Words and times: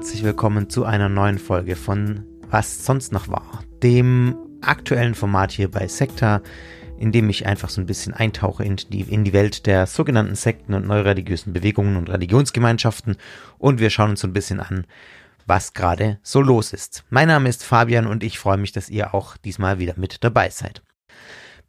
herzlich 0.00 0.24
willkommen 0.24 0.70
zu 0.70 0.86
einer 0.86 1.10
neuen 1.10 1.38
Folge 1.38 1.76
von 1.76 2.24
Was 2.48 2.86
sonst 2.86 3.12
noch 3.12 3.28
war, 3.28 3.62
dem 3.82 4.34
aktuellen 4.62 5.14
Format 5.14 5.52
hier 5.52 5.70
bei 5.70 5.88
Sekta, 5.88 6.40
in 6.98 7.12
dem 7.12 7.28
ich 7.28 7.44
einfach 7.44 7.68
so 7.68 7.82
ein 7.82 7.86
bisschen 7.86 8.14
eintauche 8.14 8.64
in 8.64 8.76
die, 8.76 9.02
in 9.02 9.24
die 9.24 9.34
Welt 9.34 9.66
der 9.66 9.86
sogenannten 9.86 10.36
Sekten 10.36 10.72
und 10.72 10.86
neureligiösen 10.86 11.52
Bewegungen 11.52 11.98
und 11.98 12.08
Religionsgemeinschaften 12.08 13.18
und 13.58 13.78
wir 13.78 13.90
schauen 13.90 14.12
uns 14.12 14.20
so 14.20 14.26
ein 14.26 14.32
bisschen 14.32 14.60
an, 14.60 14.86
was 15.44 15.74
gerade 15.74 16.18
so 16.22 16.40
los 16.40 16.72
ist. 16.72 17.04
Mein 17.10 17.28
Name 17.28 17.50
ist 17.50 17.62
Fabian 17.62 18.06
und 18.06 18.24
ich 18.24 18.38
freue 18.38 18.56
mich, 18.56 18.72
dass 18.72 18.88
ihr 18.88 19.12
auch 19.12 19.36
diesmal 19.36 19.80
wieder 19.80 19.92
mit 19.98 20.24
dabei 20.24 20.48
seid. 20.48 20.82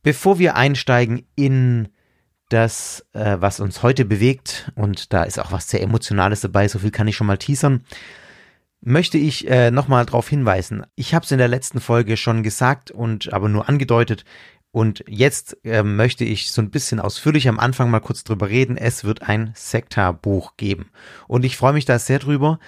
Bevor 0.04 0.40
wir 0.40 0.56
einsteigen 0.56 1.28
in 1.36 1.90
das, 2.48 3.06
äh, 3.12 3.36
was 3.40 3.60
uns 3.60 3.84
heute 3.84 4.06
bewegt, 4.06 4.72
und 4.76 5.12
da 5.12 5.24
ist 5.24 5.38
auch 5.38 5.52
was 5.52 5.70
sehr 5.70 5.82
Emotionales 5.82 6.40
dabei, 6.40 6.70
so 6.70 6.80
viel 6.80 6.92
kann 6.92 7.10
ich 7.10 7.18
schon 7.18 7.28
mal 7.28 7.38
teasern, 7.38 7.84
möchte 8.82 9.18
ich 9.18 9.48
äh, 9.48 9.72
nochmal 9.72 10.06
darauf 10.06 10.28
hinweisen. 10.28 10.86
Ich 10.96 11.14
habe 11.14 11.24
es 11.24 11.32
in 11.32 11.38
der 11.38 11.48
letzten 11.48 11.80
Folge 11.80 12.18
schon 12.18 12.44
gesagt 12.44 12.92
und 12.92 13.32
aber 13.32 13.48
nur 13.48 13.70
angedeutet. 13.70 14.26
Und 14.72 15.04
jetzt 15.08 15.58
äh, 15.64 15.84
möchte 15.84 16.24
ich 16.24 16.52
so 16.52 16.62
ein 16.62 16.72
bisschen 16.72 17.00
ausführlich 17.00 17.48
am 17.48 17.60
Anfang 17.60 17.90
mal 17.90 18.00
kurz 18.00 18.24
drüber 18.24 18.50
reden. 18.50 18.78
Es 18.78 19.04
wird 19.04 19.22
ein 19.22 19.52
Sekta-Buch 19.56 20.56
geben. 20.58 20.90
Und 21.28 21.44
ich 21.46 21.58
freue 21.58 21.74
mich 21.74 21.86
da 21.86 22.00
sehr 22.00 22.20
drüber. 22.20 22.60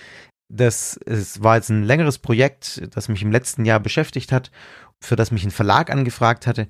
Das 0.50 1.00
es 1.06 1.42
war 1.42 1.56
jetzt 1.56 1.70
ein 1.70 1.84
längeres 1.84 2.20
Projekt, 2.20 2.82
das 2.94 3.08
mich 3.10 3.24
im 3.24 3.32
letzten 3.32 3.66
Jahr 3.66 3.80
beschäftigt 3.80 4.32
hat, 4.32 4.52
für 5.00 5.16
das 5.16 5.32
mich 5.32 5.44
ein 5.46 5.52
Verlag 5.52 5.90
angefragt 5.90 6.46
hatte. 6.46 6.68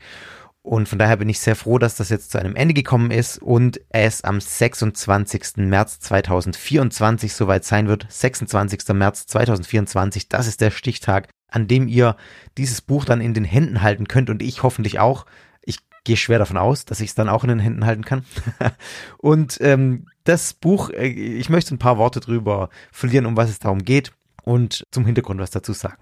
Und 0.63 0.87
von 0.87 0.97
daher 0.97 1.17
bin 1.17 1.27
ich 1.27 1.41
sehr 1.41 1.57
froh, 1.57 1.77
dass 1.77 1.95
das 1.95 2.07
jetzt 2.07 2.31
zu 2.31 2.39
einem 2.39 2.55
Ende 2.55 2.73
gekommen 2.73 3.11
ist 3.11 3.37
und 3.37 3.81
es 3.89 4.23
am 4.23 4.39
26. 4.39 5.57
März 5.57 5.99
2024 5.99 7.33
soweit 7.33 7.65
sein 7.65 7.89
wird. 7.89 8.05
26. 8.09 8.87
März 8.93 9.27
2024, 9.27 10.29
das 10.29 10.47
ist 10.47 10.61
der 10.61 10.71
Stichtag, 10.71 11.27
an 11.49 11.67
dem 11.67 11.89
ihr 11.89 12.15
dieses 12.57 12.79
Buch 12.79 13.03
dann 13.03 13.19
in 13.19 13.33
den 13.33 13.43
Händen 13.43 13.81
halten 13.81 14.07
könnt 14.07 14.29
und 14.29 14.41
ich 14.41 14.63
hoffentlich 14.63 14.99
auch. 14.99 15.25
Ich 15.61 15.79
gehe 16.05 16.15
schwer 16.15 16.39
davon 16.39 16.57
aus, 16.57 16.85
dass 16.85 17.01
ich 17.01 17.09
es 17.09 17.15
dann 17.15 17.27
auch 17.27 17.43
in 17.43 17.49
den 17.49 17.59
Händen 17.59 17.85
halten 17.85 18.05
kann. 18.05 18.23
und 19.17 19.57
ähm, 19.59 20.05
das 20.23 20.53
Buch, 20.53 20.91
äh, 20.91 21.07
ich 21.07 21.49
möchte 21.49 21.75
ein 21.75 21.79
paar 21.79 21.97
Worte 21.97 22.21
drüber 22.21 22.69
verlieren, 22.89 23.25
um 23.25 23.35
was 23.35 23.49
es 23.49 23.59
darum 23.59 23.83
geht 23.83 24.13
und 24.43 24.85
zum 24.91 25.05
Hintergrund 25.05 25.41
was 25.41 25.51
dazu 25.51 25.73
sagen. 25.73 26.01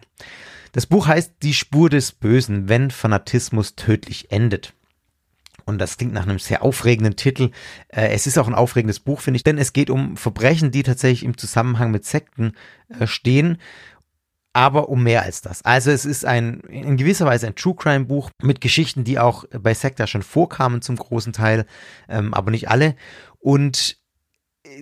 Das 0.71 0.85
Buch 0.85 1.07
heißt 1.07 1.33
Die 1.43 1.53
Spur 1.53 1.89
des 1.89 2.11
Bösen, 2.11 2.69
wenn 2.69 2.91
Fanatismus 2.91 3.75
tödlich 3.75 4.31
endet. 4.31 4.73
Und 5.65 5.77
das 5.79 5.97
klingt 5.97 6.13
nach 6.13 6.23
einem 6.23 6.39
sehr 6.39 6.63
aufregenden 6.63 7.15
Titel. 7.15 7.51
Äh, 7.89 8.09
es 8.09 8.27
ist 8.27 8.37
auch 8.37 8.47
ein 8.47 8.55
aufregendes 8.55 8.99
Buch, 8.99 9.21
finde 9.21 9.37
ich, 9.37 9.43
denn 9.43 9.57
es 9.57 9.73
geht 9.73 9.89
um 9.89 10.17
Verbrechen, 10.17 10.71
die 10.71 10.83
tatsächlich 10.83 11.23
im 11.23 11.37
Zusammenhang 11.37 11.91
mit 11.91 12.05
Sekten 12.05 12.53
äh, 12.89 13.05
stehen, 13.05 13.57
aber 14.53 14.89
um 14.89 15.03
mehr 15.03 15.21
als 15.21 15.41
das. 15.41 15.63
Also 15.63 15.91
es 15.91 16.05
ist 16.05 16.25
ein 16.25 16.61
in 16.61 16.97
gewisser 16.97 17.25
Weise 17.25 17.47
ein 17.47 17.55
True 17.55 17.75
Crime 17.75 18.05
Buch 18.05 18.31
mit 18.41 18.59
Geschichten, 18.59 19.03
die 19.03 19.19
auch 19.19 19.45
bei 19.57 19.73
Sekta 19.73 20.07
schon 20.07 20.23
vorkamen 20.23 20.81
zum 20.81 20.97
großen 20.97 21.31
Teil, 21.31 21.65
ähm, 22.09 22.33
aber 22.33 22.51
nicht 22.51 22.69
alle. 22.69 22.95
Und 23.39 24.00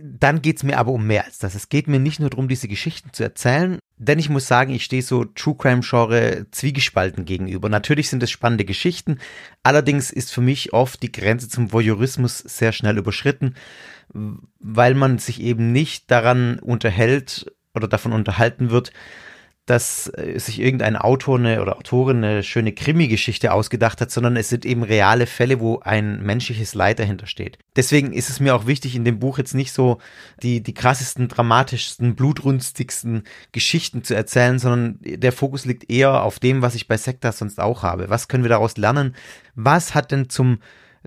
dann 0.04 0.42
geht's 0.42 0.64
mir 0.64 0.78
aber 0.78 0.92
um 0.92 1.06
mehr 1.06 1.26
als 1.26 1.40
das. 1.40 1.56
Es 1.56 1.70
geht 1.70 1.88
mir 1.88 2.00
nicht 2.00 2.20
nur 2.20 2.30
darum, 2.30 2.48
diese 2.48 2.68
Geschichten 2.68 3.14
zu 3.14 3.24
erzählen, 3.24 3.80
denn 3.98 4.20
ich 4.20 4.30
muss 4.30 4.48
sagen, 4.48 4.74
ich 4.74 4.84
stehe 4.84 5.02
so 5.02 5.26
True 5.26 5.56
Crime 5.58 5.82
Genre 5.82 6.48
zwiegespalten 6.52 7.26
gegenüber. 7.26 7.70
Natürlich 7.70 8.10
sind 8.10 8.24
es 8.24 8.32
spannende 8.32 8.66
Geschichten, 8.66 9.20
allerdings 9.64 10.12
ist 10.12 10.32
für 10.32 10.42
mich 10.42 10.74
oft 10.74 11.02
die 11.04 11.12
Grenze 11.12 11.50
zum 11.50 11.72
Voyeurismus 11.72 12.40
sehr 12.40 12.72
schnell 12.72 12.98
überschritten, 12.98 13.56
weil 14.60 14.96
man 14.96 15.18
sich 15.20 15.42
eben 15.42 15.72
nicht 15.72 16.10
daran 16.12 16.60
unterhält 16.60 17.52
oder 17.74 17.88
davon 17.88 18.14
unterhalten 18.14 18.70
wird, 18.72 18.92
dass 19.70 20.12
äh, 20.16 20.40
sich 20.40 20.60
irgendein 20.60 20.96
Autor 20.96 21.38
eine, 21.38 21.62
oder 21.62 21.78
Autorin 21.78 22.24
eine 22.24 22.44
schöne 22.44 22.74
Krimi-Geschichte 22.74 23.54
ausgedacht 23.54 24.02
hat, 24.02 24.10
sondern 24.10 24.36
es 24.36 24.50
sind 24.50 24.66
eben 24.66 24.82
reale 24.84 25.28
Fälle, 25.28 25.60
wo 25.60 25.80
ein 25.80 26.24
menschliches 26.24 26.74
Leid 26.74 27.00
dahinter 27.00 27.28
steht. 27.28 27.60
Deswegen 27.76 28.12
ist 28.12 28.30
es 28.30 28.40
mir 28.40 28.56
auch 28.56 28.66
wichtig, 28.66 28.96
in 28.96 29.06
dem 29.06 29.20
Buch 29.20 29.38
jetzt 29.38 29.54
nicht 29.54 29.72
so 29.72 30.00
die, 30.42 30.64
die 30.64 30.74
krassesten, 30.74 31.28
dramatischsten, 31.28 32.16
blutrünstigsten 32.16 33.24
Geschichten 33.52 34.04
zu 34.04 34.16
erzählen, 34.16 34.58
sondern 34.58 34.98
der 35.02 35.32
Fokus 35.32 35.66
liegt 35.66 35.90
eher 35.90 36.24
auf 36.24 36.40
dem, 36.40 36.62
was 36.64 36.74
ich 36.74 36.88
bei 36.88 36.98
Sekta 36.98 37.32
sonst 37.32 37.60
auch 37.60 37.84
habe. 37.84 38.10
Was 38.10 38.28
können 38.28 38.44
wir 38.44 38.50
daraus 38.50 38.76
lernen? 38.78 39.16
Was 39.54 39.94
hat 39.94 40.12
denn 40.12 40.30
zum 40.30 40.60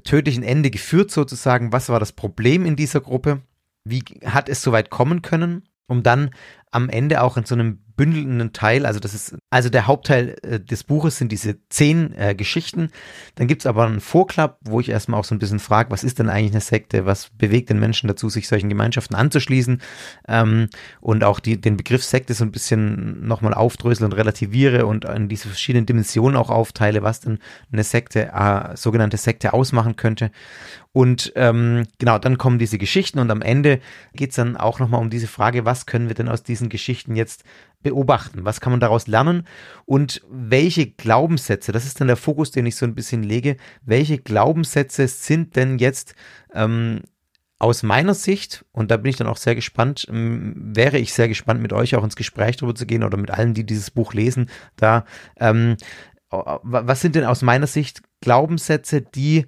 tödlichen 0.05 0.45
Ende 0.45 0.71
geführt 0.71 1.11
sozusagen? 1.11 1.73
Was 1.73 1.89
war 1.89 1.99
das 1.99 2.13
Problem 2.13 2.65
in 2.65 2.77
dieser 2.77 3.01
Gruppe? 3.01 3.43
Wie 3.85 4.05
hat 4.25 4.49
es 4.49 4.63
so 4.63 4.71
weit 4.71 4.91
kommen 4.91 5.23
können? 5.23 5.65
um 5.93 6.03
dann 6.03 6.31
am 6.71 6.89
Ende 6.89 7.23
auch 7.23 7.37
in 7.37 7.45
so 7.45 7.55
einem 7.55 7.79
bündelnden 8.03 8.53
Teil, 8.53 8.85
also 8.85 8.99
das 8.99 9.15
ist, 9.15 9.37
also 9.49 9.69
der 9.69 9.87
Hauptteil 9.87 10.35
äh, 10.43 10.59
des 10.59 10.83
Buches 10.83 11.19
sind 11.19 11.31
diese 11.31 11.57
zehn 11.69 12.13
äh, 12.17 12.35
Geschichten. 12.35 12.91
Dann 13.37 13.47
gibt's 13.47 13.65
aber 13.65 13.87
einen 13.87 14.01
Vorklapp, 14.01 14.59
wo 14.65 14.81
ich 14.81 14.89
erstmal 14.89 15.21
auch 15.21 15.25
so 15.25 15.37
ein 15.37 15.39
bisschen 15.39 15.61
frage, 15.61 15.93
was 15.93 16.03
ist 16.03 16.19
denn 16.19 16.29
eigentlich 16.29 16.51
eine 16.51 16.61
Sekte, 16.61 17.07
was 17.07 17.31
bewegt 17.39 17.71
den 17.71 17.79
Menschen 17.79 18.09
dazu, 18.09 18.29
sich 18.29 18.49
solchen 18.49 18.69
Gemeinschaften 18.69 19.15
anzuschließen 19.15 19.81
ähm, 20.27 20.69
und 21.01 21.23
auch 21.23 21.39
die, 21.39 21.61
den 21.61 21.77
Begriff 21.77 22.03
Sekte 22.03 22.35
so 22.35 22.45
ein 22.45 22.51
bisschen 22.51 23.25
nochmal 23.25 23.55
aufdrösel 23.55 24.05
und 24.05 24.15
relativiere 24.15 24.85
und 24.87 25.05
in 25.05 25.29
diese 25.29 25.47
verschiedenen 25.47 25.87
Dimensionen 25.87 26.37
auch 26.37 26.51
aufteile, 26.51 27.05
was 27.05 27.21
denn 27.21 27.39
eine 27.71 27.85
Sekte, 27.85 28.33
äh, 28.35 28.77
sogenannte 28.77 29.17
Sekte 29.17 29.53
ausmachen 29.53 29.95
könnte. 29.95 30.33
Und 30.95 31.33
ähm, 31.37 31.85
genau, 31.99 32.19
dann 32.19 32.37
kommen 32.37 32.59
diese 32.59 32.77
Geschichten 32.77 33.19
und 33.19 33.31
am 33.31 33.41
Ende 33.41 33.81
geht's 34.13 34.37
dann 34.37 34.59
auch 34.59 34.79
nochmal 34.79 35.01
um 35.01 35.09
diese 35.09 35.27
Frage, 35.27 35.65
was 35.65 35.87
können 35.87 36.09
wir 36.09 36.15
denn 36.15 36.29
aus 36.29 36.43
diesen 36.43 36.69
Geschichten 36.69 37.17
jetzt 37.17 37.45
beobachten? 37.83 38.45
Was 38.45 38.61
kann 38.61 38.73
man 38.73 38.81
daraus 38.81 39.07
lernen? 39.07 39.47
Und 39.85 40.23
welche 40.31 40.87
Glaubenssätze, 40.87 41.73
das 41.73 41.85
ist 41.85 42.01
dann 42.01 42.09
der 42.09 42.17
Fokus, 42.17 42.51
den 42.51 42.67
ich 42.67 42.77
so 42.77 42.87
ein 42.87 42.95
bisschen 42.95 43.23
lege, 43.23 43.57
welche 43.83 44.19
Glaubenssätze 44.19 45.09
sind 45.09 45.57
denn 45.57 45.79
jetzt 45.79 46.15
ähm, 46.55 47.01
aus 47.59 47.85
meiner 47.85 48.15
Sicht, 48.15 48.65
und 48.73 48.91
da 48.91 48.97
bin 48.97 49.11
ich 49.11 49.17
dann 49.17 49.29
auch 49.29 49.37
sehr 49.37 49.55
gespannt, 49.55 50.07
ähm, 50.11 50.55
wäre 50.57 50.99
ich 50.99 51.13
sehr 51.13 51.29
gespannt, 51.29 51.63
mit 51.63 51.73
euch 51.73 51.95
auch 51.95 52.03
ins 52.03 52.17
Gespräch 52.17 52.57
darüber 52.57 52.75
zu 52.75 52.87
gehen 52.87 53.05
oder 53.05 53.17
mit 53.17 53.31
allen, 53.31 53.55
die 53.55 53.65
dieses 53.65 53.93
Buch 53.93 54.15
lesen, 54.15 54.51
da, 54.77 55.05
ähm, 55.39 55.77
was 56.31 57.01
sind 57.01 57.15
denn 57.15 57.25
aus 57.25 57.43
meiner 57.43 57.67
Sicht 57.67 58.03
Glaubenssätze, 58.21 59.03
die 59.03 59.47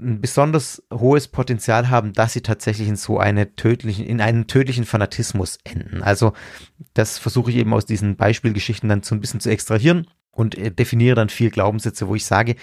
ein 0.00 0.20
besonders 0.20 0.82
hohes 0.92 1.28
Potenzial 1.28 1.90
haben, 1.90 2.12
dass 2.12 2.32
sie 2.32 2.40
tatsächlich 2.40 2.88
in 2.88 2.96
so 2.96 3.18
eine 3.18 3.54
tödlichen, 3.54 4.04
in 4.04 4.20
einen 4.20 4.46
tödlichen 4.46 4.84
Fanatismus 4.84 5.58
enden. 5.64 6.02
Also 6.02 6.32
das 6.94 7.18
versuche 7.18 7.50
ich 7.50 7.56
eben 7.56 7.72
aus 7.72 7.86
diesen 7.86 8.16
Beispielgeschichten 8.16 8.88
dann 8.88 9.02
so 9.02 9.14
ein 9.14 9.20
bisschen 9.20 9.40
zu 9.40 9.50
extrahieren 9.50 10.06
und 10.32 10.56
äh, 10.56 10.70
definiere 10.70 11.16
dann 11.16 11.28
vier 11.28 11.50
Glaubenssätze, 11.50 12.08
wo 12.08 12.14
ich 12.14 12.24
sage, 12.24 12.56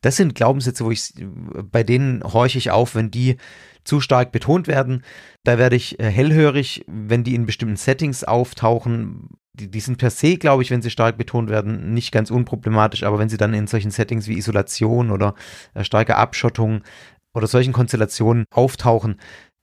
das 0.00 0.16
sind 0.16 0.34
Glaubenssätze, 0.34 0.84
wo 0.84 0.90
ich, 0.90 1.14
bei 1.70 1.82
denen 1.82 2.22
horche 2.22 2.58
ich 2.58 2.70
auf, 2.70 2.94
wenn 2.94 3.10
die 3.10 3.36
zu 3.84 4.00
stark 4.00 4.32
betont 4.32 4.66
werden. 4.66 5.04
Da 5.42 5.58
werde 5.58 5.76
ich 5.76 5.98
äh, 6.00 6.10
hellhörig, 6.10 6.84
wenn 6.86 7.24
die 7.24 7.34
in 7.34 7.46
bestimmten 7.46 7.76
Settings 7.76 8.24
auftauchen, 8.24 9.30
die, 9.54 9.70
die 9.70 9.80
sind 9.80 9.98
per 9.98 10.10
se, 10.10 10.36
glaube 10.36 10.62
ich, 10.62 10.70
wenn 10.70 10.82
sie 10.82 10.90
stark 10.90 11.16
betont 11.16 11.48
werden, 11.48 11.94
nicht 11.94 12.12
ganz 12.12 12.30
unproblematisch, 12.30 13.04
aber 13.04 13.18
wenn 13.18 13.28
sie 13.28 13.36
dann 13.36 13.54
in 13.54 13.66
solchen 13.66 13.90
Settings 13.90 14.28
wie 14.28 14.36
Isolation 14.36 15.10
oder 15.10 15.34
äh, 15.74 15.84
starke 15.84 16.16
Abschottung 16.16 16.82
oder 17.32 17.46
solchen 17.46 17.72
Konstellationen 17.72 18.44
auftauchen, 18.50 19.20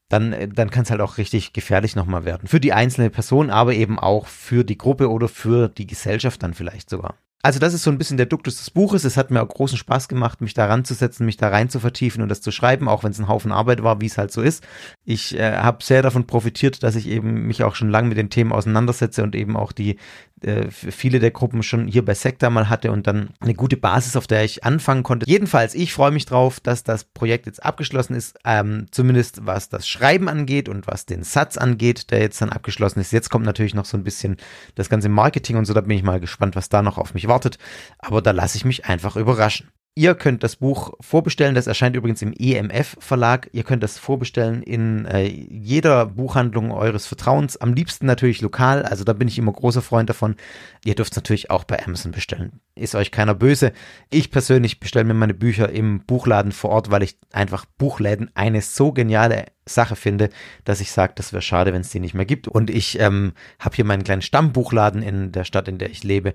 dann, 0.10 0.33
äh, 0.33 0.48
dann 0.48 0.69
kann 0.69 0.83
es 0.83 0.92
halt 0.92 1.01
auch 1.01 1.18
richtig 1.18 1.54
gefährlich 1.54 1.95
nochmal 1.95 2.25
werden. 2.25 2.48
Für 2.48 2.60
die 2.60 2.74
einzelne 2.74 3.10
Person, 3.10 3.50
aber 3.50 3.74
eben 3.74 4.00
auch 4.00 4.27
für 4.27 4.63
die 4.63 4.77
Gruppe 4.77 5.10
oder 5.10 5.27
für 5.27 5.68
die 5.68 5.88
Gesellschaft 5.88 6.42
dann 6.44 6.54
vielleicht 6.54 6.89
sogar. 6.89 7.16
Also 7.42 7.60
das 7.60 7.74
ist 7.74 7.84
so 7.84 7.92
ein 7.92 7.98
bisschen 7.98 8.18
der 8.18 8.26
Duktus 8.26 8.58
des 8.58 8.70
Buches. 8.72 9.04
Es 9.04 9.18
hat 9.18 9.32
mir 9.32 9.42
auch 9.42 9.48
großen 9.48 9.78
Spaß 9.78 10.08
gemacht, 10.08 10.42
mich 10.42 10.54
da 10.54 10.66
ranzusetzen, 10.66 11.26
mich 11.26 11.38
da 11.38 11.50
rein 11.50 11.70
zu 11.70 11.80
vertiefen 11.80 12.22
und 12.22 12.30
das 12.30 12.42
zu 12.42 12.52
schreiben, 12.52 12.88
auch 12.88 13.04
wenn 13.04 13.12
es 13.12 13.20
ein 13.20 13.28
Haufen 13.28 13.52
Arbeit 13.52 13.84
war, 13.84 14.02
wie 14.02 14.06
es 14.06 14.18
halt 14.18 14.32
so 14.32 14.42
ist. 14.42 14.64
Ich 15.06 15.38
äh, 15.38 15.58
habe 15.58 15.84
sehr 15.84 16.02
davon 16.02 16.28
profitiert, 16.28 16.84
dass 16.84 16.96
ich 16.96 17.08
eben 17.08 17.48
mich 17.48 17.64
auch 17.64 17.76
schon 17.76 17.90
lange 17.90 18.10
mit 18.10 18.18
den 18.18 18.30
Themen 18.30 18.52
auseinandersetze 18.52 19.24
und 19.24 19.36
eben 19.36 19.58
auch 19.58 19.72
die 19.72 19.98
äh, 20.44 20.72
viele 20.72 21.20
der 21.20 21.32
Gruppen 21.32 21.62
schon 21.62 21.88
hier 21.88 22.04
bei 22.04 22.14
Sekta 22.14 22.50
mal 22.50 22.68
hatte 22.70 22.92
und 22.92 23.06
dann 23.06 23.30
eine 23.40 23.54
gute 23.54 23.78
Basis, 23.78 24.16
auf 24.16 24.28
der 24.28 24.44
ich 24.44 24.64
anfangen 24.64 25.04
konnte. 25.04 25.30
Jedenfalls, 25.30 25.76
ich 25.76 25.94
freue 25.94 26.12
mich 26.12 26.26
drauf, 26.26 26.60
dass 26.60 26.84
das 26.84 27.04
Projekt 27.04 27.46
jetzt 27.46 27.64
abgeschlossen 27.64 28.16
ist, 28.16 28.40
ähm, 28.44 28.88
zumindest 28.92 29.46
was 29.46 29.70
das 29.70 29.88
Schreiben 29.88 30.28
angeht 30.28 30.68
und 30.68 30.88
was 30.88 31.06
den 31.06 31.24
Satz 31.24 31.58
angeht, 31.58 32.12
der 32.12 32.22
jetzt 32.22 32.42
dann 32.42 32.50
abgeschlossen 32.50 33.00
ist. 33.00 33.12
Jetzt 33.12 33.30
kommt 33.30 33.46
natürlich 33.46 33.76
noch 33.76 33.86
so 33.86 33.98
ein 33.98 34.04
bisschen 34.04 34.38
das 34.76 34.90
ganze 34.90 35.10
Marketing 35.10 35.58
und 35.58 35.66
so, 35.66 35.74
da 35.74 35.82
bin 35.82 35.96
ich 35.96 36.04
mal 36.04 36.20
gespannt, 36.20 36.56
was 36.56 36.70
da 36.70 36.82
noch 36.82 36.98
auf 36.98 37.14
mich 37.14 37.28
wartet. 37.31 37.57
Aber 37.98 38.22
da 38.22 38.31
lasse 38.31 38.57
ich 38.57 38.66
mich 38.66 38.86
einfach 38.86 39.16
überraschen. 39.16 39.72
Ihr 39.94 40.16
könnt 40.16 40.42
das 40.42 40.56
Buch 40.56 40.94
vorbestellen, 41.01 41.54
das 41.54 41.68
erscheint 41.68 41.98
übrigens 41.98 42.22
im 42.22 42.31
EMF 42.31 42.95
Verlag. 43.00 43.50
Ihr 43.51 43.63
könnt 43.63 43.83
das 43.83 43.98
vorbestellen 43.98 44.63
in 44.63 45.06
äh, 45.06 45.28
jeder 45.28 46.06
Buchhandlung 46.06 46.72
eures 46.72 47.07
Vertrauens, 47.07 47.57
am 47.57 47.74
liebsten 47.74 48.06
natürlich 48.06 48.39
lokal, 48.39 48.83
also 48.83 49.04
da 49.04 49.12
bin 49.12 49.28
ich 49.28 49.38
immer 49.38 49.51
großer 49.51 49.81
Freund 49.81 50.10
davon. 50.10 50.38
Ihr 50.86 50.95
dürft 50.95 51.12
es 51.12 51.18
natürlich 51.18 51.51
auch 51.51 51.66
bei 51.66 51.86
Amazon 51.86 52.13
bestellen. 52.13 52.62
Ist 52.74 52.95
euch 52.95 53.12
keiner 53.12 53.36
böse. 53.36 53.74
Ich 54.10 54.31
persönlich 54.31 54.80
bestelle 54.80 55.04
mir 55.04 55.13
meine 55.13 55.33
Bücher 55.33 55.68
im 55.68 56.06
Buchladen 56.06 56.54
vor 56.54 56.69
Ort, 56.69 56.89
weil 56.89 57.04
ich 57.04 57.18
einfach 57.33 57.66
Buchläden 57.78 58.31
eine 58.33 58.62
so 58.62 58.94
geniale 58.94 59.48
Sache 59.66 59.98
finde, 59.98 60.30
dass 60.63 60.80
ich 60.80 60.94
sage, 60.94 61.12
das 61.18 61.33
wäre 61.33 61.42
schade, 61.42 61.74
wenn 61.74 61.81
es 61.81 61.89
die 61.89 62.00
nicht 62.00 62.13
mehr 62.13 62.25
gibt. 62.25 62.48
Und 62.48 62.69
ich 62.69 62.98
ähm, 63.01 63.33
habe 63.60 63.75
hier 63.75 63.86
meinen 63.86 64.06
kleinen 64.06 64.22
Stammbuchladen 64.22 65.04
in 65.04 65.33
der 65.33 65.44
Stadt, 65.44 65.68
in 65.68 65.80
der 65.80 65.89
ich 65.89 66.06
lebe. 66.06 66.33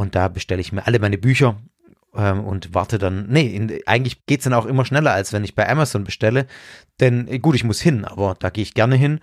Und 0.00 0.14
da 0.14 0.28
bestelle 0.28 0.62
ich 0.62 0.72
mir 0.72 0.86
alle 0.86 0.98
meine 0.98 1.18
Bücher 1.18 1.60
ähm, 2.16 2.42
und 2.42 2.72
warte 2.72 2.96
dann. 2.96 3.26
Nee, 3.28 3.54
in, 3.54 3.80
eigentlich 3.84 4.24
geht's 4.24 4.44
dann 4.44 4.54
auch 4.54 4.64
immer 4.64 4.86
schneller, 4.86 5.12
als 5.12 5.34
wenn 5.34 5.44
ich 5.44 5.54
bei 5.54 5.68
Amazon 5.68 6.04
bestelle. 6.04 6.46
Denn 7.00 7.28
äh, 7.28 7.38
gut, 7.38 7.54
ich 7.54 7.64
muss 7.64 7.82
hin, 7.82 8.06
aber 8.06 8.34
da 8.38 8.48
gehe 8.48 8.62
ich 8.62 8.72
gerne 8.72 8.96
hin. 8.96 9.20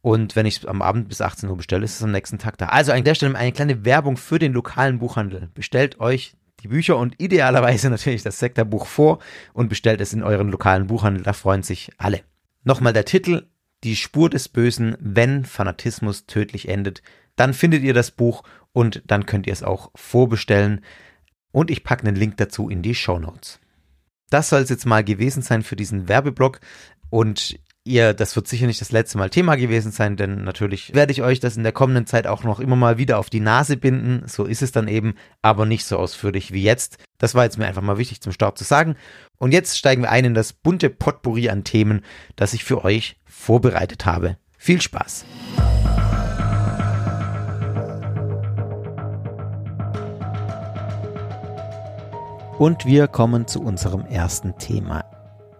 Und 0.00 0.34
wenn 0.34 0.44
ich 0.44 0.68
am 0.68 0.82
Abend 0.82 1.08
bis 1.08 1.20
18 1.20 1.48
Uhr 1.48 1.56
bestelle, 1.56 1.84
ist 1.84 1.94
es 1.94 2.02
am 2.02 2.10
nächsten 2.10 2.38
Tag 2.38 2.58
da. 2.58 2.66
Also 2.66 2.90
an 2.90 3.04
der 3.04 3.14
Stelle 3.14 3.38
eine 3.38 3.52
kleine 3.52 3.84
Werbung 3.84 4.16
für 4.16 4.40
den 4.40 4.52
lokalen 4.52 4.98
Buchhandel. 4.98 5.48
Bestellt 5.54 6.00
euch 6.00 6.34
die 6.58 6.68
Bücher 6.68 6.96
und 6.96 7.20
idealerweise 7.20 7.88
natürlich 7.90 8.24
das 8.24 8.40
Sektorbuch 8.40 8.86
vor 8.86 9.20
und 9.52 9.68
bestellt 9.68 10.00
es 10.00 10.12
in 10.12 10.24
euren 10.24 10.50
lokalen 10.50 10.88
Buchhandel. 10.88 11.22
Da 11.22 11.34
freuen 11.34 11.62
sich 11.62 11.92
alle. 11.98 12.22
Nochmal 12.64 12.92
der 12.92 13.04
Titel. 13.04 13.46
Die 13.84 13.94
Spur 13.94 14.28
des 14.28 14.48
Bösen, 14.48 14.96
wenn 14.98 15.44
Fanatismus 15.44 16.26
tödlich 16.26 16.68
endet. 16.68 17.02
Dann 17.36 17.54
findet 17.54 17.84
ihr 17.84 17.94
das 17.94 18.10
Buch 18.10 18.42
und 18.76 19.02
dann 19.06 19.24
könnt 19.24 19.46
ihr 19.46 19.54
es 19.54 19.62
auch 19.62 19.90
vorbestellen 19.94 20.84
und 21.50 21.70
ich 21.70 21.82
packe 21.82 22.06
einen 22.06 22.14
Link 22.14 22.36
dazu 22.36 22.68
in 22.68 22.82
die 22.82 22.94
Show 22.94 23.18
Notes. 23.18 23.58
Das 24.28 24.50
soll 24.50 24.60
es 24.60 24.68
jetzt 24.68 24.84
mal 24.84 25.02
gewesen 25.02 25.40
sein 25.40 25.62
für 25.62 25.76
diesen 25.76 26.08
Werbeblock 26.08 26.60
und 27.08 27.58
ihr, 27.84 28.12
das 28.12 28.36
wird 28.36 28.48
sicher 28.48 28.66
nicht 28.66 28.82
das 28.82 28.92
letzte 28.92 29.16
Mal 29.16 29.30
Thema 29.30 29.54
gewesen 29.54 29.92
sein, 29.92 30.18
denn 30.18 30.44
natürlich 30.44 30.92
werde 30.92 31.12
ich 31.12 31.22
euch 31.22 31.40
das 31.40 31.56
in 31.56 31.62
der 31.62 31.72
kommenden 31.72 32.04
Zeit 32.04 32.26
auch 32.26 32.44
noch 32.44 32.60
immer 32.60 32.76
mal 32.76 32.98
wieder 32.98 33.18
auf 33.18 33.30
die 33.30 33.40
Nase 33.40 33.78
binden. 33.78 34.28
So 34.28 34.44
ist 34.44 34.60
es 34.60 34.72
dann 34.72 34.88
eben, 34.88 35.14
aber 35.40 35.64
nicht 35.64 35.86
so 35.86 35.96
ausführlich 35.96 36.52
wie 36.52 36.62
jetzt. 36.62 36.98
Das 37.16 37.34
war 37.34 37.44
jetzt 37.44 37.56
mir 37.56 37.66
einfach 37.66 37.80
mal 37.80 37.96
wichtig 37.96 38.20
zum 38.20 38.32
Start 38.32 38.58
zu 38.58 38.64
sagen. 38.64 38.96
Und 39.38 39.52
jetzt 39.52 39.78
steigen 39.78 40.02
wir 40.02 40.10
ein 40.10 40.26
in 40.26 40.34
das 40.34 40.52
bunte 40.52 40.90
Potpourri 40.90 41.48
an 41.48 41.64
Themen, 41.64 42.02
das 42.34 42.52
ich 42.52 42.62
für 42.62 42.84
euch 42.84 43.16
vorbereitet 43.24 44.04
habe. 44.04 44.36
Viel 44.58 44.82
Spaß! 44.82 45.24
Und 52.58 52.86
wir 52.86 53.06
kommen 53.06 53.46
zu 53.46 53.60
unserem 53.60 54.06
ersten 54.06 54.56
Thema. 54.56 55.04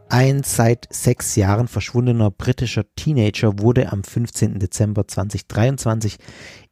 Ein 0.09 0.43
seit 0.43 0.89
sechs 0.91 1.37
Jahren 1.37 1.69
verschwundener 1.69 2.31
britischer 2.31 2.87
Teenager 2.97 3.59
wurde 3.59 3.93
am 3.93 4.03
15. 4.03 4.59
Dezember 4.59 5.07
2023 5.07 6.17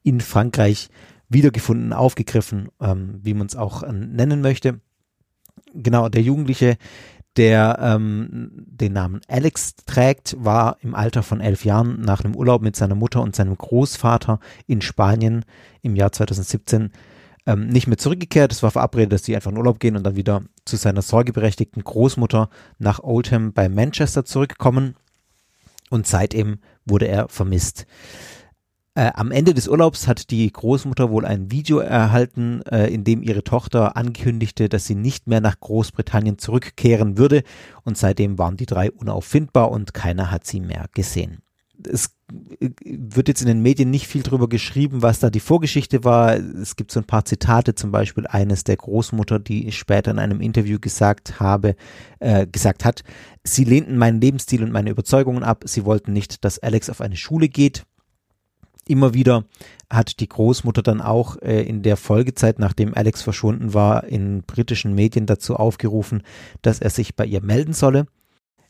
in 0.01 0.21
Frankreich 0.21 0.89
wiedergefunden, 1.29 1.93
aufgegriffen, 1.93 2.69
ähm, 2.81 3.19
wie 3.21 3.35
man 3.35 3.45
es 3.45 3.55
auch 3.55 3.83
äh, 3.83 3.91
nennen 3.93 4.41
möchte. 4.41 4.81
Genau, 5.75 6.09
der 6.09 6.23
Jugendliche, 6.23 6.77
der 7.37 7.77
ähm, 7.79 8.49
den 8.65 8.93
Namen 8.93 9.21
Alex 9.27 9.75
trägt, 9.85 10.35
war 10.39 10.77
im 10.81 10.95
Alter 10.95 11.21
von 11.21 11.39
elf 11.39 11.65
Jahren 11.65 12.01
nach 12.01 12.25
einem 12.25 12.35
Urlaub 12.35 12.63
mit 12.63 12.75
seiner 12.75 12.95
Mutter 12.95 13.21
und 13.21 13.35
seinem 13.35 13.55
Großvater 13.55 14.39
in 14.65 14.81
Spanien 14.81 15.45
im 15.83 15.95
Jahr 15.95 16.11
2017 16.11 16.91
ähm, 17.45 17.67
nicht 17.67 17.87
mehr 17.87 17.97
zurückgekehrt. 17.97 18.51
Es 18.51 18.63
war 18.63 18.71
verabredet, 18.71 19.13
dass 19.13 19.23
sie 19.23 19.35
einfach 19.35 19.51
in 19.51 19.57
Urlaub 19.57 19.79
gehen 19.79 19.95
und 19.95 20.03
dann 20.03 20.15
wieder 20.15 20.43
zu 20.65 20.75
seiner 20.75 21.01
sorgeberechtigten 21.01 21.83
Großmutter 21.83 22.49
nach 22.79 23.03
Oldham 23.03 23.53
bei 23.53 23.69
Manchester 23.69 24.25
zurückkommen. 24.25 24.95
Und 25.89 26.07
seitdem 26.07 26.59
wurde 26.85 27.07
er 27.07 27.29
vermisst. 27.29 27.85
Äh, 28.95 29.11
am 29.13 29.31
Ende 29.31 29.53
des 29.53 29.67
Urlaubs 29.67 30.07
hat 30.07 30.31
die 30.31 30.49
Großmutter 30.51 31.09
wohl 31.11 31.25
ein 31.25 31.51
Video 31.51 31.79
erhalten, 31.79 32.61
äh, 32.63 32.87
in 32.87 33.03
dem 33.03 33.21
ihre 33.21 33.43
Tochter 33.43 33.97
ankündigte, 33.97 34.69
dass 34.69 34.85
sie 34.85 34.95
nicht 34.95 35.27
mehr 35.27 35.41
nach 35.41 35.59
Großbritannien 35.59 36.37
zurückkehren 36.37 37.17
würde. 37.17 37.43
Und 37.83 37.97
seitdem 37.97 38.37
waren 38.37 38.57
die 38.57 38.65
drei 38.65 38.91
unauffindbar 38.91 39.69
und 39.69 39.93
keiner 39.93 40.31
hat 40.31 40.45
sie 40.45 40.61
mehr 40.61 40.85
gesehen 40.93 41.44
es 41.87 42.15
wird 42.83 43.27
jetzt 43.27 43.41
in 43.41 43.47
den 43.47 43.61
Medien 43.61 43.91
nicht 43.91 44.07
viel 44.07 44.23
drüber 44.23 44.49
geschrieben, 44.49 45.01
was 45.01 45.19
da 45.19 45.29
die 45.29 45.39
Vorgeschichte 45.39 46.03
war. 46.03 46.35
Es 46.35 46.75
gibt 46.75 46.91
so 46.91 46.99
ein 46.99 47.05
paar 47.05 47.25
Zitate, 47.25 47.75
zum 47.75 47.91
Beispiel 47.91 48.25
eines 48.27 48.63
der 48.63 48.77
Großmutter, 48.77 49.39
die 49.39 49.71
später 49.71 50.11
in 50.11 50.19
einem 50.19 50.41
Interview 50.41 50.79
gesagt 50.79 51.39
habe, 51.39 51.75
äh, 52.19 52.47
gesagt 52.47 52.83
hat, 52.85 53.03
sie 53.43 53.63
lehnten 53.63 53.97
meinen 53.97 54.19
Lebensstil 54.19 54.63
und 54.63 54.71
meine 54.71 54.89
Überzeugungen 54.89 55.43
ab. 55.43 55.63
Sie 55.65 55.85
wollten 55.85 56.13
nicht, 56.13 56.43
dass 56.43 56.59
Alex 56.59 56.89
auf 56.89 57.01
eine 57.01 57.17
Schule 57.17 57.47
geht. 57.47 57.85
Immer 58.87 59.13
wieder 59.13 59.45
hat 59.89 60.19
die 60.19 60.29
Großmutter 60.29 60.83
dann 60.83 61.01
auch 61.01 61.41
äh, 61.41 61.63
in 61.63 61.81
der 61.81 61.97
Folgezeit, 61.97 62.59
nachdem 62.59 62.93
Alex 62.93 63.21
verschwunden 63.21 63.73
war, 63.73 64.03
in 64.05 64.43
britischen 64.43 64.93
Medien 64.93 65.25
dazu 65.25 65.55
aufgerufen, 65.55 66.21
dass 66.61 66.79
er 66.79 66.89
sich 66.89 67.15
bei 67.15 67.25
ihr 67.25 67.41
melden 67.41 67.73
solle. 67.73 68.05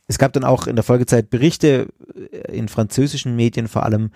Es 0.07 0.17
gab 0.17 0.33
dann 0.33 0.43
auch 0.43 0.67
in 0.67 0.75
der 0.75 0.83
Folgezeit 0.83 1.29
Berichte 1.29 1.87
äh, 2.31 2.55
in 2.55 2.67
französischen 2.67 3.35
Medien 3.35 3.67
vor 3.67 3.83
allem. 3.83 4.11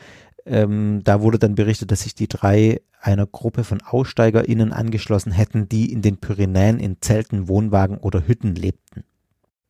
Ähm, 0.45 1.01
da 1.03 1.21
wurde 1.21 1.39
dann 1.39 1.55
berichtet, 1.55 1.91
dass 1.91 2.01
sich 2.01 2.15
die 2.15 2.27
drei 2.27 2.81
einer 3.01 3.27
Gruppe 3.27 3.63
von 3.63 3.81
AussteigerInnen 3.81 4.73
angeschlossen 4.73 5.31
hätten, 5.31 5.69
die 5.69 5.91
in 5.91 6.01
den 6.01 6.17
Pyrenäen 6.17 6.79
in 6.79 6.97
Zelten, 7.01 7.47
Wohnwagen 7.47 7.97
oder 7.97 8.27
Hütten 8.27 8.55
lebten. 8.55 9.03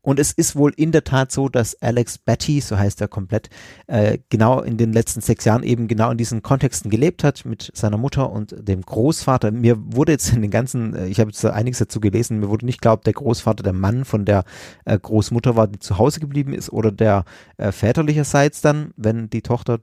Und 0.09 0.19
es 0.19 0.31
ist 0.31 0.55
wohl 0.55 0.73
in 0.75 0.91
der 0.91 1.03
Tat 1.03 1.31
so, 1.31 1.49
dass 1.49 1.79
Alex 1.83 2.17
Betty, 2.17 2.61
so 2.61 2.79
heißt 2.79 2.99
er 2.99 3.07
komplett, 3.07 3.51
äh, 3.85 4.17
genau 4.29 4.59
in 4.59 4.75
den 4.75 4.91
letzten 4.91 5.21
sechs 5.21 5.45
Jahren 5.45 5.61
eben 5.61 5.87
genau 5.87 6.09
in 6.09 6.17
diesen 6.17 6.41
Kontexten 6.41 6.89
gelebt 6.89 7.23
hat 7.23 7.45
mit 7.45 7.71
seiner 7.75 7.97
Mutter 7.97 8.31
und 8.31 8.55
dem 8.57 8.81
Großvater. 8.81 9.51
Mir 9.51 9.77
wurde 9.77 10.13
jetzt 10.13 10.33
in 10.33 10.41
den 10.41 10.49
ganzen, 10.49 10.95
äh, 10.95 11.05
ich 11.05 11.19
habe 11.19 11.29
jetzt 11.29 11.45
einiges 11.45 11.77
dazu 11.77 11.99
gelesen, 11.99 12.39
mir 12.39 12.49
wurde 12.49 12.65
nicht 12.65 12.81
glaubt, 12.81 13.05
der 13.05 13.13
Großvater 13.13 13.61
der 13.61 13.73
Mann 13.73 14.03
von 14.03 14.25
der 14.25 14.45
äh, 14.85 14.97
Großmutter 14.97 15.55
war, 15.55 15.67
die 15.67 15.77
zu 15.77 15.99
Hause 15.99 16.19
geblieben 16.19 16.53
ist 16.53 16.71
oder 16.71 16.91
der 16.91 17.23
äh, 17.57 17.71
väterlicherseits 17.71 18.61
dann, 18.61 18.95
wenn 18.97 19.29
die 19.29 19.43
Tochter 19.43 19.79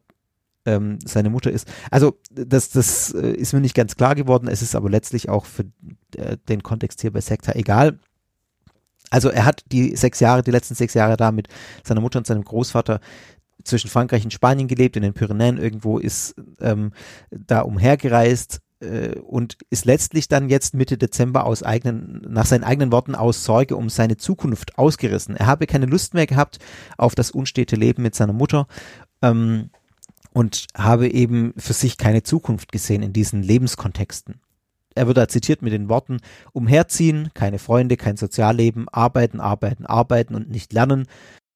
ähm, 0.65 0.99
seine 1.05 1.31
Mutter 1.31 1.53
ist. 1.53 1.69
Also 1.93 2.19
das, 2.33 2.71
das 2.71 3.15
äh, 3.15 3.31
ist 3.31 3.53
mir 3.53 3.61
nicht 3.61 3.77
ganz 3.77 3.95
klar 3.95 4.17
geworden. 4.17 4.49
Es 4.49 4.61
ist 4.61 4.75
aber 4.75 4.91
letztlich 4.91 5.29
auch 5.29 5.45
für 5.45 5.67
äh, 6.17 6.37
den 6.49 6.65
Kontext 6.65 7.01
hier 7.01 7.13
bei 7.13 7.21
Sekta 7.21 7.53
egal. 7.53 8.01
Also 9.11 9.29
er 9.31 9.45
hat 9.45 9.65
die 9.73 9.97
sechs 9.97 10.21
Jahre, 10.21 10.43
die 10.43 10.51
letzten 10.51 10.75
sechs 10.75 10.95
Jahre 10.95 11.17
da 11.17 11.33
mit 11.33 11.49
seiner 11.85 12.01
Mutter 12.01 12.19
und 12.19 12.27
seinem 12.27 12.45
Großvater 12.45 13.01
zwischen 13.65 13.91
Frankreich 13.91 14.25
und 14.25 14.33
Spanien 14.33 14.69
gelebt, 14.69 14.97
in 14.97 15.03
den 15.03 15.15
Pyrenäen 15.15 15.59
irgendwo, 15.59 15.99
ist 15.99 16.35
ähm, 16.61 16.93
da 17.31 17.61
umhergereist 17.61 18.61
äh, 18.81 19.19
und 19.19 19.59
ist 19.71 19.85
letztlich 19.85 20.29
dann 20.29 20.49
jetzt 20.49 20.75
Mitte 20.75 20.99
Dezember 20.99 21.45
aus 21.45 21.63
eigenen, 21.63 22.23
nach 22.29 22.47
seinen 22.47 22.65
eigenen 22.65 22.93
Worten 22.93 23.15
aus 23.15 23.45
Sorge 23.45 23.77
um 23.77 23.89
seine 23.89 24.17
Zukunft 24.17 24.79
ausgerissen. 24.79 25.37
Er 25.37 25.47
habe 25.47 25.67
keine 25.67 25.87
Lust 25.87 26.15
mehr 26.15 26.27
gehabt 26.27 26.59
auf 26.97 27.15
das 27.15 27.31
unstete 27.31 27.77
Leben 27.77 28.03
mit 28.03 28.15
seiner 28.15 28.33
Mutter 28.33 28.67
ähm, 29.23 29.71
und 30.33 30.67
habe 30.77 31.09
eben 31.09 31.55
für 31.57 31.73
sich 31.73 31.99
keine 31.99 32.23
Zukunft 32.23 32.73
gesehen 32.73 33.03
in 33.03 33.13
diesen 33.13 33.43
Lebenskontexten 33.43 34.41
er 34.97 35.07
wird 35.07 35.17
da 35.17 35.29
zitiert 35.29 35.63
mit 35.63 35.73
den 35.73 35.89
Worten, 35.89 36.19
umherziehen, 36.53 37.31
keine 37.35 37.59
Freunde, 37.59 37.97
kein 37.97 38.17
Sozialleben, 38.17 38.89
arbeiten, 38.89 39.41
arbeiten, 39.41 39.87
arbeiten 39.87 40.35
und 40.35 40.51
nicht 40.51 40.73
lernen. 40.73 41.07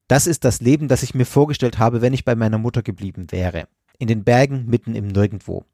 Das 0.09 0.26
ist 0.26 0.44
das 0.44 0.61
Leben, 0.61 0.88
das 0.88 1.02
ich 1.02 1.14
mir 1.14 1.25
vorgestellt 1.25 1.78
habe, 1.78 2.02
wenn 2.02 2.12
ich 2.12 2.25
bei 2.25 2.35
meiner 2.35 2.59
Mutter 2.59 2.82
geblieben 2.82 3.26
wäre. 3.30 3.66
In 3.99 4.09
den 4.09 4.25
Bergen, 4.25 4.66
mitten 4.66 4.94
im 4.94 5.06
Nirgendwo. 5.06 5.64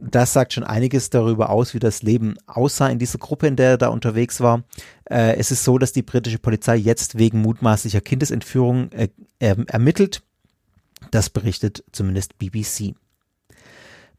Das 0.00 0.32
sagt 0.32 0.52
schon 0.52 0.64
einiges 0.64 1.10
darüber 1.10 1.50
aus, 1.50 1.74
wie 1.74 1.78
das 1.78 2.02
Leben 2.02 2.34
aussah 2.46 2.88
in 2.88 2.98
dieser 2.98 3.18
Gruppe, 3.18 3.46
in 3.46 3.56
der 3.56 3.70
er 3.70 3.78
da 3.78 3.88
unterwegs 3.88 4.40
war. 4.40 4.64
Äh, 5.04 5.36
es 5.36 5.50
ist 5.50 5.62
so, 5.62 5.78
dass 5.78 5.92
die 5.92 6.02
britische 6.02 6.38
Polizei 6.38 6.76
jetzt 6.76 7.18
wegen 7.18 7.40
mutmaßlicher 7.40 8.00
Kindesentführung 8.00 8.90
äh, 8.92 9.08
ermittelt. 9.38 10.22
Das 11.10 11.30
berichtet 11.30 11.84
zumindest 11.92 12.38
BBC. 12.38 12.94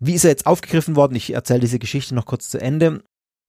Wie 0.05 0.15
ist 0.15 0.25
er 0.25 0.31
jetzt 0.31 0.47
aufgegriffen 0.47 0.97
worden? 0.97 1.15
Ich 1.15 1.33
erzähle 1.33 1.61
diese 1.61 1.79
Geschichte 1.79 2.13
noch 2.13 2.25
kurz 2.25 2.49
zu 2.49 2.59
Ende. 2.59 3.01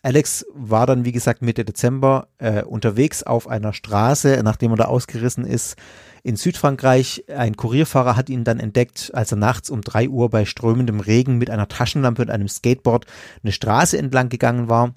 Alex 0.03 0.47
war 0.55 0.87
dann, 0.87 1.05
wie 1.05 1.11
gesagt, 1.11 1.43
Mitte 1.43 1.65
Dezember 1.65 2.29
äh, 2.39 2.63
unterwegs 2.63 3.25
auf 3.25 3.49
einer 3.49 3.73
Straße, 3.73 4.41
nachdem 4.45 4.71
er 4.71 4.77
da 4.77 4.85
ausgerissen 4.85 5.45
ist, 5.45 5.75
in 6.23 6.37
Südfrankreich. 6.37 7.25
Ein 7.29 7.57
Kurierfahrer 7.57 8.15
hat 8.15 8.29
ihn 8.29 8.45
dann 8.45 8.61
entdeckt, 8.61 9.11
als 9.15 9.33
er 9.33 9.39
nachts 9.39 9.69
um 9.69 9.81
drei 9.81 10.09
Uhr 10.09 10.31
bei 10.31 10.45
strömendem 10.45 11.01
Regen 11.01 11.39
mit 11.39 11.51
einer 11.51 11.67
Taschenlampe 11.67 12.23
und 12.23 12.31
einem 12.31 12.47
Skateboard 12.47 13.07
eine 13.43 13.51
Straße 13.51 13.99
entlang 13.99 14.29
gegangen 14.29 14.69
war. 14.69 14.95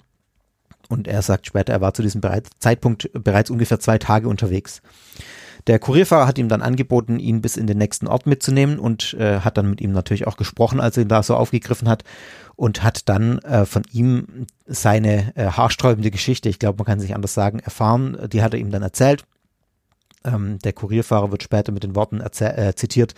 Und 0.88 1.08
er 1.08 1.22
sagt 1.22 1.46
später, 1.46 1.72
er 1.72 1.80
war 1.80 1.92
zu 1.92 2.02
diesem 2.02 2.22
Zeitpunkt 2.60 3.10
bereits 3.12 3.50
ungefähr 3.50 3.80
zwei 3.80 3.98
Tage 3.98 4.28
unterwegs. 4.28 4.80
Der 5.66 5.78
Kurierfahrer 5.78 6.26
hat 6.26 6.38
ihm 6.38 6.48
dann 6.48 6.62
angeboten, 6.62 7.18
ihn 7.18 7.42
bis 7.42 7.56
in 7.56 7.66
den 7.66 7.78
nächsten 7.78 8.06
Ort 8.06 8.26
mitzunehmen 8.26 8.78
und 8.78 9.14
äh, 9.14 9.40
hat 9.40 9.58
dann 9.58 9.68
mit 9.68 9.80
ihm 9.80 9.92
natürlich 9.92 10.26
auch 10.26 10.36
gesprochen, 10.36 10.80
als 10.80 10.96
er 10.96 11.02
ihn 11.02 11.08
da 11.08 11.22
so 11.22 11.34
aufgegriffen 11.34 11.88
hat 11.88 12.04
und 12.56 12.82
hat 12.82 13.08
dann 13.08 13.38
äh, 13.40 13.66
von 13.66 13.82
ihm 13.92 14.46
seine 14.66 15.36
äh, 15.36 15.46
haarsträubende 15.46 16.10
Geschichte, 16.10 16.48
ich 16.48 16.58
glaube, 16.58 16.78
man 16.78 16.86
kann 16.86 17.00
sich 17.00 17.14
anders 17.14 17.34
sagen, 17.34 17.58
erfahren. 17.58 18.16
Die 18.32 18.42
hat 18.42 18.54
er 18.54 18.60
ihm 18.60 18.70
dann 18.70 18.82
erzählt. 18.82 19.24
Ähm, 20.24 20.58
der 20.58 20.72
Kurierfahrer 20.72 21.30
wird 21.30 21.42
später 21.42 21.72
mit 21.72 21.84
den 21.84 21.94
Worten 21.94 22.20
äh, 22.20 22.74
zitiert. 22.74 23.14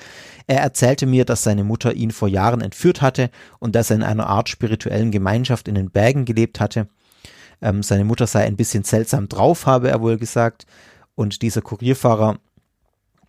Er 0.47 0.61
erzählte 0.61 1.07
mir, 1.07 1.25
dass 1.25 1.43
seine 1.43 1.65
Mutter 1.65 1.95
ihn 1.95 2.11
vor 2.11 2.29
Jahren 2.29 2.61
entführt 2.61 3.01
hatte 3.01 3.31
und 3.59 3.75
dass 3.75 3.91
er 3.91 3.97
in 3.97 4.03
einer 4.03 4.27
Art 4.27 4.49
spirituellen 4.49 5.11
Gemeinschaft 5.11 5.69
in 5.69 5.75
den 5.75 5.91
Bergen 5.91 6.25
gelebt 6.25 6.61
hatte. 6.61 6.89
Ähm, 7.63 7.83
seine 7.83 8.05
Mutter 8.05 8.27
sei 8.27 8.45
ein 8.45 8.57
bisschen 8.57 8.85
seltsam 8.85 9.29
drauf, 9.29 9.67
habe 9.67 9.91
er 9.91 10.01
wohl 10.01 10.19
gesagt. 10.19 10.67
Und 11.21 11.43
dieser 11.43 11.61
Kurierfahrer 11.61 12.39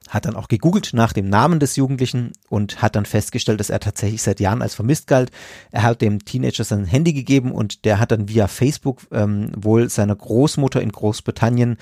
hat 0.07 0.23
dann 0.23 0.37
auch 0.37 0.47
gegoogelt 0.47 0.91
nach 0.93 1.11
dem 1.11 1.27
Namen 1.27 1.59
des 1.59 1.75
Jugendlichen 1.75 2.31
und 2.47 2.81
hat 2.81 2.95
dann 2.95 3.05
festgestellt, 3.05 3.59
dass 3.59 3.69
er 3.69 3.81
tatsächlich 3.81 4.21
seit 4.21 4.39
Jahren 4.39 4.61
als 4.61 4.75
vermisst 4.75 5.07
galt. 5.07 5.29
Er 5.71 5.83
hat 5.83 6.01
dem 6.01 6.23
Teenager 6.23 6.63
sein 6.63 6.85
Handy 6.85 7.11
gegeben 7.11 7.51
und 7.51 7.83
der 7.83 7.99
hat 7.99 8.13
dann 8.13 8.29
via 8.29 8.47
Facebook 8.47 9.01
ähm, 9.11 9.51
wohl 9.57 9.89
seiner 9.89 10.15
Großmutter 10.15 10.81
in 10.81 10.93
Großbritannien 10.93 11.75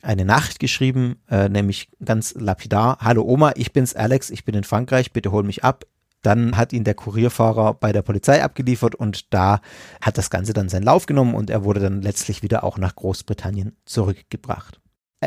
eine 0.00 0.24
Nachricht 0.24 0.60
geschrieben, 0.60 1.16
äh, 1.28 1.48
nämlich 1.48 1.90
ganz 2.04 2.36
lapidar, 2.36 2.98
Hallo 3.00 3.24
Oma, 3.24 3.50
ich 3.56 3.72
bin's 3.72 3.96
Alex, 3.96 4.30
ich 4.30 4.44
bin 4.44 4.54
in 4.54 4.62
Frankreich, 4.62 5.12
bitte 5.12 5.32
hol 5.32 5.42
mich 5.42 5.64
ab. 5.64 5.86
Dann 6.22 6.56
hat 6.56 6.72
ihn 6.72 6.84
der 6.84 6.94
Kurierfahrer 6.94 7.74
bei 7.74 7.90
der 7.90 8.02
Polizei 8.02 8.44
abgeliefert 8.44 8.94
und 8.94 9.34
da 9.34 9.60
hat 10.00 10.18
das 10.18 10.30
Ganze 10.30 10.52
dann 10.52 10.68
seinen 10.68 10.84
Lauf 10.84 11.06
genommen 11.06 11.34
und 11.34 11.50
er 11.50 11.64
wurde 11.64 11.80
dann 11.80 12.00
letztlich 12.00 12.44
wieder 12.44 12.62
auch 12.62 12.78
nach 12.78 12.94
Großbritannien 12.94 13.76
zurückgebracht. 13.86 14.78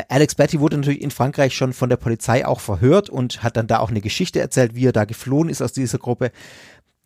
Alex 0.08 0.34
Betty 0.34 0.58
wurde 0.58 0.78
natürlich 0.78 1.02
in 1.02 1.10
Frankreich 1.10 1.54
schon 1.54 1.72
von 1.74 1.90
der 1.90 1.98
Polizei 1.98 2.46
auch 2.46 2.60
verhört 2.60 3.10
und 3.10 3.42
hat 3.42 3.56
dann 3.56 3.66
da 3.66 3.78
auch 3.78 3.90
eine 3.90 4.00
Geschichte 4.00 4.40
erzählt, 4.40 4.74
wie 4.74 4.86
er 4.86 4.92
da 4.92 5.04
geflohen 5.04 5.50
ist 5.50 5.60
aus 5.60 5.72
dieser 5.72 5.98
Gruppe. 5.98 6.32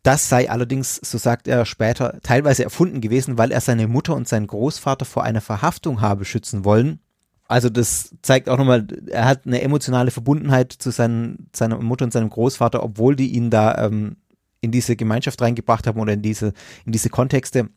Das 0.05 0.29
sei 0.29 0.49
allerdings, 0.49 1.01
so 1.03 1.19
sagt 1.19 1.49
er 1.49 1.67
später, 1.67 2.21
teilweise 2.23 2.63
erfunden 2.63 3.01
gewesen, 3.01 3.39
weil 3.39 3.51
er 3.51 3.61
seine 3.61 3.89
Mutter 3.89 4.15
und 4.15 4.29
seinen 4.29 4.47
Großvater 4.47 5.05
vor 5.05 5.25
einer 5.25 5.41
Verhaftung 5.41 6.01
habe 6.01 6.25
schützen 6.25 6.65
wollen. 6.65 7.01
Also 7.49 7.71
das 7.71 8.15
zeigt 8.23 8.49
auch 8.49 8.57
nochmal, 8.57 8.87
er 9.09 9.25
hat 9.25 9.47
eine 9.47 9.63
emotionale 9.63 10.13
Verbundenheit 10.13 10.73
zu 10.73 10.91
seinen, 10.91 11.49
seiner 11.55 11.79
Mutter 11.81 12.05
und 12.05 12.13
seinem 12.13 12.31
Großvater, 12.31 12.85
obwohl 12.85 13.17
die 13.17 13.33
ihn 13.33 13.51
da 13.51 13.85
ähm, 13.85 14.17
in 14.61 14.71
diese 14.71 14.95
Gemeinschaft 14.95 15.43
reingebracht 15.43 15.89
haben 15.89 16.01
oder 16.01 16.13
in 16.13 16.23
diese, 16.23 16.53
in 16.85 16.93
diese 16.93 17.11
Kontexte. 17.11 17.69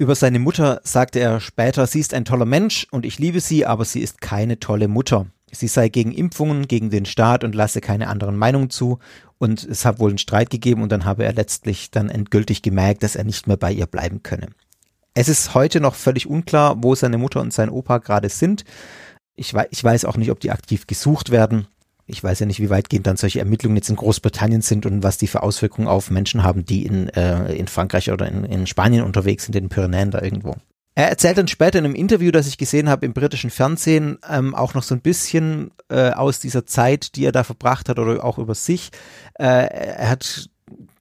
Über 0.00 0.14
seine 0.14 0.38
Mutter 0.38 0.80
sagte 0.82 1.20
er 1.20 1.40
später, 1.40 1.86
sie 1.86 2.00
ist 2.00 2.14
ein 2.14 2.24
toller 2.24 2.46
Mensch 2.46 2.86
und 2.90 3.04
ich 3.04 3.18
liebe 3.18 3.38
sie, 3.38 3.66
aber 3.66 3.84
sie 3.84 4.00
ist 4.00 4.22
keine 4.22 4.58
tolle 4.58 4.88
Mutter. 4.88 5.26
Sie 5.52 5.68
sei 5.68 5.90
gegen 5.90 6.10
Impfungen, 6.10 6.68
gegen 6.68 6.88
den 6.88 7.04
Staat 7.04 7.44
und 7.44 7.54
lasse 7.54 7.82
keine 7.82 8.08
anderen 8.08 8.38
Meinungen 8.38 8.70
zu. 8.70 8.98
Und 9.36 9.62
es 9.62 9.84
hat 9.84 9.98
wohl 9.98 10.08
einen 10.08 10.16
Streit 10.16 10.48
gegeben 10.48 10.82
und 10.82 10.90
dann 10.90 11.04
habe 11.04 11.24
er 11.24 11.34
letztlich 11.34 11.90
dann 11.90 12.08
endgültig 12.08 12.62
gemerkt, 12.62 13.02
dass 13.02 13.14
er 13.14 13.24
nicht 13.24 13.46
mehr 13.46 13.58
bei 13.58 13.72
ihr 13.72 13.84
bleiben 13.84 14.22
könne. 14.22 14.46
Es 15.12 15.28
ist 15.28 15.52
heute 15.52 15.82
noch 15.82 15.96
völlig 15.96 16.26
unklar, 16.26 16.82
wo 16.82 16.94
seine 16.94 17.18
Mutter 17.18 17.42
und 17.42 17.52
sein 17.52 17.68
Opa 17.68 17.98
gerade 17.98 18.30
sind. 18.30 18.64
Ich 19.36 19.52
weiß, 19.52 20.06
auch 20.06 20.16
nicht, 20.16 20.30
ob 20.30 20.40
die 20.40 20.50
aktiv 20.50 20.86
gesucht 20.86 21.28
werden. 21.28 21.66
Ich 22.10 22.22
weiß 22.22 22.40
ja 22.40 22.46
nicht, 22.46 22.60
wie 22.60 22.70
weitgehend 22.70 23.06
dann 23.06 23.16
solche 23.16 23.38
Ermittlungen 23.38 23.76
jetzt 23.76 23.88
in 23.88 23.96
Großbritannien 23.96 24.62
sind 24.62 24.86
und 24.86 25.02
was 25.02 25.18
die 25.18 25.26
für 25.26 25.42
Auswirkungen 25.42 25.88
auf 25.88 26.10
Menschen 26.10 26.42
haben, 26.42 26.64
die 26.64 26.84
in, 26.84 27.08
äh, 27.10 27.52
in 27.54 27.68
Frankreich 27.68 28.10
oder 28.10 28.28
in, 28.28 28.44
in 28.44 28.66
Spanien 28.66 29.04
unterwegs 29.04 29.44
sind, 29.44 29.56
in 29.56 29.64
den 29.64 29.68
Pyrenäen 29.68 30.10
da 30.10 30.20
irgendwo. 30.20 30.56
Er 30.94 31.08
erzählt 31.08 31.38
dann 31.38 31.48
später 31.48 31.78
in 31.78 31.84
einem 31.84 31.94
Interview, 31.94 32.30
das 32.30 32.46
ich 32.46 32.58
gesehen 32.58 32.88
habe 32.88 33.06
im 33.06 33.12
britischen 33.12 33.50
Fernsehen, 33.50 34.18
ähm, 34.28 34.54
auch 34.54 34.74
noch 34.74 34.82
so 34.82 34.94
ein 34.94 35.00
bisschen 35.00 35.70
äh, 35.88 36.10
aus 36.10 36.40
dieser 36.40 36.66
Zeit, 36.66 37.14
die 37.16 37.24
er 37.24 37.32
da 37.32 37.44
verbracht 37.44 37.88
hat 37.88 37.98
oder 37.98 38.24
auch 38.24 38.38
über 38.38 38.54
sich. 38.54 38.90
Äh, 39.38 39.44
er 39.44 40.10
hat 40.10 40.50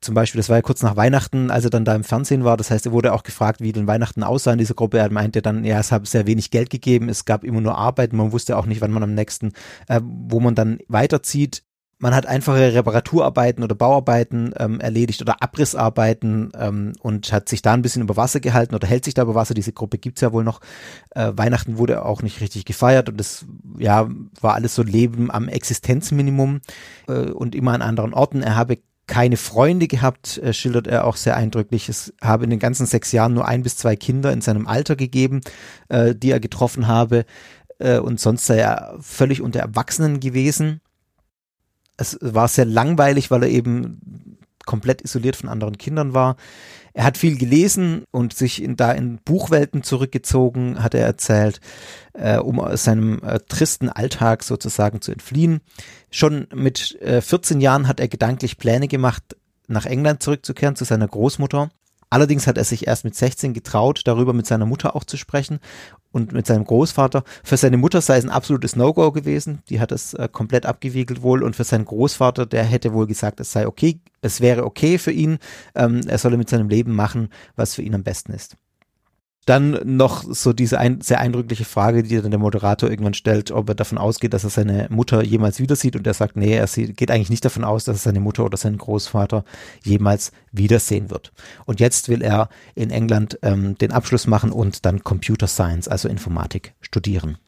zum 0.01 0.15
Beispiel, 0.15 0.39
das 0.39 0.47
war 0.47 0.57
ja 0.57 0.61
kurz 0.61 0.81
nach 0.81 0.95
Weihnachten, 0.95 1.51
als 1.51 1.65
er 1.65 1.71
dann 1.71 1.83
da 1.83 1.93
im 1.93 2.05
Fernsehen 2.05 2.45
war. 2.45 2.55
Das 2.55 2.71
heißt, 2.71 2.85
er 2.85 2.91
wurde 2.93 3.13
auch 3.13 3.23
gefragt, 3.23 3.59
wie 3.59 3.73
denn 3.73 3.87
Weihnachten 3.87 4.23
aussah 4.23 4.53
in 4.53 4.57
dieser 4.57 4.73
Gruppe. 4.73 4.97
Er 4.97 5.11
meinte 5.11 5.41
dann, 5.41 5.65
ja, 5.65 5.79
es 5.79 5.91
hat 5.91 6.07
sehr 6.07 6.25
wenig 6.25 6.51
Geld 6.51 6.69
gegeben, 6.69 7.09
es 7.09 7.25
gab 7.25 7.43
immer 7.43 7.59
nur 7.59 7.77
Arbeit, 7.77 8.13
man 8.13 8.31
wusste 8.31 8.57
auch 8.57 8.65
nicht, 8.65 8.79
wann 8.81 8.91
man 8.91 9.03
am 9.03 9.13
nächsten, 9.13 9.51
äh, 9.87 9.99
wo 10.03 10.39
man 10.39 10.55
dann 10.55 10.79
weiterzieht. 10.87 11.63
Man 12.01 12.15
hat 12.15 12.25
einfache 12.25 12.73
Reparaturarbeiten 12.73 13.61
oder 13.61 13.75
Bauarbeiten 13.75 14.53
ähm, 14.57 14.79
erledigt 14.79 15.21
oder 15.21 15.43
Abrissarbeiten 15.43 16.49
ähm, 16.57 16.93
und 17.01 17.33
hat 17.33 17.49
sich 17.49 17.61
da 17.61 17.73
ein 17.73 17.81
bisschen 17.81 18.03
über 18.03 18.15
Wasser 18.15 18.39
gehalten 18.39 18.73
oder 18.73 18.87
hält 18.87 19.03
sich 19.03 19.15
da 19.15 19.23
über 19.23 19.35
Wasser. 19.35 19.53
Diese 19.53 19.73
Gruppe 19.73 19.97
gibt's 19.97 20.21
ja 20.21 20.31
wohl 20.31 20.45
noch. 20.45 20.61
Äh, 21.09 21.33
Weihnachten 21.35 21.77
wurde 21.77 22.05
auch 22.05 22.21
nicht 22.21 22.39
richtig 22.39 22.63
gefeiert 22.63 23.09
und 23.09 23.17
das 23.19 23.45
ja 23.77 24.09
war 24.39 24.53
alles 24.53 24.75
so 24.75 24.83
Leben 24.83 25.29
am 25.29 25.49
Existenzminimum 25.49 26.61
äh, 27.09 27.31
und 27.31 27.53
immer 27.53 27.73
an 27.73 27.81
anderen 27.81 28.13
Orten. 28.13 28.43
Er 28.43 28.55
habe 28.55 28.77
keine 29.09 29.37
Freunde 29.37 29.87
gehabt, 29.87 30.37
äh, 30.37 30.53
schildert 30.53 30.87
er 30.87 31.05
auch 31.05 31.17
sehr 31.17 31.35
eindrücklich. 31.35 31.89
Es 31.89 32.13
habe 32.21 32.43
in 32.43 32.51
den 32.51 32.59
ganzen 32.59 32.85
sechs 32.85 33.11
Jahren 33.11 33.33
nur 33.33 33.47
ein 33.47 33.63
bis 33.63 33.75
zwei 33.75 33.95
Kinder 33.95 34.31
in 34.31 34.41
seinem 34.41 34.67
Alter 34.67 34.95
gegeben, 34.95 35.41
äh, 35.89 36.13
die 36.15 36.29
er 36.29 36.39
getroffen 36.39 36.87
habe. 36.87 37.25
Äh, 37.79 37.97
und 37.97 38.19
sonst 38.19 38.45
sei 38.45 38.59
er 38.59 38.95
völlig 39.01 39.41
unter 39.41 39.59
Erwachsenen 39.59 40.19
gewesen. 40.19 40.79
Es 41.97 42.17
war 42.21 42.47
sehr 42.47 42.65
langweilig, 42.65 43.31
weil 43.31 43.43
er 43.43 43.49
eben 43.49 44.37
komplett 44.65 45.01
isoliert 45.01 45.35
von 45.35 45.49
anderen 45.49 45.79
Kindern 45.79 46.13
war. 46.13 46.35
Er 46.99 47.05
hat 47.05 47.17
viel 47.17 47.37
gelesen 47.37 48.03
und 48.11 48.33
sich 48.33 48.61
in, 48.61 48.75
da 48.75 48.91
in 48.91 49.19
Buchwelten 49.23 49.83
zurückgezogen, 49.83 50.83
hat 50.83 50.93
er 50.93 51.05
erzählt, 51.05 51.61
äh, 52.11 52.39
um 52.39 52.59
aus 52.59 52.83
seinem 52.83 53.23
äh, 53.23 53.39
tristen 53.47 53.87
Alltag 53.87 54.43
sozusagen 54.43 54.99
zu 54.99 55.13
entfliehen. 55.13 55.61
Schon 56.11 56.47
mit 56.53 56.99
äh, 57.01 57.21
14 57.21 57.61
Jahren 57.61 57.87
hat 57.87 58.01
er 58.01 58.09
gedanklich 58.09 58.57
Pläne 58.57 58.89
gemacht, 58.89 59.23
nach 59.67 59.85
England 59.85 60.21
zurückzukehren 60.21 60.75
zu 60.75 60.83
seiner 60.83 61.07
Großmutter. 61.07 61.69
Allerdings 62.09 62.47
hat 62.47 62.57
er 62.57 62.63
sich 62.63 62.87
erst 62.87 63.03
mit 63.03 63.15
16 63.15 63.53
getraut, 63.53 64.01
darüber 64.05 64.33
mit 64.33 64.47
seiner 64.47 64.65
Mutter 64.65 64.95
auch 64.95 65.03
zu 65.03 65.17
sprechen 65.17 65.59
und 66.11 66.31
mit 66.31 66.47
seinem 66.47 66.65
Großvater. 66.65 67.23
Für 67.43 67.57
seine 67.57 67.77
Mutter 67.77 68.01
sei 68.01 68.17
es 68.17 68.23
ein 68.23 68.31
absolutes 68.31 68.75
No-Go 68.75 69.11
gewesen. 69.11 69.61
Die 69.69 69.79
hat 69.79 69.91
es 69.91 70.15
äh, 70.15 70.27
komplett 70.31 70.65
abgewiegelt 70.65 71.21
wohl. 71.21 71.43
Und 71.43 71.55
für 71.55 71.63
seinen 71.63 71.85
Großvater, 71.85 72.45
der 72.45 72.63
hätte 72.63 72.93
wohl 72.93 73.05
gesagt, 73.05 73.39
es 73.39 73.51
sei 73.51 73.67
okay, 73.67 73.99
es 74.21 74.41
wäre 74.41 74.65
okay 74.65 74.97
für 74.97 75.11
ihn. 75.11 75.37
Ähm, 75.75 76.01
er 76.07 76.17
solle 76.17 76.37
mit 76.37 76.49
seinem 76.49 76.69
Leben 76.69 76.95
machen, 76.95 77.29
was 77.55 77.75
für 77.75 77.83
ihn 77.83 77.93
am 77.93 78.03
besten 78.03 78.33
ist. 78.33 78.57
Dann 79.49 79.79
noch 79.83 80.23
so 80.23 80.53
diese 80.53 80.77
ein, 80.77 81.01
sehr 81.01 81.19
eindrückliche 81.19 81.65
Frage, 81.65 82.03
die 82.03 82.21
dann 82.21 82.29
der 82.29 82.39
Moderator 82.39 82.87
irgendwann 82.87 83.15
stellt, 83.15 83.49
ob 83.49 83.67
er 83.67 83.73
davon 83.73 83.97
ausgeht, 83.97 84.35
dass 84.35 84.43
er 84.43 84.51
seine 84.51 84.85
Mutter 84.91 85.23
jemals 85.23 85.59
wieder 85.59 85.75
sieht. 85.75 85.95
Und 85.95 86.05
er 86.05 86.13
sagt, 86.13 86.35
nee, 86.35 86.53
er 86.53 86.67
sieht, 86.67 86.95
geht 86.95 87.09
eigentlich 87.09 87.31
nicht 87.31 87.43
davon 87.43 87.63
aus, 87.63 87.83
dass 87.83 87.95
er 87.95 88.11
seine 88.11 88.19
Mutter 88.19 88.45
oder 88.45 88.57
seinen 88.57 88.77
Großvater 88.77 89.43
jemals 89.83 90.33
wiedersehen 90.51 91.09
wird. 91.09 91.31
Und 91.65 91.79
jetzt 91.79 92.09
will 92.09 92.21
er 92.21 92.49
in 92.75 92.91
England 92.91 93.39
ähm, 93.41 93.75
den 93.75 93.91
Abschluss 93.91 94.27
machen 94.27 94.51
und 94.51 94.85
dann 94.85 95.03
Computer 95.03 95.47
Science, 95.47 95.87
also 95.87 96.09
Informatik, 96.09 96.75
studieren. 96.81 97.39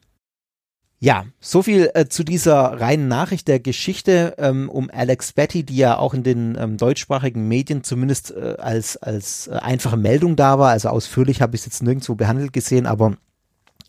Ja, 1.02 1.24
so 1.40 1.64
viel 1.64 1.90
äh, 1.94 2.06
zu 2.06 2.22
dieser 2.22 2.80
reinen 2.80 3.08
Nachricht 3.08 3.48
der 3.48 3.58
Geschichte 3.58 4.36
ähm, 4.38 4.68
um 4.68 4.88
Alex 4.88 5.32
Betty, 5.32 5.64
die 5.64 5.74
ja 5.74 5.98
auch 5.98 6.14
in 6.14 6.22
den 6.22 6.56
ähm, 6.56 6.76
deutschsprachigen 6.76 7.48
Medien 7.48 7.82
zumindest 7.82 8.30
äh, 8.30 8.54
als, 8.60 8.98
als 8.98 9.48
äh, 9.48 9.54
einfache 9.54 9.96
Meldung 9.96 10.36
da 10.36 10.60
war. 10.60 10.70
Also 10.70 10.90
ausführlich 10.90 11.42
habe 11.42 11.56
ich 11.56 11.62
es 11.62 11.66
jetzt 11.66 11.82
nirgendwo 11.82 12.14
behandelt 12.14 12.52
gesehen, 12.52 12.86
aber 12.86 13.16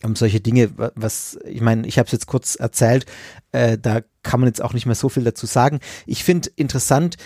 um 0.04 0.16
solche 0.16 0.42
Dinge, 0.42 0.72
was, 0.96 1.38
ich 1.46 1.62
meine, 1.62 1.86
ich 1.86 2.00
habe 2.00 2.08
es 2.08 2.14
jetzt 2.14 2.26
kurz 2.26 2.56
erzählt, 2.56 3.06
äh, 3.52 3.78
da 3.78 4.02
kann 4.24 4.40
man 4.40 4.48
jetzt 4.48 4.64
auch 4.64 4.74
nicht 4.74 4.88
mehr 4.88 4.96
so 4.96 5.08
viel 5.08 5.24
dazu 5.24 5.46
sagen. 5.46 5.82
Ich 6.08 6.24
finde 6.24 6.50
interessant, 6.56 7.18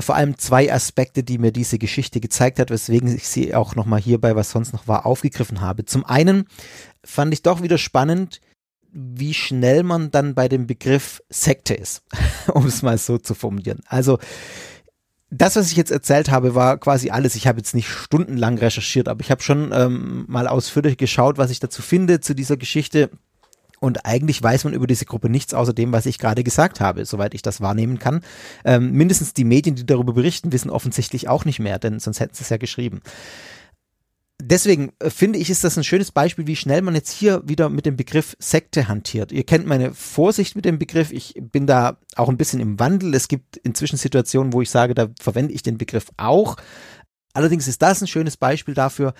vor 0.00 0.14
allem 0.14 0.38
zwei 0.38 0.72
Aspekte, 0.72 1.22
die 1.22 1.36
mir 1.36 1.52
diese 1.52 1.78
Geschichte 1.78 2.20
gezeigt 2.20 2.58
hat, 2.58 2.70
weswegen 2.70 3.14
ich 3.14 3.28
sie 3.28 3.54
auch 3.54 3.74
nochmal 3.74 4.00
hier 4.00 4.18
bei 4.18 4.34
was 4.36 4.52
sonst 4.52 4.72
noch 4.72 4.88
war, 4.88 5.04
aufgegriffen 5.04 5.60
habe. 5.60 5.84
Zum 5.84 6.02
einen 6.06 6.46
fand 7.04 7.34
ich 7.34 7.42
doch 7.42 7.60
wieder 7.60 7.76
spannend, 7.76 8.40
wie 8.94 9.34
schnell 9.34 9.82
man 9.82 10.10
dann 10.12 10.34
bei 10.34 10.48
dem 10.48 10.66
Begriff 10.66 11.20
Sekte 11.28 11.74
ist, 11.74 12.02
um 12.54 12.66
es 12.66 12.82
mal 12.82 12.96
so 12.96 13.18
zu 13.18 13.34
formulieren. 13.34 13.80
Also 13.86 14.18
das, 15.30 15.56
was 15.56 15.70
ich 15.72 15.76
jetzt 15.76 15.90
erzählt 15.90 16.30
habe, 16.30 16.54
war 16.54 16.78
quasi 16.78 17.10
alles. 17.10 17.34
Ich 17.34 17.48
habe 17.48 17.58
jetzt 17.58 17.74
nicht 17.74 17.88
stundenlang 17.88 18.56
recherchiert, 18.56 19.08
aber 19.08 19.20
ich 19.20 19.32
habe 19.32 19.42
schon 19.42 19.72
ähm, 19.72 20.24
mal 20.28 20.46
ausführlich 20.46 20.96
geschaut, 20.96 21.38
was 21.38 21.50
ich 21.50 21.58
dazu 21.58 21.82
finde 21.82 22.20
zu 22.20 22.34
dieser 22.34 22.56
Geschichte. 22.56 23.10
Und 23.80 24.06
eigentlich 24.06 24.40
weiß 24.40 24.64
man 24.64 24.72
über 24.72 24.86
diese 24.86 25.04
Gruppe 25.04 25.28
nichts 25.28 25.52
außer 25.52 25.74
dem, 25.74 25.92
was 25.92 26.06
ich 26.06 26.18
gerade 26.18 26.44
gesagt 26.44 26.80
habe, 26.80 27.04
soweit 27.04 27.34
ich 27.34 27.42
das 27.42 27.60
wahrnehmen 27.60 27.98
kann. 27.98 28.20
Ähm, 28.64 28.92
mindestens 28.92 29.34
die 29.34 29.44
Medien, 29.44 29.74
die 29.74 29.84
darüber 29.84 30.12
berichten, 30.12 30.52
wissen 30.52 30.70
offensichtlich 30.70 31.28
auch 31.28 31.44
nicht 31.44 31.58
mehr, 31.58 31.80
denn 31.80 31.98
sonst 31.98 32.20
hätten 32.20 32.34
sie 32.34 32.44
es 32.44 32.48
ja 32.50 32.56
geschrieben 32.56 33.02
deswegen 34.50 34.92
äh, 34.98 35.10
finde 35.10 35.38
ich, 35.38 35.50
ist 35.50 35.64
das 35.64 35.76
ein 35.76 35.84
schönes 35.84 36.12
Beispiel, 36.12 36.46
wie 36.46 36.56
schnell 36.56 36.82
man 36.82 36.94
jetzt 36.94 37.10
hier 37.10 37.42
wieder 37.44 37.68
mit 37.68 37.86
dem 37.86 37.96
Begriff 37.96 38.36
Sekte 38.38 38.88
hantiert. 38.88 39.32
Ihr 39.32 39.44
kennt 39.44 39.66
meine 39.66 39.94
Vorsicht 39.94 40.56
mit 40.56 40.64
dem 40.64 40.78
Begriff. 40.78 41.12
Ich 41.12 41.34
bin 41.40 41.66
da 41.66 41.98
auch 42.16 42.28
ein 42.28 42.36
bisschen 42.36 42.60
im 42.60 42.78
Wandel. 42.78 43.14
Es 43.14 43.28
gibt 43.28 43.56
inzwischen 43.58 43.96
Situationen, 43.96 44.52
wo 44.52 44.62
ich 44.62 44.70
sage, 44.70 44.94
da 44.94 45.08
verwende 45.20 45.54
ich 45.54 45.62
den 45.62 45.78
Begriff 45.78 46.06
auch. 46.16 46.56
Allerdings 47.32 47.66
ist 47.66 47.82
das 47.82 48.00
ein 48.00 48.06
schönes 48.06 48.36
Beispiel 48.36 48.74
dafür, 48.74 49.12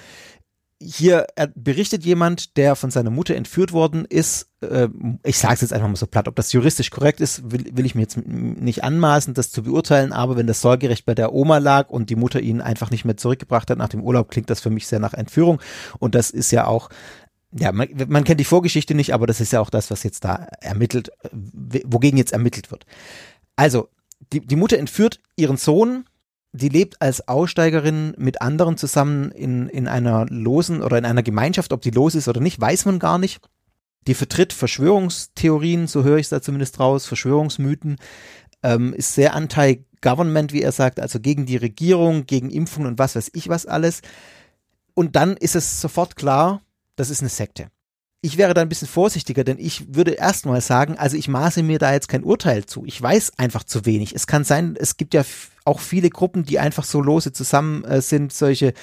hier 0.84 1.26
berichtet 1.54 2.04
jemand, 2.04 2.56
der 2.56 2.76
von 2.76 2.90
seiner 2.90 3.10
Mutter 3.10 3.34
entführt 3.34 3.72
worden 3.72 4.04
ist. 4.04 4.50
Äh, 4.60 4.88
ich 5.24 5.38
sage 5.38 5.54
es 5.54 5.60
jetzt 5.62 5.72
einfach 5.72 5.88
mal 5.88 5.96
so 5.96 6.06
platt. 6.06 6.28
Ob 6.28 6.36
das 6.36 6.52
juristisch 6.52 6.90
korrekt 6.90 7.20
ist, 7.20 7.50
will, 7.50 7.64
will 7.72 7.86
ich 7.86 7.94
mir 7.94 8.02
jetzt 8.02 8.18
nicht 8.26 8.84
anmaßen, 8.84 9.34
das 9.34 9.50
zu 9.50 9.62
beurteilen. 9.62 10.12
Aber 10.12 10.36
wenn 10.36 10.46
das 10.46 10.60
Sorgerecht 10.60 11.06
bei 11.06 11.14
der 11.14 11.32
Oma 11.32 11.58
lag 11.58 11.88
und 11.88 12.10
die 12.10 12.16
Mutter 12.16 12.40
ihn 12.40 12.60
einfach 12.60 12.90
nicht 12.90 13.04
mehr 13.04 13.16
zurückgebracht 13.16 13.70
hat 13.70 13.78
nach 13.78 13.88
dem 13.88 14.02
Urlaub, 14.02 14.30
klingt 14.30 14.50
das 14.50 14.60
für 14.60 14.70
mich 14.70 14.86
sehr 14.86 15.00
nach 15.00 15.14
Entführung. 15.14 15.60
Und 15.98 16.14
das 16.14 16.30
ist 16.30 16.50
ja 16.50 16.66
auch 16.66 16.90
ja, 17.56 17.70
man, 17.70 17.88
man, 18.08 18.24
kennt 18.24 18.40
die 18.40 18.44
Vorgeschichte 18.44 18.96
nicht, 18.96 19.14
aber 19.14 19.28
das 19.28 19.40
ist 19.40 19.52
ja 19.52 19.60
auch 19.60 19.70
das, 19.70 19.88
was 19.92 20.02
jetzt 20.02 20.24
da 20.24 20.48
ermittelt, 20.60 21.12
wogegen 21.84 22.18
jetzt 22.18 22.32
ermittelt 22.32 22.72
wird. 22.72 22.84
Also, 23.54 23.88
die, 24.32 24.40
die 24.40 24.56
Mutter 24.56 24.76
entführt 24.76 25.20
ihren 25.36 25.56
Sohn 25.56 26.04
die 26.56 26.68
lebt 26.68 27.02
als 27.02 27.26
Aussteigerin 27.26 28.14
mit 28.16 28.40
anderen 28.40 28.76
zusammen 28.76 29.32
in, 29.32 29.68
in 29.68 29.88
einer 29.88 30.25
losen 30.26 30.82
oder 30.82 30.96
in 30.96 31.04
einer 31.04 31.25
Gemeinschaft. 31.25 31.73
Ob 31.73 31.82
die 31.82 31.90
los 31.90 32.14
ist 32.14 32.28
oder 32.28 32.40
nicht, 32.40 32.61
weiß 32.61 32.84
man 32.84 33.00
gar 33.00 33.18
nicht. 33.18 33.40
Die 34.06 34.14
vertritt 34.14 34.52
Verschwörungstheorien, 34.52 35.88
so 35.88 36.04
höre 36.04 36.18
ich 36.18 36.26
es 36.26 36.30
da 36.30 36.40
zumindest 36.40 36.78
raus, 36.78 37.06
Verschwörungsmythen, 37.06 37.96
ähm, 38.62 38.94
ist 38.94 39.14
sehr 39.14 39.34
anti-government, 39.34 40.52
wie 40.52 40.62
er 40.62 40.70
sagt, 40.70 41.00
also 41.00 41.18
gegen 41.18 41.44
die 41.44 41.56
Regierung, 41.56 42.25
gegen 42.26 42.50
Impfungen 42.50 42.88
und 42.88 42.99
was 43.00 43.16
weiß 43.16 43.32
ich 43.34 43.49
was 43.49 43.66
alles. 43.66 44.02
Und 44.94 45.16
dann 45.16 45.37
ist 45.37 45.56
es 45.56 45.80
sofort 45.80 46.14
klar, 46.14 46.61
das 46.94 47.11
ist 47.11 47.20
eine 47.20 47.30
Sekte 47.30 47.68
ich 48.25 48.38
wäre 48.38 48.54
da 48.54 48.62
ein 48.62 48.70
bisschen 48.70 48.88
vorsichtiger, 48.88 49.44
denn 49.44 49.58
ich 49.58 49.94
würde 49.94 50.12
erstmal 50.12 50.62
sagen, 50.62 50.96
also 50.96 51.14
ich 51.14 51.28
maße 51.28 51.62
mir 51.62 51.78
da 51.78 51.92
jetzt 51.92 52.08
kein 52.08 52.25
Urteil 52.25 52.64
zu. 52.64 52.87
Ich 52.87 53.00
weiß 53.00 53.32
einfach 53.37 53.64
zu 53.64 53.84
wenig. 53.84 54.14
Es 54.14 54.26
kann 54.26 54.44
sein, 54.44 54.76
es 54.80 54.96
gibt 54.96 55.12
ja 55.12 55.25
auch 55.64 55.80
viele 55.80 56.11
Gruppen, 56.11 56.44
die 56.44 56.59
einfach 56.59 56.85
so 56.85 57.00
lose 57.00 57.33
zusammen 57.33 57.85
äh, 57.85 58.02
sind, 58.02 58.33
solche, 58.33 58.75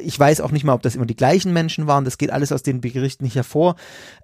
ich 0.00 0.18
weiß 0.18 0.40
auch 0.40 0.52
nicht 0.52 0.64
mal, 0.64 0.74
ob 0.74 0.82
das 0.82 0.94
immer 0.94 1.06
die 1.06 1.16
gleichen 1.16 1.52
Menschen 1.52 1.88
waren, 1.88 2.04
das 2.04 2.18
geht 2.18 2.30
alles 2.30 2.52
aus 2.52 2.62
den 2.62 2.80
Berichten 2.80 3.24
nicht 3.24 3.34
hervor. 3.34 3.74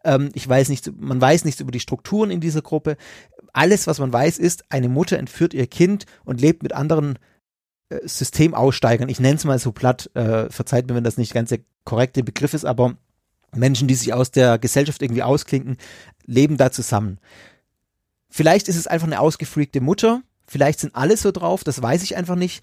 Ähm, 0.04 0.30
ich 0.34 0.48
weiß 0.48 0.68
nicht, 0.68 0.92
man 0.98 1.20
weiß 1.20 1.44
nichts 1.44 1.60
über 1.60 1.72
die 1.72 1.80
Strukturen 1.80 2.30
in 2.30 2.40
dieser 2.40 2.62
Gruppe. 2.62 2.96
Alles, 3.52 3.88
was 3.88 3.98
man 3.98 4.12
weiß, 4.12 4.38
ist, 4.38 4.64
eine 4.70 4.88
Mutter 4.88 5.18
entführt 5.18 5.52
ihr 5.52 5.66
Kind 5.66 6.06
und 6.24 6.40
lebt 6.40 6.62
mit 6.62 6.72
anderen 6.72 7.18
äh, 7.88 7.98
Systemaussteigern. 8.06 9.08
Ich 9.08 9.18
nenne 9.18 9.36
es 9.36 9.44
mal 9.44 9.58
so 9.58 9.72
platt, 9.72 10.08
äh, 10.14 10.48
verzeiht 10.48 10.86
mir, 10.86 10.94
wenn 10.94 11.04
das 11.04 11.18
nicht 11.18 11.34
ganz 11.34 11.48
der 11.48 11.60
korrekte 11.84 12.22
Begriff 12.22 12.54
ist, 12.54 12.64
aber 12.64 12.96
Menschen, 13.52 13.88
die 13.88 13.94
sich 13.94 14.12
aus 14.12 14.30
der 14.30 14.58
Gesellschaft 14.58 15.02
irgendwie 15.02 15.22
ausklinken, 15.24 15.76
leben 16.24 16.56
da 16.56 16.70
zusammen. 16.70 17.18
Vielleicht 18.28 18.68
ist 18.68 18.76
es 18.76 18.86
einfach 18.86 19.06
eine 19.06 19.18
ausgefreakte 19.18 19.80
Mutter, 19.80 20.22
vielleicht 20.46 20.80
sind 20.80 20.94
alle 20.94 21.16
so 21.16 21.32
drauf, 21.32 21.64
das 21.64 21.80
weiß 21.82 22.02
ich 22.02 22.16
einfach 22.16 22.36
nicht. 22.36 22.62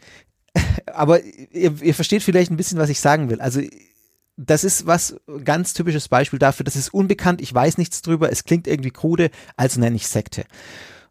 Aber 0.88 1.24
ihr, 1.24 1.82
ihr 1.82 1.94
versteht 1.94 2.24
vielleicht 2.24 2.52
ein 2.52 2.58
bisschen, 2.58 2.78
was 2.78 2.90
ich 2.90 3.00
sagen 3.00 3.30
will. 3.30 3.42
Also 3.42 3.62
das 4.36 4.64
ist 4.64 4.88
was 4.88 5.16
ganz 5.44 5.74
typisches 5.74 6.08
Beispiel 6.08 6.40
dafür, 6.40 6.64
das 6.64 6.76
ist 6.76 6.94
unbekannt, 6.94 7.42
ich 7.42 7.54
weiß 7.54 7.78
nichts 7.78 8.02
drüber, 8.02 8.32
es 8.32 8.44
klingt 8.44 8.68
irgendwie 8.68 8.90
krude, 8.92 9.30
also 9.58 9.80
nenne 9.80 9.96
ich 9.96 10.08
Sekte. 10.08 10.46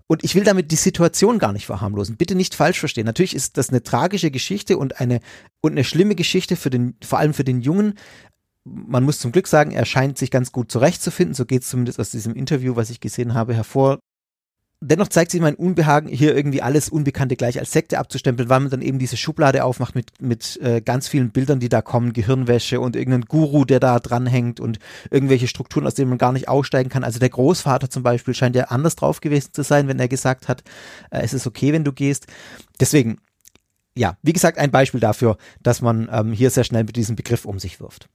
Und 0.08 0.24
ich 0.24 0.34
will 0.34 0.44
damit 0.44 0.70
die 0.70 0.76
Situation 0.76 1.38
gar 1.38 1.52
nicht 1.52 1.64
verharmlosen. 1.64 2.16
Bitte 2.16 2.34
nicht 2.34 2.54
falsch 2.54 2.80
verstehen. 2.80 3.06
Natürlich 3.06 3.34
ist 3.34 3.56
das 3.56 3.70
eine 3.70 3.82
tragische 3.82 4.30
Geschichte 4.30 4.76
und 4.76 5.00
eine 5.00 5.20
und 5.62 5.72
eine 5.72 5.84
schlimme 5.84 6.16
Geschichte 6.16 6.56
für 6.56 6.68
den, 6.68 6.96
vor 7.02 7.18
allem 7.18 7.32
für 7.32 7.44
den 7.44 7.62
Jungen, 7.62 7.94
man 8.64 9.04
muss 9.04 9.18
zum 9.18 9.32
Glück 9.32 9.48
sagen, 9.48 9.72
er 9.72 9.84
scheint 9.84 10.18
sich 10.18 10.30
ganz 10.30 10.52
gut 10.52 10.70
zurechtzufinden. 10.70 11.34
So 11.34 11.46
geht 11.46 11.62
es 11.62 11.68
zumindest 11.68 11.98
aus 11.98 12.10
diesem 12.10 12.34
Interview, 12.34 12.76
was 12.76 12.90
ich 12.90 13.00
gesehen 13.00 13.34
habe, 13.34 13.54
hervor. 13.54 13.98
Dennoch 14.84 15.06
zeigt 15.06 15.30
sich 15.30 15.40
mein 15.40 15.54
Unbehagen, 15.54 16.08
hier 16.08 16.34
irgendwie 16.34 16.60
alles 16.60 16.88
Unbekannte 16.88 17.36
gleich 17.36 17.56
als 17.56 17.70
Sekte 17.70 18.00
abzustempeln, 18.00 18.48
weil 18.48 18.58
man 18.58 18.70
dann 18.70 18.82
eben 18.82 18.98
diese 18.98 19.16
Schublade 19.16 19.62
aufmacht 19.62 19.94
mit, 19.94 20.20
mit 20.20 20.60
äh, 20.60 20.80
ganz 20.80 21.06
vielen 21.06 21.30
Bildern, 21.30 21.60
die 21.60 21.68
da 21.68 21.82
kommen, 21.82 22.12
Gehirnwäsche 22.12 22.80
und 22.80 22.96
irgendein 22.96 23.26
Guru, 23.26 23.64
der 23.64 23.78
da 23.78 24.00
dranhängt 24.00 24.58
und 24.58 24.80
irgendwelche 25.08 25.46
Strukturen, 25.46 25.86
aus 25.86 25.94
denen 25.94 26.08
man 26.08 26.18
gar 26.18 26.32
nicht 26.32 26.48
aussteigen 26.48 26.90
kann. 26.90 27.04
Also 27.04 27.20
der 27.20 27.28
Großvater 27.28 27.90
zum 27.90 28.02
Beispiel 28.02 28.34
scheint 28.34 28.56
ja 28.56 28.64
anders 28.64 28.96
drauf 28.96 29.20
gewesen 29.20 29.50
zu 29.52 29.62
sein, 29.62 29.86
wenn 29.86 30.00
er 30.00 30.08
gesagt 30.08 30.48
hat, 30.48 30.64
äh, 31.10 31.20
es 31.22 31.32
ist 31.32 31.46
okay, 31.46 31.72
wenn 31.72 31.84
du 31.84 31.92
gehst. 31.92 32.26
Deswegen, 32.80 33.18
ja, 33.94 34.16
wie 34.22 34.32
gesagt, 34.32 34.58
ein 34.58 34.72
Beispiel 34.72 34.98
dafür, 34.98 35.36
dass 35.62 35.80
man 35.80 36.08
ähm, 36.10 36.32
hier 36.32 36.50
sehr 36.50 36.64
schnell 36.64 36.82
mit 36.82 36.96
diesem 36.96 37.14
Begriff 37.14 37.44
um 37.44 37.60
sich 37.60 37.78
wirft. 37.78 38.08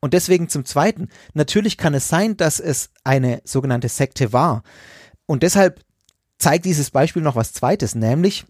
Und 0.00 0.14
deswegen 0.14 0.48
zum 0.48 0.64
Zweiten, 0.64 1.08
natürlich 1.34 1.76
kann 1.76 1.92
es 1.92 2.08
sein, 2.08 2.38
dass 2.38 2.58
es 2.58 2.88
eine 3.04 3.42
sogenannte 3.44 3.90
Sekte 3.90 4.32
war. 4.32 4.62
Und 5.26 5.42
deshalb 5.42 5.84
zeigt 6.38 6.64
dieses 6.64 6.90
Beispiel 6.90 7.22
noch 7.22 7.36
was 7.36 7.52
Zweites, 7.52 7.94
nämlich, 7.94 8.44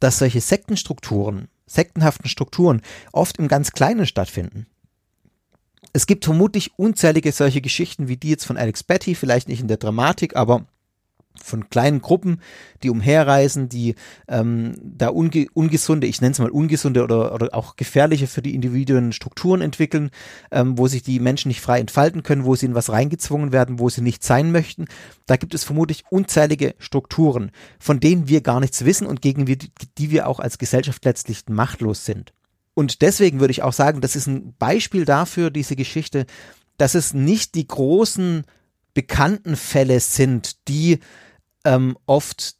dass 0.00 0.18
solche 0.18 0.40
Sektenstrukturen, 0.40 1.48
sektenhaften 1.66 2.28
Strukturen 2.28 2.82
oft 3.12 3.38
im 3.38 3.48
ganz 3.48 3.72
Kleinen 3.72 4.06
stattfinden. 4.06 4.66
Es 5.92 6.06
gibt 6.06 6.24
vermutlich 6.24 6.72
unzählige 6.76 7.30
solche 7.30 7.60
Geschichten 7.60 8.08
wie 8.08 8.16
die 8.16 8.30
jetzt 8.30 8.46
von 8.46 8.56
Alex 8.56 8.82
Betty, 8.82 9.14
vielleicht 9.14 9.48
nicht 9.48 9.60
in 9.60 9.68
der 9.68 9.76
Dramatik, 9.76 10.34
aber 10.34 10.66
von 11.42 11.68
kleinen 11.68 12.00
Gruppen, 12.00 12.40
die 12.82 12.90
umherreisen, 12.90 13.68
die 13.68 13.96
ähm, 14.28 14.74
da 14.82 15.08
unge 15.08 15.46
ungesunde, 15.52 16.06
ich 16.06 16.20
nenne 16.20 16.32
es 16.32 16.38
mal 16.38 16.50
ungesunde 16.50 17.02
oder, 17.02 17.34
oder 17.34 17.54
auch 17.54 17.76
gefährliche 17.76 18.26
für 18.26 18.40
die 18.40 18.54
Individuen 18.54 19.12
Strukturen 19.12 19.60
entwickeln, 19.60 20.10
ähm, 20.52 20.78
wo 20.78 20.86
sich 20.86 21.02
die 21.02 21.18
Menschen 21.18 21.48
nicht 21.48 21.60
frei 21.60 21.80
entfalten 21.80 22.22
können, 22.22 22.44
wo 22.44 22.54
sie 22.54 22.66
in 22.66 22.74
was 22.74 22.90
reingezwungen 22.90 23.52
werden, 23.52 23.78
wo 23.78 23.88
sie 23.88 24.00
nicht 24.00 24.22
sein 24.22 24.52
möchten. 24.52 24.86
Da 25.26 25.36
gibt 25.36 25.54
es 25.54 25.64
vermutlich 25.64 26.04
unzählige 26.10 26.74
Strukturen, 26.78 27.50
von 27.78 27.98
denen 27.98 28.28
wir 28.28 28.40
gar 28.40 28.60
nichts 28.60 28.84
wissen 28.84 29.06
und 29.06 29.20
gegen 29.20 29.44
die, 29.44 29.58
die 29.98 30.10
wir 30.10 30.28
auch 30.28 30.38
als 30.38 30.58
Gesellschaft 30.58 31.04
letztlich 31.04 31.42
machtlos 31.48 32.04
sind. 32.04 32.32
Und 32.74 33.02
deswegen 33.02 33.40
würde 33.40 33.52
ich 33.52 33.62
auch 33.62 33.72
sagen, 33.72 34.00
das 34.00 34.16
ist 34.16 34.26
ein 34.26 34.54
Beispiel 34.58 35.04
dafür, 35.04 35.50
diese 35.50 35.76
Geschichte, 35.76 36.26
dass 36.76 36.94
es 36.94 37.14
nicht 37.14 37.54
die 37.54 37.66
großen 37.66 38.44
bekannten 38.94 39.56
Fälle 39.56 40.00
sind, 40.00 40.68
die 40.68 41.00
ähm, 41.64 41.96
oft 42.06 42.56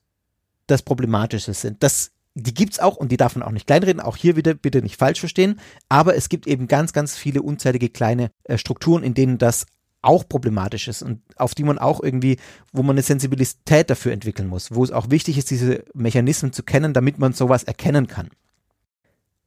das 0.67 0.83
Problematische 0.83 1.55
sind. 1.55 1.83
Das, 1.83 2.11
die 2.35 2.55
gibt's 2.55 2.81
auch 2.81 2.97
und 2.97 3.13
die 3.13 3.17
darf 3.17 3.37
man 3.37 3.47
auch 3.47 3.53
nicht 3.53 3.67
kleinreden. 3.67 4.01
Auch 4.01 4.17
hier 4.17 4.37
wieder 4.37 4.55
bitte 4.55 4.83
nicht 4.83 4.97
falsch 4.97 5.21
verstehen. 5.21 5.61
Aber 5.89 6.17
es 6.17 6.29
gibt 6.29 6.47
eben 6.47 6.69
ganz, 6.69 6.93
ganz 6.93 7.17
viele 7.17 7.43
unzählige 7.43 7.89
kleine 7.89 8.31
äh, 8.45 8.59
Strukturen, 8.59 9.03
in 9.03 9.15
denen 9.15 9.39
das 9.39 9.67
auch 10.03 10.29
problematisch 10.29 10.87
ist 10.87 11.03
und 11.03 11.23
auf 11.37 11.55
die 11.55 11.65
man 11.65 11.79
auch 11.79 12.03
irgendwie, 12.03 12.37
wo 12.73 12.83
man 12.83 12.95
eine 12.95 13.03
Sensibilität 13.03 13.89
dafür 13.89 14.13
entwickeln 14.13 14.49
muss, 14.49 14.75
wo 14.75 14.85
es 14.85 14.91
auch 14.91 15.09
wichtig 15.09 15.39
ist, 15.39 15.51
diese 15.51 15.83
Mechanismen 15.95 16.53
zu 16.53 16.63
kennen, 16.63 16.93
damit 16.93 17.19
man 17.19 17.33
sowas 17.33 17.63
erkennen 17.63 18.07
kann. 18.07 18.29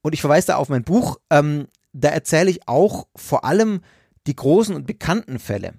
Und 0.01 0.13
ich 0.13 0.21
verweise 0.21 0.47
da 0.47 0.55
auf 0.55 0.69
mein 0.69 0.83
Buch, 0.83 1.17
ähm, 1.29 1.67
da 1.93 2.09
erzähle 2.09 2.49
ich 2.49 2.67
auch 2.67 3.07
vor 3.15 3.45
allem 3.45 3.81
die 4.25 4.35
großen 4.35 4.75
und 4.75 4.87
bekannten 4.87 5.37
Fälle 5.37 5.75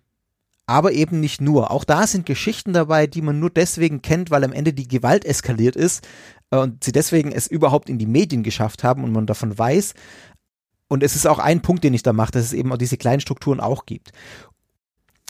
aber 0.69 0.93
eben 0.93 1.19
nicht 1.19 1.41
nur. 1.41 1.71
Auch 1.71 1.83
da 1.83 2.07
sind 2.07 2.27
Geschichten 2.27 2.75
dabei, 2.75 3.07
die 3.07 3.23
man 3.23 3.41
nur 3.41 3.49
deswegen 3.49 4.03
kennt, 4.03 4.31
weil 4.31 4.45
am 4.45 4.53
Ende 4.53 4.75
die 4.75 4.87
Gewalt 4.87 5.25
eskaliert 5.25 5.77
ist 5.77 6.07
äh, 6.51 6.59
und 6.59 6.85
sie 6.85 6.93
deswegen 6.93 7.33
es 7.33 7.47
überhaupt 7.47 7.89
in 7.89 7.99
die 7.99 8.07
Medien 8.07 8.43
geschafft 8.43 8.85
haben 8.85 9.03
und 9.03 9.13
man 9.13 9.27
davon 9.27 9.59
weiß. 9.59 9.95
Und 10.87 11.03
es 11.03 11.17
ist 11.17 11.27
auch 11.27 11.39
ein 11.39 11.63
Punkt, 11.63 11.85
den 11.85 11.95
ich 11.95 12.03
da 12.03 12.13
mache, 12.13 12.33
dass 12.33 12.45
es 12.45 12.53
eben 12.53 12.71
auch 12.71 12.77
diese 12.77 12.99
kleinen 12.99 13.21
Strukturen 13.21 13.61
auch 13.61 13.87
gibt. 13.87 14.13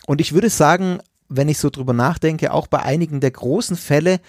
Und 0.07 0.21
ich 0.21 0.33
würde 0.33 0.51
sagen, 0.51 0.99
wenn 1.29 1.49
ich 1.49 1.59
so 1.59 1.71
drüber 1.71 1.93
nachdenke, 1.93 2.53
auch 2.53 2.67
bei 2.67 2.83
einigen 2.83 3.21
der 3.21 3.31
großen 3.31 3.77
Fälle, 3.77 4.21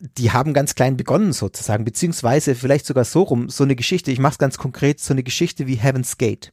die 0.00 0.32
haben 0.32 0.52
ganz 0.52 0.74
klein 0.74 0.98
begonnen 0.98 1.32
sozusagen, 1.32 1.86
beziehungsweise 1.86 2.54
vielleicht 2.54 2.84
sogar 2.84 3.04
so 3.04 3.22
rum, 3.22 3.48
so 3.48 3.64
eine 3.64 3.74
Geschichte, 3.74 4.10
ich 4.10 4.18
mache 4.18 4.32
es 4.32 4.38
ganz 4.38 4.58
konkret, 4.58 5.00
so 5.00 5.14
eine 5.14 5.22
Geschichte 5.22 5.66
wie 5.66 5.76
Heaven's 5.76 6.18
Gate. 6.18 6.52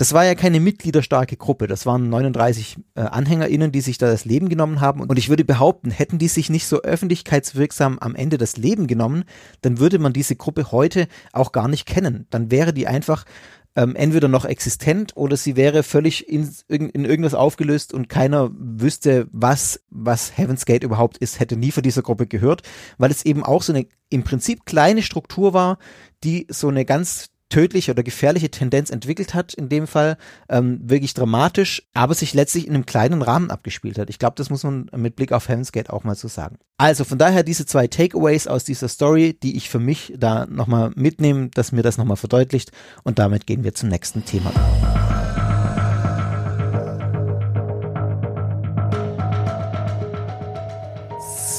Das 0.00 0.14
war 0.14 0.24
ja 0.24 0.34
keine 0.34 0.60
mitgliederstarke 0.60 1.36
Gruppe. 1.36 1.66
Das 1.66 1.84
waren 1.84 2.08
39 2.08 2.78
äh, 2.94 3.02
AnhängerInnen, 3.02 3.70
die 3.70 3.82
sich 3.82 3.98
da 3.98 4.06
das 4.06 4.24
Leben 4.24 4.48
genommen 4.48 4.80
haben. 4.80 5.02
Und 5.02 5.18
ich 5.18 5.28
würde 5.28 5.44
behaupten, 5.44 5.90
hätten 5.90 6.16
die 6.16 6.28
sich 6.28 6.48
nicht 6.48 6.66
so 6.66 6.80
öffentlichkeitswirksam 6.80 7.98
am 7.98 8.14
Ende 8.14 8.38
das 8.38 8.56
Leben 8.56 8.86
genommen, 8.86 9.24
dann 9.60 9.78
würde 9.78 9.98
man 9.98 10.14
diese 10.14 10.36
Gruppe 10.36 10.72
heute 10.72 11.06
auch 11.34 11.52
gar 11.52 11.68
nicht 11.68 11.84
kennen. 11.84 12.26
Dann 12.30 12.50
wäre 12.50 12.72
die 12.72 12.86
einfach 12.86 13.26
ähm, 13.76 13.94
entweder 13.94 14.28
noch 14.28 14.46
existent 14.46 15.12
oder 15.16 15.36
sie 15.36 15.56
wäre 15.56 15.82
völlig 15.82 16.26
in, 16.30 16.48
in 16.68 17.04
irgendwas 17.04 17.34
aufgelöst 17.34 17.92
und 17.92 18.08
keiner 18.08 18.50
wüsste, 18.54 19.28
was, 19.32 19.82
was 19.90 20.34
Heaven's 20.34 20.64
Gate 20.64 20.82
überhaupt 20.82 21.18
ist, 21.18 21.40
hätte 21.40 21.58
nie 21.58 21.72
von 21.72 21.82
dieser 21.82 22.00
Gruppe 22.00 22.26
gehört, 22.26 22.62
weil 22.96 23.10
es 23.10 23.26
eben 23.26 23.44
auch 23.44 23.60
so 23.60 23.74
eine 23.74 23.86
im 24.08 24.24
Prinzip 24.24 24.64
kleine 24.64 25.02
Struktur 25.02 25.52
war, 25.52 25.76
die 26.24 26.46
so 26.48 26.68
eine 26.68 26.86
ganz 26.86 27.30
tödliche 27.50 27.90
oder 27.90 28.02
gefährliche 28.02 28.50
Tendenz 28.50 28.88
entwickelt 28.88 29.34
hat, 29.34 29.52
in 29.52 29.68
dem 29.68 29.86
Fall 29.86 30.16
ähm, 30.48 30.80
wirklich 30.82 31.12
dramatisch, 31.12 31.82
aber 31.92 32.14
sich 32.14 32.32
letztlich 32.32 32.66
in 32.66 32.74
einem 32.74 32.86
kleinen 32.86 33.20
Rahmen 33.20 33.50
abgespielt 33.50 33.98
hat. 33.98 34.08
Ich 34.08 34.18
glaube, 34.18 34.36
das 34.36 34.48
muss 34.48 34.62
man 34.62 34.88
mit 34.96 35.16
Blick 35.16 35.32
auf 35.32 35.48
Heaven's 35.48 35.72
Gate 35.72 35.90
auch 35.90 36.04
mal 36.04 36.14
so 36.14 36.28
sagen. 36.28 36.56
Also 36.78 37.04
von 37.04 37.18
daher 37.18 37.42
diese 37.42 37.66
zwei 37.66 37.88
Takeaways 37.88 38.46
aus 38.46 38.64
dieser 38.64 38.88
Story, 38.88 39.36
die 39.42 39.56
ich 39.56 39.68
für 39.68 39.80
mich 39.80 40.14
da 40.16 40.46
nochmal 40.46 40.92
mitnehme, 40.94 41.50
dass 41.50 41.72
mir 41.72 41.82
das 41.82 41.98
nochmal 41.98 42.16
verdeutlicht 42.16 42.72
und 43.02 43.18
damit 43.18 43.46
gehen 43.46 43.64
wir 43.64 43.74
zum 43.74 43.90
nächsten 43.90 44.24
Thema. 44.24 44.52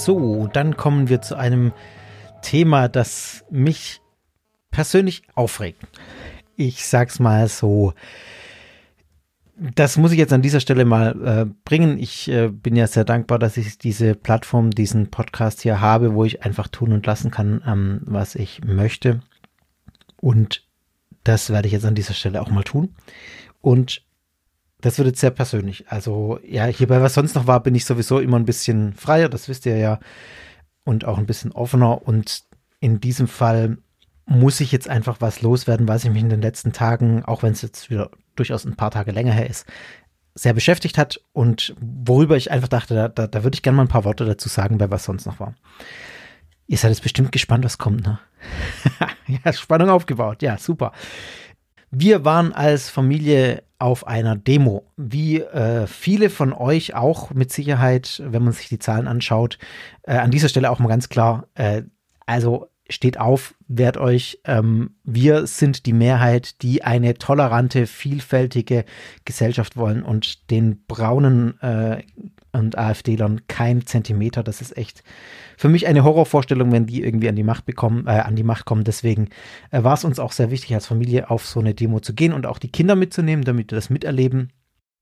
So, 0.03 0.47
dann 0.51 0.77
kommen 0.77 1.09
wir 1.09 1.21
zu 1.21 1.35
einem 1.35 1.73
Thema, 2.41 2.87
das 2.87 3.43
mich 3.51 4.00
persönlich 4.71 5.23
aufregt. 5.35 5.81
Ich 6.55 6.85
sag's 6.85 7.19
mal 7.19 7.47
so. 7.47 7.93
Das 9.75 9.97
muss 9.97 10.11
ich 10.11 10.17
jetzt 10.17 10.33
an 10.33 10.41
dieser 10.41 10.59
Stelle 10.59 10.85
mal 10.85 11.21
äh, 11.23 11.53
bringen. 11.65 11.99
Ich 11.99 12.27
äh, 12.29 12.47
bin 12.47 12.75
ja 12.75 12.87
sehr 12.87 13.03
dankbar, 13.03 13.37
dass 13.37 13.57
ich 13.57 13.77
diese 13.77 14.15
Plattform, 14.15 14.71
diesen 14.71 15.11
Podcast 15.11 15.61
hier 15.61 15.81
habe, 15.81 16.15
wo 16.15 16.25
ich 16.25 16.43
einfach 16.43 16.67
tun 16.67 16.93
und 16.93 17.05
lassen 17.05 17.29
kann, 17.29 17.61
ähm, 17.67 18.01
was 18.05 18.33
ich 18.33 18.63
möchte. 18.63 19.21
Und 20.17 20.65
das 21.23 21.51
werde 21.51 21.67
ich 21.67 21.73
jetzt 21.73 21.85
an 21.85 21.95
dieser 21.95 22.15
Stelle 22.15 22.41
auch 22.41 22.49
mal 22.49 22.63
tun. 22.63 22.95
Und 23.61 24.03
das 24.81 24.97
wird 24.97 25.07
jetzt 25.07 25.19
sehr 25.19 25.31
persönlich. 25.31 25.85
Also 25.89 26.39
ja, 26.43 26.65
hierbei, 26.65 27.01
was 27.01 27.13
sonst 27.13 27.35
noch 27.35 27.47
war, 27.47 27.61
bin 27.61 27.75
ich 27.75 27.85
sowieso 27.85 28.19
immer 28.19 28.37
ein 28.37 28.45
bisschen 28.45 28.93
freier, 28.93 29.29
das 29.29 29.47
wisst 29.47 29.67
ihr 29.67 29.77
ja, 29.77 29.99
und 30.83 31.05
auch 31.05 31.19
ein 31.19 31.27
bisschen 31.27 31.51
offener. 31.51 32.07
Und 32.07 32.43
in 32.79 32.99
diesem 32.99 33.27
Fall 33.27 33.77
muss 34.31 34.61
ich 34.61 34.71
jetzt 34.71 34.89
einfach 34.89 35.17
was 35.19 35.41
loswerden, 35.41 35.87
was 35.87 36.03
ich 36.03 36.09
mich 36.09 36.23
in 36.23 36.29
den 36.29 36.41
letzten 36.41 36.73
Tagen, 36.73 37.23
auch 37.25 37.43
wenn 37.43 37.51
es 37.51 37.61
jetzt 37.61 37.89
wieder 37.89 38.09
durchaus 38.35 38.65
ein 38.65 38.75
paar 38.75 38.91
Tage 38.91 39.11
länger 39.11 39.33
her 39.33 39.49
ist, 39.49 39.65
sehr 40.33 40.53
beschäftigt 40.53 40.97
hat 40.97 41.19
und 41.33 41.75
worüber 41.79 42.37
ich 42.37 42.51
einfach 42.51 42.69
dachte, 42.69 42.95
da, 42.95 43.07
da, 43.09 43.27
da 43.27 43.43
würde 43.43 43.55
ich 43.55 43.61
gerne 43.61 43.75
mal 43.75 43.83
ein 43.83 43.89
paar 43.89 44.05
Worte 44.05 44.25
dazu 44.25 44.47
sagen, 44.47 44.77
bei 44.77 44.89
was 44.89 45.03
sonst 45.03 45.25
noch 45.25 45.39
war. 45.39 45.53
Ihr 46.67 46.77
seid 46.77 46.91
jetzt 46.91 47.03
bestimmt 47.03 47.33
gespannt, 47.33 47.65
was 47.65 47.77
kommt, 47.77 48.05
ne? 48.05 48.19
ja, 49.43 49.51
Spannung 49.51 49.89
aufgebaut. 49.89 50.41
Ja, 50.41 50.57
super. 50.57 50.93
Wir 51.89 52.23
waren 52.23 52.53
als 52.53 52.89
Familie 52.89 53.63
auf 53.77 54.07
einer 54.07 54.37
Demo, 54.37 54.89
wie 54.95 55.41
äh, 55.41 55.85
viele 55.87 56.29
von 56.29 56.53
euch 56.53 56.95
auch 56.95 57.31
mit 57.31 57.51
Sicherheit, 57.51 58.23
wenn 58.25 58.43
man 58.43 58.53
sich 58.53 58.69
die 58.69 58.79
Zahlen 58.79 59.09
anschaut. 59.09 59.57
Äh, 60.03 60.15
an 60.15 60.31
dieser 60.31 60.47
Stelle 60.47 60.71
auch 60.71 60.79
mal 60.79 60.87
ganz 60.87 61.09
klar, 61.09 61.47
äh, 61.55 61.83
also 62.25 62.70
steht 62.91 63.19
auf, 63.19 63.55
wehrt 63.67 63.97
euch. 63.97 64.39
Ähm, 64.45 64.91
wir 65.03 65.47
sind 65.47 65.85
die 65.85 65.93
Mehrheit, 65.93 66.61
die 66.61 66.83
eine 66.83 67.15
tolerante, 67.15 67.87
vielfältige 67.87 68.85
Gesellschaft 69.25 69.77
wollen 69.77 70.03
und 70.03 70.51
den 70.51 70.85
braunen 70.85 71.59
äh, 71.61 72.03
und 72.51 72.77
AfD-Lern 72.77 73.41
kein 73.47 73.85
Zentimeter. 73.85 74.43
Das 74.43 74.61
ist 74.61 74.77
echt 74.77 75.03
für 75.57 75.69
mich 75.69 75.87
eine 75.87 76.03
Horrorvorstellung, 76.03 76.71
wenn 76.71 76.85
die 76.85 77.03
irgendwie 77.03 77.29
an 77.29 77.35
die 77.35 77.43
Macht 77.43 77.65
bekommen, 77.65 78.07
äh, 78.07 78.11
an 78.11 78.35
die 78.35 78.43
Macht 78.43 78.65
kommen. 78.65 78.83
Deswegen 78.83 79.29
äh, 79.71 79.83
war 79.83 79.93
es 79.93 80.03
uns 80.03 80.19
auch 80.19 80.31
sehr 80.31 80.51
wichtig, 80.51 80.73
als 80.75 80.87
Familie 80.87 81.29
auf 81.29 81.45
so 81.45 81.59
eine 81.59 81.73
Demo 81.73 81.99
zu 81.99 82.13
gehen 82.13 82.33
und 82.33 82.45
auch 82.45 82.59
die 82.59 82.71
Kinder 82.71 82.95
mitzunehmen, 82.95 83.45
damit 83.45 83.71
wir 83.71 83.77
das 83.77 83.89
miterleben 83.89 84.51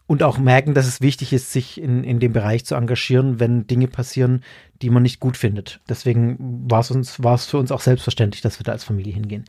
und 0.09 0.23
auch 0.23 0.39
merken, 0.39 0.73
dass 0.73 0.87
es 0.87 1.01
wichtig 1.01 1.33
ist, 1.33 1.51
sich 1.51 1.79
in, 1.79 2.03
in 2.03 2.19
dem 2.19 2.33
Bereich 2.33 2.65
zu 2.65 2.73
engagieren, 2.73 3.39
wenn 3.39 3.67
Dinge 3.67 3.87
passieren, 3.87 4.43
die 4.81 4.89
man 4.89 5.03
nicht 5.03 5.19
gut 5.19 5.37
findet. 5.37 5.81
Deswegen 5.87 6.65
war 6.67 6.79
es 6.79 6.89
uns, 6.89 7.21
war 7.23 7.35
es 7.35 7.45
für 7.45 7.59
uns 7.59 7.71
auch 7.71 7.81
selbstverständlich, 7.81 8.41
dass 8.41 8.59
wir 8.59 8.63
da 8.63 8.71
als 8.71 8.83
Familie 8.83 9.13
hingehen. 9.13 9.45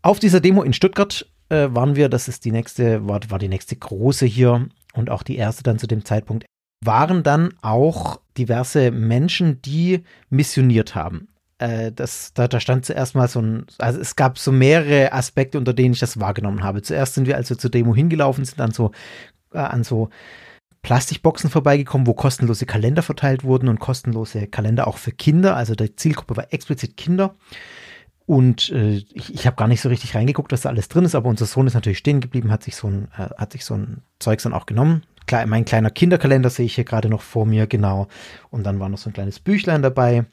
Auf 0.00 0.20
dieser 0.20 0.40
Demo 0.40 0.62
in 0.62 0.72
Stuttgart 0.72 1.30
äh, 1.50 1.68
waren 1.70 1.96
wir, 1.96 2.08
das 2.08 2.28
ist 2.28 2.46
die 2.46 2.50
nächste, 2.50 3.06
war, 3.06 3.20
war 3.28 3.38
die 3.38 3.48
nächste 3.48 3.76
große 3.76 4.24
hier 4.24 4.70
und 4.94 5.10
auch 5.10 5.22
die 5.22 5.36
erste 5.36 5.62
dann 5.62 5.78
zu 5.78 5.86
dem 5.86 6.06
Zeitpunkt, 6.06 6.46
waren 6.82 7.22
dann 7.22 7.52
auch 7.60 8.22
diverse 8.38 8.90
Menschen, 8.90 9.60
die 9.60 10.00
missioniert 10.30 10.94
haben. 10.94 11.28
Äh, 11.58 11.92
das, 11.92 12.32
da, 12.34 12.48
da 12.48 12.60
stand 12.60 12.84
zuerst 12.84 13.14
mal 13.14 13.28
so 13.28 13.40
ein, 13.40 13.66
also 13.78 14.00
es 14.00 14.16
gab 14.16 14.38
so 14.38 14.52
mehrere 14.52 15.12
Aspekte, 15.12 15.58
unter 15.58 15.72
denen 15.72 15.94
ich 15.94 16.00
das 16.00 16.20
wahrgenommen 16.20 16.62
habe. 16.62 16.82
Zuerst 16.82 17.14
sind 17.14 17.26
wir 17.26 17.36
also 17.36 17.54
zur 17.54 17.70
Demo 17.70 17.94
hingelaufen, 17.94 18.44
sind 18.44 18.60
dann 18.60 18.72
so 18.72 18.92
äh, 19.52 19.58
an 19.58 19.84
so 19.84 20.10
Plastikboxen 20.82 21.50
vorbeigekommen, 21.50 22.06
wo 22.06 22.14
kostenlose 22.14 22.66
Kalender 22.66 23.02
verteilt 23.02 23.42
wurden 23.42 23.68
und 23.68 23.80
kostenlose 23.80 24.46
Kalender 24.46 24.86
auch 24.86 24.98
für 24.98 25.12
Kinder. 25.12 25.56
Also 25.56 25.74
die 25.74 25.96
Zielgruppe 25.96 26.36
war 26.36 26.52
explizit 26.52 26.96
Kinder. 26.96 27.34
Und 28.26 28.70
äh, 28.70 29.02
ich, 29.12 29.34
ich 29.34 29.46
habe 29.46 29.56
gar 29.56 29.68
nicht 29.68 29.80
so 29.80 29.88
richtig 29.88 30.14
reingeguckt, 30.14 30.52
was 30.52 30.62
da 30.62 30.68
alles 30.68 30.88
drin 30.88 31.04
ist, 31.04 31.14
aber 31.14 31.28
unser 31.28 31.46
Sohn 31.46 31.66
ist 31.66 31.74
natürlich 31.74 31.98
stehen 31.98 32.20
geblieben, 32.20 32.50
hat 32.50 32.64
sich 32.64 32.76
so 32.76 32.88
ein, 32.88 33.08
äh, 33.16 33.30
hat 33.38 33.52
sich 33.52 33.64
so 33.64 33.74
ein 33.74 34.02
Zeugs 34.18 34.42
dann 34.42 34.52
auch 34.52 34.66
genommen. 34.66 35.04
Klar, 35.26 35.46
mein 35.46 35.64
kleiner 35.64 35.90
Kinderkalender 35.90 36.50
sehe 36.50 36.66
ich 36.66 36.74
hier 36.74 36.84
gerade 36.84 37.08
noch 37.08 37.22
vor 37.22 37.46
mir, 37.46 37.66
genau. 37.66 38.08
Und 38.50 38.64
dann 38.64 38.78
war 38.78 38.88
noch 38.88 38.98
so 38.98 39.10
ein 39.10 39.12
kleines 39.12 39.40
Büchlein 39.40 39.82
dabei. 39.82 40.24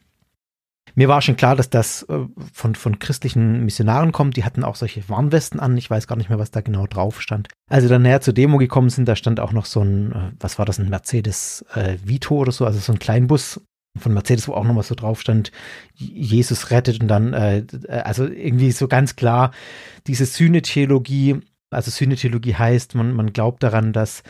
Mir 0.94 1.08
war 1.08 1.22
schon 1.22 1.36
klar, 1.36 1.56
dass 1.56 1.70
das 1.70 2.04
äh, 2.04 2.26
von, 2.52 2.74
von 2.74 2.98
christlichen 2.98 3.64
Missionaren 3.64 4.12
kommt. 4.12 4.36
Die 4.36 4.44
hatten 4.44 4.62
auch 4.62 4.76
solche 4.76 5.08
Warnwesten 5.08 5.58
an. 5.58 5.76
Ich 5.76 5.90
weiß 5.90 6.06
gar 6.06 6.16
nicht 6.16 6.28
mehr, 6.28 6.38
was 6.38 6.50
da 6.50 6.60
genau 6.60 6.86
drauf 6.86 7.20
stand. 7.20 7.48
Als 7.68 7.82
wir 7.82 7.88
dann 7.88 8.02
näher 8.02 8.20
zur 8.20 8.34
Demo 8.34 8.58
gekommen 8.58 8.90
sind, 8.90 9.08
da 9.08 9.16
stand 9.16 9.40
auch 9.40 9.52
noch 9.52 9.66
so 9.66 9.80
ein, 9.80 10.12
äh, 10.12 10.32
was 10.38 10.58
war 10.58 10.66
das, 10.66 10.78
ein 10.78 10.88
Mercedes 10.88 11.64
äh, 11.74 11.96
Vito 12.04 12.36
oder 12.36 12.52
so, 12.52 12.64
also 12.64 12.78
so 12.78 12.92
ein 12.92 12.98
Kleinbus 12.98 13.60
von 13.96 14.12
Mercedes, 14.12 14.48
wo 14.48 14.54
auch 14.54 14.64
noch 14.64 14.76
was 14.76 14.88
so 14.88 14.94
drauf 14.94 15.20
stand, 15.20 15.52
Jesus 15.94 16.70
rettet 16.70 17.00
und 17.00 17.08
dann, 17.08 17.32
äh, 17.32 17.64
also 17.88 18.26
irgendwie 18.26 18.72
so 18.72 18.88
ganz 18.88 19.16
klar 19.16 19.52
diese 20.06 20.26
Sühnetheologie, 20.26 21.40
also 21.70 21.90
Sühnetheologie 21.90 22.54
heißt, 22.54 22.94
man, 22.94 23.14
man 23.14 23.32
glaubt 23.32 23.62
daran, 23.62 23.92
dass 23.92 24.22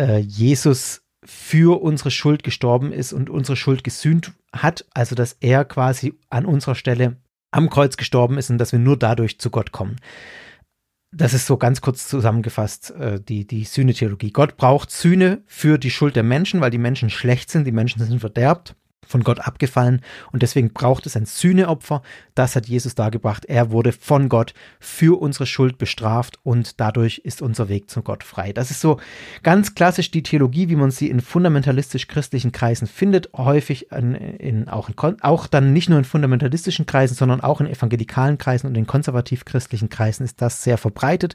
äh, 0.00 0.18
Jesus 0.18 1.02
für 1.28 1.82
unsere 1.82 2.10
Schuld 2.10 2.42
gestorben 2.42 2.90
ist 2.90 3.12
und 3.12 3.28
unsere 3.28 3.54
Schuld 3.54 3.84
gesühnt 3.84 4.32
hat, 4.52 4.86
also 4.94 5.14
dass 5.14 5.36
er 5.40 5.66
quasi 5.66 6.14
an 6.30 6.46
unserer 6.46 6.74
Stelle 6.74 7.16
am 7.50 7.68
Kreuz 7.68 7.98
gestorben 7.98 8.38
ist 8.38 8.50
und 8.50 8.56
dass 8.58 8.72
wir 8.72 8.78
nur 8.78 8.98
dadurch 8.98 9.38
zu 9.38 9.50
Gott 9.50 9.70
kommen. 9.70 9.96
Das 11.14 11.34
ist 11.34 11.46
so 11.46 11.56
ganz 11.56 11.80
kurz 11.80 12.08
zusammengefasst 12.08 12.92
äh, 12.92 13.20
die, 13.20 13.46
die 13.46 13.64
Sühne-Theologie. 13.64 14.30
Gott 14.30 14.56
braucht 14.56 14.90
Sühne 14.90 15.42
für 15.46 15.78
die 15.78 15.90
Schuld 15.90 16.16
der 16.16 16.22
Menschen, 16.22 16.60
weil 16.60 16.70
die 16.70 16.78
Menschen 16.78 17.10
schlecht 17.10 17.50
sind, 17.50 17.66
die 17.66 17.72
Menschen 17.72 18.02
sind 18.04 18.20
verderbt 18.20 18.74
von 19.08 19.24
Gott 19.24 19.40
abgefallen 19.40 20.02
und 20.32 20.42
deswegen 20.42 20.72
braucht 20.72 21.06
es 21.06 21.16
ein 21.16 21.26
Sühneopfer. 21.26 22.02
Das 22.34 22.54
hat 22.54 22.66
Jesus 22.66 22.94
dargebracht. 22.94 23.44
Er 23.46 23.70
wurde 23.70 23.92
von 23.92 24.28
Gott 24.28 24.54
für 24.78 25.20
unsere 25.20 25.46
Schuld 25.46 25.78
bestraft 25.78 26.38
und 26.42 26.80
dadurch 26.80 27.18
ist 27.24 27.42
unser 27.42 27.68
Weg 27.68 27.90
zu 27.90 28.02
Gott 28.02 28.22
frei. 28.22 28.52
Das 28.52 28.70
ist 28.70 28.80
so 28.80 29.00
ganz 29.42 29.74
klassisch 29.74 30.10
die 30.10 30.22
Theologie, 30.22 30.68
wie 30.68 30.76
man 30.76 30.90
sie 30.90 31.08
in 31.08 31.20
fundamentalistisch-christlichen 31.20 32.52
Kreisen 32.52 32.86
findet, 32.86 33.30
häufig 33.36 33.90
in, 33.92 34.14
in, 34.14 34.68
auch, 34.68 34.88
in, 34.88 35.22
auch 35.22 35.46
dann 35.46 35.72
nicht 35.72 35.88
nur 35.88 35.98
in 35.98 36.04
fundamentalistischen 36.04 36.86
Kreisen, 36.86 37.14
sondern 37.14 37.40
auch 37.40 37.60
in 37.60 37.66
evangelikalen 37.66 38.38
Kreisen 38.38 38.66
und 38.66 38.76
in 38.76 38.86
konservativ-christlichen 38.86 39.88
Kreisen 39.88 40.24
ist 40.24 40.40
das 40.42 40.62
sehr 40.62 40.78
verbreitet. 40.78 41.34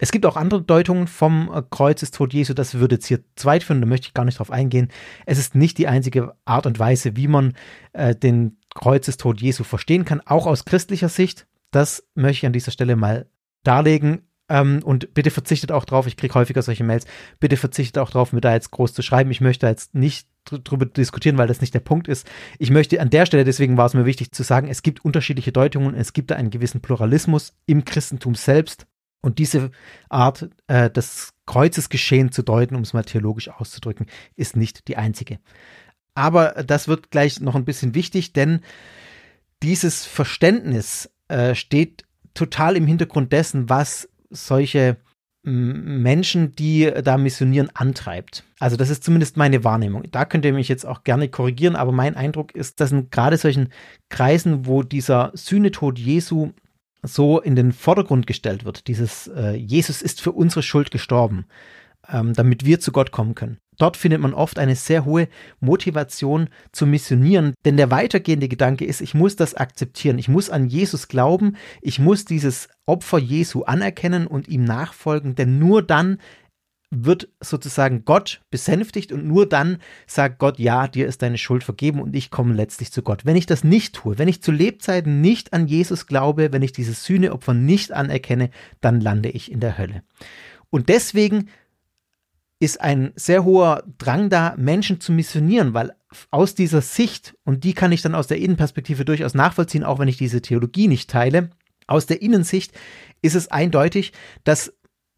Es 0.00 0.10
gibt 0.10 0.24
auch 0.24 0.36
andere 0.36 0.62
Deutungen 0.62 1.06
vom 1.06 1.50
äh, 1.54 1.62
Kreuzestod 1.70 2.32
Jesu, 2.32 2.54
das 2.54 2.74
würde 2.74 2.96
jetzt 2.96 3.06
hier 3.06 3.20
zweit 3.36 3.62
führen, 3.62 3.80
da 3.80 3.86
möchte 3.86 4.08
ich 4.08 4.14
gar 4.14 4.24
nicht 4.24 4.38
drauf 4.38 4.50
eingehen. 4.50 4.88
Es 5.26 5.38
ist 5.38 5.54
nicht 5.54 5.78
die 5.78 5.86
einzige 5.86 6.34
Art 6.44 6.66
und 6.66 6.78
Weise, 6.78 7.16
wie 7.16 7.28
man 7.28 7.54
äh, 7.92 8.16
den 8.16 8.56
Kreuzestod 8.74 9.40
Jesu 9.40 9.62
verstehen 9.62 10.04
kann, 10.04 10.22
auch 10.24 10.46
aus 10.46 10.64
christlicher 10.64 11.10
Sicht. 11.10 11.46
Das 11.70 12.08
möchte 12.14 12.38
ich 12.38 12.46
an 12.46 12.52
dieser 12.52 12.72
Stelle 12.72 12.96
mal 12.96 13.28
darlegen. 13.62 14.22
Ähm, 14.48 14.80
und 14.82 15.12
bitte 15.12 15.30
verzichtet 15.30 15.70
auch 15.70 15.84
drauf, 15.84 16.06
ich 16.06 16.16
kriege 16.16 16.34
häufiger 16.34 16.62
solche 16.62 16.82
Mails, 16.82 17.06
bitte 17.38 17.56
verzichtet 17.56 17.98
auch 18.02 18.10
drauf, 18.10 18.32
mir 18.32 18.40
da 18.40 18.54
jetzt 18.54 18.70
groß 18.72 18.94
zu 18.94 19.02
schreiben. 19.02 19.30
Ich 19.30 19.40
möchte 19.40 19.66
jetzt 19.66 19.94
nicht 19.94 20.26
drüber 20.44 20.86
diskutieren, 20.86 21.38
weil 21.38 21.46
das 21.46 21.60
nicht 21.60 21.74
der 21.74 21.80
Punkt 21.80 22.08
ist. 22.08 22.26
Ich 22.58 22.70
möchte 22.70 23.00
an 23.00 23.10
der 23.10 23.26
Stelle, 23.26 23.44
deswegen 23.44 23.76
war 23.76 23.86
es 23.86 23.94
mir 23.94 24.06
wichtig 24.06 24.32
zu 24.32 24.42
sagen, 24.42 24.66
es 24.66 24.82
gibt 24.82 25.04
unterschiedliche 25.04 25.52
Deutungen, 25.52 25.94
es 25.94 26.14
gibt 26.14 26.30
da 26.30 26.36
einen 26.36 26.50
gewissen 26.50 26.80
Pluralismus 26.80 27.52
im 27.66 27.84
Christentum 27.84 28.34
selbst. 28.34 28.86
Und 29.22 29.38
diese 29.38 29.70
Art, 30.08 30.48
äh, 30.66 30.90
des 30.90 31.34
Kreuzesgeschehen 31.46 32.32
zu 32.32 32.42
deuten, 32.42 32.74
um 32.74 32.82
es 32.82 32.92
mal 32.92 33.02
theologisch 33.02 33.48
auszudrücken, 33.48 34.06
ist 34.36 34.56
nicht 34.56 34.88
die 34.88 34.96
einzige. 34.96 35.38
Aber 36.14 36.64
das 36.66 36.88
wird 36.88 37.10
gleich 37.10 37.40
noch 37.40 37.54
ein 37.54 37.64
bisschen 37.64 37.94
wichtig, 37.94 38.32
denn 38.32 38.60
dieses 39.62 40.06
Verständnis 40.06 41.10
äh, 41.28 41.54
steht 41.54 42.04
total 42.34 42.76
im 42.76 42.86
Hintergrund 42.86 43.32
dessen, 43.32 43.68
was 43.68 44.08
solche 44.30 44.96
Menschen, 45.42 46.54
die 46.54 46.90
da 47.02 47.16
missionieren, 47.16 47.70
antreibt. 47.72 48.44
Also 48.58 48.76
das 48.76 48.90
ist 48.90 49.02
zumindest 49.02 49.38
meine 49.38 49.64
Wahrnehmung. 49.64 50.04
Da 50.10 50.26
könnt 50.26 50.44
ihr 50.44 50.52
mich 50.52 50.68
jetzt 50.68 50.84
auch 50.84 51.02
gerne 51.02 51.28
korrigieren, 51.28 51.76
aber 51.76 51.92
mein 51.92 52.14
Eindruck 52.14 52.54
ist, 52.54 52.80
dass 52.80 52.92
in 52.92 53.08
gerade 53.08 53.38
solchen 53.38 53.70
Kreisen, 54.10 54.66
wo 54.66 54.82
dieser 54.82 55.30
Sühnetod 55.32 55.98
Jesu 55.98 56.50
so 57.02 57.40
in 57.40 57.56
den 57.56 57.72
Vordergrund 57.72 58.26
gestellt 58.26 58.64
wird. 58.64 58.86
Dieses 58.88 59.28
äh, 59.28 59.54
Jesus 59.54 60.02
ist 60.02 60.20
für 60.20 60.32
unsere 60.32 60.62
Schuld 60.62 60.90
gestorben, 60.90 61.46
ähm, 62.08 62.34
damit 62.34 62.64
wir 62.64 62.80
zu 62.80 62.92
Gott 62.92 63.10
kommen 63.10 63.34
können. 63.34 63.58
Dort 63.80 63.96
findet 63.96 64.20
man 64.20 64.34
oft 64.34 64.58
eine 64.58 64.76
sehr 64.76 65.06
hohe 65.06 65.26
Motivation 65.58 66.50
zu 66.70 66.86
missionieren, 66.86 67.54
denn 67.64 67.78
der 67.78 67.90
weitergehende 67.90 68.46
Gedanke 68.46 68.84
ist, 68.84 69.00
ich 69.00 69.14
muss 69.14 69.36
das 69.36 69.54
akzeptieren, 69.54 70.18
ich 70.18 70.28
muss 70.28 70.50
an 70.50 70.66
Jesus 70.66 71.08
glauben, 71.08 71.56
ich 71.80 71.98
muss 71.98 72.26
dieses 72.26 72.68
Opfer 72.84 73.16
Jesu 73.16 73.62
anerkennen 73.62 74.26
und 74.26 74.48
ihm 74.48 74.64
nachfolgen, 74.64 75.34
denn 75.34 75.58
nur 75.58 75.82
dann 75.82 76.18
wird 76.90 77.28
sozusagen 77.40 78.04
Gott 78.04 78.42
besänftigt 78.50 79.12
und 79.12 79.24
nur 79.24 79.48
dann 79.48 79.78
sagt 80.08 80.40
Gott, 80.40 80.58
ja, 80.58 80.88
dir 80.88 81.06
ist 81.06 81.22
deine 81.22 81.38
Schuld 81.38 81.62
vergeben 81.62 82.02
und 82.02 82.16
ich 82.16 82.30
komme 82.30 82.52
letztlich 82.52 82.90
zu 82.90 83.02
Gott. 83.02 83.24
Wenn 83.24 83.36
ich 83.36 83.46
das 83.46 83.62
nicht 83.62 83.94
tue, 83.94 84.18
wenn 84.18 84.26
ich 84.26 84.42
zu 84.42 84.50
Lebzeiten 84.50 85.20
nicht 85.20 85.52
an 85.52 85.68
Jesus 85.68 86.06
glaube, 86.06 86.52
wenn 86.52 86.62
ich 86.62 86.72
dieses 86.72 87.04
Sühneopfer 87.04 87.54
nicht 87.54 87.92
anerkenne, 87.92 88.50
dann 88.80 89.00
lande 89.00 89.28
ich 89.28 89.52
in 89.52 89.60
der 89.60 89.78
Hölle. 89.78 90.02
Und 90.68 90.88
deswegen 90.88 91.48
ist 92.58 92.80
ein 92.80 93.12
sehr 93.14 93.44
hoher 93.44 93.84
Drang 93.98 94.28
da, 94.28 94.54
Menschen 94.58 95.00
zu 95.00 95.12
missionieren, 95.12 95.72
weil 95.74 95.94
aus 96.32 96.56
dieser 96.56 96.82
Sicht, 96.82 97.36
und 97.44 97.62
die 97.62 97.72
kann 97.72 97.92
ich 97.92 98.02
dann 98.02 98.16
aus 98.16 98.26
der 98.26 98.38
Innenperspektive 98.38 99.04
durchaus 99.04 99.32
nachvollziehen, 99.34 99.84
auch 99.84 100.00
wenn 100.00 100.08
ich 100.08 100.16
diese 100.16 100.42
Theologie 100.42 100.88
nicht 100.88 101.08
teile, 101.08 101.50
Aus 101.90 102.06
der 102.06 102.22
Innensicht 102.22 102.72
ist 103.20 103.34
es 103.34 103.48
eindeutig, 103.48 104.12
dass 104.44 104.72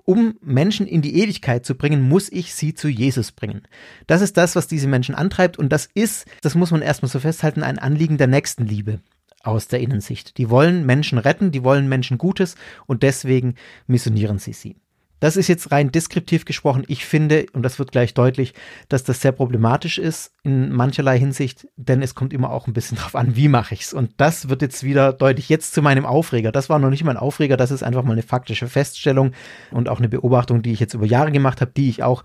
um 0.04 0.36
Menschen 0.40 0.86
in 0.86 1.02
die 1.02 1.20
Ewigkeit 1.22 1.64
zu 1.64 1.74
bringen, 1.74 2.02
muss 2.08 2.30
ich 2.30 2.54
sie 2.54 2.74
zu 2.74 2.88
Jesus 2.88 3.32
bringen. 3.32 3.62
Das 4.06 4.20
ist 4.20 4.36
das, 4.36 4.56
was 4.56 4.66
diese 4.66 4.88
Menschen 4.88 5.14
antreibt 5.14 5.58
und 5.58 5.70
das 5.70 5.88
ist, 5.94 6.26
das 6.40 6.54
muss 6.54 6.70
man 6.70 6.82
erstmal 6.82 7.10
so 7.10 7.20
festhalten, 7.20 7.62
ein 7.62 7.78
Anliegen 7.78 8.18
der 8.18 8.26
Nächstenliebe 8.26 9.00
aus 9.42 9.68
der 9.68 9.80
Innensicht. 9.80 10.38
Die 10.38 10.50
wollen 10.50 10.86
Menschen 10.86 11.18
retten, 11.18 11.50
die 11.50 11.64
wollen 11.64 11.88
Menschen 11.88 12.18
Gutes 12.18 12.56
und 12.86 13.02
deswegen 13.02 13.54
missionieren 13.86 14.38
sie 14.38 14.52
sie. 14.52 14.76
Das 15.22 15.36
ist 15.36 15.46
jetzt 15.46 15.70
rein 15.70 15.92
deskriptiv 15.92 16.44
gesprochen. 16.44 16.82
Ich 16.88 17.04
finde, 17.04 17.46
und 17.52 17.62
das 17.62 17.78
wird 17.78 17.92
gleich 17.92 18.12
deutlich, 18.12 18.54
dass 18.88 19.04
das 19.04 19.20
sehr 19.20 19.30
problematisch 19.30 19.98
ist 19.98 20.32
in 20.42 20.72
mancherlei 20.72 21.16
Hinsicht, 21.16 21.68
denn 21.76 22.02
es 22.02 22.16
kommt 22.16 22.32
immer 22.32 22.50
auch 22.50 22.66
ein 22.66 22.72
bisschen 22.72 22.96
drauf 22.98 23.14
an, 23.14 23.36
wie 23.36 23.46
mache 23.46 23.72
ich 23.72 23.82
es. 23.82 23.94
Und 23.94 24.14
das 24.16 24.48
wird 24.48 24.62
jetzt 24.62 24.82
wieder 24.82 25.12
deutlich 25.12 25.48
jetzt 25.48 25.74
zu 25.74 25.80
meinem 25.80 26.06
Aufreger. 26.06 26.50
Das 26.50 26.68
war 26.68 26.80
noch 26.80 26.90
nicht 26.90 27.04
mein 27.04 27.16
Aufreger, 27.16 27.56
das 27.56 27.70
ist 27.70 27.84
einfach 27.84 28.02
mal 28.02 28.14
eine 28.14 28.24
faktische 28.24 28.66
Feststellung 28.66 29.30
und 29.70 29.88
auch 29.88 29.98
eine 29.98 30.08
Beobachtung, 30.08 30.60
die 30.60 30.72
ich 30.72 30.80
jetzt 30.80 30.94
über 30.94 31.06
Jahre 31.06 31.30
gemacht 31.30 31.60
habe, 31.60 31.70
die 31.70 31.88
ich 31.88 32.02
auch 32.02 32.24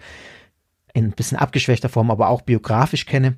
in 0.91 1.05
ein 1.05 1.11
bisschen 1.11 1.37
abgeschwächter 1.37 1.89
Form, 1.89 2.09
aber 2.09 2.29
auch 2.29 2.41
biografisch 2.41 3.05
kenne 3.05 3.37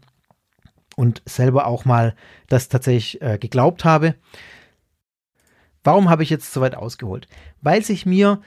und 0.95 1.21
selber 1.25 1.67
auch 1.67 1.83
mal 1.83 2.15
das 2.47 2.69
tatsächlich 2.69 3.21
äh, 3.21 3.37
geglaubt 3.37 3.83
habe. 3.83 4.15
Warum 5.83 6.09
habe 6.09 6.23
ich 6.23 6.29
jetzt 6.29 6.53
so 6.53 6.61
weit 6.61 6.75
ausgeholt? 6.75 7.27
Weil 7.59 7.83
sich 7.83 8.05
mir 8.05 8.39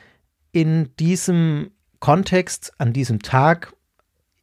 in 0.53 0.95
diesem 0.97 1.73
Kontext, 1.99 2.73
an 2.79 2.93
diesem 2.93 3.23
Tag, 3.23 3.75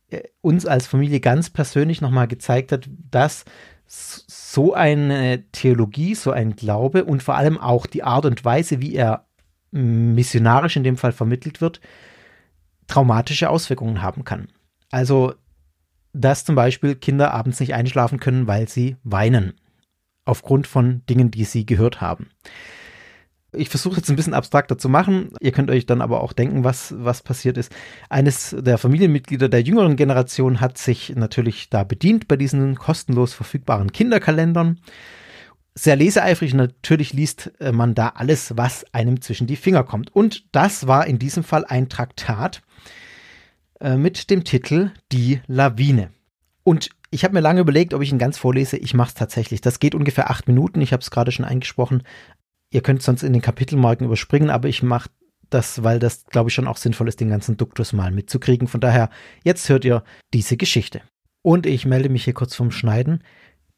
äh, 0.10 0.24
uns 0.42 0.66
als 0.66 0.88
Familie 0.88 1.20
ganz 1.20 1.50
persönlich 1.50 2.02
nochmal 2.02 2.28
gezeigt 2.28 2.72
hat, 2.72 2.90
dass 3.12 3.46
so 3.86 4.74
eine 4.74 5.44
Theologie, 5.52 6.14
so 6.14 6.32
ein 6.32 6.56
Glaube 6.56 7.06
und 7.06 7.24
vor 7.24 7.36
allem 7.36 7.58
auch 7.58 7.88
die 7.88 8.04
Art 8.04 8.26
und 8.26 8.46
Weise, 8.46 8.82
wie 8.82 8.96
er 8.96 9.26
missionarisch 9.72 10.76
in 10.76 10.84
dem 10.84 10.98
Fall 10.98 11.12
vermittelt 11.12 11.60
wird, 11.62 11.82
traumatische 12.88 13.50
Auswirkungen 13.50 14.02
haben 14.02 14.24
kann. 14.24 14.50
Also, 14.92 15.34
dass 16.14 16.46
zum 16.46 16.56
Beispiel 16.56 16.96
Kinder 16.96 17.34
abends 17.34 17.60
nicht 17.60 17.74
einschlafen 17.74 18.20
können, 18.20 18.48
weil 18.48 18.68
sie 18.68 18.98
weinen, 19.04 19.54
aufgrund 20.26 20.68
von 20.68 21.04
Dingen, 21.08 21.32
die 21.32 21.46
sie 21.46 21.66
gehört 21.66 22.02
haben. 22.02 22.30
Ich 23.52 23.70
versuche 23.70 23.98
jetzt 23.98 24.10
ein 24.10 24.16
bisschen 24.16 24.36
abstrakter 24.36 24.78
zu 24.78 24.90
machen. 24.90 25.32
Ihr 25.40 25.52
könnt 25.52 25.72
euch 25.72 25.86
dann 25.86 26.02
aber 26.02 26.22
auch 26.22 26.34
denken, 26.34 26.64
was, 26.64 26.94
was 26.98 27.24
passiert 27.24 27.58
ist. 27.58 27.72
Eines 28.10 28.56
der 28.60 28.78
Familienmitglieder 28.78 29.50
der 29.50 29.62
jüngeren 29.62 29.96
Generation 29.96 30.62
hat 30.62 30.78
sich 30.78 31.16
natürlich 31.16 31.70
da 31.70 31.84
bedient 31.84 32.28
bei 32.28 32.38
diesen 32.38 32.76
kostenlos 32.76 33.34
verfügbaren 33.34 33.92
Kinderkalendern. 33.92 34.80
Sehr 35.74 35.96
leseeifrig, 35.96 36.54
natürlich 36.54 37.14
liest 37.14 37.52
äh, 37.60 37.72
man 37.72 37.96
da 37.96 38.10
alles, 38.10 38.58
was 38.58 38.86
einem 38.94 39.22
zwischen 39.22 39.48
die 39.48 39.56
Finger 39.56 39.84
kommt. 39.84 40.14
Und 40.14 40.44
das 40.52 40.88
war 40.88 41.08
in 41.08 41.20
diesem 41.20 41.44
Fall 41.44 41.66
ein 41.66 41.90
Traktat 41.90 42.62
äh, 43.80 43.96
mit 43.96 44.30
dem 44.30 44.44
Titel 44.44 44.92
Die 45.12 45.42
Lawine. 45.48 46.12
Und 46.64 46.90
ich 47.12 47.24
habe 47.24 47.34
mir 47.34 47.40
lange 47.40 47.62
überlegt, 47.62 47.94
ob 47.94 48.02
ich 48.02 48.12
ihn 48.12 48.20
ganz 48.20 48.38
vorlese. 48.38 48.78
Ich 48.78 48.94
mache 48.94 49.10
es 49.10 49.14
tatsächlich. 49.16 49.62
Das 49.62 49.80
geht 49.80 49.96
ungefähr 49.96 50.30
acht 50.30 50.48
Minuten. 50.48 50.82
Ich 50.82 50.94
habe 50.94 51.02
es 51.02 51.10
gerade 51.10 51.32
schon 51.32 51.46
eingesprochen. 51.46 52.04
Ihr 52.72 52.82
könnt 52.82 53.02
sonst 53.02 53.24
in 53.24 53.34
den 53.34 53.42
Kapitelmarken 53.42 54.06
überspringen, 54.06 54.50
aber 54.50 54.68
ich 54.68 54.84
mache 54.84 55.10
das, 55.50 55.84
weil 55.84 56.00
das, 56.00 56.26
glaube 56.26 56.50
ich, 56.50 56.54
schon 56.54 56.68
auch 56.68 56.78
sinnvoll 56.78 57.08
ist, 57.08 57.20
den 57.20 57.30
ganzen 57.30 57.58
Duktus 57.58 57.94
mal 57.94 58.12
mitzukriegen. 58.12 58.68
Von 58.68 58.82
daher, 58.82 59.10
jetzt 59.44 59.68
hört 59.70 59.86
ihr 59.86 60.04
diese 60.34 60.58
Geschichte. 60.58 61.02
Und 61.42 61.66
ich 61.66 61.86
melde 61.86 62.10
mich 62.10 62.26
hier 62.26 62.34
kurz 62.34 62.56
vom 62.56 62.72
Schneiden, 62.72 63.24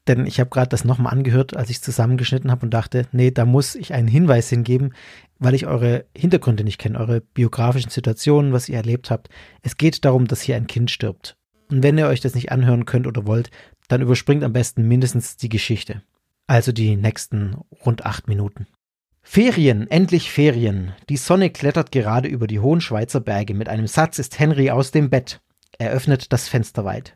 denn 0.08 0.26
ich 0.26 0.40
habe 0.40 0.50
gerade 0.50 0.68
das 0.68 0.84
nochmal 0.84 1.12
angehört, 1.12 1.56
als 1.56 1.70
ich 1.70 1.76
es 1.76 1.82
zusammengeschnitten 1.82 2.50
habe 2.50 2.66
und 2.66 2.74
dachte, 2.74 3.06
nee, 3.12 3.30
da 3.30 3.44
muss 3.44 3.76
ich 3.76 3.94
einen 3.94 4.08
Hinweis 4.08 4.48
hingeben, 4.48 4.94
weil 5.38 5.54
ich 5.54 5.66
eure 5.66 6.06
Hintergründe 6.16 6.64
nicht 6.64 6.78
kenne, 6.78 6.98
eure 6.98 7.20
biografischen 7.20 7.90
Situationen, 7.90 8.52
was 8.52 8.68
ihr 8.68 8.76
erlebt 8.76 9.10
habt. 9.10 9.28
Es 9.62 9.76
geht 9.76 10.04
darum, 10.04 10.26
dass 10.26 10.42
hier 10.42 10.56
ein 10.56 10.66
Kind 10.66 10.90
stirbt. 10.90 11.36
Und 11.70 11.82
wenn 11.82 11.98
ihr 11.98 12.08
euch 12.08 12.20
das 12.20 12.34
nicht 12.34 12.50
anhören 12.50 12.84
könnt 12.84 13.06
oder 13.06 13.26
wollt, 13.26 13.50
dann 13.88 14.02
überspringt 14.02 14.42
am 14.42 14.52
besten 14.52 14.88
mindestens 14.88 15.36
die 15.36 15.48
Geschichte. 15.48 16.02
Also 16.48 16.72
die 16.72 16.96
nächsten 16.96 17.54
rund 17.84 18.04
acht 18.04 18.26
Minuten. 18.26 18.66
Ferien, 19.22 19.90
endlich 19.90 20.30
Ferien. 20.30 20.92
Die 21.08 21.16
Sonne 21.16 21.48
klettert 21.48 21.90
gerade 21.92 22.28
über 22.28 22.46
die 22.46 22.60
hohen 22.60 22.80
Schweizer 22.80 23.20
Berge. 23.20 23.54
Mit 23.54 23.68
einem 23.68 23.86
Satz 23.86 24.18
ist 24.18 24.38
Henry 24.38 24.70
aus 24.70 24.90
dem 24.90 25.08
Bett. 25.08 25.40
Er 25.78 25.90
öffnet 25.90 26.32
das 26.32 26.48
Fenster 26.48 26.84
weit. 26.84 27.14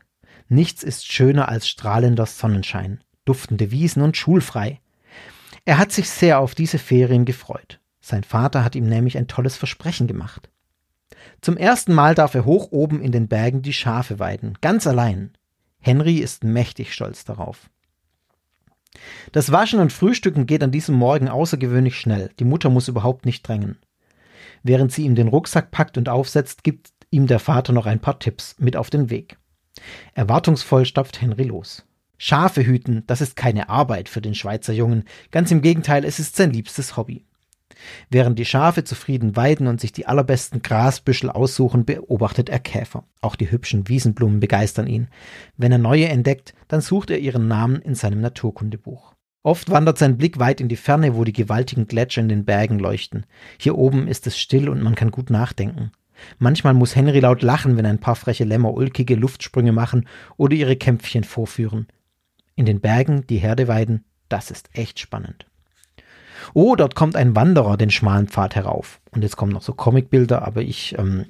Nichts 0.49 0.81
ist 0.81 1.11
schöner 1.11 1.49
als 1.49 1.67
strahlender 1.67 2.25
Sonnenschein, 2.25 3.03
duftende 3.25 3.69
Wiesen 3.71 4.01
und 4.01 4.17
schulfrei. 4.17 4.79
Er 5.65 5.77
hat 5.77 5.91
sich 5.91 6.09
sehr 6.09 6.39
auf 6.39 6.55
diese 6.55 6.79
Ferien 6.79 7.25
gefreut. 7.25 7.79
Sein 7.99 8.23
Vater 8.23 8.63
hat 8.63 8.75
ihm 8.75 8.87
nämlich 8.87 9.17
ein 9.17 9.27
tolles 9.27 9.57
Versprechen 9.57 10.07
gemacht. 10.07 10.49
Zum 11.41 11.57
ersten 11.57 11.93
Mal 11.93 12.15
darf 12.15 12.33
er 12.33 12.45
hoch 12.45 12.71
oben 12.71 13.01
in 13.01 13.11
den 13.11 13.27
Bergen 13.27 13.61
die 13.61 13.73
Schafe 13.73 14.17
weiden, 14.17 14.57
ganz 14.61 14.87
allein. 14.87 15.33
Henry 15.79 16.17
ist 16.17 16.43
mächtig 16.43 16.93
stolz 16.93 17.25
darauf. 17.25 17.69
Das 19.31 19.51
Waschen 19.51 19.79
und 19.79 19.93
Frühstücken 19.93 20.45
geht 20.45 20.63
an 20.63 20.71
diesem 20.71 20.95
Morgen 20.95 21.29
außergewöhnlich 21.29 21.97
schnell. 21.97 22.29
Die 22.39 22.45
Mutter 22.45 22.69
muss 22.69 22.87
überhaupt 22.87 23.25
nicht 23.25 23.47
drängen. 23.47 23.77
Während 24.63 24.91
sie 24.91 25.03
ihm 25.03 25.15
den 25.15 25.27
Rucksack 25.27 25.71
packt 25.71 25.97
und 25.97 26.09
aufsetzt, 26.09 26.63
gibt 26.63 26.89
ihm 27.09 27.27
der 27.27 27.39
Vater 27.39 27.73
noch 27.73 27.85
ein 27.85 27.99
paar 27.99 28.19
Tipps 28.19 28.55
mit 28.59 28.75
auf 28.75 28.89
den 28.89 29.09
Weg. 29.09 29.37
Erwartungsvoll 30.13 30.85
stapft 30.85 31.21
Henry 31.21 31.43
los. 31.43 31.85
Schafe 32.17 32.65
hüten, 32.65 33.03
das 33.05 33.21
ist 33.21 33.35
keine 33.35 33.69
Arbeit 33.69 34.09
für 34.09 34.21
den 34.21 34.33
Schweizer 34.33 34.73
Jungen, 34.73 35.03
ganz 35.29 35.51
im 35.51 35.61
Gegenteil, 35.61 36.03
es 36.03 36.19
ist 36.19 36.35
sein 36.35 36.51
liebstes 36.51 36.97
Hobby. 36.97 37.26
Während 38.09 38.39
die 38.39 38.45
Schafe 38.45 38.83
zufrieden 38.83 39.35
weiden 39.35 39.67
und 39.67 39.81
sich 39.81 39.91
die 39.91 40.05
allerbesten 40.07 40.61
Grasbüschel 40.61 41.29
aussuchen, 41.29 41.85
beobachtet 41.85 42.49
er 42.49 42.59
Käfer. 42.59 43.03
Auch 43.21 43.35
die 43.35 43.51
hübschen 43.51 43.87
Wiesenblumen 43.87 44.39
begeistern 44.39 44.87
ihn. 44.87 45.07
Wenn 45.57 45.71
er 45.71 45.77
neue 45.77 46.07
entdeckt, 46.07 46.53
dann 46.67 46.81
sucht 46.81 47.09
er 47.09 47.19
ihren 47.19 47.47
Namen 47.47 47.81
in 47.81 47.95
seinem 47.95 48.21
Naturkundebuch. 48.21 49.13
Oft 49.43 49.69
wandert 49.69 49.97
sein 49.97 50.17
Blick 50.17 50.39
weit 50.39 50.59
in 50.59 50.67
die 50.67 50.75
Ferne, 50.75 51.15
wo 51.15 51.23
die 51.23 51.33
gewaltigen 51.33 51.87
Gletscher 51.87 52.21
in 52.21 52.29
den 52.29 52.43
Bergen 52.43 52.79
leuchten. 52.79 53.25
Hier 53.57 53.77
oben 53.77 54.07
ist 54.07 54.27
es 54.27 54.37
still 54.37 54.67
und 54.67 54.83
man 54.83 54.95
kann 54.95 55.11
gut 55.11 55.29
nachdenken. 55.29 55.91
Manchmal 56.39 56.73
muss 56.73 56.95
Henry 56.95 57.19
laut 57.19 57.41
lachen, 57.43 57.77
wenn 57.77 57.85
ein 57.85 57.99
paar 57.99 58.15
freche 58.15 58.43
Lämmer 58.43 58.73
ulkige 58.73 59.15
Luftsprünge 59.15 59.71
machen 59.71 60.07
oder 60.35 60.55
ihre 60.55 60.75
Kämpfchen 60.75 61.23
vorführen. 61.23 61.87
In 62.55 62.65
den 62.65 62.81
Bergen 62.81 63.25
die 63.27 63.37
Herde 63.37 63.67
weiden, 63.67 64.03
das 64.29 64.51
ist 64.51 64.69
echt 64.73 64.99
spannend. 64.99 65.45
Oh, 66.53 66.75
dort 66.75 66.95
kommt 66.95 67.15
ein 67.15 67.35
Wanderer 67.35 67.77
den 67.77 67.89
schmalen 67.89 68.27
Pfad 68.27 68.55
herauf. 68.55 68.99
Und 69.11 69.23
jetzt 69.23 69.37
kommen 69.37 69.51
noch 69.51 69.61
so 69.61 69.73
Comicbilder, 69.73 70.45
aber 70.45 70.61
ich 70.61 70.95
ähm, 70.97 71.25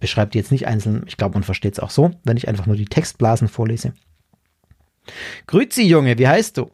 beschreibe 0.00 0.30
die 0.32 0.38
jetzt 0.38 0.52
nicht 0.52 0.66
einzeln. 0.66 1.04
Ich 1.06 1.16
glaube, 1.16 1.34
man 1.34 1.42
versteht 1.42 1.74
es 1.74 1.80
auch 1.80 1.90
so, 1.90 2.12
wenn 2.24 2.36
ich 2.36 2.48
einfach 2.48 2.66
nur 2.66 2.76
die 2.76 2.86
Textblasen 2.86 3.48
vorlese. 3.48 3.92
Grüezi, 5.46 5.82
Junge, 5.82 6.18
wie 6.18 6.28
heißt 6.28 6.56
du? 6.56 6.70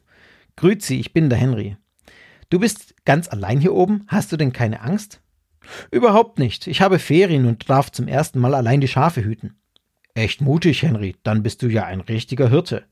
Grüezi, 0.55 0.95
ich 0.95 1.13
bin 1.13 1.29
der 1.29 1.39
Henry. 1.39 1.77
Du 2.49 2.59
bist 2.59 2.95
ganz 3.05 3.27
allein 3.27 3.59
hier 3.59 3.73
oben? 3.73 4.05
Hast 4.07 4.31
du 4.31 4.37
denn 4.37 4.53
keine 4.53 4.81
Angst? 4.81 5.21
Überhaupt 5.91 6.39
nicht. 6.39 6.67
Ich 6.67 6.81
habe 6.81 6.99
Ferien 6.99 7.45
und 7.45 7.69
darf 7.69 7.91
zum 7.91 8.07
ersten 8.07 8.39
Mal 8.39 8.55
allein 8.55 8.79
die 8.79 8.87
Schafe 8.87 9.23
hüten. 9.23 9.55
Echt 10.13 10.41
mutig, 10.41 10.81
Henry. 10.81 11.15
Dann 11.23 11.43
bist 11.43 11.61
du 11.61 11.67
ja 11.67 11.85
ein 11.85 12.01
richtiger 12.01 12.49
Hirte. 12.49 12.85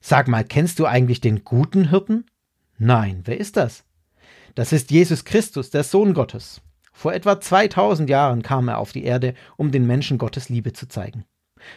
Sag 0.00 0.26
mal, 0.28 0.44
kennst 0.44 0.78
du 0.78 0.86
eigentlich 0.86 1.20
den 1.20 1.44
guten 1.44 1.90
Hirten? 1.90 2.24
Nein, 2.78 3.22
wer 3.24 3.38
ist 3.38 3.56
das? 3.56 3.84
Das 4.58 4.72
ist 4.72 4.90
Jesus 4.90 5.24
Christus, 5.24 5.70
der 5.70 5.84
Sohn 5.84 6.14
Gottes. 6.14 6.62
Vor 6.92 7.12
etwa 7.12 7.40
2000 7.40 8.10
Jahren 8.10 8.42
kam 8.42 8.66
er 8.66 8.78
auf 8.78 8.90
die 8.90 9.04
Erde, 9.04 9.34
um 9.56 9.70
den 9.70 9.86
Menschen 9.86 10.18
Gottes 10.18 10.48
Liebe 10.48 10.72
zu 10.72 10.88
zeigen. 10.88 11.24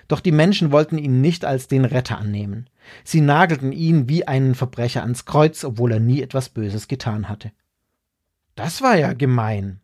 Doch 0.07 0.19
die 0.19 0.31
Menschen 0.31 0.71
wollten 0.71 0.97
ihn 0.97 1.21
nicht 1.21 1.45
als 1.45 1.67
den 1.67 1.85
Retter 1.85 2.17
annehmen. 2.17 2.67
Sie 3.03 3.21
nagelten 3.21 3.71
ihn 3.71 4.09
wie 4.09 4.27
einen 4.27 4.55
Verbrecher 4.55 5.03
ans 5.03 5.25
Kreuz, 5.25 5.63
obwohl 5.63 5.91
er 5.91 5.99
nie 5.99 6.23
etwas 6.23 6.49
Böses 6.49 6.87
getan 6.87 7.29
hatte. 7.29 7.51
Das 8.55 8.81
war 8.81 8.97
ja 8.97 9.13
gemein. 9.13 9.79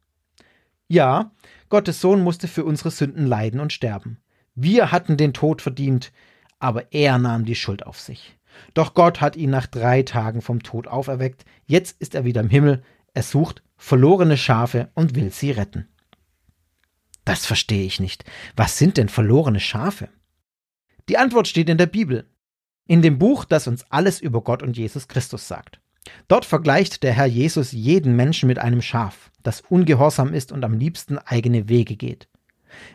Ja, 0.87 1.29
Gottes 1.69 2.01
Sohn 2.01 2.23
musste 2.23 2.47
für 2.47 2.65
unsere 2.65 2.89
Sünden 2.89 3.27
leiden 3.27 3.59
und 3.59 3.73
sterben. 3.73 4.17
Wir 4.55 4.91
hatten 4.91 5.17
den 5.17 5.33
Tod 5.33 5.61
verdient, 5.61 6.11
aber 6.57 6.91
er 6.91 7.19
nahm 7.19 7.45
die 7.45 7.53
Schuld 7.53 7.85
auf 7.85 7.99
sich. 7.99 8.36
Doch 8.73 8.93
Gott 8.93 9.21
hat 9.21 9.35
ihn 9.35 9.49
nach 9.49 9.67
drei 9.67 10.03
Tagen 10.03 10.41
vom 10.41 10.63
Tod 10.63 10.87
auferweckt. 10.87 11.45
Jetzt 11.65 11.99
ist 12.01 12.15
er 12.15 12.25
wieder 12.25 12.41
im 12.41 12.49
Himmel. 12.49 12.83
Er 13.13 13.23
sucht 13.23 13.63
verlorene 13.77 14.37
Schafe 14.37 14.89
und 14.93 15.15
will 15.15 15.31
sie 15.31 15.51
retten. 15.51 15.87
Das 17.25 17.45
verstehe 17.45 17.85
ich 17.85 17.99
nicht. 17.99 18.23
Was 18.55 18.77
sind 18.77 18.97
denn 18.97 19.09
verlorene 19.09 19.59
Schafe? 19.59 20.09
Die 21.09 21.17
Antwort 21.17 21.47
steht 21.47 21.69
in 21.69 21.77
der 21.77 21.85
Bibel. 21.85 22.29
In 22.87 23.01
dem 23.01 23.19
Buch, 23.19 23.43
das 23.45 23.67
uns 23.67 23.85
alles 23.89 24.21
über 24.21 24.41
Gott 24.41 24.63
und 24.63 24.77
Jesus 24.77 25.07
Christus 25.07 25.47
sagt. 25.47 25.81
Dort 26.27 26.45
vergleicht 26.45 27.03
der 27.03 27.13
Herr 27.13 27.25
Jesus 27.25 27.71
jeden 27.73 28.15
Menschen 28.15 28.47
mit 28.47 28.59
einem 28.59 28.81
Schaf, 28.81 29.31
das 29.43 29.61
ungehorsam 29.61 30.33
ist 30.33 30.51
und 30.51 30.63
am 30.63 30.77
liebsten 30.77 31.17
eigene 31.17 31.67
Wege 31.67 31.97
geht. 31.97 32.29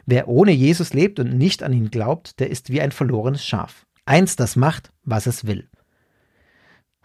Wer 0.06 0.28
ohne 0.28 0.52
Jesus 0.52 0.94
lebt 0.94 1.18
und 1.18 1.36
nicht 1.36 1.62
an 1.62 1.72
ihn 1.72 1.90
glaubt, 1.90 2.40
der 2.40 2.50
ist 2.50 2.70
wie 2.70 2.80
ein 2.80 2.92
verlorenes 2.92 3.44
Schaf. 3.44 3.86
Eins, 4.04 4.36
das 4.36 4.56
macht, 4.56 4.92
was 5.04 5.26
es 5.26 5.46
will. 5.46 5.68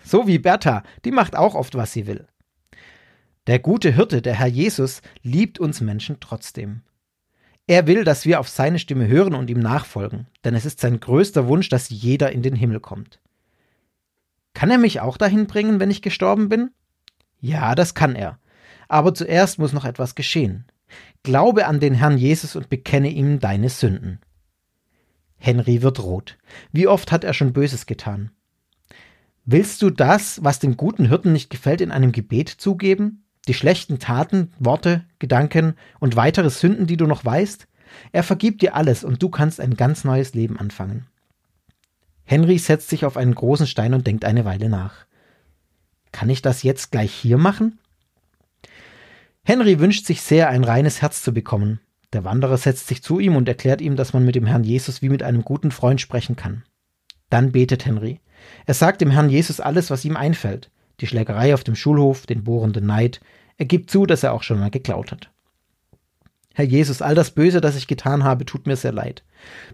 So 0.04 0.28
wie 0.28 0.40
Bertha, 0.40 0.84
die 1.06 1.12
macht 1.12 1.36
auch 1.36 1.56
oft, 1.56 1.76
was 1.76 1.94
sie 1.94 2.08
will. 2.08 2.28
Der 3.46 3.60
gute 3.60 3.92
Hirte, 3.92 4.22
der 4.22 4.36
Herr 4.36 4.48
Jesus, 4.48 5.02
liebt 5.22 5.60
uns 5.60 5.82
Menschen 5.82 6.20
trotzdem. 6.20 6.82
Er 7.68 7.86
will, 7.86 8.04
dass 8.04 8.26
wir 8.26 8.40
auf 8.40 8.50
seine 8.50 8.80
Stimme 8.80 9.08
hören 9.08 9.36
und 9.36 9.50
ihm 9.50 9.60
nachfolgen, 9.60 10.28
denn 10.44 10.56
es 10.56 10.66
ist 10.66 10.80
sein 10.80 11.00
größter 11.00 11.48
Wunsch, 11.48 11.70
dass 11.70 11.90
jeder 11.90 12.32
in 12.32 12.42
den 12.42 12.56
Himmel 12.56 12.80
kommt. 12.80 13.20
Kann 14.54 14.72
er 14.72 14.78
mich 14.78 15.02
auch 15.02 15.18
dahin 15.18 15.48
bringen, 15.48 15.80
wenn 15.80 15.92
ich 15.92 16.02
gestorben 16.02 16.50
bin? 16.50 16.72
Ja, 17.40 17.76
das 17.76 17.94
kann 17.94 18.16
er. 18.16 18.40
Aber 18.88 19.14
zuerst 19.14 19.60
muss 19.60 19.74
noch 19.74 19.86
etwas 19.86 20.16
geschehen. 20.16 20.66
Glaube 21.24 21.68
an 21.68 21.80
den 21.80 21.94
Herrn 21.94 22.18
Jesus 22.18 22.56
und 22.56 22.70
bekenne 22.70 23.10
ihm 23.10 23.40
deine 23.40 23.70
Sünden. 23.70 24.20
Henry 25.38 25.82
wird 25.82 26.02
rot. 26.02 26.38
Wie 26.71 26.88
oft 26.88 27.12
hat 27.12 27.23
er 27.23 27.34
schon 27.34 27.54
Böses 27.54 27.86
getan? 27.86 28.32
Willst 29.45 29.82
du 29.82 29.89
das, 29.89 30.43
was 30.43 30.60
dem 30.60 30.76
guten 30.76 31.08
Hirten 31.08 31.32
nicht 31.32 31.50
gefällt, 31.50 31.82
in 31.82 31.91
einem 31.91 32.12
Gebet 32.12 32.50
zugeben? 32.50 33.23
Die 33.47 33.54
schlechten 33.54 33.97
Taten, 33.97 34.52
Worte, 34.60 35.06
Gedanken 35.19 35.76
und 36.00 36.17
weitere 36.17 36.50
Sünden, 36.50 36.86
die 36.86 36.97
du 36.97 37.08
noch 37.08 37.23
weißt? 37.23 37.67
Er 38.12 38.23
vergibt 38.23 38.62
dir 38.62 38.76
alles 38.76 39.04
und 39.04 39.23
du 39.23 39.30
kannst 39.30 39.62
ein 39.62 39.76
ganz 39.76 40.04
neues 40.04 40.34
Leben 40.34 40.60
anfangen. 40.60 41.08
Henry 42.26 42.58
setzt 42.58 42.89
sich 42.89 43.06
auf 43.06 43.15
einen 43.15 43.34
großen 43.34 43.67
Stein 43.67 43.93
und 43.93 44.06
denkt 44.06 44.26
eine 44.26 44.43
Weile 44.43 44.67
nach. 44.67 45.06
Kann 46.12 46.30
ich 46.30 46.41
das 46.41 46.63
jetzt 46.63 46.91
gleich 46.91 47.13
hier 47.13 47.38
machen? 47.38 47.80
Henry 49.43 49.80
wünscht 49.80 50.06
sich 50.06 50.21
sehr, 50.21 50.50
ein 50.50 50.65
reines 50.65 51.02
Herz 51.02 51.23
zu 51.23 51.34
bekommen. 51.34 51.80
Der 52.13 52.24
Wanderer 52.24 52.58
setzt 52.58 52.88
sich 52.88 53.04
zu 53.04 53.20
ihm 53.20 53.36
und 53.36 53.48
erklärt 53.48 53.82
ihm, 53.82 53.96
dass 53.96 54.13
man 54.13 54.24
mit 54.24 54.36
dem 54.36 54.46
Herrn 54.46 54.63
Jesus 54.63 55.02
wie 55.02 55.10
mit 55.10 55.24
einem 55.24 55.43
guten 55.43 55.72
Freund 55.72 56.00
sprechen 56.00 56.36
kann. 56.36 56.63
Dann 57.30 57.52
betet 57.52 57.86
Henry. 57.86 58.22
Er 58.65 58.74
sagt 58.74 59.02
dem 59.02 59.12
Herrn 59.12 59.30
Jesus 59.30 59.60
alles, 59.60 59.89
was 59.89 60.06
ihm 60.06 60.15
einfällt. 60.15 60.72
Die 61.00 61.08
Schlägerei 61.08 61.54
auf 61.54 61.63
dem 61.63 61.76
Schulhof, 61.76 62.26
den 62.26 62.43
bohrenden 62.43 62.86
Neid. 62.86 63.20
Er 63.58 63.65
gibt 63.65 63.91
zu, 63.91 64.06
dass 64.06 64.24
er 64.24 64.34
auch 64.34 64.43
schon 64.43 64.60
mal 64.60 64.72
geklaut 64.72 65.12
hat. 65.12 65.32
Herr 66.54 66.65
Jesus, 66.65 67.04
all 67.04 67.13
das 67.13 67.32
Böse, 67.32 67.62
das 67.62 67.76
ich 67.76 67.86
getan 67.86 68.24
habe, 68.24 68.46
tut 68.46 68.65
mir 68.65 68.76
sehr 68.76 68.91
leid. 68.91 69.24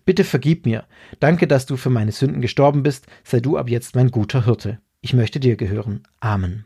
Bitte 0.04 0.26
vergib 0.26 0.66
mir. 0.66 0.86
Danke, 1.22 1.48
dass 1.48 1.66
du 1.66 1.78
für 1.78 1.90
meine 1.90 2.12
Sünden 2.12 2.42
gestorben 2.42 2.84
bist. 2.84 3.08
Sei 3.24 3.40
du 3.40 3.58
ab 3.58 3.70
jetzt 3.70 3.96
mein 3.96 4.12
guter 4.12 4.44
Hirte. 4.44 4.80
Ich 5.00 5.14
möchte 5.14 5.40
dir 5.40 5.56
gehören. 5.56 6.04
Amen. 6.20 6.66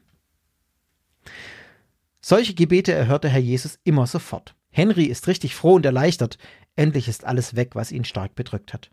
Solche 2.20 2.56
Gebete 2.56 2.94
erhörte 2.94 3.30
Herr 3.30 3.40
Jesus 3.40 3.80
immer 3.84 4.08
sofort. 4.08 4.56
Henry 4.78 5.06
ist 5.06 5.28
richtig 5.28 5.56
froh 5.56 5.74
und 5.74 5.88
erleichtert. 5.88 6.38
Endlich 6.76 7.08
ist 7.08 7.26
alles 7.26 7.56
weg, 7.56 7.72
was 7.74 7.92
ihn 7.92 8.06
stark 8.06 8.36
bedrückt 8.36 8.76
hat. 8.76 8.92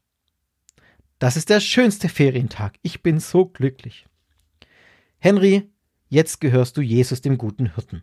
Das 1.19 1.37
ist 1.37 1.51
der 1.51 1.61
schönste 1.61 2.09
Ferientag. 2.09 2.79
Ich 2.81 3.03
bin 3.03 3.21
so 3.21 3.45
glücklich. 3.45 4.07
Henry, 5.19 5.71
jetzt 6.09 6.41
gehörst 6.41 6.79
du 6.79 6.81
Jesus, 6.81 7.21
dem 7.21 7.37
guten 7.37 7.75
Hirten. 7.75 8.03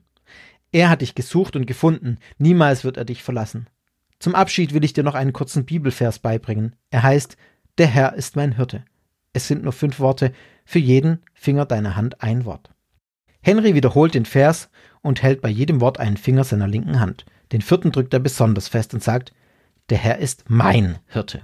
Er 0.71 0.91
hat 0.91 1.01
dich 1.01 1.15
gesucht 1.15 1.55
und 1.55 1.65
gefunden. 1.65 2.19
Niemals 2.37 2.83
wird 2.83 2.97
er 2.97 3.05
dich 3.05 3.23
verlassen. 3.23 3.67
Zum 4.19 4.35
Abschied 4.35 4.75
will 4.75 4.83
ich 4.83 4.93
dir 4.93 5.03
noch 5.03 5.15
einen 5.15 5.33
kurzen 5.33 5.65
Bibelvers 5.65 6.19
beibringen. 6.19 6.75
Er 6.91 7.01
heißt, 7.01 7.35
der 7.79 7.87
Herr 7.87 8.13
ist 8.13 8.35
mein 8.35 8.57
Hirte. 8.57 8.85
Es 9.33 9.47
sind 9.47 9.63
nur 9.63 9.73
fünf 9.73 9.99
Worte, 9.99 10.33
für 10.65 10.77
jeden 10.77 11.23
Finger 11.33 11.65
deiner 11.65 11.95
Hand 11.95 12.21
ein 12.21 12.45
Wort. 12.45 12.69
Henry 13.41 13.73
wiederholt 13.73 14.13
den 14.13 14.25
Vers 14.25 14.69
und 15.01 15.23
hält 15.23 15.41
bei 15.41 15.49
jedem 15.49 15.81
Wort 15.81 15.99
einen 15.99 16.17
Finger 16.17 16.43
seiner 16.43 16.67
linken 16.67 16.99
Hand. 16.99 17.25
Den 17.51 17.61
vierten 17.61 17.91
drückt 17.91 18.13
er 18.13 18.19
besonders 18.19 18.67
fest 18.67 18.93
und 18.93 19.03
sagt, 19.03 19.33
der 19.89 19.97
Herr 19.97 20.19
ist 20.19 20.49
mein 20.49 20.99
Hirte. 21.07 21.41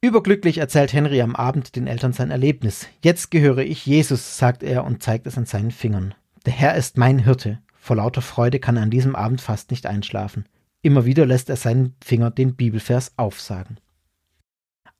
Überglücklich 0.00 0.58
erzählt 0.58 0.92
Henry 0.92 1.22
am 1.22 1.36
Abend 1.36 1.76
den 1.76 1.86
Eltern 1.86 2.12
sein 2.12 2.30
Erlebnis. 2.30 2.88
Jetzt 3.02 3.30
gehöre 3.30 3.58
ich 3.62 3.86
Jesus, 3.86 4.36
sagt 4.36 4.62
er 4.62 4.84
und 4.84 5.02
zeigt 5.02 5.26
es 5.26 5.38
an 5.38 5.46
seinen 5.46 5.70
Fingern. 5.70 6.14
Der 6.44 6.52
Herr 6.52 6.74
ist 6.74 6.98
mein 6.98 7.20
Hirte. 7.20 7.60
Vor 7.76 7.96
lauter 7.96 8.22
Freude 8.22 8.58
kann 8.58 8.76
er 8.76 8.82
an 8.82 8.90
diesem 8.90 9.14
Abend 9.14 9.40
fast 9.40 9.70
nicht 9.70 9.86
einschlafen. 9.86 10.46
Immer 10.82 11.04
wieder 11.04 11.26
lässt 11.26 11.50
er 11.50 11.56
seinen 11.56 11.94
Finger 12.04 12.30
den 12.30 12.56
Bibelvers 12.56 13.12
aufsagen. 13.16 13.78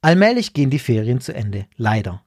Allmählich 0.00 0.52
gehen 0.52 0.70
die 0.70 0.78
Ferien 0.78 1.20
zu 1.20 1.34
Ende, 1.34 1.66
leider. 1.76 2.24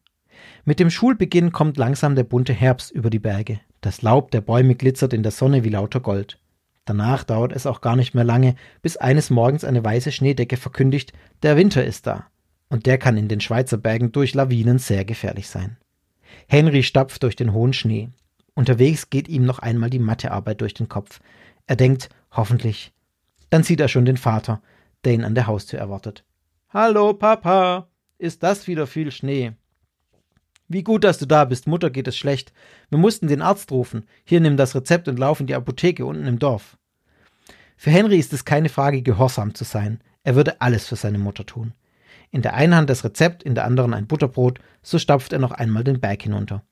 Mit 0.65 0.79
dem 0.79 0.89
Schulbeginn 0.89 1.51
kommt 1.51 1.77
langsam 1.77 2.15
der 2.15 2.23
bunte 2.23 2.53
Herbst 2.53 2.91
über 2.91 3.09
die 3.09 3.19
Berge. 3.19 3.59
Das 3.81 4.01
Laub 4.01 4.31
der 4.31 4.41
Bäume 4.41 4.75
glitzert 4.75 5.13
in 5.13 5.23
der 5.23 5.31
Sonne 5.31 5.63
wie 5.63 5.69
lauter 5.69 5.99
Gold. 5.99 6.39
Danach 6.85 7.23
dauert 7.23 7.51
es 7.51 7.65
auch 7.65 7.81
gar 7.81 7.95
nicht 7.95 8.13
mehr 8.13 8.23
lange, 8.23 8.55
bis 8.81 8.95
eines 8.95 9.31
Morgens 9.31 9.63
eine 9.63 9.83
weiße 9.83 10.11
Schneedecke 10.11 10.55
verkündigt, 10.55 11.13
der 11.41 11.57
Winter 11.57 11.83
ist 11.83 12.05
da. 12.05 12.27
Und 12.69 12.85
der 12.85 12.97
kann 12.97 13.17
in 13.17 13.27
den 13.27 13.41
Schweizer 13.41 13.77
Bergen 13.77 14.11
durch 14.11 14.33
Lawinen 14.33 14.77
sehr 14.77 15.03
gefährlich 15.03 15.47
sein. 15.49 15.77
Henry 16.47 16.83
stapft 16.83 17.23
durch 17.23 17.35
den 17.35 17.53
hohen 17.53 17.73
Schnee. 17.73 18.09
Unterwegs 18.53 19.09
geht 19.09 19.27
ihm 19.27 19.45
noch 19.45 19.59
einmal 19.59 19.89
die 19.89 19.99
Mathearbeit 19.99 20.61
durch 20.61 20.73
den 20.73 20.87
Kopf. 20.87 21.19
Er 21.67 21.75
denkt, 21.75 22.09
hoffentlich. 22.31 22.93
Dann 23.49 23.63
sieht 23.63 23.79
er 23.79 23.87
schon 23.87 24.05
den 24.05 24.17
Vater, 24.17 24.61
der 25.03 25.13
ihn 25.13 25.23
an 25.23 25.35
der 25.35 25.47
Haustür 25.47 25.79
erwartet. 25.79 26.23
Hallo, 26.69 27.13
Papa. 27.13 27.87
Ist 28.17 28.43
das 28.43 28.67
wieder 28.67 28.87
viel 28.87 29.11
Schnee? 29.11 29.53
Wie 30.67 30.83
gut, 30.83 31.03
dass 31.03 31.19
du 31.19 31.27
da 31.27 31.45
bist. 31.45 31.67
Mutter 31.67 31.89
geht 31.91 32.07
es 32.07 32.17
schlecht. 32.17 32.51
Wir 32.89 32.97
mussten 32.97 33.27
den 33.27 33.41
Arzt 33.41 33.71
rufen. 33.71 34.07
Hier 34.23 34.39
nimm 34.41 34.57
das 34.57 34.75
Rezept 34.75 35.07
und 35.07 35.19
lauf 35.19 35.39
in 35.39 35.47
die 35.47 35.55
Apotheke 35.55 36.05
unten 36.05 36.25
im 36.25 36.39
Dorf. 36.39 36.77
Für 37.77 37.91
Henry 37.91 38.17
ist 38.17 38.33
es 38.33 38.45
keine 38.45 38.69
Frage, 38.69 39.01
gehorsam 39.01 39.53
zu 39.53 39.63
sein. 39.63 40.01
Er 40.23 40.35
würde 40.35 40.61
alles 40.61 40.87
für 40.87 40.95
seine 40.95 41.19
Mutter 41.19 41.45
tun. 41.45 41.73
In 42.31 42.41
der 42.41 42.55
einen 42.55 42.75
Hand 42.75 42.89
das 42.89 43.03
Rezept, 43.03 43.43
in 43.43 43.53
der 43.53 43.65
anderen 43.65 43.93
ein 43.93 44.07
Butterbrot, 44.07 44.59
so 44.81 44.97
stapft 44.97 45.33
er 45.33 45.39
noch 45.39 45.51
einmal 45.51 45.83
den 45.83 45.99
Berg 45.99 46.23
hinunter. 46.23 46.63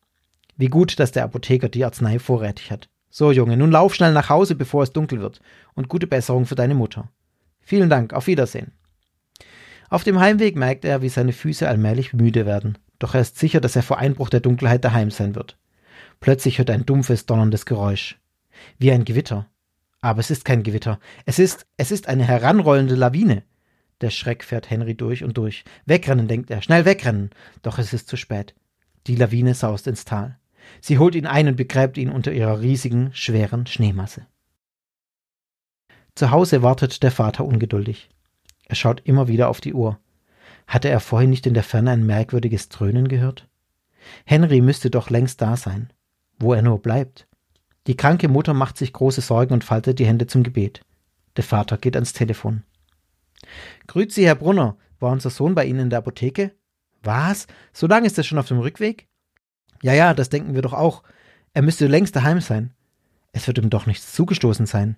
Wie 0.57 0.67
gut, 0.67 0.99
dass 0.99 1.11
der 1.11 1.23
Apotheker 1.23 1.69
die 1.69 1.85
Arznei 1.85 2.17
vorrätig 2.17 2.71
hat. 2.71 2.89
So, 3.11 3.31
Junge, 3.31 3.57
nun 3.57 3.71
lauf 3.71 3.93
schnell 3.93 4.11
nach 4.11 4.29
Hause, 4.29 4.55
bevor 4.55 4.83
es 4.83 4.91
dunkel 4.91 5.21
wird. 5.21 5.39
Und 5.75 5.87
gute 5.87 6.07
Besserung 6.07 6.47
für 6.47 6.55
deine 6.55 6.73
Mutter. 6.73 7.09
Vielen 7.61 7.89
Dank, 7.89 8.13
auf 8.13 8.25
Wiedersehen. 8.25 8.71
Auf 9.89 10.03
dem 10.03 10.19
Heimweg 10.19 10.55
merkt 10.55 10.83
er, 10.83 11.03
wie 11.03 11.09
seine 11.09 11.33
Füße 11.33 11.67
allmählich 11.67 12.13
müde 12.13 12.47
werden 12.47 12.79
doch 12.99 13.15
er 13.15 13.21
ist 13.21 13.37
sicher, 13.37 13.59
dass 13.59 13.75
er 13.75 13.83
vor 13.83 13.97
Einbruch 13.97 14.29
der 14.29 14.39
Dunkelheit 14.39 14.83
daheim 14.83 15.11
sein 15.11 15.35
wird. 15.35 15.57
Plötzlich 16.19 16.57
hört 16.57 16.69
er 16.69 16.75
ein 16.75 16.85
dumpfes, 16.85 17.25
donnerndes 17.25 17.65
Geräusch. 17.65 18.19
Wie 18.77 18.91
ein 18.91 19.05
Gewitter. 19.05 19.49
Aber 20.01 20.19
es 20.19 20.31
ist 20.31 20.45
kein 20.45 20.63
Gewitter. 20.63 20.99
Es 21.25 21.39
ist, 21.39 21.65
es 21.77 21.91
ist 21.91 22.07
eine 22.07 22.25
heranrollende 22.25 22.95
Lawine. 22.95 23.43
Der 24.01 24.09
Schreck 24.09 24.43
fährt 24.43 24.69
Henry 24.69 24.95
durch 24.95 25.23
und 25.23 25.37
durch. 25.37 25.63
Wegrennen, 25.85 26.27
denkt 26.27 26.51
er. 26.51 26.61
Schnell 26.61 26.85
wegrennen. 26.85 27.31
Doch 27.61 27.77
es 27.77 27.93
ist 27.93 28.07
zu 28.07 28.17
spät. 28.17 28.53
Die 29.07 29.15
Lawine 29.15 29.53
saust 29.53 29.87
ins 29.87 30.05
Tal. 30.05 30.37
Sie 30.81 30.97
holt 30.97 31.15
ihn 31.15 31.25
ein 31.25 31.47
und 31.47 31.55
begräbt 31.55 31.97
ihn 31.97 32.09
unter 32.09 32.31
ihrer 32.31 32.61
riesigen, 32.61 33.11
schweren 33.13 33.65
Schneemasse. 33.65 34.25
Zu 36.15 36.31
Hause 36.31 36.61
wartet 36.61 37.01
der 37.03 37.11
Vater 37.11 37.45
ungeduldig. 37.45 38.09
Er 38.65 38.75
schaut 38.75 39.01
immer 39.05 39.27
wieder 39.27 39.49
auf 39.49 39.61
die 39.61 39.73
Uhr. 39.73 39.99
Hatte 40.67 40.89
er 40.89 40.99
vorhin 40.99 41.29
nicht 41.29 41.45
in 41.45 41.53
der 41.53 41.63
Ferne 41.63 41.91
ein 41.91 42.05
merkwürdiges 42.05 42.69
Dröhnen 42.69 43.07
gehört? 43.07 43.47
Henry 44.25 44.61
müsste 44.61 44.89
doch 44.89 45.09
längst 45.09 45.41
da 45.41 45.57
sein. 45.57 45.91
Wo 46.39 46.53
er 46.53 46.61
nur 46.61 46.81
bleibt. 46.81 47.27
Die 47.87 47.97
kranke 47.97 48.27
Mutter 48.27 48.53
macht 48.53 48.77
sich 48.77 48.93
große 48.93 49.21
Sorgen 49.21 49.53
und 49.53 49.63
faltet 49.63 49.99
die 49.99 50.05
Hände 50.05 50.27
zum 50.27 50.43
Gebet. 50.43 50.81
Der 51.35 51.43
Vater 51.43 51.77
geht 51.77 51.95
ans 51.95 52.13
Telefon. 52.13 52.63
Grüezi, 53.87 54.23
Herr 54.23 54.35
Brunner. 54.35 54.77
War 54.99 55.11
unser 55.11 55.29
Sohn 55.29 55.53
bei 55.53 55.65
Ihnen 55.65 55.79
in 55.79 55.89
der 55.89 55.99
Apotheke? 55.99 56.53
Was? 57.01 57.47
So 57.73 57.87
lange 57.87 58.07
ist 58.07 58.17
er 58.17 58.23
schon 58.23 58.39
auf 58.39 58.47
dem 58.47 58.59
Rückweg? 58.59 59.07
Ja, 59.81 59.93
ja, 59.93 60.13
das 60.13 60.29
denken 60.29 60.55
wir 60.55 60.61
doch 60.61 60.73
auch. 60.73 61.03
Er 61.53 61.61
müsste 61.61 61.87
längst 61.87 62.15
daheim 62.15 62.39
sein. 62.39 62.73
Es 63.33 63.47
wird 63.47 63.57
ihm 63.57 63.69
doch 63.69 63.85
nichts 63.85 64.13
zugestoßen 64.13 64.65
sein. 64.65 64.95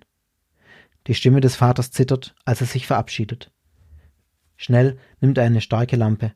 Die 1.08 1.14
Stimme 1.14 1.40
des 1.40 1.56
Vaters 1.56 1.90
zittert, 1.90 2.34
als 2.44 2.60
er 2.60 2.66
sich 2.66 2.86
verabschiedet. 2.86 3.50
Schnell 4.56 4.98
nimmt 5.20 5.38
er 5.38 5.44
eine 5.44 5.60
starke 5.60 5.96
Lampe. 5.96 6.32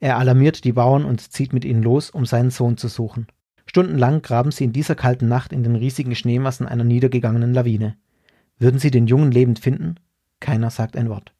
Er 0.00 0.18
alarmiert 0.18 0.64
die 0.64 0.72
Bauern 0.72 1.04
und 1.04 1.20
zieht 1.20 1.52
mit 1.52 1.64
ihnen 1.64 1.82
los, 1.82 2.10
um 2.10 2.24
seinen 2.24 2.50
Sohn 2.50 2.76
zu 2.76 2.88
suchen. 2.88 3.26
Stundenlang 3.66 4.22
graben 4.22 4.52
sie 4.52 4.64
in 4.64 4.72
dieser 4.72 4.94
kalten 4.94 5.28
Nacht 5.28 5.52
in 5.52 5.62
den 5.62 5.76
riesigen 5.76 6.14
Schneemassen 6.14 6.66
einer 6.66 6.84
niedergegangenen 6.84 7.52
Lawine. 7.52 7.96
Würden 8.58 8.78
sie 8.78 8.90
den 8.90 9.06
Jungen 9.06 9.32
lebend 9.32 9.58
finden? 9.58 9.96
Keiner 10.40 10.70
sagt 10.70 10.96
ein 10.96 11.08
Wort. 11.08 11.32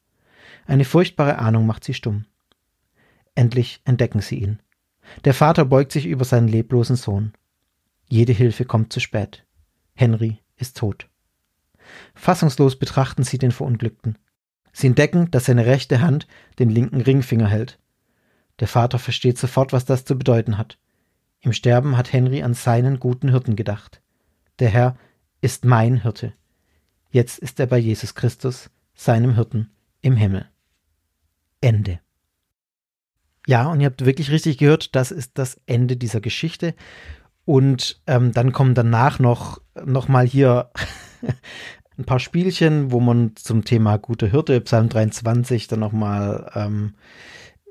Eine 0.66 0.84
furchtbare 0.84 1.38
Ahnung 1.38 1.66
macht 1.66 1.84
sie 1.84 1.94
stumm. 1.94 2.24
Endlich 3.34 3.80
entdecken 3.84 4.20
sie 4.20 4.36
ihn. 4.36 4.60
Der 5.24 5.34
Vater 5.34 5.64
beugt 5.64 5.92
sich 5.92 6.06
über 6.06 6.24
seinen 6.24 6.48
leblosen 6.48 6.96
Sohn. 6.96 7.32
Jede 8.08 8.32
Hilfe 8.32 8.64
kommt 8.64 8.92
zu 8.92 9.00
spät. 9.00 9.44
Henry 9.94 10.38
ist 10.56 10.76
tot. 10.76 11.08
Fassungslos 12.14 12.76
betrachten 12.76 13.22
sie 13.22 13.38
den 13.38 13.52
Verunglückten. 13.52 14.18
Sie 14.76 14.88
entdecken, 14.88 15.30
dass 15.30 15.46
seine 15.46 15.64
rechte 15.64 16.02
Hand 16.02 16.26
den 16.58 16.68
linken 16.68 17.00
Ringfinger 17.00 17.48
hält. 17.48 17.78
Der 18.60 18.68
Vater 18.68 18.98
versteht 18.98 19.38
sofort, 19.38 19.72
was 19.72 19.86
das 19.86 20.04
zu 20.04 20.18
bedeuten 20.18 20.58
hat. 20.58 20.76
Im 21.40 21.54
Sterben 21.54 21.96
hat 21.96 22.12
Henry 22.12 22.42
an 22.42 22.52
seinen 22.52 23.00
guten 23.00 23.30
Hirten 23.30 23.56
gedacht. 23.56 24.02
Der 24.58 24.68
Herr 24.68 24.98
ist 25.40 25.64
mein 25.64 26.02
Hirte. 26.02 26.34
Jetzt 27.08 27.38
ist 27.38 27.58
er 27.58 27.68
bei 27.68 27.78
Jesus 27.78 28.14
Christus, 28.14 28.68
seinem 28.92 29.34
Hirten, 29.34 29.70
im 30.02 30.14
Himmel. 30.14 30.46
Ende. 31.62 32.00
Ja, 33.46 33.68
und 33.68 33.80
ihr 33.80 33.86
habt 33.86 34.04
wirklich 34.04 34.30
richtig 34.30 34.58
gehört, 34.58 34.94
das 34.94 35.10
ist 35.10 35.38
das 35.38 35.58
Ende 35.64 35.96
dieser 35.96 36.20
Geschichte. 36.20 36.74
Und 37.46 38.02
ähm, 38.06 38.32
dann 38.32 38.52
kommen 38.52 38.74
danach 38.74 39.20
noch, 39.20 39.58
noch 39.86 40.08
mal 40.08 40.26
hier 40.26 40.70
ein 41.98 42.04
paar 42.04 42.20
Spielchen, 42.20 42.92
wo 42.92 43.00
man 43.00 43.32
zum 43.36 43.64
Thema 43.64 43.96
gute 43.96 44.30
Hirte, 44.30 44.60
Psalm 44.60 44.88
23, 44.88 45.68
dann 45.68 45.80
noch 45.80 45.92
mal 45.92 46.50
ähm, 46.54 46.94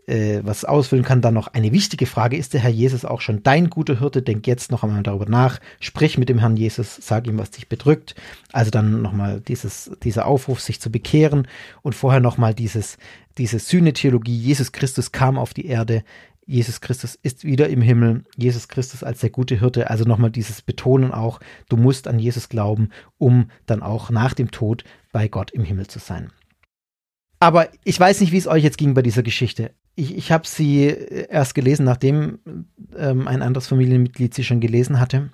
äh, 0.07 0.41
was 0.43 0.65
ausfüllen 0.65 1.05
kann. 1.05 1.21
Dann 1.21 1.34
noch 1.34 1.47
eine 1.47 1.71
wichtige 1.71 2.05
Frage, 2.05 2.38
ist 2.38 2.53
der 2.53 2.61
Herr 2.61 2.71
Jesus 2.71 3.05
auch 3.05 3.21
schon 3.21 3.43
dein 3.43 3.69
guter 3.69 3.99
Hirte? 3.99 4.21
Denk 4.21 4.47
jetzt 4.47 4.71
noch 4.71 4.84
einmal 4.84 5.03
darüber 5.03 5.26
nach. 5.28 5.59
Sprich 5.80 6.17
mit 6.17 6.30
dem 6.30 6.39
Herrn 6.39 6.57
Jesus, 6.57 6.95
sag 6.95 7.28
ihm, 7.28 7.38
was 7.38 7.51
dich 7.51 7.67
bedrückt. 7.67 8.15
Also 8.51 8.71
dann 8.71 9.01
nochmal 9.01 9.41
dieser 9.41 10.26
Aufruf, 10.26 10.59
sich 10.59 10.80
zu 10.80 10.91
bekehren 10.91 11.47
und 11.82 11.93
vorher 11.93 12.19
nochmal 12.19 12.53
diese 12.53 12.97
Sühnetheologie. 13.38 14.38
Jesus 14.38 14.71
Christus 14.71 15.11
kam 15.11 15.38
auf 15.38 15.53
die 15.53 15.67
Erde. 15.67 16.03
Jesus 16.46 16.82
Christus 16.82 17.16
ist 17.22 17.43
wieder 17.43 17.70
im 17.70 17.82
Himmel, 17.82 18.24
Jesus 18.38 18.68
Christus 18.68 19.04
als 19.04 19.20
der 19.20 19.30
gute 19.32 19.60
Hirte, 19.60 19.89
also 19.89 20.06
nochmal 20.06 20.32
dieses 20.32 20.62
Betonen 20.62 21.12
auch, 21.12 21.39
du 21.70 21.78
musst 21.78 22.08
an 22.08 22.20
Jesus 22.20 22.50
glauben, 22.50 22.89
um 23.18 23.50
dann 23.66 23.82
auch 23.82 24.10
nach 24.10 24.34
dem 24.34 24.52
Tod 24.52 24.84
bei 25.12 25.28
Gott 25.28 25.52
im 25.52 25.64
Himmel 25.64 25.88
zu 25.88 26.00
sein. 26.00 26.32
Aber 27.39 27.70
ich 27.84 28.00
weiß 28.00 28.22
nicht, 28.22 28.32
wie 28.32 28.38
es 28.38 28.48
euch 28.48 28.64
jetzt 28.64 28.78
ging 28.78 28.93
bei 28.93 29.02
dieser 29.02 29.24
Geschichte 29.24 29.72
ich, 29.96 30.16
ich 30.18 30.32
habe 30.32 30.48
sie 30.48 30.86
erst 30.86 31.56
gelesen, 31.56 31.86
nachdem 31.86 32.39
ähm, 32.96 33.28
ein 33.28 33.41
anderes 33.41 33.68
Familienmitglied 33.68 34.34
sie 34.34 34.43
schon 34.43 34.60
gelesen 34.60 35.00
hatte. 35.00 35.30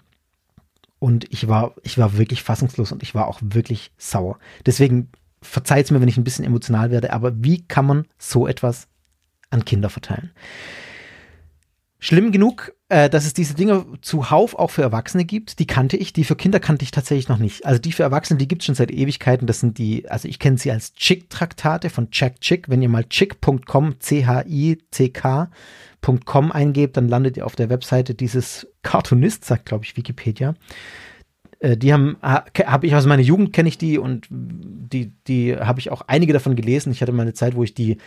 Und 0.99 1.25
ich 1.33 1.47
war, 1.47 1.73
ich 1.81 1.97
war 1.97 2.17
wirklich 2.17 2.43
fassungslos 2.43 2.91
und 2.91 3.01
ich 3.01 3.15
war 3.15 3.27
auch 3.27 3.39
wirklich 3.41 3.91
sauer. 3.97 4.37
Deswegen 4.65 5.09
verzeiht 5.41 5.85
es 5.85 5.91
mir, 5.91 5.99
wenn 5.99 6.07
ich 6.07 6.17
ein 6.17 6.23
bisschen 6.23 6.45
emotional 6.45 6.91
werde, 6.91 7.11
aber 7.11 7.43
wie 7.43 7.65
kann 7.67 7.87
man 7.87 8.05
so 8.19 8.47
etwas 8.47 8.87
an 9.49 9.65
Kinder 9.65 9.89
verteilen? 9.89 10.31
Schlimm 12.03 12.31
genug, 12.31 12.73
äh, 12.89 13.11
dass 13.11 13.27
es 13.27 13.33
diese 13.33 13.53
Dinge 13.53 13.85
zuhauf 14.01 14.55
auch 14.57 14.71
für 14.71 14.81
Erwachsene 14.81 15.23
gibt. 15.23 15.59
Die 15.59 15.67
kannte 15.67 15.97
ich, 15.97 16.13
die 16.13 16.23
für 16.23 16.35
Kinder 16.35 16.59
kannte 16.59 16.81
ich 16.83 16.89
tatsächlich 16.89 17.29
noch 17.29 17.37
nicht. 17.37 17.63
Also 17.63 17.79
die 17.79 17.91
für 17.91 18.01
Erwachsene, 18.01 18.39
die 18.39 18.47
gibt 18.47 18.63
es 18.63 18.65
schon 18.65 18.73
seit 18.73 18.89
Ewigkeiten. 18.89 19.45
Das 19.45 19.59
sind 19.59 19.77
die, 19.77 20.09
also 20.09 20.27
ich 20.27 20.39
kenne 20.39 20.57
sie 20.57 20.71
als 20.71 20.95
Chick-Traktate 20.95 21.91
von 21.91 22.07
Jack 22.11 22.41
Chick. 22.41 22.69
Wenn 22.69 22.81
ihr 22.81 22.89
mal 22.89 23.03
chick.com, 23.03 23.99
C-H-I-C-K.com 23.99 25.51
eingebt, 26.51 26.97
dann 26.97 27.07
landet 27.07 27.37
ihr 27.37 27.45
auf 27.45 27.55
der 27.55 27.69
Webseite 27.69 28.15
dieses 28.15 28.67
Cartoonist, 28.81 29.45
sagt 29.45 29.67
glaube 29.67 29.85
ich 29.85 29.95
Wikipedia. 29.95 30.55
Äh, 31.61 31.77
die 31.77 31.93
haben, 31.93 32.17
habe 32.21 32.87
ich 32.87 32.95
aus 32.95 33.05
meiner 33.05 33.21
Jugend 33.21 33.53
kenne 33.53 33.69
ich 33.69 33.77
die 33.77 33.97
und 33.97 34.27
die, 34.29 35.13
die 35.27 35.55
habe 35.55 35.79
ich 35.79 35.91
auch 35.91 36.01
einige 36.07 36.33
davon 36.33 36.55
gelesen. 36.55 36.91
Ich 36.91 37.01
hatte 37.01 37.11
mal 37.13 37.21
eine 37.21 37.33
Zeit, 37.33 37.55
wo 37.55 37.63
ich 37.63 37.73
die 37.73 37.97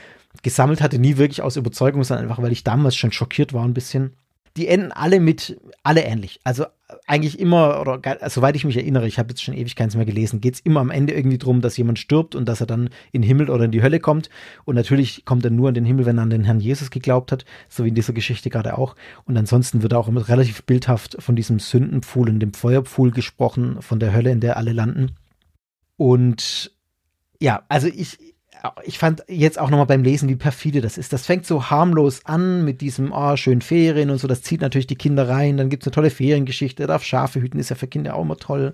gesammelt 0.43 0.83
hatte, 0.83 0.99
nie 0.99 1.17
wirklich 1.17 1.41
aus 1.41 1.57
Überzeugung, 1.57 2.05
sondern 2.05 2.27
einfach, 2.27 2.43
weil 2.43 2.53
ich 2.53 2.65
damals 2.65 2.97
schon 2.97 3.13
schockiert 3.13 3.53
war 3.53 3.65
ein 3.65 3.75
bisschen. 3.75 4.17
Die 4.57 4.69
enden 4.69 4.93
alle 4.93 5.19
mit, 5.19 5.61
alle 5.83 6.03
ähnlich. 6.05 6.41
Also 6.45 6.67
eigentlich 7.07 7.41
immer, 7.41 7.81
oder 7.81 8.01
soweit 8.29 8.57
ich 8.57 8.65
mich 8.65 8.77
erinnere, 8.77 9.09
ich 9.09 9.19
habe 9.19 9.31
jetzt 9.31 9.43
schon 9.43 9.55
ewig 9.55 9.75
keins 9.75 9.97
mehr 9.97 10.05
gelesen, 10.05 10.41
geht 10.41 10.55
es 10.55 10.61
immer 10.61 10.81
am 10.81 10.91
Ende 10.91 11.13
irgendwie 11.13 11.39
drum, 11.39 11.61
dass 11.61 11.77
jemand 11.77 11.99
stirbt 11.99 12.35
und 12.35 12.47
dass 12.47 12.61
er 12.61 12.67
dann 12.67 12.91
in 13.11 13.23
den 13.23 13.29
Himmel 13.29 13.51
oder 13.51 13.65
in 13.65 13.73
die 13.73 13.83
Hölle 13.83 14.01
kommt. 14.01 14.31
Und 14.65 14.77
natürlich 14.77 15.25
kommt 15.25 15.45
er 15.45 15.51
nur 15.51 15.69
in 15.71 15.75
den 15.75 15.85
Himmel, 15.85 16.07
wenn 16.07 16.19
er 16.19 16.23
an 16.23 16.31
den 16.31 16.45
Herrn 16.45 16.61
Jesus 16.61 16.91
geglaubt 16.91 17.33
hat, 17.33 17.45
so 17.69 17.85
wie 17.85 17.89
in 17.89 17.95
dieser 17.95 18.13
Geschichte 18.13 18.51
gerade 18.51 18.79
auch. 18.79 18.95
Und 19.25 19.37
ansonsten 19.37 19.83
wird 19.83 19.95
auch 19.95 20.09
immer 20.09 20.29
relativ 20.29 20.63
bildhaft 20.65 21.17
von 21.21 21.37
diesem 21.37 21.59
Sündenpfuhl 21.59 22.29
und 22.29 22.41
dem 22.41 22.55
Feuerpfuhl 22.55 23.11
gesprochen, 23.11 23.83
von 23.83 23.99
der 23.99 24.13
Hölle, 24.13 24.31
in 24.31 24.41
der 24.41 24.57
alle 24.57 24.73
landen. 24.73 25.17
Und 25.97 26.73
ja, 27.41 27.63
also 27.69 27.89
ich, 27.89 28.19
ich 28.85 28.99
fand 28.99 29.25
jetzt 29.29 29.59
auch 29.59 29.71
nochmal 29.71 29.87
beim 29.87 30.03
Lesen, 30.03 30.29
wie 30.29 30.37
perfide 30.37 30.81
das 30.81 30.97
ist. 30.97 31.13
Das 31.13 31.27
fängt 31.27 31.47
so 31.47 31.71
harmlos 31.71 32.25
an 32.25 32.65
mit 32.65 32.81
diesem, 32.81 33.13
oh, 33.13 33.37
schönen 33.37 33.61
Ferien 33.61 34.11
und 34.11 34.19
so. 34.19 34.27
Das 34.29 34.43
zieht 34.43 34.61
natürlich 34.61 34.87
die 34.87 34.97
Kinder 34.97 35.29
rein. 35.29 35.57
Dann 35.57 35.69
gibt 35.69 35.83
es 35.83 35.87
eine 35.87 35.95
tolle 35.95 36.11
Feriengeschichte. 36.11 36.85
Er 36.85 36.87
darf 36.87 37.05
Schafe 37.05 37.41
hüten, 37.41 37.59
ist 37.59 37.69
ja 37.69 37.77
für 37.77 37.87
Kinder 37.87 38.15
auch 38.15 38.23
immer 38.23 38.37
toll. 38.37 38.73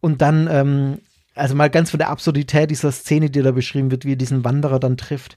Und 0.00 0.20
dann, 0.20 0.48
ähm, 0.50 0.98
also 1.34 1.54
mal 1.54 1.70
ganz 1.70 1.90
von 1.90 1.98
der 1.98 2.10
Absurdität 2.10 2.70
dieser 2.70 2.92
Szene, 2.92 3.30
die 3.30 3.42
da 3.42 3.52
beschrieben 3.52 3.90
wird, 3.90 4.04
wie 4.04 4.12
er 4.12 4.16
diesen 4.16 4.44
Wanderer 4.44 4.78
dann 4.78 4.96
trifft, 4.96 5.36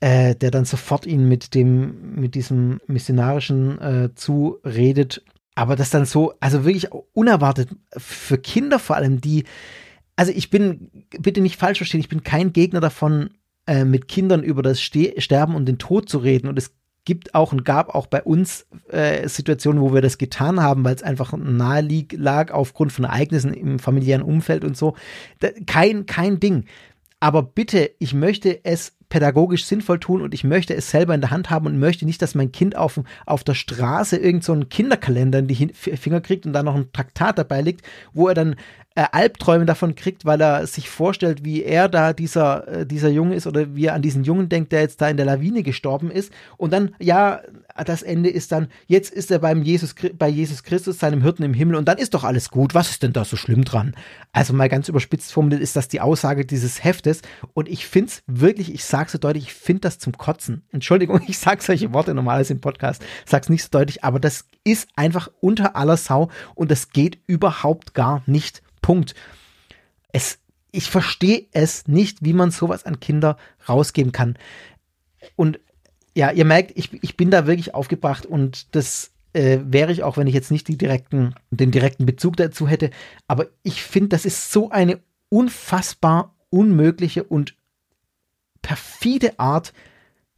äh, 0.00 0.34
der 0.34 0.50
dann 0.50 0.64
sofort 0.64 1.06
ihn 1.06 1.28
mit 1.28 1.54
dem, 1.54 2.14
mit 2.14 2.34
diesem 2.34 2.80
missionarischen 2.86 3.80
äh, 3.80 4.14
zuredet. 4.14 5.22
Aber 5.54 5.76
das 5.76 5.90
dann 5.90 6.06
so, 6.06 6.34
also 6.40 6.64
wirklich 6.64 6.88
unerwartet 7.12 7.70
für 7.96 8.38
Kinder 8.38 8.78
vor 8.78 8.96
allem, 8.96 9.20
die, 9.20 9.44
also 10.18 10.32
ich 10.34 10.50
bin, 10.50 10.90
bitte 11.20 11.40
nicht 11.40 11.60
falsch 11.60 11.78
verstehen, 11.78 12.00
ich 12.00 12.08
bin 12.08 12.24
kein 12.24 12.52
Gegner 12.52 12.80
davon, 12.80 13.30
äh, 13.68 13.84
mit 13.84 14.08
Kindern 14.08 14.42
über 14.42 14.62
das 14.62 14.80
Ste 14.80 15.14
Sterben 15.18 15.54
und 15.54 15.66
den 15.66 15.78
Tod 15.78 16.08
zu 16.08 16.18
reden. 16.18 16.48
Und 16.48 16.58
es 16.58 16.74
gibt 17.04 17.36
auch 17.36 17.52
und 17.52 17.64
gab 17.64 17.94
auch 17.94 18.08
bei 18.08 18.24
uns 18.24 18.66
äh, 18.88 19.28
Situationen, 19.28 19.80
wo 19.80 19.94
wir 19.94 20.02
das 20.02 20.18
getan 20.18 20.60
haben, 20.60 20.84
weil 20.84 20.96
es 20.96 21.04
einfach 21.04 21.36
nahe 21.36 21.86
lag 22.14 22.50
aufgrund 22.50 22.90
von 22.90 23.04
Ereignissen 23.04 23.54
im 23.54 23.78
familiären 23.78 24.22
Umfeld 24.22 24.64
und 24.64 24.76
so. 24.76 24.96
Da, 25.38 25.50
kein, 25.66 26.06
kein 26.06 26.40
Ding. 26.40 26.64
Aber 27.20 27.44
bitte, 27.44 27.92
ich 28.00 28.12
möchte 28.12 28.64
es 28.64 28.96
pädagogisch 29.08 29.66
sinnvoll 29.66 30.00
tun 30.00 30.20
und 30.20 30.34
ich 30.34 30.44
möchte 30.44 30.74
es 30.74 30.90
selber 30.90 31.14
in 31.14 31.20
der 31.20 31.30
Hand 31.30 31.48
haben 31.48 31.66
und 31.66 31.78
möchte 31.78 32.04
nicht, 32.04 32.20
dass 32.22 32.34
mein 32.34 32.52
Kind 32.52 32.76
auf, 32.76 33.00
auf 33.24 33.44
der 33.44 33.54
Straße 33.54 34.16
irgend 34.16 34.44
so 34.44 34.54
Kinderkalender 34.68 35.38
in 35.38 35.48
die 35.48 35.68
Finger 35.72 36.20
kriegt 36.20 36.44
und 36.44 36.52
da 36.52 36.62
noch 36.62 36.74
ein 36.74 36.92
Traktat 36.92 37.38
dabei 37.38 37.62
liegt, 37.62 37.86
wo 38.12 38.28
er 38.28 38.34
dann 38.34 38.56
äh, 38.98 39.06
Albträume 39.12 39.64
davon 39.64 39.94
kriegt, 39.94 40.24
weil 40.24 40.40
er 40.40 40.66
sich 40.66 40.90
vorstellt, 40.90 41.44
wie 41.44 41.62
er 41.62 41.88
da 41.88 42.12
dieser, 42.12 42.66
äh, 42.66 42.84
dieser 42.84 43.10
Junge 43.10 43.36
ist 43.36 43.46
oder 43.46 43.76
wie 43.76 43.86
er 43.86 43.94
an 43.94 44.02
diesen 44.02 44.24
Jungen 44.24 44.48
denkt, 44.48 44.72
der 44.72 44.80
jetzt 44.80 45.00
da 45.00 45.08
in 45.08 45.16
der 45.16 45.24
Lawine 45.24 45.62
gestorben 45.62 46.10
ist. 46.10 46.32
Und 46.56 46.72
dann, 46.72 46.96
ja, 46.98 47.40
das 47.84 48.02
Ende 48.02 48.28
ist 48.28 48.50
dann, 48.50 48.66
jetzt 48.88 49.12
ist 49.12 49.30
er 49.30 49.38
beim 49.38 49.62
Jesus, 49.62 49.94
bei 50.18 50.26
Jesus 50.26 50.64
Christus, 50.64 50.98
seinem 50.98 51.22
Hirten 51.22 51.44
im 51.44 51.54
Himmel, 51.54 51.76
und 51.76 51.86
dann 51.86 51.98
ist 51.98 52.12
doch 52.12 52.24
alles 52.24 52.50
gut. 52.50 52.74
Was 52.74 52.90
ist 52.90 53.04
denn 53.04 53.12
da 53.12 53.24
so 53.24 53.36
schlimm 53.36 53.64
dran? 53.64 53.94
Also 54.32 54.52
mal 54.52 54.68
ganz 54.68 54.88
überspitzt 54.88 55.32
formuliert 55.32 55.62
ist 55.62 55.76
das 55.76 55.86
die 55.86 56.00
Aussage 56.00 56.44
dieses 56.44 56.82
Heftes. 56.82 57.22
Und 57.54 57.68
ich 57.68 57.86
finde 57.86 58.10
es 58.10 58.24
wirklich, 58.26 58.74
ich 58.74 58.84
sage 58.84 59.10
so 59.10 59.18
deutlich, 59.18 59.44
ich 59.44 59.54
finde 59.54 59.82
das 59.82 60.00
zum 60.00 60.18
Kotzen. 60.18 60.62
Entschuldigung, 60.72 61.20
ich 61.28 61.38
sage 61.38 61.62
solche 61.62 61.92
Worte 61.92 62.14
normalerweise 62.14 62.54
im 62.54 62.60
Podcast, 62.60 63.04
sag's 63.26 63.48
nicht 63.48 63.62
so 63.62 63.68
deutlich, 63.70 64.02
aber 64.02 64.18
das 64.18 64.46
ist 64.64 64.88
einfach 64.96 65.30
unter 65.40 65.76
aller 65.76 65.96
Sau 65.96 66.30
und 66.56 66.72
das 66.72 66.90
geht 66.90 67.20
überhaupt 67.28 67.94
gar 67.94 68.24
nicht. 68.26 68.60
Punkt. 68.88 69.14
Es, 70.12 70.38
ich 70.70 70.88
verstehe 70.88 71.44
es 71.52 71.88
nicht, 71.88 72.24
wie 72.24 72.32
man 72.32 72.50
sowas 72.50 72.86
an 72.86 73.00
Kinder 73.00 73.36
rausgeben 73.68 74.12
kann. 74.12 74.38
Und 75.36 75.60
ja, 76.14 76.30
ihr 76.30 76.46
merkt, 76.46 76.72
ich, 76.74 76.90
ich 77.02 77.14
bin 77.14 77.30
da 77.30 77.46
wirklich 77.46 77.74
aufgebracht 77.74 78.24
und 78.24 78.74
das 78.74 79.10
äh, 79.34 79.58
wäre 79.62 79.92
ich 79.92 80.04
auch, 80.04 80.16
wenn 80.16 80.26
ich 80.26 80.32
jetzt 80.32 80.50
nicht 80.50 80.68
direkten, 80.68 81.34
den 81.50 81.70
direkten 81.70 82.06
Bezug 82.06 82.38
dazu 82.38 82.66
hätte. 82.66 82.88
Aber 83.26 83.48
ich 83.62 83.82
finde, 83.82 84.08
das 84.08 84.24
ist 84.24 84.50
so 84.50 84.70
eine 84.70 85.00
unfassbar 85.28 86.34
unmögliche 86.48 87.24
und 87.24 87.56
perfide 88.62 89.38
Art 89.38 89.74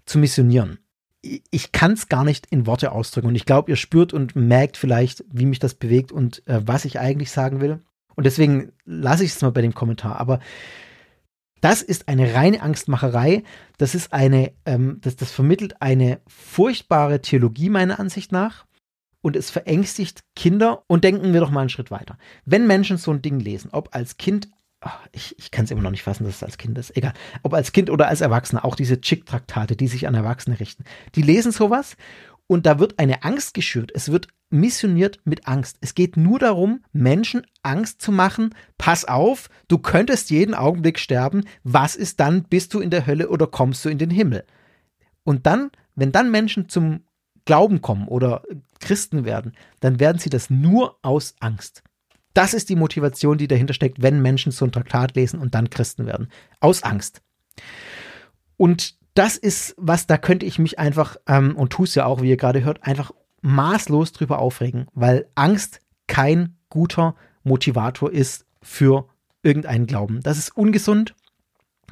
zu 0.07 0.19
missionieren. 0.19 0.81
Ich 1.23 1.71
kann 1.71 1.93
es 1.93 2.09
gar 2.09 2.25
nicht 2.25 2.49
in 2.51 2.67
Worte 2.67 2.91
ausdrücken 2.91 3.29
und 3.29 3.37
ich 3.37 3.47
glaube, 3.47 3.71
ihr 3.71 3.77
spürt 3.77 4.13
und 4.13 4.35
merkt 4.35 4.77
vielleicht, 4.77 5.23
wie 5.31 5.47
mich 5.47 5.61
das 5.61 5.75
bewegt 5.75 6.11
und 6.11 6.45
äh, 6.49 6.67
was 6.67 6.85
ich 6.85 6.99
eigentlich 6.99 7.31
sagen 7.31 7.61
will. 7.61 7.79
Und 8.15 8.25
deswegen 8.25 8.73
lasse 8.85 9.25
ich 9.25 9.33
es 9.33 9.43
mal 9.43 9.53
bei 9.53 9.63
dem 9.63 9.75
Kommentar. 9.75 10.19
Aber 10.19 10.41
das 11.61 11.83
ist 11.83 12.09
eine 12.09 12.35
reine 12.35 12.63
Angstmacherei. 12.63 13.43
Das 13.79 13.95
ist 13.95 14.13
eine, 14.13 14.53
ähm, 14.65 14.99
das, 15.03 15.17
das 15.17 15.31
vermittelt 15.31 15.81
eine 15.81 16.21
furchtbare 16.27 17.21
Theologie 17.21 17.71
meiner 17.71 18.01
Ansicht 18.01 18.33
nach. 18.33 18.67
Und 19.23 19.37
es 19.37 19.51
verängstigt 19.51 20.23
Kinder. 20.35 20.85
Und 20.87 21.05
denken 21.05 21.33
wir 21.33 21.41
doch 21.41 21.51
mal 21.51 21.61
einen 21.61 21.69
Schritt 21.69 21.91
weiter. 21.91 22.17
Wenn 22.45 22.67
Menschen 22.67 22.97
so 22.97 23.11
ein 23.11 23.23
Ding 23.23 23.39
lesen, 23.39 23.71
ob 23.73 23.95
als 23.95 24.17
Kind, 24.17 24.49
ach, 24.81 24.99
ich, 25.13 25.39
ich 25.39 25.51
kann 25.51 25.67
es 25.67 25.71
immer 25.71 25.83
noch 25.83 25.91
nicht 25.91 26.03
fassen, 26.03 26.25
dass 26.25 26.37
es 26.37 26.43
als 26.43 26.57
Kind 26.57 26.79
ist, 26.79 26.97
egal, 26.97 27.13
ob 27.43 27.53
als 27.53 27.73
Kind 27.73 27.91
oder 27.91 28.09
als 28.09 28.23
Erwachsener, 28.23 28.65
auch 28.65 28.77
diese 28.77 29.01
Chick-Traktate, 29.01 29.77
die 29.77 29.89
sich 29.89 30.09
an 30.09 30.15
Erwachsene 30.15 30.59
richten, 30.59 30.85
die 31.15 31.23
lesen 31.23 31.53
sowas 31.53 31.97
und 32.51 32.67
da 32.67 32.81
wird 32.81 32.99
eine 32.99 33.23
Angst 33.23 33.55
geschürt. 33.55 33.93
Es 33.95 34.11
wird 34.11 34.27
missioniert 34.49 35.21
mit 35.23 35.47
Angst. 35.47 35.79
Es 35.83 35.95
geht 35.95 36.17
nur 36.17 36.41
darum, 36.41 36.83
Menschen 36.93 37.47
Angst 37.63 38.03
zu 38.03 38.11
machen. 38.11 38.57
Pass 38.77 39.05
auf, 39.05 39.49
du 39.69 39.79
könntest 39.79 40.31
jeden 40.31 40.55
Augenblick 40.55 40.99
sterben. 40.99 41.45
Was 41.63 41.95
ist 41.95 42.19
dann? 42.19 42.43
Bist 42.43 42.75
du 42.75 42.81
in 42.81 42.91
der 42.91 43.07
Hölle 43.07 43.29
oder 43.29 43.47
kommst 43.47 43.85
du 43.85 43.89
in 43.89 43.99
den 43.99 44.11
Himmel? 44.11 44.45
Und 45.23 45.47
dann, 45.47 45.71
wenn 45.95 46.11
dann 46.11 46.33
Menschen 46.33 46.69
zum 46.69 47.05
Glauben 47.45 47.83
kommen 47.83 48.09
oder 48.09 48.43
Christen 48.81 49.25
werden, 49.25 49.53
dann 49.79 50.01
werden 50.01 50.19
sie 50.19 50.31
das 50.31 50.51
nur 50.51 50.99
aus 51.03 51.37
Angst. 51.39 51.85
Das 52.35 52.53
ist 52.53 52.69
die 52.69 52.75
Motivation, 52.75 53.39
die 53.39 53.47
dahinter 53.47 53.75
steckt, 53.75 54.03
wenn 54.03 54.23
Menschen 54.23 54.51
so 54.51 54.65
ein 54.65 54.73
Traktat 54.73 55.15
lesen 55.15 55.39
und 55.39 55.55
dann 55.55 55.71
Christen 55.71 56.05
werden. 56.05 56.27
Aus 56.59 56.83
Angst. 56.83 57.23
Und 58.57 58.99
das 59.21 59.37
ist 59.37 59.75
was, 59.77 60.07
da 60.07 60.17
könnte 60.17 60.47
ich 60.47 60.59
mich 60.59 60.79
einfach, 60.79 61.17
ähm, 61.27 61.55
und 61.55 61.75
tue 61.75 61.85
es 61.85 61.95
ja 61.95 62.07
auch, 62.07 62.23
wie 62.23 62.31
ihr 62.31 62.39
gerade 62.39 62.65
hört, 62.65 62.85
einfach 62.85 63.11
maßlos 63.43 64.13
drüber 64.13 64.39
aufregen, 64.39 64.87
weil 64.95 65.29
Angst 65.35 65.81
kein 66.07 66.57
guter 66.71 67.15
Motivator 67.43 68.11
ist 68.11 68.47
für 68.63 69.11
irgendeinen 69.43 69.87
Glauben. 69.87 70.21
Das 70.23 70.39
ist 70.39 70.57
ungesund. 70.57 71.15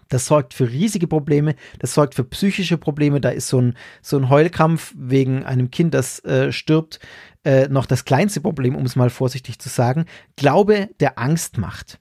Das 0.09 0.25
sorgt 0.25 0.55
für 0.55 0.71
riesige 0.71 1.07
Probleme, 1.07 1.55
das 1.81 1.93
sorgt 1.93 2.15
für 2.15 2.25
psychische 2.25 2.79
Probleme. 2.79 3.21
Da 3.21 3.29
ist 3.29 3.49
so 3.49 3.61
ein, 3.61 3.77
so 4.01 4.17
ein 4.17 4.31
Heulkrampf 4.31 4.95
wegen 4.97 5.45
einem 5.45 5.71
Kind, 5.71 5.93
das 5.93 6.25
äh, 6.25 6.51
stirbt, 6.51 6.99
äh, 7.45 7.69
noch 7.69 7.85
das 7.85 8.07
kleinste 8.07 8.41
Problem, 8.41 8.75
um 8.75 8.87
es 8.87 8.97
mal 8.97 9.11
vorsichtig 9.11 9.59
zu 9.59 9.69
sagen. 9.69 10.07
Glaube, 10.37 10.89
der 10.99 11.19
Angst 11.19 11.59
macht, 11.59 12.01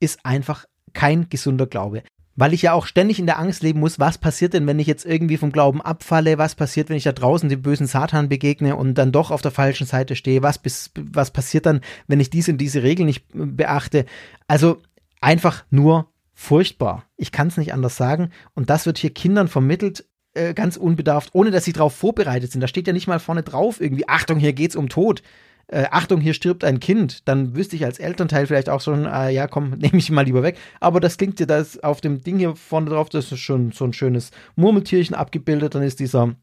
ist 0.00 0.26
einfach 0.26 0.66
kein 0.92 1.30
gesunder 1.30 1.66
Glaube. 1.66 2.02
Weil 2.40 2.54
ich 2.54 2.62
ja 2.62 2.72
auch 2.72 2.86
ständig 2.86 3.18
in 3.18 3.26
der 3.26 3.40
Angst 3.40 3.64
leben 3.64 3.80
muss, 3.80 3.98
was 3.98 4.16
passiert 4.16 4.54
denn, 4.54 4.64
wenn 4.68 4.78
ich 4.78 4.86
jetzt 4.86 5.04
irgendwie 5.04 5.38
vom 5.38 5.50
Glauben 5.50 5.82
abfalle? 5.82 6.38
Was 6.38 6.54
passiert, 6.54 6.88
wenn 6.88 6.96
ich 6.96 7.02
da 7.02 7.10
draußen 7.10 7.48
dem 7.48 7.62
bösen 7.62 7.88
Satan 7.88 8.28
begegne 8.28 8.76
und 8.76 8.94
dann 8.94 9.10
doch 9.10 9.32
auf 9.32 9.42
der 9.42 9.50
falschen 9.50 9.88
Seite 9.88 10.14
stehe? 10.14 10.40
Was, 10.40 10.56
bis, 10.56 10.92
was 10.94 11.32
passiert 11.32 11.66
dann, 11.66 11.80
wenn 12.06 12.20
ich 12.20 12.30
diese 12.30 12.52
und 12.52 12.58
diese 12.58 12.84
Regeln 12.84 13.06
nicht 13.06 13.24
beachte? 13.32 14.06
Also 14.46 14.80
einfach 15.20 15.64
nur 15.70 16.12
furchtbar. 16.32 17.06
Ich 17.16 17.32
kann 17.32 17.48
es 17.48 17.56
nicht 17.56 17.72
anders 17.72 17.96
sagen. 17.96 18.30
Und 18.54 18.70
das 18.70 18.86
wird 18.86 18.98
hier 18.98 19.10
Kindern 19.10 19.48
vermittelt, 19.48 20.04
äh, 20.34 20.54
ganz 20.54 20.76
unbedarft, 20.76 21.30
ohne 21.32 21.50
dass 21.50 21.64
sie 21.64 21.72
darauf 21.72 21.96
vorbereitet 21.96 22.52
sind. 22.52 22.60
Da 22.60 22.68
steht 22.68 22.86
ja 22.86 22.92
nicht 22.92 23.08
mal 23.08 23.18
vorne 23.18 23.42
drauf 23.42 23.80
irgendwie, 23.80 24.08
Achtung, 24.08 24.38
hier 24.38 24.52
geht's 24.52 24.76
um 24.76 24.88
Tod. 24.88 25.24
Äh, 25.70 25.84
Achtung, 25.90 26.20
hier 26.20 26.32
stirbt 26.32 26.64
ein 26.64 26.80
Kind, 26.80 27.28
dann 27.28 27.54
wüsste 27.54 27.76
ich 27.76 27.84
als 27.84 27.98
Elternteil 27.98 28.46
vielleicht 28.46 28.70
auch 28.70 28.80
schon, 28.80 29.04
äh, 29.04 29.30
ja 29.30 29.46
komm, 29.46 29.70
nehme 29.78 29.98
ich 29.98 30.10
mal 30.10 30.24
lieber 30.24 30.42
weg. 30.42 30.56
Aber 30.80 30.98
das 30.98 31.18
klingt 31.18 31.38
ja, 31.40 31.46
das 31.46 31.82
auf 31.82 32.00
dem 32.00 32.22
Ding 32.22 32.38
hier 32.38 32.56
vorne 32.56 32.90
drauf, 32.90 33.10
das 33.10 33.30
ist 33.30 33.40
schon 33.40 33.72
so 33.72 33.84
ein 33.84 33.92
schönes 33.92 34.30
Murmeltierchen 34.56 35.14
abgebildet. 35.14 35.74
Dann 35.74 35.82
ist 35.82 36.00
dieser 36.00 36.34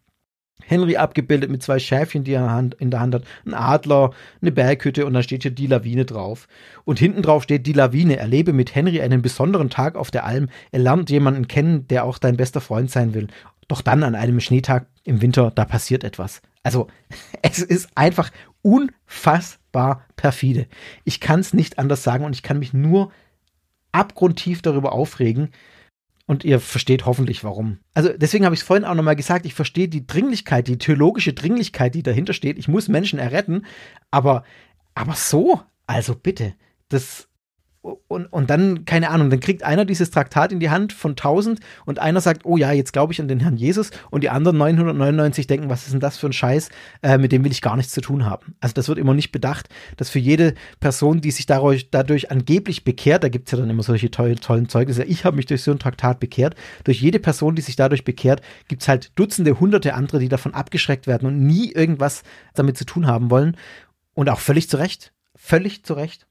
Henry 0.64 0.96
abgebildet 0.96 1.50
mit 1.50 1.64
zwei 1.64 1.80
Schäfchen, 1.80 2.24
die 2.24 2.34
er 2.34 2.70
in 2.78 2.92
der 2.92 3.00
Hand 3.00 3.16
hat, 3.16 3.24
ein 3.46 3.54
Adler, 3.54 4.12
eine 4.42 4.52
Berghütte 4.52 5.06
und 5.06 5.14
dann 5.14 5.24
steht 5.24 5.42
hier 5.42 5.52
die 5.52 5.68
Lawine 5.68 6.06
drauf. 6.06 6.48
Und 6.86 7.00
hinten 7.00 7.24
drauf 7.24 7.44
steht 7.44 7.66
die 7.66 7.74
Lawine. 7.74 8.18
Erlebe 8.18 8.54
mit 8.54 8.74
Henry 8.76 9.02
einen 9.02 9.22
besonderen 9.22 9.72
Tag 9.72 9.96
auf 9.96 10.12
der 10.12 10.26
Alm. 10.26 10.50
Er 10.72 10.80
lernt 10.80 11.10
jemanden 11.10 11.48
kennen, 11.48 11.88
der 11.88 12.06
auch 12.06 12.20
dein 12.20 12.38
bester 12.38 12.62
Freund 12.62 12.92
sein 12.92 13.14
will. 13.14 13.28
Doch 13.68 13.82
dann 13.82 14.04
an 14.04 14.16
einem 14.16 14.40
Schneetag 14.40 14.86
im 15.04 15.22
Winter, 15.22 15.52
da 15.54 15.66
passiert 15.66 16.04
etwas. 16.04 16.42
Also, 16.64 16.88
es 17.42 17.60
ist 17.60 17.90
einfach 17.96 18.32
unfassbar 18.66 20.06
perfide. 20.16 20.68
Ich 21.04 21.20
kann 21.20 21.40
es 21.40 21.54
nicht 21.54 21.78
anders 21.78 22.04
sagen 22.04 22.26
und 22.26 22.34
ich 22.34 22.42
kann 22.42 22.58
mich 22.58 22.74
nur 22.74 23.12
abgrundtief 23.92 24.62
darüber 24.62 24.92
aufregen, 24.92 25.52
und 26.28 26.44
ihr 26.44 26.60
versteht 26.60 27.06
hoffentlich 27.06 27.44
warum. 27.44 27.78
Also 27.94 28.10
deswegen 28.18 28.46
habe 28.46 28.56
ich 28.56 28.62
es 28.62 28.66
vorhin 28.66 28.84
auch 28.86 28.96
nochmal 28.96 29.16
gesagt, 29.16 29.46
ich 29.46 29.54
verstehe 29.54 29.88
die 29.88 30.08
Dringlichkeit, 30.08 30.68
die 30.68 30.80
theologische 30.80 31.34
Dringlichkeit, 31.34 31.94
die 31.94 32.02
dahinter 32.02 32.34
steht. 32.34 32.58
Ich 32.58 32.68
muss 32.68 32.88
Menschen 32.88 33.20
erretten, 33.20 33.66
aber, 34.10 34.44
aber 34.96 35.14
so, 35.14 35.62
also 35.86 36.16
bitte, 36.16 36.56
das, 36.90 37.28
und, 38.08 38.26
und 38.26 38.50
dann, 38.50 38.86
keine 38.86 39.10
Ahnung, 39.10 39.30
dann 39.30 39.40
kriegt 39.40 39.64
einer 39.64 39.86
dieses 39.86 40.12
Traktat 40.12 40.52
in 40.52 40.60
die 40.60 40.70
Hand 40.70 40.94
von 40.94 41.12
1000 41.12 41.60
und 41.86 42.00
einer 42.00 42.22
sagt, 42.22 42.46
oh 42.46 42.58
ja, 42.58 42.72
jetzt 42.72 42.94
glaube 42.94 43.14
ich 43.14 43.22
an 43.22 43.28
den 43.28 43.40
Herrn 43.40 43.58
Jesus 43.58 43.92
und 44.10 44.24
die 44.24 44.30
anderen 44.30 44.58
999 44.58 45.48
denken, 45.48 45.70
was 45.70 45.84
ist 45.84 45.94
denn 45.94 46.00
das 46.00 46.18
für 46.18 46.28
ein 46.28 46.34
Scheiß, 46.34 46.70
äh, 47.04 47.18
mit 47.18 47.32
dem 47.32 47.44
will 47.44 47.52
ich 47.52 47.62
gar 47.62 47.78
nichts 47.78 47.94
zu 47.94 48.02
tun 48.02 48.26
haben. 48.26 48.56
Also 48.60 48.74
das 48.74 48.88
wird 48.88 48.98
immer 48.98 49.14
nicht 49.14 49.32
bedacht, 49.32 49.70
dass 49.98 50.10
für 50.10 50.20
jede 50.20 50.56
Person, 50.80 51.22
die 51.22 51.32
sich 51.32 51.46
dadurch, 51.46 51.92
dadurch 51.92 52.32
angeblich 52.32 52.84
bekehrt, 52.84 53.24
da 53.24 53.30
gibt 53.30 53.48
es 53.48 53.52
ja 53.52 53.60
dann 53.60 53.70
immer 53.70 53.84
solche 53.84 54.10
tollen, 54.10 54.38
tollen 54.38 54.68
Zeugnisse, 54.70 55.04
ich 55.04 55.26
habe 55.26 55.36
mich 55.36 55.46
durch 55.46 55.64
so 55.64 55.72
ein 55.72 55.80
Traktat 55.80 56.20
bekehrt, 56.20 56.56
durch 56.84 57.02
jede 57.02 57.20
Person, 57.20 57.56
die 57.56 57.62
sich 57.62 57.76
dadurch 57.76 58.04
bekehrt, 58.04 58.42
gibt 58.68 58.82
es 58.82 58.88
halt 58.88 59.12
Dutzende, 59.16 59.60
Hunderte 59.60 59.94
andere, 59.94 60.20
die 60.20 60.30
davon 60.30 60.54
abgeschreckt 60.54 61.08
werden 61.08 61.28
und 61.28 61.46
nie 61.46 61.72
irgendwas 61.72 62.24
damit 62.56 62.78
zu 62.78 62.86
tun 62.86 63.08
haben 63.08 63.30
wollen 63.30 63.58
und 64.14 64.30
auch 64.30 64.40
völlig 64.40 64.70
zu 64.70 64.78
Recht. 64.78 65.12
Völlig 65.36 65.84
zu 65.84 65.94
Recht. 65.94 66.26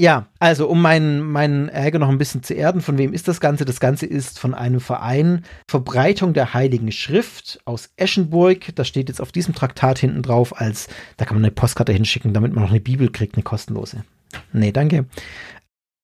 Ja, 0.00 0.28
also 0.38 0.68
um 0.68 0.80
meinen, 0.80 1.20
meinen 1.20 1.68
Ärger 1.68 1.98
noch 1.98 2.08
ein 2.08 2.18
bisschen 2.18 2.44
zu 2.44 2.54
erden, 2.54 2.80
von 2.82 2.98
wem 2.98 3.12
ist 3.12 3.26
das 3.26 3.40
Ganze? 3.40 3.64
Das 3.64 3.80
Ganze 3.80 4.06
ist 4.06 4.38
von 4.38 4.54
einem 4.54 4.78
Verein 4.78 5.44
Verbreitung 5.68 6.34
der 6.34 6.54
Heiligen 6.54 6.92
Schrift 6.92 7.58
aus 7.64 7.90
Eschenburg. 7.96 8.76
Das 8.76 8.86
steht 8.86 9.08
jetzt 9.08 9.20
auf 9.20 9.32
diesem 9.32 9.56
Traktat 9.56 9.98
hinten 9.98 10.22
drauf, 10.22 10.60
als 10.60 10.86
da 11.16 11.24
kann 11.24 11.36
man 11.36 11.44
eine 11.44 11.50
Postkarte 11.50 11.92
hinschicken, 11.92 12.32
damit 12.32 12.52
man 12.52 12.62
noch 12.62 12.70
eine 12.70 12.80
Bibel 12.80 13.10
kriegt, 13.10 13.34
eine 13.34 13.42
kostenlose. 13.42 14.04
Nee, 14.52 14.70
danke. 14.70 15.06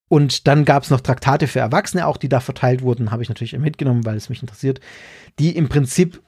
Und 0.08 0.48
dann 0.48 0.64
gab 0.64 0.82
es 0.82 0.90
noch 0.90 1.00
Traktate 1.00 1.46
für 1.46 1.60
Erwachsene, 1.60 2.06
auch 2.08 2.16
die 2.16 2.28
da 2.28 2.40
verteilt 2.40 2.82
wurden, 2.82 3.12
habe 3.12 3.22
ich 3.22 3.28
natürlich 3.28 3.56
mitgenommen, 3.56 4.04
weil 4.04 4.16
es 4.16 4.28
mich 4.28 4.42
interessiert, 4.42 4.80
die 5.38 5.56
im 5.56 5.68
Prinzip 5.68 6.20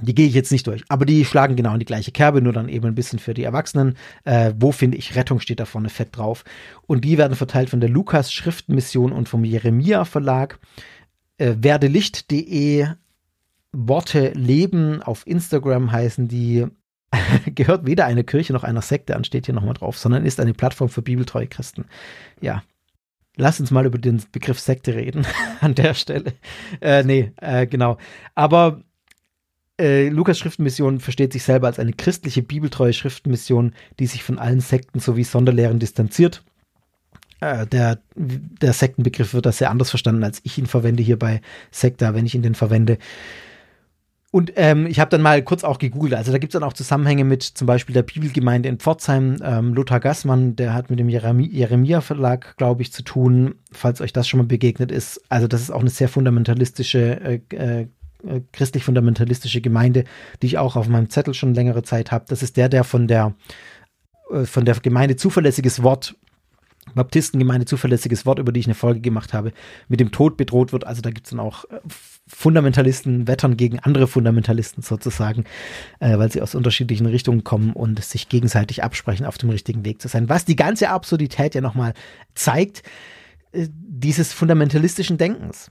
die 0.00 0.14
gehe 0.14 0.26
ich 0.26 0.34
jetzt 0.34 0.52
nicht 0.52 0.66
durch, 0.66 0.82
aber 0.88 1.04
die 1.04 1.24
schlagen 1.24 1.54
genau 1.54 1.74
in 1.74 1.78
die 1.78 1.84
gleiche 1.84 2.12
Kerbe, 2.12 2.40
nur 2.40 2.52
dann 2.52 2.68
eben 2.68 2.86
ein 2.86 2.94
bisschen 2.94 3.18
für 3.18 3.34
die 3.34 3.44
Erwachsenen. 3.44 3.96
Äh, 4.24 4.54
wo 4.56 4.72
finde 4.72 4.96
ich 4.96 5.14
Rettung 5.16 5.38
steht 5.40 5.60
da 5.60 5.66
vorne 5.66 5.90
fett 5.90 6.16
drauf. 6.16 6.44
Und 6.86 7.04
die 7.04 7.18
werden 7.18 7.36
verteilt 7.36 7.70
von 7.70 7.80
der 7.80 7.90
Lukas 7.90 8.32
Schriftmission 8.32 9.12
und 9.12 9.28
vom 9.28 9.44
Jeremia 9.44 10.04
Verlag. 10.04 10.58
Äh, 11.36 11.56
werdelicht.de 11.58 12.86
Worte 13.72 14.32
leben 14.34 15.02
auf 15.02 15.26
Instagram 15.26 15.92
heißen 15.92 16.28
die. 16.28 16.66
gehört 17.54 17.84
weder 17.84 18.06
einer 18.06 18.22
Kirche 18.22 18.54
noch 18.54 18.64
einer 18.64 18.80
Sekte 18.80 19.14
an, 19.14 19.24
steht 19.24 19.44
hier 19.44 19.54
nochmal 19.54 19.74
drauf, 19.74 19.98
sondern 19.98 20.24
ist 20.24 20.40
eine 20.40 20.54
Plattform 20.54 20.88
für 20.88 21.02
bibeltreue 21.02 21.46
Christen. 21.46 21.84
Ja, 22.40 22.62
Lass 23.36 23.60
uns 23.60 23.70
mal 23.70 23.86
über 23.86 23.98
den 23.98 24.22
Begriff 24.30 24.60
Sekte 24.60 24.94
reden 24.94 25.26
an 25.60 25.74
der 25.74 25.94
Stelle. 25.94 26.34
Äh, 26.80 27.02
nee, 27.02 27.32
äh, 27.40 27.66
genau. 27.66 27.96
Aber 28.34 28.82
äh, 29.82 30.08
Lukas 30.08 30.38
Schriftenmission 30.38 31.00
versteht 31.00 31.32
sich 31.32 31.42
selber 31.42 31.66
als 31.66 31.78
eine 31.78 31.92
christliche, 31.92 32.42
bibeltreue 32.42 32.92
Schriftenmission, 32.92 33.72
die 33.98 34.06
sich 34.06 34.22
von 34.22 34.38
allen 34.38 34.60
Sekten 34.60 35.00
sowie 35.00 35.24
Sonderlehren 35.24 35.80
distanziert. 35.80 36.44
Äh, 37.40 37.66
der, 37.66 37.98
der 38.14 38.72
Sektenbegriff 38.72 39.34
wird 39.34 39.46
da 39.46 39.52
sehr 39.52 39.70
anders 39.70 39.90
verstanden, 39.90 40.22
als 40.22 40.40
ich 40.44 40.56
ihn 40.58 40.66
verwende 40.66 41.02
hier 41.02 41.18
bei 41.18 41.40
Sekta, 41.72 42.14
wenn 42.14 42.24
ich 42.24 42.36
ihn 42.36 42.42
denn 42.42 42.54
verwende. 42.54 42.98
Und 44.30 44.52
ähm, 44.56 44.86
ich 44.86 44.98
habe 44.98 45.10
dann 45.10 45.20
mal 45.20 45.42
kurz 45.42 45.62
auch 45.62 45.78
gegoogelt. 45.78 46.14
Also 46.14 46.32
da 46.32 46.38
gibt 46.38 46.54
es 46.54 46.58
dann 46.58 46.66
auch 46.66 46.72
Zusammenhänge 46.72 47.24
mit 47.24 47.42
zum 47.42 47.66
Beispiel 47.66 47.92
der 47.92 48.02
Bibelgemeinde 48.02 48.68
in 48.68 48.78
Pforzheim. 48.78 49.36
Ähm, 49.42 49.74
Lothar 49.74 50.00
Gassmann, 50.00 50.56
der 50.56 50.72
hat 50.72 50.88
mit 50.88 50.98
dem 50.98 51.10
Jeremia 51.10 52.00
Verlag, 52.00 52.56
glaube 52.56 52.80
ich, 52.80 52.92
zu 52.92 53.02
tun, 53.02 53.56
falls 53.72 54.00
euch 54.00 54.14
das 54.14 54.26
schon 54.26 54.38
mal 54.38 54.46
begegnet 54.46 54.90
ist. 54.90 55.20
Also 55.28 55.48
das 55.48 55.60
ist 55.60 55.70
auch 55.70 55.80
eine 55.80 55.90
sehr 55.90 56.08
fundamentalistische 56.08 57.20
äh, 57.20 57.40
äh, 57.54 57.88
christlich-fundamentalistische 58.52 59.60
Gemeinde, 59.60 60.04
die 60.40 60.46
ich 60.46 60.58
auch 60.58 60.76
auf 60.76 60.88
meinem 60.88 61.10
Zettel 61.10 61.34
schon 61.34 61.54
längere 61.54 61.82
Zeit 61.82 62.12
habe. 62.12 62.24
Das 62.28 62.42
ist 62.42 62.56
der, 62.56 62.68
der 62.68 62.84
von 62.84 63.08
der, 63.08 63.34
äh, 64.30 64.44
von 64.44 64.64
der 64.64 64.74
Gemeinde 64.76 65.16
zuverlässiges 65.16 65.82
Wort 65.82 66.16
Baptistengemeinde 66.94 67.64
zuverlässiges 67.64 68.26
Wort, 68.26 68.38
über 68.38 68.52
die 68.52 68.60
ich 68.60 68.66
eine 68.66 68.74
Folge 68.74 69.00
gemacht 69.00 69.32
habe, 69.32 69.52
mit 69.88 70.00
dem 70.00 70.10
Tod 70.10 70.36
bedroht 70.36 70.72
wird. 70.72 70.86
Also 70.86 71.00
da 71.00 71.10
gibt 71.10 71.26
es 71.26 71.30
dann 71.30 71.40
auch 71.40 71.64
äh, 71.66 71.80
Fundamentalisten, 72.26 73.28
wettern 73.28 73.56
gegen 73.56 73.78
andere 73.78 74.06
Fundamentalisten 74.06 74.82
sozusagen, 74.82 75.44
äh, 76.00 76.18
weil 76.18 76.30
sie 76.30 76.42
aus 76.42 76.54
unterschiedlichen 76.54 77.06
Richtungen 77.06 77.44
kommen 77.44 77.72
und 77.72 78.02
sich 78.04 78.28
gegenseitig 78.28 78.82
absprechen, 78.82 79.26
auf 79.26 79.38
dem 79.38 79.50
richtigen 79.50 79.84
Weg 79.84 80.02
zu 80.02 80.08
sein. 80.08 80.28
Was 80.28 80.44
die 80.44 80.56
ganze 80.56 80.90
Absurdität 80.90 81.54
ja 81.54 81.60
nochmal 81.60 81.94
zeigt, 82.34 82.82
äh, 83.52 83.68
dieses 83.70 84.32
fundamentalistischen 84.32 85.18
Denkens 85.18 85.70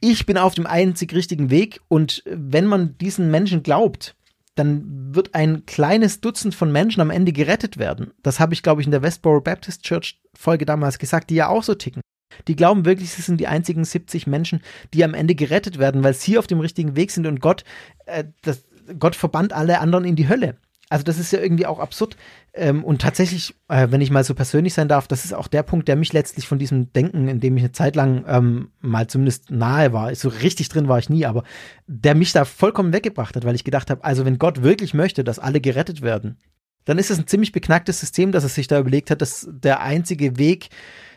ich 0.00 0.26
bin 0.26 0.38
auf 0.38 0.54
dem 0.54 0.66
einzig 0.66 1.14
richtigen 1.14 1.50
Weg 1.50 1.80
und 1.88 2.22
wenn 2.26 2.66
man 2.66 2.96
diesen 2.98 3.30
Menschen 3.30 3.62
glaubt, 3.62 4.14
dann 4.54 5.14
wird 5.14 5.34
ein 5.34 5.66
kleines 5.66 6.20
Dutzend 6.20 6.54
von 6.54 6.72
Menschen 6.72 7.00
am 7.00 7.10
Ende 7.10 7.32
gerettet 7.32 7.78
werden. 7.78 8.12
Das 8.22 8.40
habe 8.40 8.54
ich, 8.54 8.62
glaube 8.62 8.80
ich, 8.80 8.86
in 8.86 8.90
der 8.90 9.02
Westboro 9.02 9.40
Baptist 9.40 9.84
Church 9.84 10.20
Folge 10.34 10.66
damals 10.66 10.98
gesagt, 10.98 11.30
die 11.30 11.36
ja 11.36 11.48
auch 11.48 11.62
so 11.62 11.74
ticken. 11.74 12.02
Die 12.46 12.56
glauben 12.56 12.84
wirklich, 12.84 13.10
sie 13.10 13.22
sind 13.22 13.38
die 13.38 13.46
einzigen 13.46 13.84
70 13.84 14.26
Menschen, 14.26 14.60
die 14.92 15.04
am 15.04 15.14
Ende 15.14 15.34
gerettet 15.34 15.78
werden, 15.78 16.02
weil 16.02 16.14
sie 16.14 16.38
auf 16.38 16.46
dem 16.46 16.60
richtigen 16.60 16.96
Weg 16.96 17.10
sind 17.10 17.26
und 17.26 17.40
Gott, 17.40 17.64
äh, 18.06 18.24
das, 18.42 18.64
Gott 18.98 19.16
verbannt 19.16 19.52
alle 19.52 19.80
anderen 19.80 20.04
in 20.04 20.16
die 20.16 20.28
Hölle. 20.28 20.56
Also 20.90 21.04
das 21.04 21.18
ist 21.18 21.32
ja 21.32 21.40
irgendwie 21.40 21.66
auch 21.66 21.80
absurd. 21.80 22.16
Ähm, 22.54 22.82
und 22.82 23.02
tatsächlich, 23.02 23.54
äh, 23.68 23.88
wenn 23.90 24.00
ich 24.00 24.10
mal 24.10 24.24
so 24.24 24.34
persönlich 24.34 24.74
sein 24.74 24.88
darf, 24.88 25.06
das 25.06 25.24
ist 25.24 25.34
auch 25.34 25.46
der 25.46 25.62
Punkt, 25.62 25.86
der 25.86 25.96
mich 25.96 26.12
letztlich 26.12 26.48
von 26.48 26.58
diesem 26.58 26.92
Denken, 26.92 27.28
in 27.28 27.40
dem 27.40 27.56
ich 27.56 27.62
eine 27.62 27.72
Zeit 27.72 27.94
lang 27.94 28.24
ähm, 28.26 28.70
mal 28.80 29.06
zumindest 29.06 29.50
nahe 29.50 29.92
war, 29.92 30.14
so 30.14 30.28
richtig 30.28 30.68
drin 30.68 30.88
war 30.88 30.98
ich 30.98 31.10
nie, 31.10 31.26
aber 31.26 31.44
der 31.86 32.14
mich 32.14 32.32
da 32.32 32.44
vollkommen 32.44 32.92
weggebracht 32.92 33.36
hat, 33.36 33.44
weil 33.44 33.54
ich 33.54 33.64
gedacht 33.64 33.90
habe, 33.90 34.02
also 34.04 34.24
wenn 34.24 34.38
Gott 34.38 34.62
wirklich 34.62 34.94
möchte, 34.94 35.24
dass 35.24 35.38
alle 35.38 35.60
gerettet 35.60 36.00
werden, 36.00 36.38
dann 36.86 36.98
ist 36.98 37.10
es 37.10 37.18
ein 37.18 37.26
ziemlich 37.26 37.52
beknacktes 37.52 38.00
System, 38.00 38.32
dass 38.32 38.44
er 38.44 38.48
sich 38.48 38.66
da 38.66 38.78
überlegt 38.78 39.10
hat, 39.10 39.20
dass 39.20 39.46
der 39.50 39.82
einzige 39.82 40.38
Weg 40.38 40.70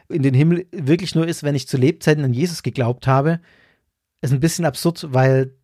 in 0.09 0.21
den 0.21 0.33
Himmel 0.33 0.67
wirklich 0.71 1.15
nur 1.15 1.25
ist, 1.25 1.43
wenn 1.43 1.55
ich 1.55 1.69
zu 1.69 1.77
Lebzeiten 1.77 2.25
an 2.25 2.33
Jesus 2.33 2.61
geglaubt 2.61 3.07
habe. 3.07 3.39
Ist 4.21 4.33
ein 4.33 4.41
bisschen 4.41 4.65
absurd, 4.65 5.07
weil 5.11 5.55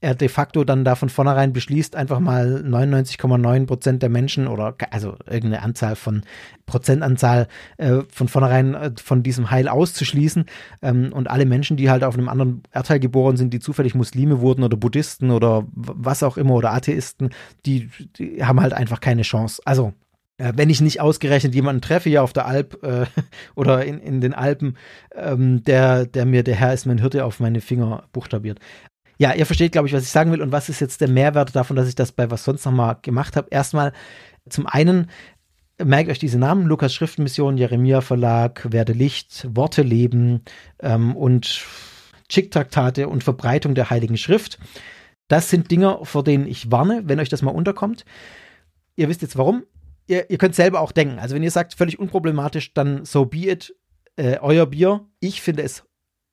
er 0.00 0.14
de 0.14 0.28
facto 0.28 0.64
dann 0.64 0.84
da 0.84 0.94
von 0.96 1.08
vornherein 1.08 1.52
beschließt, 1.52 1.94
einfach 1.94 2.18
mal 2.18 2.62
99,9 2.66 3.66
Prozent 3.66 4.02
der 4.02 4.08
Menschen 4.08 4.48
oder 4.48 4.74
also 4.90 5.16
irgendeine 5.26 5.62
Anzahl 5.62 5.94
von 5.94 6.22
Prozentanzahl 6.66 7.46
äh, 7.76 8.00
von 8.12 8.28
vornherein 8.28 8.74
äh, 8.74 8.90
von 9.02 9.22
diesem 9.22 9.50
Heil 9.50 9.68
auszuschließen 9.68 10.46
ähm, 10.82 11.12
und 11.12 11.30
alle 11.30 11.46
Menschen, 11.46 11.76
die 11.76 11.90
halt 11.90 12.02
auf 12.02 12.14
einem 12.14 12.28
anderen 12.28 12.62
Erdteil 12.72 12.98
geboren 12.98 13.36
sind, 13.36 13.54
die 13.54 13.60
zufällig 13.60 13.94
Muslime 13.94 14.40
wurden 14.40 14.64
oder 14.64 14.76
Buddhisten 14.76 15.30
oder 15.30 15.66
was 15.72 16.22
auch 16.22 16.36
immer 16.36 16.54
oder 16.54 16.72
Atheisten, 16.72 17.30
die, 17.64 17.90
die 18.18 18.44
haben 18.44 18.60
halt 18.60 18.72
einfach 18.72 19.00
keine 19.00 19.22
Chance. 19.22 19.62
Also 19.64 19.92
Äh, 20.40 20.54
wenn 20.56 20.70
ich 20.70 20.80
nicht 20.80 21.00
ausgerechnet 21.00 21.54
jemanden 21.54 21.82
treffe 21.82 22.08
hier 22.08 22.22
auf 22.22 22.32
der 22.32 22.46
Alp 22.46 22.82
äh, 22.82 23.04
oder 23.54 23.84
in, 23.84 24.00
in 24.00 24.20
den 24.20 24.32
Alpen, 24.32 24.76
ähm, 25.14 25.62
der, 25.64 26.06
der 26.06 26.24
mir 26.24 26.42
der 26.42 26.54
Herr 26.54 26.72
ist 26.72 26.86
mein 26.86 26.98
Hirte 26.98 27.24
auf 27.24 27.40
meine 27.40 27.60
Finger 27.60 28.04
buchstabiert. 28.12 28.58
Ja, 29.20 29.34
ihr 29.34 29.44
versteht, 29.44 29.72
glaube 29.72 29.86
ich, 29.86 29.92
was 29.92 30.04
ich 30.04 30.08
sagen 30.08 30.32
will 30.32 30.40
und 30.40 30.50
was 30.50 30.70
ist 30.70 30.80
jetzt 30.80 31.02
der 31.02 31.08
Mehrwert 31.08 31.54
davon, 31.54 31.76
dass 31.76 31.86
ich 31.86 31.94
das 31.94 32.10
bei 32.10 32.30
was 32.30 32.42
sonst 32.42 32.64
noch 32.64 32.72
mal 32.72 32.94
gemacht 33.02 33.36
habe. 33.36 33.48
Erstmal 33.50 33.92
zum 34.48 34.66
einen 34.66 35.10
merkt 35.78 36.08
euch 36.08 36.18
diese 36.18 36.38
Namen, 36.38 36.66
Lukas 36.66 36.94
Schriftenmission, 36.94 37.58
Jeremia 37.58 38.00
Verlag, 38.00 38.72
Werde 38.72 38.94
Licht, 38.94 39.46
Worte 39.54 39.82
leben 39.82 40.40
ähm, 40.78 41.14
und 41.14 41.66
Schick-Traktate 42.30 43.08
und 43.10 43.22
Verbreitung 43.22 43.74
der 43.74 43.90
Heiligen 43.90 44.16
Schrift. 44.16 44.58
Das 45.28 45.50
sind 45.50 45.70
Dinge, 45.70 45.98
vor 46.04 46.24
denen 46.24 46.46
ich 46.46 46.70
warne, 46.70 47.02
wenn 47.04 47.20
euch 47.20 47.28
das 47.28 47.42
mal 47.42 47.50
unterkommt. 47.50 48.06
Ihr 48.96 49.10
wisst 49.10 49.20
jetzt 49.20 49.36
warum. 49.36 49.64
Ihr, 50.06 50.30
ihr 50.30 50.38
könnt 50.38 50.54
selber 50.54 50.80
auch 50.80 50.92
denken. 50.92 51.18
Also 51.18 51.34
wenn 51.34 51.42
ihr 51.42 51.50
sagt, 51.50 51.74
völlig 51.74 51.98
unproblematisch, 51.98 52.72
dann 52.72 53.04
so 53.04 53.26
be 53.26 53.50
it, 53.50 53.76
äh, 54.16 54.38
euer 54.38 54.64
Bier. 54.64 55.04
Ich 55.20 55.42
finde 55.42 55.62
es 55.62 55.84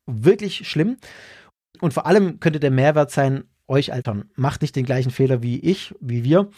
wirklich 0.06 0.70
schlimm. 0.70 0.96
Und 1.80 1.94
vor 1.94 2.06
allem 2.06 2.40
könnte 2.40 2.60
der 2.60 2.72
Mehrwert 2.72 3.12
sein, 3.12 3.44
euch 3.68 3.90
Eltern, 3.90 4.26
macht 4.36 4.62
nicht 4.62 4.76
den 4.76 4.86
gleichen 4.86 5.12
Fehler 5.12 5.44
wie 5.44 5.60
ich, 5.60 5.94
wie 6.00 6.24
wir 6.24 6.50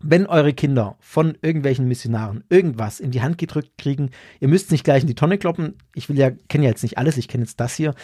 wenn 0.00 0.26
eure 0.26 0.52
Kinder 0.52 0.96
von 1.00 1.36
irgendwelchen 1.42 1.88
Missionaren 1.88 2.44
irgendwas 2.48 3.00
in 3.00 3.10
die 3.10 3.22
Hand 3.22 3.38
gedrückt 3.38 3.78
kriegen, 3.78 4.10
ihr 4.40 4.48
müsst 4.48 4.70
nicht 4.70 4.84
gleich 4.84 5.02
in 5.02 5.08
die 5.08 5.14
Tonne 5.14 5.38
kloppen. 5.38 5.74
Ich 5.94 6.08
will 6.08 6.18
ja, 6.18 6.30
kenne 6.30 6.64
ja 6.64 6.70
jetzt 6.70 6.82
nicht 6.82 6.98
alles, 6.98 7.16
ich 7.16 7.28
kenne 7.28 7.44
jetzt 7.44 7.60
das 7.60 7.74
hier. 7.74 7.94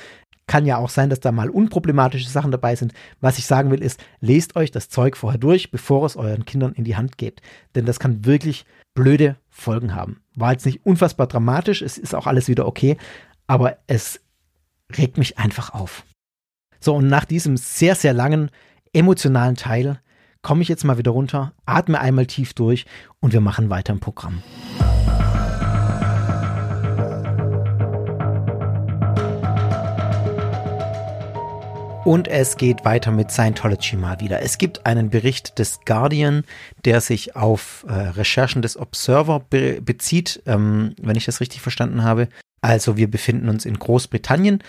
Kann 0.46 0.66
ja 0.66 0.76
auch 0.76 0.90
sein, 0.90 1.08
dass 1.08 1.20
da 1.20 1.30
mal 1.30 1.50
unproblematische 1.50 2.28
Sachen 2.28 2.50
dabei 2.50 2.74
sind. 2.74 2.92
Was 3.20 3.38
ich 3.38 3.46
sagen 3.46 3.70
will, 3.70 3.80
ist, 3.80 4.02
lest 4.20 4.56
euch 4.56 4.70
das 4.70 4.88
Zeug 4.88 5.16
vorher 5.16 5.38
durch, 5.38 5.70
bevor 5.70 6.04
es 6.04 6.16
euren 6.16 6.44
Kindern 6.44 6.72
in 6.72 6.84
die 6.84 6.96
Hand 6.96 7.16
gebt. 7.16 7.42
Denn 7.74 7.86
das 7.86 8.00
kann 8.00 8.24
wirklich 8.24 8.64
blöde 8.94 9.36
Folgen 9.48 9.94
haben. 9.94 10.20
War 10.34 10.52
jetzt 10.52 10.66
nicht 10.66 10.84
unfassbar 10.84 11.26
dramatisch, 11.26 11.80
es 11.80 11.96
ist 11.96 12.14
auch 12.14 12.26
alles 12.26 12.48
wieder 12.48 12.66
okay, 12.66 12.96
aber 13.46 13.78
es 13.86 14.20
regt 14.96 15.16
mich 15.16 15.38
einfach 15.38 15.72
auf. 15.72 16.04
So, 16.84 16.96
und 16.96 17.06
nach 17.06 17.24
diesem 17.24 17.56
sehr, 17.56 17.94
sehr 17.94 18.12
langen 18.12 18.50
emotionalen 18.92 19.54
Teil 19.54 20.00
komme 20.42 20.62
ich 20.62 20.68
jetzt 20.68 20.82
mal 20.82 20.98
wieder 20.98 21.12
runter, 21.12 21.52
atme 21.64 22.00
einmal 22.00 22.26
tief 22.26 22.54
durch 22.54 22.86
und 23.20 23.32
wir 23.32 23.40
machen 23.40 23.70
weiter 23.70 23.92
im 23.92 24.00
Programm. 24.00 24.42
Und 32.04 32.26
es 32.26 32.56
geht 32.56 32.84
weiter 32.84 33.12
mit 33.12 33.30
Scientology 33.30 33.94
mal 33.94 34.18
wieder. 34.18 34.42
Es 34.42 34.58
gibt 34.58 34.84
einen 34.84 35.08
Bericht 35.08 35.60
des 35.60 35.82
Guardian, 35.86 36.42
der 36.84 37.00
sich 37.00 37.36
auf 37.36 37.86
äh, 37.88 37.92
Recherchen 37.92 38.60
des 38.60 38.76
Observer 38.76 39.38
be 39.38 39.80
bezieht, 39.80 40.42
ähm, 40.46 40.96
wenn 41.00 41.14
ich 41.14 41.26
das 41.26 41.40
richtig 41.40 41.60
verstanden 41.60 42.02
habe. 42.02 42.26
Also 42.60 42.96
wir 42.96 43.08
befinden 43.08 43.48
uns 43.48 43.66
in 43.66 43.78
Großbritannien 43.78 44.64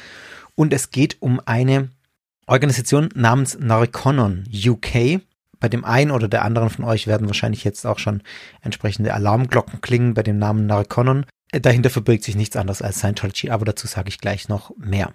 und 0.53 0.73
es 0.73 0.91
geht 0.91 1.17
um 1.19 1.41
eine 1.43 1.89
Organisation 2.47 3.09
namens 3.15 3.57
Narconon 3.59 4.43
UK. 4.53 5.21
Bei 5.59 5.69
dem 5.69 5.85
einen 5.85 6.11
oder 6.11 6.27
der 6.27 6.43
anderen 6.43 6.69
von 6.69 6.83
euch 6.83 7.07
werden 7.07 7.27
wahrscheinlich 7.27 7.63
jetzt 7.63 7.85
auch 7.85 7.99
schon 7.99 8.21
entsprechende 8.61 9.13
Alarmglocken 9.13 9.79
klingen 9.79 10.13
bei 10.13 10.23
dem 10.23 10.37
Namen 10.37 10.65
Narconon. 10.65 11.25
Äh, 11.53 11.61
dahinter 11.61 11.89
verbirgt 11.89 12.23
sich 12.23 12.35
nichts 12.35 12.57
anderes 12.57 12.81
als 12.81 12.97
Scientology, 12.97 13.49
aber 13.49 13.63
dazu 13.63 13.87
sage 13.87 14.09
ich 14.09 14.19
gleich 14.19 14.49
noch 14.49 14.75
mehr. 14.77 15.13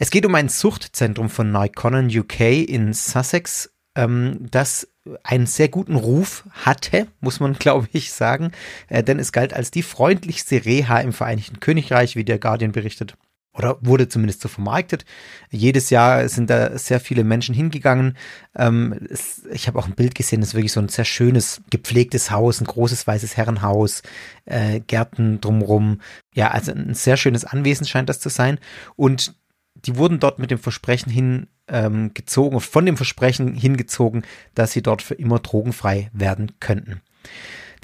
Es 0.00 0.10
geht 0.10 0.26
um 0.26 0.34
ein 0.34 0.48
Suchtzentrum 0.48 1.30
von 1.30 1.52
Narconon 1.52 2.06
UK 2.06 2.40
in 2.40 2.92
Sussex, 2.92 3.70
ähm, 3.94 4.46
das 4.50 4.88
einen 5.22 5.46
sehr 5.46 5.68
guten 5.68 5.94
Ruf 5.94 6.44
hatte, 6.50 7.06
muss 7.20 7.38
man 7.38 7.52
glaube 7.58 7.88
ich 7.92 8.12
sagen, 8.12 8.50
äh, 8.88 9.04
denn 9.04 9.20
es 9.20 9.30
galt 9.30 9.54
als 9.54 9.70
die 9.70 9.82
freundlichste 9.82 10.64
Reha 10.64 11.00
im 11.00 11.12
Vereinigten 11.12 11.60
Königreich, 11.60 12.16
wie 12.16 12.24
der 12.24 12.38
Guardian 12.38 12.72
berichtet 12.72 13.16
oder 13.54 13.78
wurde 13.80 14.08
zumindest 14.08 14.40
so 14.40 14.48
vermarktet. 14.48 15.04
Jedes 15.50 15.90
Jahr 15.90 16.28
sind 16.28 16.50
da 16.50 16.76
sehr 16.76 17.00
viele 17.00 17.24
Menschen 17.24 17.54
hingegangen. 17.54 18.16
Ähm, 18.56 18.98
es, 19.08 19.44
ich 19.52 19.68
habe 19.68 19.78
auch 19.78 19.86
ein 19.86 19.94
Bild 19.94 20.14
gesehen, 20.14 20.40
das 20.40 20.50
ist 20.50 20.54
wirklich 20.54 20.72
so 20.72 20.80
ein 20.80 20.88
sehr 20.88 21.04
schönes, 21.04 21.62
gepflegtes 21.70 22.30
Haus, 22.30 22.60
ein 22.60 22.66
großes 22.66 23.06
weißes 23.06 23.36
Herrenhaus, 23.36 24.02
äh, 24.44 24.80
Gärten 24.80 25.40
drumrum. 25.40 26.00
Ja, 26.34 26.50
also 26.50 26.72
ein 26.72 26.94
sehr 26.94 27.16
schönes 27.16 27.44
Anwesen 27.44 27.86
scheint 27.86 28.08
das 28.08 28.20
zu 28.20 28.28
sein. 28.28 28.58
Und 28.96 29.34
die 29.74 29.96
wurden 29.96 30.18
dort 30.18 30.38
mit 30.38 30.50
dem 30.50 30.58
Versprechen 30.58 31.10
hingezogen, 31.10 32.54
ähm, 32.54 32.60
von 32.60 32.86
dem 32.86 32.96
Versprechen 32.96 33.54
hingezogen, 33.54 34.24
dass 34.54 34.72
sie 34.72 34.82
dort 34.82 35.02
für 35.02 35.14
immer 35.14 35.38
drogenfrei 35.38 36.10
werden 36.12 36.52
könnten. 36.60 37.00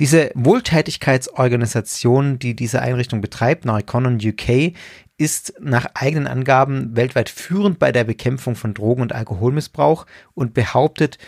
Diese 0.01 0.33
Wohltätigkeitsorganisation, 0.35 2.39
die 2.39 2.57
diese 2.57 2.81
Einrichtung 2.81 3.21
betreibt, 3.21 3.67
Narconon 3.67 4.17
UK, 4.17 4.73
ist 5.21 5.53
nach 5.61 5.87
eigenen 5.93 6.27
Angaben 6.27 6.97
weltweit 6.97 7.29
führend 7.29 7.79
bei 7.79 7.93
der 7.93 8.05
Bekämpfung 8.05 8.57
von 8.57 8.73
Drogen- 8.73 9.03
und 9.03 9.13
Alkoholmissbrauch 9.13 10.07
und 10.33 10.55
behauptet, 10.55 11.19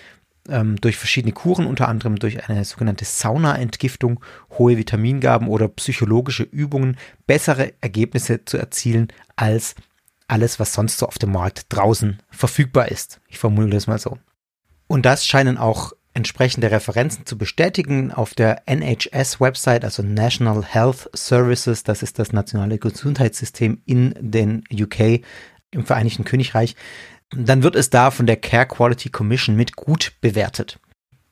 ähm, 0.48 0.80
durch 0.80 0.96
verschiedene 0.96 1.34
Kuren, 1.34 1.66
unter 1.66 1.88
anderem 1.88 2.16
durch 2.16 2.48
eine 2.48 2.64
sogenannte 2.64 3.04
Sauna-Entgiftung, 3.04 4.24
hohe 4.58 4.78
Vitamingaben 4.78 5.46
oder 5.46 5.68
psychologische 5.68 6.42
Übungen, 6.42 6.96
bessere 7.26 7.74
Ergebnisse 7.82 8.46
zu 8.46 8.56
erzielen 8.56 9.08
als 9.36 9.74
alles, 10.26 10.58
was 10.58 10.72
sonst 10.72 10.96
so 10.96 11.06
auf 11.06 11.18
dem 11.18 11.32
Markt 11.32 11.66
draußen 11.68 12.18
verfügbar 12.30 12.90
ist. 12.90 13.20
Ich 13.28 13.38
formuliere 13.38 13.74
das 13.74 13.88
mal 13.88 13.98
so. 13.98 14.18
Und 14.86 15.04
das 15.04 15.26
scheinen 15.26 15.58
auch 15.58 15.92
entsprechende 16.14 16.70
Referenzen 16.70 17.26
zu 17.26 17.38
bestätigen 17.38 18.12
auf 18.12 18.34
der 18.34 18.62
NHS-Website, 18.66 19.84
also 19.84 20.02
National 20.02 20.64
Health 20.64 21.08
Services, 21.14 21.84
das 21.84 22.02
ist 22.02 22.18
das 22.18 22.32
nationale 22.32 22.78
Gesundheitssystem 22.78 23.80
in 23.86 24.14
den 24.20 24.64
UK, 24.72 25.22
im 25.70 25.86
Vereinigten 25.86 26.24
Königreich, 26.24 26.76
dann 27.34 27.62
wird 27.62 27.76
es 27.76 27.90
da 27.90 28.10
von 28.10 28.26
der 28.26 28.36
Care 28.36 28.66
Quality 28.66 29.08
Commission 29.08 29.56
mit 29.56 29.76
gut 29.76 30.12
bewertet. 30.20 30.78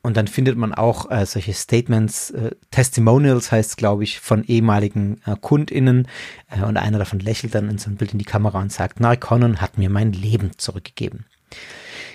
Und 0.03 0.17
dann 0.17 0.27
findet 0.27 0.57
man 0.57 0.73
auch 0.73 1.11
äh, 1.11 1.25
solche 1.27 1.53
Statements, 1.53 2.31
äh, 2.31 2.55
Testimonials 2.71 3.51
heißt 3.51 3.71
es, 3.71 3.75
glaube 3.75 4.03
ich, 4.03 4.19
von 4.19 4.43
ehemaligen 4.43 5.21
äh, 5.27 5.35
KundInnen. 5.39 6.07
Äh, 6.49 6.63
und 6.63 6.77
einer 6.77 6.97
davon 6.97 7.19
lächelt 7.19 7.53
dann 7.53 7.69
in 7.69 7.77
so 7.77 7.91
ein 7.91 7.97
Bild 7.97 8.13
in 8.13 8.17
die 8.17 8.25
Kamera 8.25 8.59
und 8.59 8.71
sagt, 8.71 8.99
Narconon 8.99 9.61
hat 9.61 9.77
mir 9.77 9.91
mein 9.91 10.11
Leben 10.11 10.57
zurückgegeben. 10.57 11.25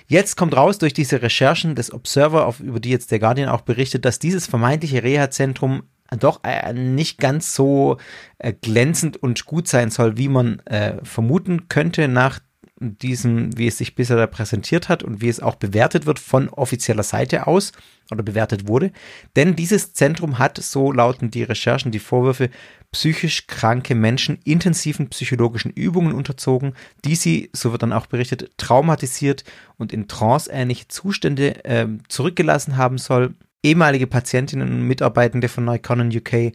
Jetzt 0.07 0.37
kommt 0.37 0.57
raus 0.57 0.79
durch 0.79 0.93
diese 0.93 1.23
Recherchen 1.23 1.75
des 1.75 1.93
Observer, 1.93 2.47
auf, 2.47 2.61
über 2.61 2.81
die 2.81 2.91
jetzt 2.91 3.11
der 3.11 3.19
Guardian 3.19 3.49
auch 3.49 3.63
berichtet, 3.63 4.05
dass 4.05 4.19
dieses 4.19 4.47
vermeintliche 4.47 5.03
Reha-Zentrum 5.03 5.83
doch 6.21 6.41
äh, 6.45 6.73
nicht 6.73 7.19
ganz 7.19 7.55
so 7.55 7.97
äh, 8.39 8.53
glänzend 8.53 9.17
und 9.17 9.45
gut 9.47 9.67
sein 9.67 9.91
soll, 9.91 10.17
wie 10.17 10.29
man 10.29 10.61
äh, 10.61 11.05
vermuten 11.05 11.69
könnte 11.69 12.07
nach 12.07 12.39
diesem, 12.79 13.57
wie 13.57 13.67
es 13.67 13.79
sich 13.79 13.95
bisher 13.95 14.17
da 14.17 14.27
präsentiert 14.27 14.89
hat 14.89 15.03
und 15.03 15.21
wie 15.21 15.29
es 15.29 15.41
auch 15.41 15.55
bewertet 15.55 16.05
wird 16.05 16.19
von 16.19 16.49
offizieller 16.49 17.03
Seite 17.03 17.47
aus 17.47 17.73
oder 18.11 18.23
bewertet 18.23 18.69
wurde. 18.69 18.93
Denn 19.35 19.57
dieses 19.57 19.95
Zentrum 19.95 20.39
hat, 20.39 20.59
so 20.59 20.93
lauten 20.93 21.31
die 21.31 21.43
Recherchen, 21.43 21.91
die 21.91 21.99
Vorwürfe, 21.99 22.51
psychisch 22.93 23.47
kranke 23.47 23.95
Menschen 23.95 24.39
intensiven 24.45 25.09
psychologischen 25.09 25.71
Übungen 25.71 26.13
unterzogen, 26.13 26.75
die 27.05 27.15
sie, 27.15 27.51
so 27.53 27.73
wird 27.73 27.83
dann 27.83 27.93
auch 27.93 28.07
berichtet, 28.07 28.51
traumatisiert 28.59 29.45
und 29.77 29.93
in 29.93 30.09
tranceähnliche 30.09 30.89
Zustände 30.89 31.65
äh, 31.65 31.89
zurückgelassen 32.09 32.77
haben 32.77 32.99
soll. 32.99 33.35
Ehemalige 33.63 34.07
Patientinnen 34.07 34.69
und 34.69 34.83
Mitarbeitende 34.83 35.49
von 35.49 35.65
Neuconnen 35.65 36.15
UK 36.15 36.33
äh, 36.33 36.53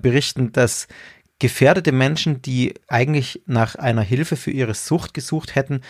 berichten, 0.00 0.50
dass 0.50 0.88
gefährdete 1.38 1.92
Menschen, 1.92 2.42
die 2.42 2.74
eigentlich 2.88 3.42
nach 3.46 3.76
einer 3.76 4.02
Hilfe 4.02 4.36
für 4.36 4.50
ihre 4.50 4.74
Sucht 4.74 5.14
gesucht 5.14 5.54
hätten, 5.54 5.82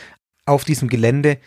auf 0.45 0.65
diesem 0.65 0.89
Gelände 0.89 1.39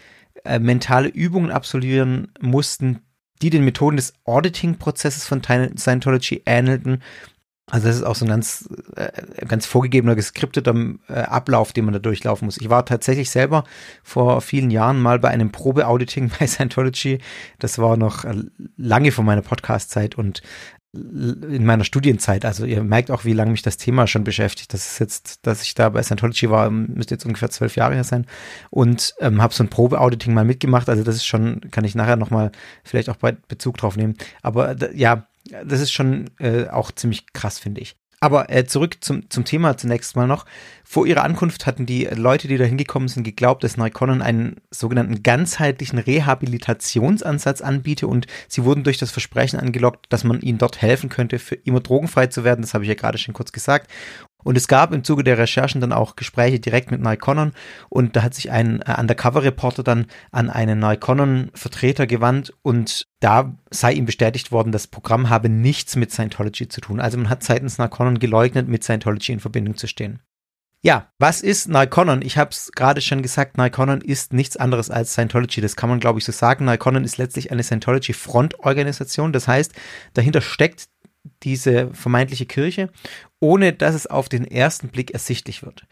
äh, 0.43 0.59
mentale 0.59 1.09
Übungen 1.09 1.51
absolvieren 1.51 2.31
mussten, 2.39 3.01
die 3.41 3.49
den 3.49 3.65
Methoden 3.65 3.97
des 3.97 4.13
Auditing-Prozesses 4.25 5.25
von 5.25 5.41
Scientology 5.43 6.43
ähnelten. 6.45 7.01
Also 7.71 7.87
das 7.87 7.97
ist 7.97 8.03
auch 8.03 8.15
so 8.15 8.25
ein 8.25 8.29
ganz, 8.29 8.69
äh, 8.95 9.45
ganz 9.45 9.65
vorgegebener, 9.65 10.15
geskripteter 10.15 10.75
äh, 11.07 11.13
Ablauf, 11.13 11.71
den 11.71 11.85
man 11.85 11.93
da 11.93 11.99
durchlaufen 11.99 12.45
muss. 12.45 12.59
Ich 12.59 12.69
war 12.69 12.85
tatsächlich 12.85 13.29
selber 13.29 13.63
vor 14.03 14.41
vielen 14.41 14.71
Jahren 14.71 15.01
mal 15.01 15.19
bei 15.19 15.29
einem 15.29 15.51
Probe-Auditing 15.51 16.31
bei 16.39 16.47
Scientology. 16.47 17.19
Das 17.59 17.77
war 17.77 17.97
noch 17.97 18.25
äh, 18.25 18.35
lange 18.77 19.11
vor 19.11 19.23
meiner 19.23 19.41
Podcast-Zeit 19.41 20.15
und 20.17 20.41
in 20.93 21.65
meiner 21.65 21.85
Studienzeit. 21.85 22.43
Also 22.43 22.65
ihr 22.65 22.83
merkt 22.83 23.11
auch, 23.11 23.23
wie 23.23 23.33
lange 23.33 23.51
mich 23.51 23.61
das 23.61 23.77
Thema 23.77 24.07
schon 24.07 24.25
beschäftigt. 24.25 24.73
Das 24.73 24.91
ist 24.91 24.99
jetzt, 24.99 25.45
dass 25.45 25.63
ich 25.63 25.73
da 25.73 25.89
bei 25.89 26.03
Scientology 26.03 26.49
war, 26.49 26.69
müsste 26.69 27.15
jetzt 27.15 27.25
ungefähr 27.25 27.49
zwölf 27.49 27.75
Jahre 27.77 27.95
her 27.95 28.03
sein 28.03 28.25
und 28.69 29.13
ähm, 29.19 29.41
habe 29.41 29.53
so 29.53 29.63
ein 29.63 29.69
Probeauditing 29.69 30.33
mal 30.33 30.43
mitgemacht. 30.43 30.89
Also 30.89 31.03
das 31.03 31.15
ist 31.15 31.25
schon, 31.25 31.61
kann 31.71 31.85
ich 31.85 31.95
nachher 31.95 32.17
nochmal 32.17 32.51
vielleicht 32.83 33.09
auch 33.09 33.17
Bezug 33.47 33.77
drauf 33.77 33.95
nehmen. 33.95 34.15
Aber 34.41 34.75
ja, 34.93 35.27
das 35.65 35.79
ist 35.79 35.91
schon 35.91 36.29
äh, 36.39 36.67
auch 36.67 36.91
ziemlich 36.91 37.31
krass, 37.33 37.57
finde 37.57 37.81
ich. 37.81 37.95
Aber 38.23 38.51
äh, 38.51 38.65
zurück 38.65 38.97
zum, 39.01 39.27
zum 39.31 39.45
Thema 39.45 39.77
zunächst 39.77 40.15
mal 40.15 40.27
noch. 40.27 40.45
Vor 40.83 41.07
ihrer 41.07 41.23
Ankunft 41.23 41.65
hatten 41.65 41.87
die 41.87 42.05
Leute, 42.05 42.47
die 42.47 42.57
da 42.57 42.65
hingekommen 42.65 43.07
sind, 43.07 43.23
geglaubt, 43.23 43.63
dass 43.63 43.77
Neukonnen 43.77 44.21
einen 44.21 44.57
sogenannten 44.69 45.23
ganzheitlichen 45.23 45.97
Rehabilitationsansatz 45.97 47.61
anbiete 47.61 48.05
und 48.05 48.27
sie 48.47 48.63
wurden 48.63 48.83
durch 48.83 48.99
das 48.99 49.09
Versprechen 49.09 49.59
angelockt, 49.59 50.05
dass 50.09 50.23
man 50.23 50.39
ihnen 50.41 50.59
dort 50.59 50.83
helfen 50.83 51.09
könnte, 51.09 51.39
für 51.39 51.55
immer 51.55 51.79
drogenfrei 51.79 52.27
zu 52.27 52.43
werden. 52.43 52.61
Das 52.61 52.75
habe 52.75 52.83
ich 52.83 52.89
ja 52.89 52.95
gerade 52.95 53.17
schon 53.17 53.33
kurz 53.33 53.51
gesagt. 53.51 53.89
Und 54.43 54.57
es 54.57 54.67
gab 54.67 54.93
im 54.93 55.03
Zuge 55.03 55.23
der 55.23 55.37
Recherchen 55.37 55.81
dann 55.81 55.93
auch 55.93 56.15
Gespräche 56.15 56.59
direkt 56.59 56.91
mit 56.91 57.01
Neukonnen 57.01 57.53
und 57.89 58.15
da 58.15 58.23
hat 58.23 58.33
sich 58.33 58.51
ein 58.51 58.81
äh, 58.81 58.95
Undercover-Reporter 58.99 59.83
dann 59.83 60.07
an 60.31 60.49
einen 60.49 60.79
Neukonnen-Vertreter 60.79 62.07
gewandt 62.07 62.53
und 62.61 63.07
da 63.19 63.55
sei 63.69 63.93
ihm 63.93 64.05
bestätigt 64.05 64.51
worden, 64.51 64.71
das 64.71 64.87
Programm 64.87 65.29
habe 65.29 65.49
nichts 65.49 65.95
mit 65.95 66.11
Scientology 66.11 66.67
zu 66.67 66.81
tun. 66.81 66.99
Also 66.99 67.17
man 67.17 67.29
hat 67.29 67.43
seitens 67.43 67.77
Neukonnen 67.77 68.19
geleugnet, 68.19 68.67
mit 68.67 68.83
Scientology 68.83 69.31
in 69.31 69.39
Verbindung 69.39 69.77
zu 69.77 69.87
stehen. 69.87 70.19
Ja, 70.83 71.11
was 71.19 71.41
ist 71.41 71.69
Neukonnen? 71.69 72.23
Ich 72.23 72.39
habe 72.39 72.49
es 72.49 72.71
gerade 72.71 73.01
schon 73.01 73.21
gesagt, 73.21 73.55
Neukonnen 73.55 74.01
ist 74.01 74.33
nichts 74.33 74.57
anderes 74.57 74.89
als 74.89 75.13
Scientology. 75.13 75.61
Das 75.61 75.75
kann 75.75 75.89
man, 75.89 75.99
glaube 75.99 76.17
ich, 76.17 76.25
so 76.25 76.31
sagen. 76.31 76.65
Neukonnen 76.65 77.03
ist 77.03 77.19
letztlich 77.19 77.51
eine 77.51 77.61
Scientology-Frontorganisation. 77.61 79.31
Das 79.31 79.47
heißt, 79.47 79.73
dahinter 80.15 80.41
steckt 80.41 80.87
diese 81.43 81.93
vermeintliche 81.93 82.47
Kirche, 82.47 82.89
ohne 83.41 83.73
dass 83.73 83.95
es 83.95 84.07
auf 84.07 84.29
den 84.29 84.45
ersten 84.45 84.87
Blick 84.87 85.11
ersichtlich 85.11 85.63
wird. 85.63 85.85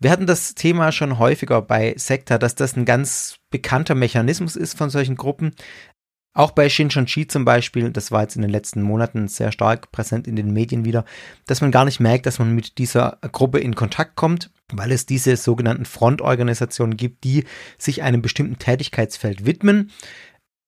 Wir 0.00 0.10
hatten 0.10 0.26
das 0.26 0.54
Thema 0.54 0.92
schon 0.92 1.18
häufiger 1.18 1.62
bei 1.62 1.94
Sekta, 1.96 2.38
dass 2.38 2.54
das 2.54 2.76
ein 2.76 2.84
ganz 2.84 3.36
bekannter 3.50 3.94
Mechanismus 3.94 4.56
ist 4.56 4.76
von 4.76 4.90
solchen 4.90 5.16
Gruppen. 5.16 5.52
Auch 6.34 6.50
bei 6.50 6.68
Shinchonchi 6.68 7.26
zum 7.28 7.46
Beispiel, 7.46 7.90
das 7.90 8.12
war 8.12 8.20
jetzt 8.20 8.36
in 8.36 8.42
den 8.42 8.50
letzten 8.50 8.82
Monaten 8.82 9.26
sehr 9.26 9.52
stark 9.52 9.90
präsent 9.90 10.26
in 10.26 10.36
den 10.36 10.52
Medien 10.52 10.84
wieder, 10.84 11.06
dass 11.46 11.62
man 11.62 11.70
gar 11.70 11.86
nicht 11.86 11.98
merkt, 11.98 12.26
dass 12.26 12.38
man 12.38 12.54
mit 12.54 12.76
dieser 12.76 13.18
Gruppe 13.32 13.58
in 13.58 13.74
Kontakt 13.74 14.16
kommt, 14.16 14.50
weil 14.70 14.92
es 14.92 15.06
diese 15.06 15.36
sogenannten 15.36 15.86
Frontorganisationen 15.86 16.98
gibt, 16.98 17.24
die 17.24 17.44
sich 17.78 18.02
einem 18.02 18.20
bestimmten 18.20 18.58
Tätigkeitsfeld 18.58 19.46
widmen 19.46 19.90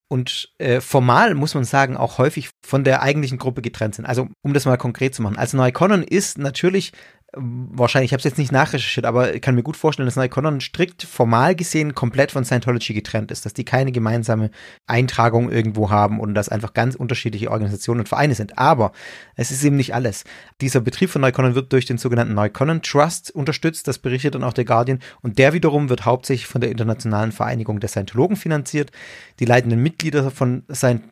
und 0.08 0.52
äh, 0.58 0.80
formal 0.80 1.34
muss 1.34 1.54
man 1.54 1.64
sagen 1.64 1.96
auch 1.96 2.18
häufig 2.18 2.50
von 2.64 2.82
der 2.82 3.02
eigentlichen 3.02 3.38
Gruppe 3.38 3.60
getrennt 3.60 3.94
sind. 3.94 4.06
Also 4.06 4.28
um 4.42 4.54
das 4.54 4.64
mal 4.64 4.78
konkret 4.78 5.14
zu 5.14 5.22
machen. 5.22 5.36
Also 5.36 5.56
Neukonnen 5.56 6.02
ist 6.02 6.38
natürlich 6.38 6.92
wahrscheinlich, 7.34 8.08
ich 8.08 8.12
habe 8.14 8.20
es 8.20 8.24
jetzt 8.24 8.38
nicht 8.38 8.52
nachrecherchiert, 8.52 9.04
aber 9.04 9.34
ich 9.34 9.42
kann 9.42 9.54
mir 9.54 9.62
gut 9.62 9.76
vorstellen, 9.76 10.06
dass 10.06 10.16
Neukonon 10.16 10.62
strikt 10.62 11.02
formal 11.02 11.54
gesehen 11.54 11.94
komplett 11.94 12.32
von 12.32 12.44
Scientology 12.44 12.94
getrennt 12.94 13.30
ist, 13.30 13.44
dass 13.44 13.52
die 13.52 13.66
keine 13.66 13.92
gemeinsame 13.92 14.50
Eintragung 14.86 15.50
irgendwo 15.50 15.90
haben 15.90 16.20
und 16.20 16.34
dass 16.34 16.48
einfach 16.48 16.72
ganz 16.72 16.94
unterschiedliche 16.94 17.50
Organisationen 17.50 18.00
und 18.00 18.08
Vereine 18.08 18.34
sind. 18.34 18.58
Aber 18.58 18.92
es 19.36 19.50
ist 19.50 19.62
eben 19.62 19.76
nicht 19.76 19.94
alles. 19.94 20.24
Dieser 20.62 20.80
Betrieb 20.80 21.10
von 21.10 21.20
Neukonon 21.20 21.54
wird 21.54 21.70
durch 21.72 21.84
den 21.84 21.98
sogenannten 21.98 22.32
Neukonon 22.32 22.80
Trust 22.80 23.30
unterstützt, 23.30 23.88
das 23.88 23.98
berichtet 23.98 24.34
dann 24.34 24.44
auch 24.44 24.54
der 24.54 24.64
Guardian 24.64 25.00
und 25.20 25.38
der 25.38 25.52
wiederum 25.52 25.90
wird 25.90 26.06
hauptsächlich 26.06 26.46
von 26.46 26.62
der 26.62 26.70
Internationalen 26.70 27.32
Vereinigung 27.32 27.78
der 27.78 27.90
Scientologen 27.90 28.36
finanziert. 28.36 28.90
Die 29.38 29.44
leitenden 29.44 29.82
Mitglieder 29.82 30.30
von, 30.30 30.64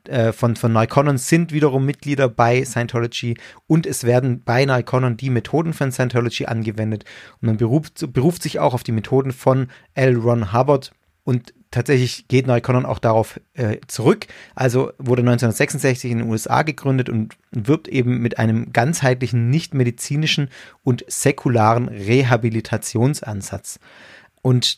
äh, 0.09 0.33
von, 0.33 0.57
von 0.57 0.73
Neukonon 0.73 1.19
sind 1.19 1.53
wiederum 1.53 1.85
Mitglieder 1.85 2.31
bei 2.31 2.65
Scientology 2.65 3.37
und 3.67 3.85
es 3.87 4.05
werden 4.05 4.43
bei 4.43 4.65
Neukonon 4.65 5.19
die 5.19 5.29
Methoden 5.29 5.75
von 5.75 5.93
Scientology 5.93 6.06
Scientology 6.09 6.47
angewendet. 6.47 7.05
Und 7.41 7.47
man 7.47 7.57
beruft, 7.57 8.13
beruft 8.13 8.43
sich 8.43 8.59
auch 8.59 8.75
auf 8.75 8.83
die 8.83 8.93
Methoden 8.93 9.33
von 9.33 9.69
L. 9.95 10.17
Ron 10.17 10.53
Hubbard 10.53 10.93
und 11.25 11.53
tatsächlich 11.73 12.29
geht 12.29 12.47
Neukonon 12.47 12.87
auch 12.87 13.01
darauf 13.01 13.41
äh, 13.55 13.79
zurück. 13.89 14.29
Also 14.55 14.93
wurde 14.99 15.23
1966 15.23 16.13
in 16.13 16.19
den 16.19 16.31
USA 16.31 16.63
gegründet 16.63 17.09
und 17.09 17.37
wirbt 17.51 17.89
eben 17.89 18.19
mit 18.19 18.39
einem 18.39 18.73
ganzheitlichen, 18.73 19.51
nicht 19.51 19.75
medizinischen 19.75 20.49
und 20.85 21.05
säkularen 21.09 21.89
Rehabilitationsansatz. 21.89 23.81
Und 24.41 24.77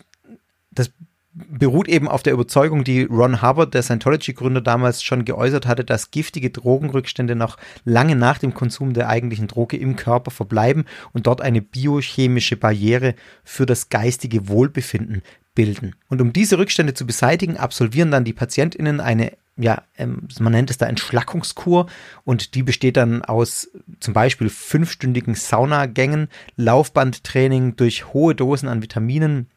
das 0.70 0.90
beruht 1.32 1.88
eben 1.88 2.08
auf 2.08 2.22
der 2.22 2.32
Überzeugung, 2.32 2.84
die 2.84 3.04
Ron 3.04 3.42
Hubbard, 3.42 3.74
der 3.74 3.82
Scientology-Gründer, 3.82 4.60
damals 4.60 5.02
schon 5.02 5.24
geäußert 5.24 5.66
hatte, 5.66 5.84
dass 5.84 6.10
giftige 6.10 6.50
Drogenrückstände 6.50 7.36
noch 7.36 7.58
lange 7.84 8.16
nach 8.16 8.38
dem 8.38 8.54
Konsum 8.54 8.94
der 8.94 9.08
eigentlichen 9.08 9.46
Droge 9.46 9.76
im 9.76 9.96
Körper 9.96 10.30
verbleiben 10.30 10.84
und 11.12 11.26
dort 11.26 11.40
eine 11.40 11.62
biochemische 11.62 12.56
Barriere 12.56 13.14
für 13.44 13.66
das 13.66 13.88
geistige 13.88 14.48
Wohlbefinden 14.48 15.22
bilden. 15.54 15.96
Und 16.08 16.20
um 16.20 16.32
diese 16.32 16.58
Rückstände 16.58 16.94
zu 16.94 17.06
beseitigen, 17.06 17.56
absolvieren 17.56 18.10
dann 18.10 18.24
die 18.24 18.32
PatientInnen 18.32 19.00
eine 19.00 19.32
ja, 19.60 19.82
ähm, 19.96 20.28
man 20.38 20.52
nennt 20.52 20.70
es 20.70 20.78
da 20.78 20.86
Entschlackungskur 20.86 21.86
und 22.22 22.54
die 22.54 22.62
besteht 22.62 22.96
dann 22.96 23.22
aus 23.22 23.68
zum 23.98 24.14
Beispiel 24.14 24.48
fünfstündigen 24.50 25.34
Saunagängen, 25.34 26.28
Laufbandtraining 26.54 27.74
durch 27.74 28.12
hohe 28.14 28.36
Dosen 28.36 28.68
an 28.68 28.82
Vitaminen, 28.82 29.48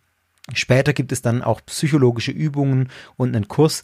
Später 0.54 0.94
gibt 0.94 1.12
es 1.12 1.22
dann 1.22 1.42
auch 1.42 1.62
psychologische 1.66 2.32
Übungen 2.32 2.90
und 3.16 3.36
einen 3.36 3.48
Kurs, 3.48 3.84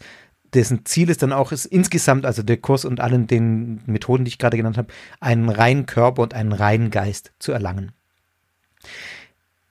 dessen 0.54 0.84
Ziel 0.84 1.10
ist 1.10 1.22
dann 1.22 1.32
auch, 1.32 1.52
ist 1.52 1.66
insgesamt, 1.66 2.24
also 2.24 2.42
der 2.42 2.56
Kurs 2.56 2.84
und 2.84 3.00
allen 3.00 3.26
den 3.26 3.82
Methoden, 3.86 4.24
die 4.24 4.30
ich 4.30 4.38
gerade 4.38 4.56
genannt 4.56 4.78
habe, 4.78 4.92
einen 5.20 5.48
reinen 5.48 5.86
Körper 5.86 6.22
und 6.22 6.34
einen 6.34 6.52
reinen 6.52 6.90
Geist 6.90 7.32
zu 7.38 7.52
erlangen. 7.52 7.92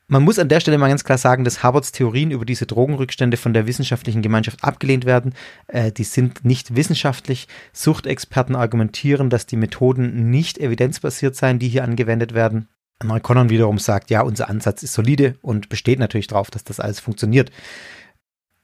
Man 0.10 0.24
muss 0.24 0.40
an 0.40 0.48
der 0.48 0.62
Stelle 0.62 0.78
mal 0.78 0.88
ganz 0.88 1.04
klar 1.04 1.18
sagen, 1.18 1.44
dass 1.44 1.64
Harvards 1.64 1.92
Theorien 1.92 2.32
über 2.32 2.46
diese 2.46 2.66
Drogenrückstände 2.66 3.36
von 3.36 3.54
der 3.54 3.68
wissenschaftlichen 3.68 4.22
Gemeinschaft 4.22 4.64
abgelehnt 4.64 5.04
werden. 5.04 5.34
Äh, 5.68 5.92
die 5.92 6.06
sind 6.06 6.46
nicht 6.46 6.78
wissenschaftlich. 6.78 7.50
Suchtexperten 7.74 8.56
argumentieren, 8.56 9.30
dass 9.30 9.48
die 9.48 9.58
Methoden 9.58 10.30
nicht 10.30 10.60
evidenzbasiert 10.60 11.36
seien, 11.36 11.60
die 11.60 11.68
hier 11.68 11.84
angewendet 11.84 12.34
werden. 12.34 12.70
Neukonnen 13.04 13.50
wiederum 13.50 13.78
sagt, 13.78 14.10
ja, 14.10 14.22
unser 14.22 14.50
Ansatz 14.50 14.84
ist 14.84 14.94
solide 14.94 15.36
und 15.42 15.70
besteht 15.70 16.00
natürlich 16.00 16.28
darauf, 16.28 16.50
dass 16.50 16.64
das 16.64 16.80
alles 16.80 17.00
funktioniert. 17.00 17.52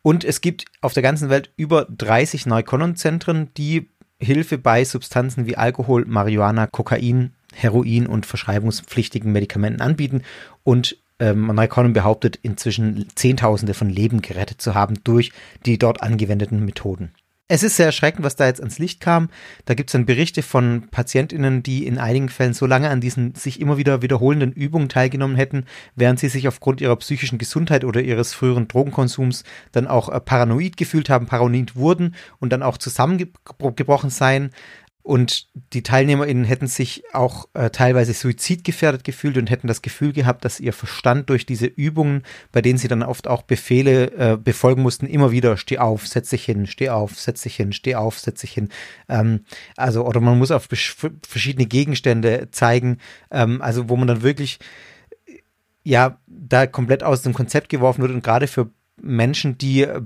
Und 0.02 0.26
es 0.26 0.42
gibt 0.42 0.66
auf 0.82 0.94
der 0.94 1.04
ganzen 1.04 1.30
Welt 1.30 1.52
über 1.56 1.86
30 1.90 2.46
Neukonnen-Zentren, 2.46 3.54
die 3.56 3.90
Hilfe 4.20 4.58
bei 4.58 4.84
Substanzen 4.84 5.46
wie 5.46 5.58
Alkohol, 5.58 6.06
Marihuana, 6.06 6.68
Kokain, 6.68 7.34
Heroin 7.54 8.08
und 8.08 8.26
verschreibungspflichtigen 8.26 9.32
Medikamenten 9.32 9.82
anbieten. 9.82 10.24
Und 10.64 10.98
ähm, 11.20 11.48
Neukonnen 11.48 11.94
behauptet 11.94 12.38
inzwischen 12.42 13.08
Zehntausende 13.16 13.74
von 13.74 13.90
Leben 13.90 14.22
gerettet 14.22 14.62
zu 14.62 14.74
haben 14.74 15.04
durch 15.04 15.32
die 15.66 15.78
dort 15.78 16.02
angewendeten 16.02 16.66
Methoden. 16.66 17.12
Es 17.50 17.62
ist 17.62 17.76
sehr 17.76 17.88
erschreckend, 17.88 18.24
was 18.24 18.38
da 18.38 18.46
jetzt 18.46 18.62
ans 18.62 18.80
Licht 18.80 19.02
kam. 19.02 19.28
Da 19.66 19.74
gibt 19.74 19.89
es 19.89 19.91
dann 19.91 20.06
Berichte 20.06 20.41
von 20.41 20.88
PatientInnen, 20.89 21.62
die 21.62 21.86
in 21.86 21.98
einigen 21.98 22.30
Fällen 22.30 22.54
so 22.54 22.66
lange 22.66 22.89
an 22.89 23.02
diesen 23.02 23.36
sich 23.36 23.60
immer 23.60 23.78
wieder 23.78 24.02
wiederholenden 24.02 24.54
Übungen 24.54 24.88
teilgenommen 24.88 25.36
hätten, 25.36 25.66
während 25.94 26.22
sie 26.22 26.30
sich 26.30 26.48
aufgrund 26.48 26.80
ihrer 26.80 26.96
psychischen 26.96 27.39
Gesundheit 27.39 27.84
oder 27.84 28.02
ihres 28.02 28.34
früheren 28.34 28.70
Drogenkonsums 28.70 29.44
dann 29.74 29.88
auch 29.88 30.08
äh, 30.08 30.22
paranoid 30.22 30.78
gefühlt 30.78 31.10
haben, 31.10 31.26
paranoid 31.26 31.76
wurden 31.76 32.16
und 32.39 32.54
dann 32.54 32.64
auch 32.64 32.78
zusammengebrochen 32.78 34.10
seien. 34.10 34.52
Und 35.04 35.49
die 35.74 35.84
TeilnehmerInnen 35.84 36.45
hätten 36.45 36.68
sich 36.68 37.04
auch 37.14 37.49
äh, 37.54 37.70
teilweise 37.72 38.14
suizidgefährdet 38.14 39.04
gefühlt 39.04 39.38
und 39.38 39.49
hätten 39.49 39.68
das 39.68 39.82
Gefühl 39.82 40.14
gehabt, 40.14 40.45
dass 40.45 40.62
ihr 40.62 40.72
Verstand 40.72 41.30
durch 41.30 41.45
diese 41.45 41.66
Übungen, 41.66 42.24
bei 42.54 42.62
denen 42.62 42.80
sie 42.80 42.88
dann 42.88 43.04
oft 43.04 43.28
auch 43.28 43.41
Befehle 43.41 44.12
äh, 44.12 44.38
befolgen 44.38 44.82
mussten, 44.82 45.06
immer 45.06 45.32
wieder 45.32 45.58
steh 45.58 45.78
auf, 45.78 46.08
setz 46.08 46.30
dich 46.30 46.45
hin, 46.45 46.68
steh 46.68 46.89
auf, 46.89 47.20
setz 47.20 47.41
dich 47.41 47.58
hin, 47.58 47.74
steh 47.74 47.95
auf, 47.95 48.18
setz 48.18 48.39
dich 48.41 48.54
hin. 48.54 48.70
Ähm, 49.10 49.41
also, 49.76 50.06
oder 50.06 50.22
man 50.22 50.38
muss 50.38 50.51
auf 50.51 50.70
verschiedene 51.28 51.66
Gegenstände 51.66 52.47
zeigen, 52.51 52.99
ähm, 53.30 53.62
also 53.62 53.89
wo 53.89 53.97
man 53.97 54.08
dann 54.08 54.24
wirklich 54.24 54.60
ja 55.84 56.18
da 56.28 56.66
komplett 56.66 57.04
aus 57.04 57.24
dem 57.24 57.34
Konzept 57.34 57.68
geworfen 57.68 58.04
wird 58.04 58.14
und 58.14 58.24
gerade 58.24 58.47
für 58.47 58.70
Menschen, 59.01 59.58
die 59.58 59.82
äh, 59.82 60.01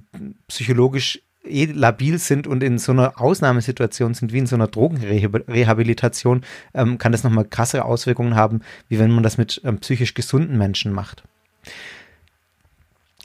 psychologisch 0.48 1.22
eh 1.50 1.66
labil 1.66 2.20
sind 2.20 2.48
und 2.48 2.64
in 2.64 2.78
so 2.78 2.92
einer 2.92 3.20
Ausnahmesituation 3.20 4.14
sind 4.14 4.34
wie 4.34 4.40
in 4.40 4.48
so 4.48 4.56
einer 4.56 4.68
Drogenrehabilitation, 4.68 6.42
ähm, 6.74 6.98
kann 6.98 7.12
das 7.12 7.24
nochmal 7.24 7.46
krassere 7.46 7.86
Auswirkungen 7.86 8.36
haben, 8.36 8.62
wie 8.90 9.00
wenn 9.00 9.12
man 9.12 9.24
das 9.24 9.38
mit 9.38 9.62
ähm, 9.64 9.80
psychisch 9.80 10.14
gesunden 10.14 10.58
Menschen 10.58 10.92
macht. 10.92 11.24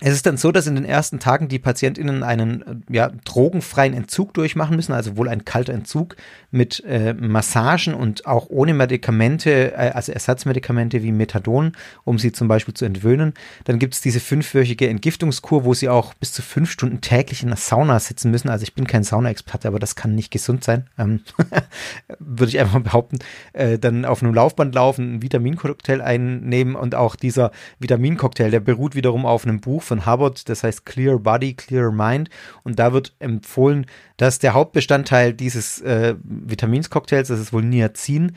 Es 0.04 0.14
ist 0.14 0.26
dann 0.26 0.36
so, 0.36 0.50
dass 0.50 0.66
in 0.66 0.74
den 0.74 0.84
ersten 0.84 1.20
Tagen 1.20 1.46
die 1.46 1.60
PatientInnen 1.60 2.24
einen 2.24 2.62
äh, 2.62 2.94
ja, 2.94 3.12
drogenfreien 3.24 3.94
Entzug 3.94 4.34
durchmachen 4.34 4.74
müssen, 4.74 4.92
also 4.92 5.16
wohl 5.16 5.28
ein 5.28 5.44
kalter 5.44 5.72
Entzug 5.72 6.16
mit 6.50 6.82
äh, 6.84 7.14
Massagen 7.14 7.94
und 7.94 8.26
auch 8.26 8.48
ohne 8.50 8.74
Medikamente, 8.74 9.72
äh, 9.72 9.92
also 9.94 10.10
Ersatzmedikamente 10.10 11.04
wie 11.04 11.12
Methadon, 11.12 11.76
um 12.02 12.18
sie 12.18 12.32
zum 12.32 12.48
Beispiel 12.48 12.74
zu 12.74 12.84
entwöhnen. 12.84 13.34
Dann 13.62 13.78
gibt 13.78 13.94
es 13.94 14.00
diese 14.00 14.18
fünfwöchige 14.18 14.88
Entgiftungskur, 14.88 15.64
wo 15.64 15.72
sie 15.72 15.88
auch 15.88 16.14
bis 16.14 16.32
zu 16.32 16.42
fünf 16.42 16.72
Stunden 16.72 17.00
täglich 17.00 17.44
in 17.44 17.48
der 17.50 17.56
Sauna 17.56 18.00
sitzen 18.00 18.32
müssen. 18.32 18.48
Also 18.48 18.64
ich 18.64 18.74
bin 18.74 18.88
kein 18.88 19.04
Sauna-Experte, 19.04 19.68
aber 19.68 19.78
das 19.78 19.94
kann 19.94 20.16
nicht 20.16 20.32
gesund 20.32 20.64
sein, 20.64 20.88
ähm, 20.98 21.20
würde 22.18 22.50
ich 22.50 22.58
einfach 22.58 22.80
behaupten. 22.80 23.20
Äh, 23.52 23.78
dann 23.78 24.04
auf 24.04 24.20
einem 24.20 24.34
Laufband 24.34 24.74
laufen, 24.74 25.02
einen 25.02 25.22
Vitamincocktail 25.22 26.00
einnehmen 26.00 26.74
und 26.74 26.96
auch 26.96 27.14
dieser 27.14 27.52
Vitamincocktail, 27.78 28.50
der 28.50 28.60
beruht 28.60 28.96
wiederum 28.96 29.26
auf 29.26 29.44
einem 29.46 29.60
Buch 29.60 29.91
von 29.92 30.06
Hubbard, 30.06 30.48
das 30.48 30.64
heißt 30.64 30.86
Clear 30.86 31.18
Body, 31.18 31.52
Clear 31.52 31.92
Mind. 31.92 32.30
Und 32.64 32.78
da 32.78 32.94
wird 32.94 33.14
empfohlen, 33.18 33.86
dass 34.16 34.38
der 34.38 34.54
Hauptbestandteil 34.54 35.34
dieses 35.34 35.82
äh, 35.82 36.14
Vitaminscocktails, 36.24 37.28
das 37.28 37.40
ist 37.40 37.52
wohl 37.52 37.62
Niacin, 37.62 38.32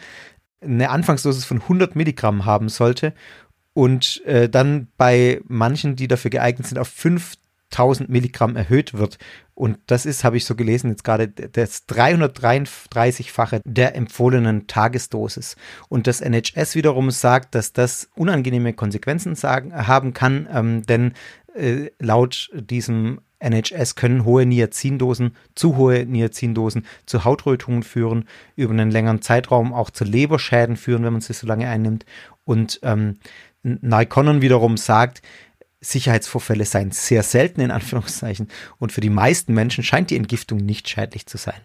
eine 0.61 0.89
Anfangsdosis 0.89 1.45
von 1.45 1.61
100 1.61 1.95
Milligramm 1.95 2.45
haben 2.45 2.67
sollte 2.67 3.13
und 3.73 4.21
äh, 4.25 4.49
dann 4.49 4.87
bei 4.97 5.39
manchen, 5.47 5.95
die 5.95 6.07
dafür 6.07 6.31
geeignet 6.31 6.67
sind, 6.67 6.77
auf 6.77 6.89
5000 6.89 8.09
Milligramm 8.09 8.55
erhöht 8.55 8.93
wird. 8.93 9.17
Und 9.53 9.79
das 9.87 10.05
ist, 10.05 10.25
habe 10.25 10.35
ich 10.35 10.43
so 10.43 10.55
gelesen, 10.55 10.89
jetzt 10.89 11.05
gerade 11.05 11.29
das 11.29 11.87
333-fache 11.87 13.61
der 13.63 13.95
empfohlenen 13.95 14.67
Tagesdosis. 14.67 15.55
Und 15.87 16.07
das 16.07 16.19
NHS 16.19 16.75
wiederum 16.75 17.09
sagt, 17.09 17.55
dass 17.55 17.71
das 17.71 18.09
unangenehme 18.15 18.73
Konsequenzen 18.73 19.35
sagen, 19.35 19.73
haben 19.73 20.13
kann, 20.13 20.47
ähm, 20.51 20.83
denn 20.83 21.13
äh, 21.55 21.91
laut 21.99 22.49
diesem 22.53 23.19
NHS 23.39 23.95
können 23.95 24.25
hohe 24.25 24.45
Niacindosen, 24.45 25.35
zu 25.55 25.75
hohe 25.77 26.05
Niacindosen 26.05 26.85
zu 27.05 27.25
Hautrötungen 27.25 27.83
führen, 27.83 28.25
über 28.55 28.73
einen 28.73 28.91
längeren 28.91 29.21
Zeitraum 29.21 29.73
auch 29.73 29.89
zu 29.89 30.03
Leberschäden 30.03 30.77
führen, 30.77 31.03
wenn 31.03 31.13
man 31.13 31.21
sie 31.21 31.33
so 31.33 31.45
lange 31.45 31.69
einnimmt. 31.69 32.05
Und 32.43 32.79
ähm, 32.83 33.19
Naikonon 33.63 34.41
wiederum 34.41 34.77
sagt, 34.77 35.21
Sicherheitsvorfälle 35.81 36.65
seien 36.65 36.91
sehr 36.91 37.23
selten 37.23 37.61
in 37.61 37.71
Anführungszeichen 37.71 38.47
und 38.77 38.91
für 38.91 39.01
die 39.01 39.09
meisten 39.09 39.53
Menschen 39.53 39.83
scheint 39.83 40.09
die 40.09 40.17
Entgiftung 40.17 40.57
nicht 40.57 40.89
schädlich 40.89 41.27
zu 41.27 41.37
sein. 41.37 41.61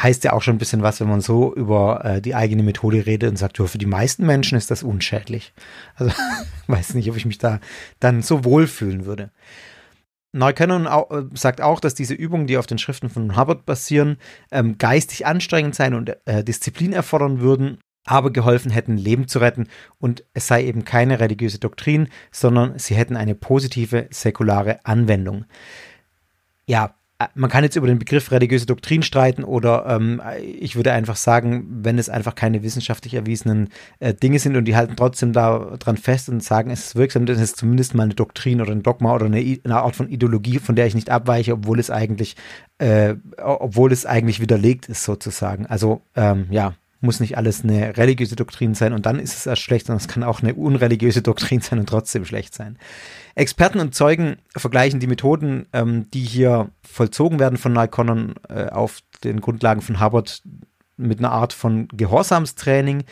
Heißt 0.00 0.24
ja 0.24 0.32
auch 0.32 0.42
schon 0.42 0.56
ein 0.56 0.58
bisschen 0.58 0.82
was, 0.82 1.00
wenn 1.00 1.08
man 1.08 1.20
so 1.20 1.54
über 1.54 2.04
äh, 2.04 2.22
die 2.22 2.34
eigene 2.34 2.62
Methode 2.62 3.06
redet 3.06 3.30
und 3.30 3.36
sagt, 3.36 3.58
ja, 3.58 3.66
für 3.66 3.78
die 3.78 3.86
meisten 3.86 4.24
Menschen 4.24 4.56
ist 4.56 4.70
das 4.70 4.82
unschädlich. 4.82 5.52
Also 5.96 6.12
weiß 6.66 6.94
nicht, 6.94 7.10
ob 7.10 7.16
ich 7.16 7.26
mich 7.26 7.38
da 7.38 7.60
dann 8.00 8.22
so 8.22 8.44
wohlfühlen 8.44 9.06
würde. 9.06 9.30
Neukannon 10.32 10.86
äh, 10.86 11.36
sagt 11.36 11.60
auch, 11.60 11.80
dass 11.80 11.94
diese 11.94 12.14
Übungen, 12.14 12.46
die 12.46 12.58
auf 12.58 12.66
den 12.66 12.78
Schriften 12.78 13.08
von 13.08 13.36
Hubbard 13.36 13.64
basieren, 13.64 14.18
ähm, 14.52 14.76
geistig 14.78 15.26
anstrengend 15.26 15.74
sein 15.74 15.94
und 15.94 16.16
äh, 16.26 16.44
Disziplin 16.44 16.92
erfordern 16.92 17.40
würden 17.40 17.78
aber 18.08 18.32
geholfen 18.32 18.70
hätten, 18.70 18.96
Leben 18.96 19.28
zu 19.28 19.38
retten 19.38 19.68
und 19.98 20.24
es 20.32 20.46
sei 20.46 20.64
eben 20.64 20.84
keine 20.84 21.20
religiöse 21.20 21.58
Doktrin, 21.58 22.08
sondern 22.32 22.78
sie 22.78 22.94
hätten 22.94 23.16
eine 23.16 23.34
positive 23.34 24.08
säkulare 24.10 24.84
Anwendung. 24.84 25.44
Ja, 26.66 26.94
man 27.34 27.50
kann 27.50 27.64
jetzt 27.64 27.74
über 27.74 27.88
den 27.88 27.98
Begriff 27.98 28.30
religiöse 28.30 28.66
Doktrin 28.66 29.02
streiten 29.02 29.42
oder 29.42 29.86
ähm, 29.88 30.22
ich 30.40 30.76
würde 30.76 30.92
einfach 30.92 31.16
sagen, 31.16 31.66
wenn 31.68 31.98
es 31.98 32.08
einfach 32.08 32.36
keine 32.36 32.62
wissenschaftlich 32.62 33.14
erwiesenen 33.14 33.70
äh, 33.98 34.14
Dinge 34.14 34.38
sind 34.38 34.56
und 34.56 34.66
die 34.66 34.76
halten 34.76 34.94
trotzdem 34.94 35.32
daran 35.32 35.96
fest 35.96 36.28
und 36.28 36.44
sagen, 36.44 36.70
es 36.70 36.86
ist 36.86 36.96
wirksam, 36.96 37.26
dann 37.26 37.34
ist 37.36 37.42
es 37.42 37.54
zumindest 37.54 37.94
mal 37.94 38.04
eine 38.04 38.14
Doktrin 38.14 38.60
oder 38.60 38.70
ein 38.70 38.84
Dogma 38.84 39.14
oder 39.14 39.26
eine, 39.26 39.38
eine 39.38 39.82
Art 39.82 39.96
von 39.96 40.08
Ideologie, 40.08 40.60
von 40.60 40.76
der 40.76 40.86
ich 40.86 40.94
nicht 40.94 41.10
abweiche, 41.10 41.54
obwohl 41.54 41.80
es 41.80 41.90
eigentlich, 41.90 42.36
äh, 42.78 43.16
obwohl 43.38 43.90
es 43.90 44.06
eigentlich 44.06 44.38
widerlegt 44.40 44.86
ist 44.88 45.02
sozusagen. 45.02 45.66
Also 45.66 46.02
ähm, 46.14 46.46
ja, 46.50 46.74
muss 47.00 47.20
nicht 47.20 47.36
alles 47.36 47.62
eine 47.62 47.96
religiöse 47.96 48.34
Doktrin 48.34 48.74
sein 48.74 48.92
und 48.92 49.06
dann 49.06 49.20
ist 49.20 49.36
es 49.36 49.46
erst 49.46 49.62
schlecht, 49.62 49.86
sondern 49.86 50.00
es 50.00 50.08
kann 50.08 50.24
auch 50.24 50.42
eine 50.42 50.54
unreligiöse 50.54 51.22
Doktrin 51.22 51.60
sein 51.60 51.78
und 51.78 51.88
trotzdem 51.88 52.24
schlecht 52.24 52.54
sein. 52.54 52.78
Experten 53.34 53.80
und 53.80 53.94
Zeugen 53.94 54.36
vergleichen 54.56 54.98
die 54.98 55.06
Methoden, 55.06 55.66
ähm, 55.72 56.10
die 56.10 56.24
hier 56.24 56.70
vollzogen 56.82 57.38
werden 57.38 57.56
von 57.56 57.72
Nyconon 57.72 58.34
äh, 58.48 58.66
auf 58.66 58.98
den 59.22 59.40
Grundlagen 59.40 59.80
von 59.80 60.00
Harvard 60.00 60.42
mit 60.96 61.20
einer 61.20 61.30
Art 61.30 61.52
von 61.52 61.86
Gehorsamstraining. 61.88 63.04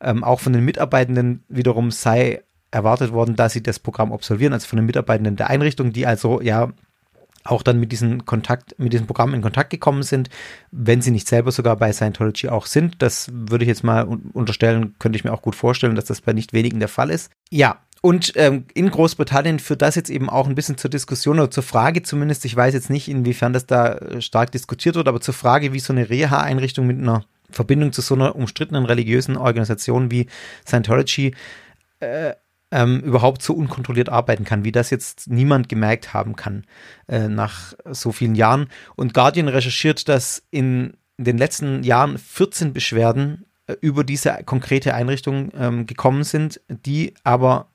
Ähm, 0.00 0.22
auch 0.22 0.40
von 0.40 0.52
den 0.52 0.64
Mitarbeitenden 0.64 1.44
wiederum 1.48 1.90
sei 1.90 2.42
erwartet 2.70 3.12
worden, 3.12 3.36
dass 3.36 3.52
sie 3.52 3.62
das 3.62 3.78
Programm 3.78 4.12
absolvieren, 4.12 4.52
also 4.52 4.66
von 4.66 4.78
den 4.78 4.86
Mitarbeitenden 4.86 5.36
der 5.36 5.50
Einrichtung, 5.50 5.92
die 5.92 6.06
also 6.06 6.40
ja 6.40 6.72
auch 7.44 7.62
dann 7.62 7.78
mit 7.80 7.92
diesem 7.92 8.24
Kontakt, 8.24 8.78
mit 8.78 8.92
diesem 8.92 9.06
Programm 9.06 9.34
in 9.34 9.42
Kontakt 9.42 9.70
gekommen 9.70 10.02
sind, 10.02 10.28
wenn 10.70 11.02
sie 11.02 11.10
nicht 11.10 11.28
selber 11.28 11.52
sogar 11.52 11.76
bei 11.76 11.92
Scientology 11.92 12.48
auch 12.48 12.66
sind. 12.66 13.02
Das 13.02 13.30
würde 13.32 13.64
ich 13.64 13.68
jetzt 13.68 13.84
mal 13.84 14.06
unterstellen, 14.32 14.94
könnte 14.98 15.16
ich 15.16 15.24
mir 15.24 15.32
auch 15.32 15.42
gut 15.42 15.54
vorstellen, 15.54 15.94
dass 15.94 16.04
das 16.06 16.20
bei 16.20 16.32
nicht 16.32 16.52
wenigen 16.52 16.78
der 16.78 16.88
Fall 16.88 17.10
ist. 17.10 17.30
Ja, 17.50 17.78
und 18.00 18.32
ähm, 18.34 18.66
in 18.74 18.90
Großbritannien 18.90 19.60
führt 19.60 19.80
das 19.80 19.94
jetzt 19.94 20.10
eben 20.10 20.28
auch 20.28 20.48
ein 20.48 20.56
bisschen 20.56 20.76
zur 20.76 20.90
Diskussion 20.90 21.38
oder 21.38 21.52
zur 21.52 21.62
Frage 21.62 22.02
zumindest, 22.02 22.44
ich 22.44 22.54
weiß 22.54 22.74
jetzt 22.74 22.90
nicht, 22.90 23.08
inwiefern 23.08 23.52
das 23.52 23.66
da 23.66 23.94
äh, 23.94 24.20
stark 24.20 24.50
diskutiert 24.50 24.96
wird, 24.96 25.06
aber 25.06 25.20
zur 25.20 25.34
Frage, 25.34 25.72
wie 25.72 25.78
so 25.78 25.92
eine 25.92 26.10
Reha-Einrichtung 26.10 26.86
mit 26.86 26.98
einer 26.98 27.24
Verbindung 27.48 27.92
zu 27.92 28.00
so 28.00 28.16
einer 28.16 28.34
umstrittenen 28.34 28.86
religiösen 28.86 29.36
Organisation 29.36 30.10
wie 30.10 30.26
Scientology 30.66 31.34
äh, 32.00 32.34
ähm, 32.72 33.00
überhaupt 33.00 33.42
so 33.42 33.52
unkontrolliert 33.52 34.08
arbeiten 34.08 34.44
kann, 34.44 34.64
wie 34.64 34.72
das 34.72 34.90
jetzt 34.90 35.28
niemand 35.30 35.68
gemerkt 35.68 36.14
haben 36.14 36.34
kann 36.34 36.64
äh, 37.06 37.28
nach 37.28 37.74
so 37.90 38.10
vielen 38.10 38.34
Jahren. 38.34 38.68
Und 38.96 39.14
Guardian 39.14 39.48
recherchiert, 39.48 40.08
dass 40.08 40.42
in 40.50 40.94
den 41.18 41.38
letzten 41.38 41.84
Jahren 41.84 42.18
14 42.18 42.72
Beschwerden 42.72 43.44
äh, 43.66 43.74
über 43.80 44.02
diese 44.02 44.40
konkrete 44.44 44.94
Einrichtung 44.94 45.52
ähm, 45.54 45.86
gekommen 45.86 46.24
sind, 46.24 46.60
die 46.68 47.14
aber 47.22 47.68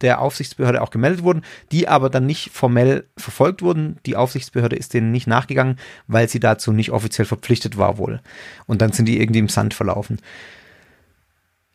der 0.00 0.20
Aufsichtsbehörde 0.20 0.82
auch 0.82 0.90
gemeldet 0.90 1.22
wurden, 1.22 1.42
die 1.70 1.86
aber 1.86 2.10
dann 2.10 2.26
nicht 2.26 2.50
formell 2.50 3.06
verfolgt 3.16 3.62
wurden. 3.62 3.98
Die 4.04 4.16
Aufsichtsbehörde 4.16 4.74
ist 4.74 4.94
denen 4.94 5.12
nicht 5.12 5.28
nachgegangen, 5.28 5.78
weil 6.08 6.28
sie 6.28 6.40
dazu 6.40 6.72
nicht 6.72 6.90
offiziell 6.90 7.24
verpflichtet 7.24 7.78
war 7.78 7.96
wohl. 7.98 8.20
Und 8.66 8.82
dann 8.82 8.92
sind 8.92 9.06
die 9.06 9.20
irgendwie 9.20 9.38
im 9.38 9.48
Sand 9.48 9.72
verlaufen. 9.72 10.18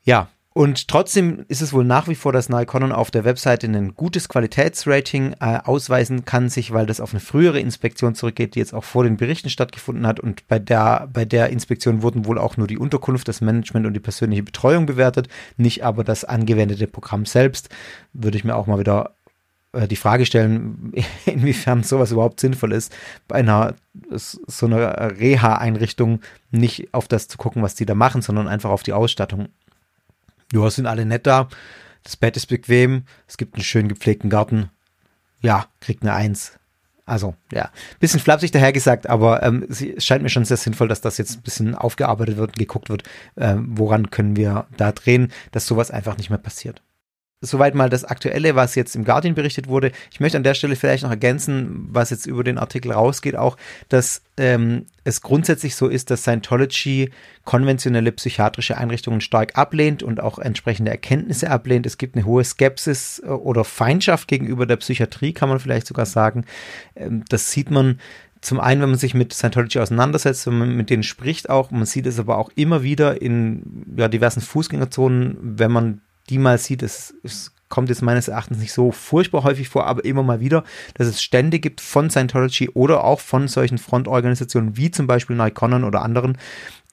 Ja, 0.03 0.27
und 0.53 0.87
trotzdem 0.87 1.45
ist 1.47 1.61
es 1.61 1.73
wohl 1.73 1.85
nach 1.85 2.07
wie 2.07 2.15
vor, 2.15 2.33
dass 2.33 2.49
Nikonon 2.49 2.91
auf 2.91 3.11
der 3.11 3.23
Webseite 3.23 3.67
ein 3.67 3.93
gutes 3.95 4.29
Qualitätsrating 4.29 5.35
äh, 5.39 5.59
ausweisen 5.63 6.25
kann, 6.25 6.49
sich, 6.49 6.73
weil 6.73 6.87
das 6.87 6.99
auf 6.99 7.13
eine 7.13 7.19
frühere 7.19 7.59
Inspektion 7.59 8.15
zurückgeht, 8.15 8.55
die 8.55 8.59
jetzt 8.59 8.73
auch 8.73 8.83
vor 8.83 9.03
den 9.03 9.17
Berichten 9.17 9.51
stattgefunden 9.51 10.07
hat. 10.07 10.19
Und 10.19 10.47
bei 10.47 10.57
der, 10.57 11.07
bei 11.13 11.23
der 11.23 11.49
Inspektion 11.51 12.01
wurden 12.01 12.25
wohl 12.25 12.39
auch 12.39 12.57
nur 12.57 12.65
die 12.65 12.79
Unterkunft, 12.79 13.27
das 13.27 13.41
Management 13.41 13.85
und 13.85 13.93
die 13.93 13.99
persönliche 13.99 14.41
Betreuung 14.41 14.87
bewertet, 14.87 15.29
nicht 15.57 15.85
aber 15.85 16.03
das 16.03 16.23
angewendete 16.25 16.87
Programm 16.87 17.27
selbst. 17.27 17.69
Würde 18.13 18.37
ich 18.37 18.43
mir 18.43 18.55
auch 18.55 18.65
mal 18.65 18.79
wieder 18.79 19.13
äh, 19.71 19.87
die 19.87 19.95
Frage 19.95 20.25
stellen, 20.25 20.93
inwiefern 21.27 21.83
sowas 21.83 22.11
überhaupt 22.11 22.39
sinnvoll 22.39 22.73
ist, 22.73 22.91
bei 23.27 23.35
einer 23.35 23.75
so 24.09 24.65
einer 24.65 25.19
Reha-Einrichtung 25.19 26.21
nicht 26.49 26.91
auf 26.91 27.07
das 27.07 27.27
zu 27.27 27.37
gucken, 27.37 27.61
was 27.61 27.75
die 27.75 27.85
da 27.85 27.93
machen, 27.93 28.23
sondern 28.23 28.47
einfach 28.47 28.71
auf 28.71 28.81
die 28.81 28.93
Ausstattung 28.93 29.49
ja, 30.53 30.69
sind 30.69 30.85
alle 30.85 31.05
nett 31.05 31.27
da. 31.27 31.49
Das 32.03 32.17
Bett 32.17 32.37
ist 32.37 32.47
bequem. 32.47 33.03
Es 33.27 33.37
gibt 33.37 33.55
einen 33.55 33.63
schön 33.63 33.87
gepflegten 33.87 34.29
Garten. 34.29 34.69
Ja, 35.41 35.67
kriegt 35.79 36.01
eine 36.03 36.13
Eins. 36.13 36.53
Also, 37.05 37.33
ja, 37.51 37.71
bisschen 37.99 38.19
flapsig 38.19 38.51
dahergesagt, 38.51 39.09
aber 39.09 39.41
ähm, 39.41 39.65
es 39.67 39.83
scheint 40.05 40.21
mir 40.21 40.29
schon 40.29 40.45
sehr 40.45 40.57
sinnvoll, 40.57 40.87
dass 40.87 41.01
das 41.01 41.17
jetzt 41.17 41.37
ein 41.37 41.41
bisschen 41.41 41.73
aufgearbeitet 41.73 42.37
wird 42.37 42.51
und 42.51 42.59
geguckt 42.59 42.89
wird, 42.89 43.03
ähm, 43.35 43.67
woran 43.71 44.11
können 44.11 44.35
wir 44.35 44.67
da 44.77 44.91
drehen, 44.91 45.31
dass 45.51 45.65
sowas 45.65 45.89
einfach 45.89 46.17
nicht 46.17 46.29
mehr 46.29 46.37
passiert. 46.37 46.83
Soweit 47.41 47.73
mal 47.73 47.89
das 47.89 48.03
Aktuelle, 48.03 48.55
was 48.55 48.75
jetzt 48.75 48.97
im 48.97 49.05
Guardian 49.05 49.33
berichtet 49.33 49.69
wurde. 49.69 49.93
Ich 50.11 50.19
möchte 50.19 50.35
an 50.35 50.43
der 50.43 50.55
Stelle 50.55 50.75
vielleicht 50.75 51.03
noch 51.03 51.09
ergänzen, 51.09 51.87
was 51.89 52.09
jetzt 52.09 52.25
über 52.25 52.43
den 52.43 52.57
Artikel 52.57 52.91
rausgeht, 52.91 53.37
auch, 53.37 53.55
dass 53.87 54.23
ähm, 54.35 54.87
es 55.05 55.21
grundsätzlich 55.21 55.77
so 55.77 55.87
ist, 55.87 56.11
dass 56.11 56.23
Scientology 56.23 57.11
konventionelle 57.45 58.11
psychiatrische 58.11 58.77
Einrichtungen 58.77 59.21
stark 59.21 59.57
ablehnt 59.57 60.03
und 60.03 60.19
auch 60.19 60.37
entsprechende 60.37 60.91
Erkenntnisse 60.91 61.49
ablehnt. 61.49 61.85
Es 61.85 61.97
gibt 61.97 62.17
eine 62.17 62.25
hohe 62.25 62.43
Skepsis 62.43 63.19
äh, 63.23 63.29
oder 63.29 63.63
Feindschaft 63.63 64.27
gegenüber 64.27 64.65
der 64.65 64.75
Psychiatrie, 64.75 65.31
kann 65.31 65.47
man 65.47 65.61
vielleicht 65.61 65.87
sogar 65.87 66.05
sagen. 66.05 66.43
Ähm, 66.97 67.23
das 67.29 67.51
sieht 67.51 67.71
man 67.71 68.01
zum 68.41 68.59
einen, 68.59 68.81
wenn 68.81 68.89
man 68.89 68.99
sich 68.99 69.13
mit 69.13 69.33
Scientology 69.33 69.79
auseinandersetzt, 69.79 70.45
wenn 70.45 70.57
man 70.57 70.75
mit 70.75 70.89
denen 70.89 71.03
spricht 71.03 71.49
auch, 71.49 71.71
man 71.71 71.85
sieht 71.85 72.05
es 72.05 72.19
aber 72.19 72.37
auch 72.37 72.51
immer 72.55 72.83
wieder 72.83 73.21
in 73.21 73.85
ja, 73.95 74.09
diversen 74.09 74.41
Fußgängerzonen, 74.41 75.37
wenn 75.41 75.71
man 75.71 76.01
die 76.29 76.37
mal 76.37 76.57
sieht, 76.57 76.83
es, 76.83 77.13
es 77.23 77.51
kommt 77.69 77.89
jetzt 77.89 78.01
meines 78.01 78.27
Erachtens 78.27 78.57
nicht 78.57 78.73
so 78.73 78.91
furchtbar 78.91 79.43
häufig 79.43 79.69
vor, 79.69 79.85
aber 79.85 80.03
immer 80.03 80.23
mal 80.23 80.39
wieder, 80.39 80.63
dass 80.95 81.07
es 81.07 81.21
Stände 81.21 81.59
gibt 81.59 81.81
von 81.81 82.09
Scientology 82.09 82.69
oder 82.69 83.03
auch 83.03 83.19
von 83.19 83.47
solchen 83.47 83.77
Frontorganisationen 83.77 84.75
wie 84.75 84.91
zum 84.91 85.07
Beispiel 85.07 85.35
Nikonon 85.35 85.83
oder 85.83 86.01
anderen, 86.01 86.37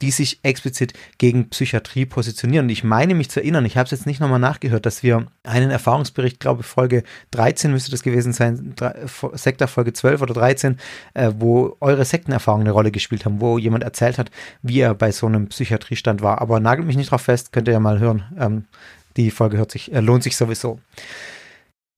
die 0.02 0.10
sich 0.10 0.40
explizit 0.42 0.92
gegen 1.16 1.48
Psychiatrie 1.48 2.04
positionieren. 2.04 2.66
Und 2.66 2.70
ich 2.70 2.84
meine 2.84 3.14
mich 3.14 3.30
zu 3.30 3.40
erinnern, 3.40 3.64
ich 3.64 3.78
habe 3.78 3.86
es 3.86 3.92
jetzt 3.92 4.06
nicht 4.06 4.20
nochmal 4.20 4.38
nachgehört, 4.38 4.84
dass 4.84 5.02
wir 5.02 5.26
einen 5.42 5.70
Erfahrungsbericht, 5.70 6.38
glaube 6.38 6.62
Folge 6.62 7.02
13 7.30 7.70
müsste 7.70 7.90
das 7.90 8.02
gewesen 8.02 8.34
sein, 8.34 8.74
Sektor 9.32 9.68
Folge 9.68 9.94
12 9.94 10.20
oder 10.20 10.34
13, 10.34 10.76
äh, 11.14 11.32
wo 11.38 11.78
eure 11.80 12.04
Sektenerfahrungen 12.04 12.66
eine 12.66 12.74
Rolle 12.74 12.90
gespielt 12.90 13.24
haben, 13.24 13.40
wo 13.40 13.56
jemand 13.56 13.84
erzählt 13.84 14.18
hat, 14.18 14.30
wie 14.60 14.80
er 14.80 14.94
bei 14.94 15.12
so 15.12 15.26
einem 15.26 15.48
Psychiatriestand 15.48 16.20
war. 16.20 16.42
Aber 16.42 16.60
nagelt 16.60 16.86
mich 16.86 16.96
nicht 16.98 17.10
drauf 17.10 17.22
fest, 17.22 17.52
könnt 17.52 17.68
ihr 17.68 17.72
ja 17.72 17.80
mal 17.80 17.98
hören. 17.98 18.24
Ähm, 18.38 18.64
die 19.16 19.30
Folge 19.30 19.56
hört 19.56 19.72
sich, 19.72 19.92
äh, 19.92 20.00
lohnt 20.00 20.22
sich 20.22 20.36
sowieso. 20.36 20.80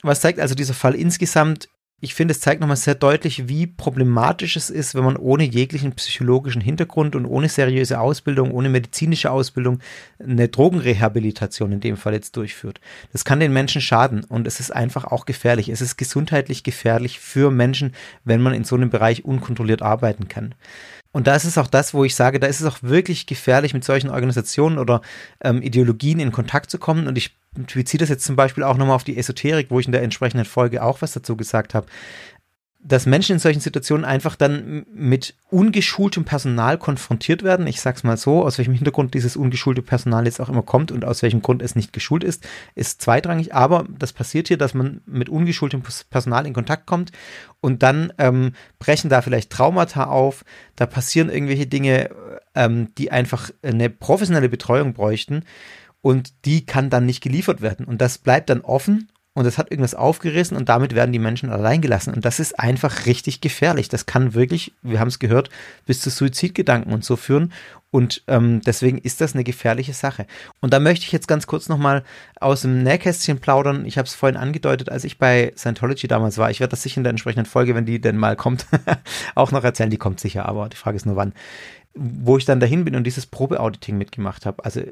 Was 0.02 0.20
zeigt 0.20 0.38
also 0.40 0.54
dieser 0.54 0.74
Fall 0.74 0.94
insgesamt? 0.94 1.68
Ich 2.00 2.14
finde, 2.14 2.30
es 2.30 2.38
zeigt 2.38 2.60
nochmal 2.60 2.76
sehr 2.76 2.94
deutlich, 2.94 3.48
wie 3.48 3.66
problematisch 3.66 4.54
es 4.54 4.70
ist, 4.70 4.94
wenn 4.94 5.02
man 5.02 5.16
ohne 5.16 5.42
jeglichen 5.42 5.92
psychologischen 5.94 6.62
Hintergrund 6.62 7.16
und 7.16 7.26
ohne 7.26 7.48
seriöse 7.48 7.98
Ausbildung, 7.98 8.52
ohne 8.52 8.68
medizinische 8.68 9.32
Ausbildung 9.32 9.80
eine 10.20 10.46
Drogenrehabilitation 10.46 11.72
in 11.72 11.80
dem 11.80 11.96
Fall 11.96 12.12
jetzt 12.12 12.36
durchführt. 12.36 12.80
Das 13.10 13.24
kann 13.24 13.40
den 13.40 13.52
Menschen 13.52 13.80
schaden 13.80 14.22
und 14.22 14.46
es 14.46 14.60
ist 14.60 14.70
einfach 14.70 15.06
auch 15.06 15.26
gefährlich. 15.26 15.70
Es 15.70 15.80
ist 15.80 15.96
gesundheitlich 15.96 16.62
gefährlich 16.62 17.18
für 17.18 17.50
Menschen, 17.50 17.92
wenn 18.22 18.42
man 18.42 18.54
in 18.54 18.62
so 18.62 18.76
einem 18.76 18.90
Bereich 18.90 19.24
unkontrolliert 19.24 19.82
arbeiten 19.82 20.28
kann. 20.28 20.54
Und 21.12 21.26
da 21.26 21.34
ist 21.34 21.44
es 21.44 21.58
auch 21.58 21.66
das, 21.66 21.94
wo 21.94 22.04
ich 22.04 22.14
sage, 22.14 22.38
da 22.38 22.46
ist 22.46 22.60
es 22.60 22.66
auch 22.66 22.82
wirklich 22.82 23.26
gefährlich, 23.26 23.74
mit 23.74 23.82
solchen 23.82 24.10
Organisationen 24.10 24.78
oder 24.78 25.00
ähm, 25.42 25.62
Ideologien 25.62 26.20
in 26.20 26.32
Kontakt 26.32 26.70
zu 26.70 26.78
kommen. 26.78 27.06
Und 27.06 27.16
ich 27.16 27.36
beziehe 27.54 27.98
das 27.98 28.10
jetzt 28.10 28.24
zum 28.24 28.36
Beispiel 28.36 28.62
auch 28.62 28.76
nochmal 28.76 28.96
auf 28.96 29.04
die 29.04 29.16
Esoterik, 29.16 29.70
wo 29.70 29.80
ich 29.80 29.86
in 29.86 29.92
der 29.92 30.02
entsprechenden 30.02 30.44
Folge 30.44 30.82
auch 30.82 31.00
was 31.00 31.12
dazu 31.12 31.36
gesagt 31.36 31.74
habe 31.74 31.86
dass 32.88 33.04
Menschen 33.04 33.34
in 33.34 33.38
solchen 33.38 33.60
Situationen 33.60 34.04
einfach 34.04 34.34
dann 34.34 34.86
mit 34.92 35.34
ungeschultem 35.50 36.24
Personal 36.24 36.78
konfrontiert 36.78 37.42
werden. 37.42 37.66
Ich 37.66 37.80
sag's 37.80 38.02
mal 38.02 38.16
so, 38.16 38.44
aus 38.44 38.56
welchem 38.56 38.72
Hintergrund 38.72 39.12
dieses 39.12 39.36
ungeschulte 39.36 39.82
Personal 39.82 40.24
jetzt 40.24 40.40
auch 40.40 40.48
immer 40.48 40.62
kommt 40.62 40.90
und 40.90 41.04
aus 41.04 41.22
welchem 41.22 41.42
Grund 41.42 41.60
es 41.60 41.76
nicht 41.76 41.92
geschult 41.92 42.24
ist, 42.24 42.46
ist 42.74 43.02
zweitrangig. 43.02 43.54
Aber 43.54 43.86
das 43.98 44.14
passiert 44.14 44.48
hier, 44.48 44.56
dass 44.56 44.72
man 44.72 45.02
mit 45.04 45.28
ungeschultem 45.28 45.82
Personal 46.10 46.46
in 46.46 46.54
Kontakt 46.54 46.86
kommt 46.86 47.12
und 47.60 47.82
dann 47.82 48.12
ähm, 48.16 48.52
brechen 48.78 49.10
da 49.10 49.20
vielleicht 49.20 49.50
Traumata 49.50 50.04
auf. 50.04 50.44
Da 50.74 50.86
passieren 50.86 51.28
irgendwelche 51.28 51.66
Dinge, 51.66 52.10
ähm, 52.54 52.94
die 52.96 53.12
einfach 53.12 53.50
eine 53.62 53.90
professionelle 53.90 54.48
Betreuung 54.48 54.94
bräuchten 54.94 55.44
und 56.00 56.32
die 56.46 56.64
kann 56.64 56.88
dann 56.88 57.04
nicht 57.04 57.22
geliefert 57.22 57.60
werden. 57.60 57.84
Und 57.84 58.00
das 58.00 58.16
bleibt 58.18 58.48
dann 58.48 58.62
offen 58.62 59.08
und 59.38 59.46
es 59.46 59.56
hat 59.56 59.70
irgendwas 59.70 59.94
aufgerissen 59.94 60.56
und 60.56 60.68
damit 60.68 60.96
werden 60.96 61.12
die 61.12 61.20
Menschen 61.20 61.50
allein 61.50 61.80
gelassen. 61.80 62.12
Und 62.12 62.24
das 62.24 62.40
ist 62.40 62.58
einfach 62.58 63.06
richtig 63.06 63.40
gefährlich. 63.40 63.88
Das 63.88 64.04
kann 64.04 64.34
wirklich, 64.34 64.72
wir 64.82 64.98
haben 64.98 65.06
es 65.06 65.20
gehört, 65.20 65.48
bis 65.86 66.00
zu 66.00 66.10
Suizidgedanken 66.10 66.92
und 66.92 67.04
so 67.04 67.14
führen. 67.14 67.52
Und 67.92 68.24
ähm, 68.26 68.62
deswegen 68.62 68.98
ist 68.98 69.20
das 69.20 69.34
eine 69.34 69.44
gefährliche 69.44 69.92
Sache. 69.92 70.26
Und 70.60 70.72
da 70.72 70.80
möchte 70.80 71.04
ich 71.04 71.12
jetzt 71.12 71.28
ganz 71.28 71.46
kurz 71.46 71.68
nochmal 71.68 72.02
aus 72.40 72.62
dem 72.62 72.82
Nähkästchen 72.82 73.38
plaudern. 73.38 73.86
Ich 73.86 73.96
habe 73.96 74.06
es 74.06 74.14
vorhin 74.16 74.36
angedeutet, 74.36 74.90
als 74.90 75.04
ich 75.04 75.18
bei 75.18 75.52
Scientology 75.56 76.08
damals 76.08 76.36
war. 76.36 76.50
Ich 76.50 76.58
werde 76.58 76.72
das 76.72 76.82
sicher 76.82 76.98
in 76.98 77.04
der 77.04 77.10
entsprechenden 77.10 77.46
Folge, 77.46 77.76
wenn 77.76 77.86
die 77.86 78.00
denn 78.00 78.16
mal 78.16 78.34
kommt, 78.34 78.66
auch 79.36 79.52
noch 79.52 79.62
erzählen. 79.62 79.90
Die 79.90 79.98
kommt 79.98 80.18
sicher, 80.18 80.46
aber 80.46 80.68
die 80.68 80.76
Frage 80.76 80.96
ist 80.96 81.06
nur 81.06 81.14
wann. 81.14 81.32
Wo 81.94 82.36
ich 82.38 82.44
dann 82.44 82.58
dahin 82.58 82.84
bin 82.84 82.96
und 82.96 83.04
dieses 83.04 83.26
Probeauditing 83.26 83.96
mitgemacht 83.96 84.46
habe. 84.46 84.64
Also 84.64 84.82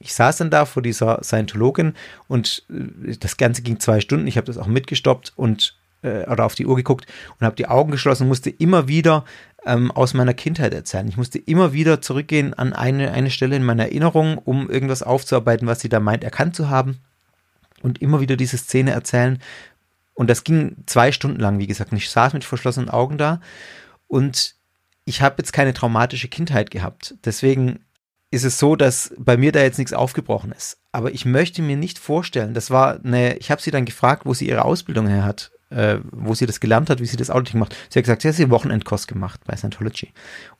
ich 0.00 0.14
saß 0.14 0.38
dann 0.38 0.50
da 0.50 0.64
vor 0.64 0.82
dieser 0.82 1.22
Scientologin 1.22 1.94
und 2.26 2.64
äh, 2.70 3.16
das 3.16 3.36
Ganze 3.36 3.62
ging 3.62 3.80
zwei 3.80 4.00
Stunden. 4.00 4.26
Ich 4.26 4.36
habe 4.36 4.46
das 4.46 4.58
auch 4.58 4.66
mitgestoppt 4.66 5.32
und 5.36 5.76
äh, 6.02 6.24
oder 6.26 6.44
auf 6.44 6.54
die 6.54 6.66
Uhr 6.66 6.76
geguckt 6.76 7.06
und 7.38 7.46
habe 7.46 7.56
die 7.56 7.68
Augen 7.68 7.90
geschlossen 7.90 8.24
und 8.24 8.28
musste 8.28 8.50
immer 8.50 8.88
wieder 8.88 9.24
ähm, 9.64 9.90
aus 9.90 10.14
meiner 10.14 10.34
Kindheit 10.34 10.74
erzählen. 10.74 11.08
Ich 11.08 11.16
musste 11.16 11.38
immer 11.38 11.72
wieder 11.72 12.00
zurückgehen 12.00 12.54
an 12.54 12.72
eine, 12.72 13.12
eine 13.12 13.30
Stelle 13.30 13.56
in 13.56 13.64
meiner 13.64 13.84
Erinnerung, 13.84 14.38
um 14.38 14.70
irgendwas 14.70 15.02
aufzuarbeiten, 15.02 15.66
was 15.66 15.80
sie 15.80 15.88
da 15.88 16.00
meint, 16.00 16.24
erkannt 16.24 16.56
zu 16.56 16.68
haben. 16.68 16.98
Und 17.80 18.02
immer 18.02 18.20
wieder 18.20 18.36
diese 18.36 18.58
Szene 18.58 18.90
erzählen. 18.90 19.38
Und 20.14 20.28
das 20.28 20.42
ging 20.42 20.76
zwei 20.86 21.12
Stunden 21.12 21.38
lang, 21.38 21.60
wie 21.60 21.68
gesagt. 21.68 21.92
Und 21.92 21.98
ich 21.98 22.10
saß 22.10 22.32
mit 22.32 22.44
verschlossenen 22.44 22.88
Augen 22.88 23.18
da. 23.18 23.40
Und 24.08 24.56
ich 25.04 25.22
habe 25.22 25.36
jetzt 25.38 25.52
keine 25.52 25.74
traumatische 25.74 26.26
Kindheit 26.26 26.72
gehabt. 26.72 27.14
Deswegen 27.24 27.84
ist 28.30 28.44
es 28.44 28.58
so, 28.58 28.76
dass 28.76 29.14
bei 29.18 29.36
mir 29.36 29.52
da 29.52 29.60
jetzt 29.60 29.78
nichts 29.78 29.92
aufgebrochen 29.92 30.52
ist. 30.52 30.78
Aber 30.92 31.12
ich 31.12 31.24
möchte 31.24 31.62
mir 31.62 31.76
nicht 31.76 31.98
vorstellen, 31.98 32.54
das 32.54 32.70
war 32.70 33.00
eine, 33.02 33.36
ich 33.38 33.50
habe 33.50 33.62
sie 33.62 33.70
dann 33.70 33.84
gefragt, 33.84 34.26
wo 34.26 34.34
sie 34.34 34.48
ihre 34.48 34.64
Ausbildung 34.64 35.06
her 35.06 35.24
hat, 35.24 35.50
äh, 35.70 35.98
wo 36.10 36.34
sie 36.34 36.46
das 36.46 36.60
gelernt 36.60 36.90
hat, 36.90 37.00
wie 37.00 37.06
sie 37.06 37.16
das 37.16 37.30
Auditing 37.30 37.60
macht. 37.60 37.74
Sie 37.88 37.98
hat 37.98 38.04
gesagt, 38.04 38.22
sie 38.22 38.28
hat 38.28 38.38
einen 38.38 38.50
Wochenendkurs 38.50 39.06
gemacht 39.06 39.40
bei 39.46 39.56
Scientology. 39.56 40.12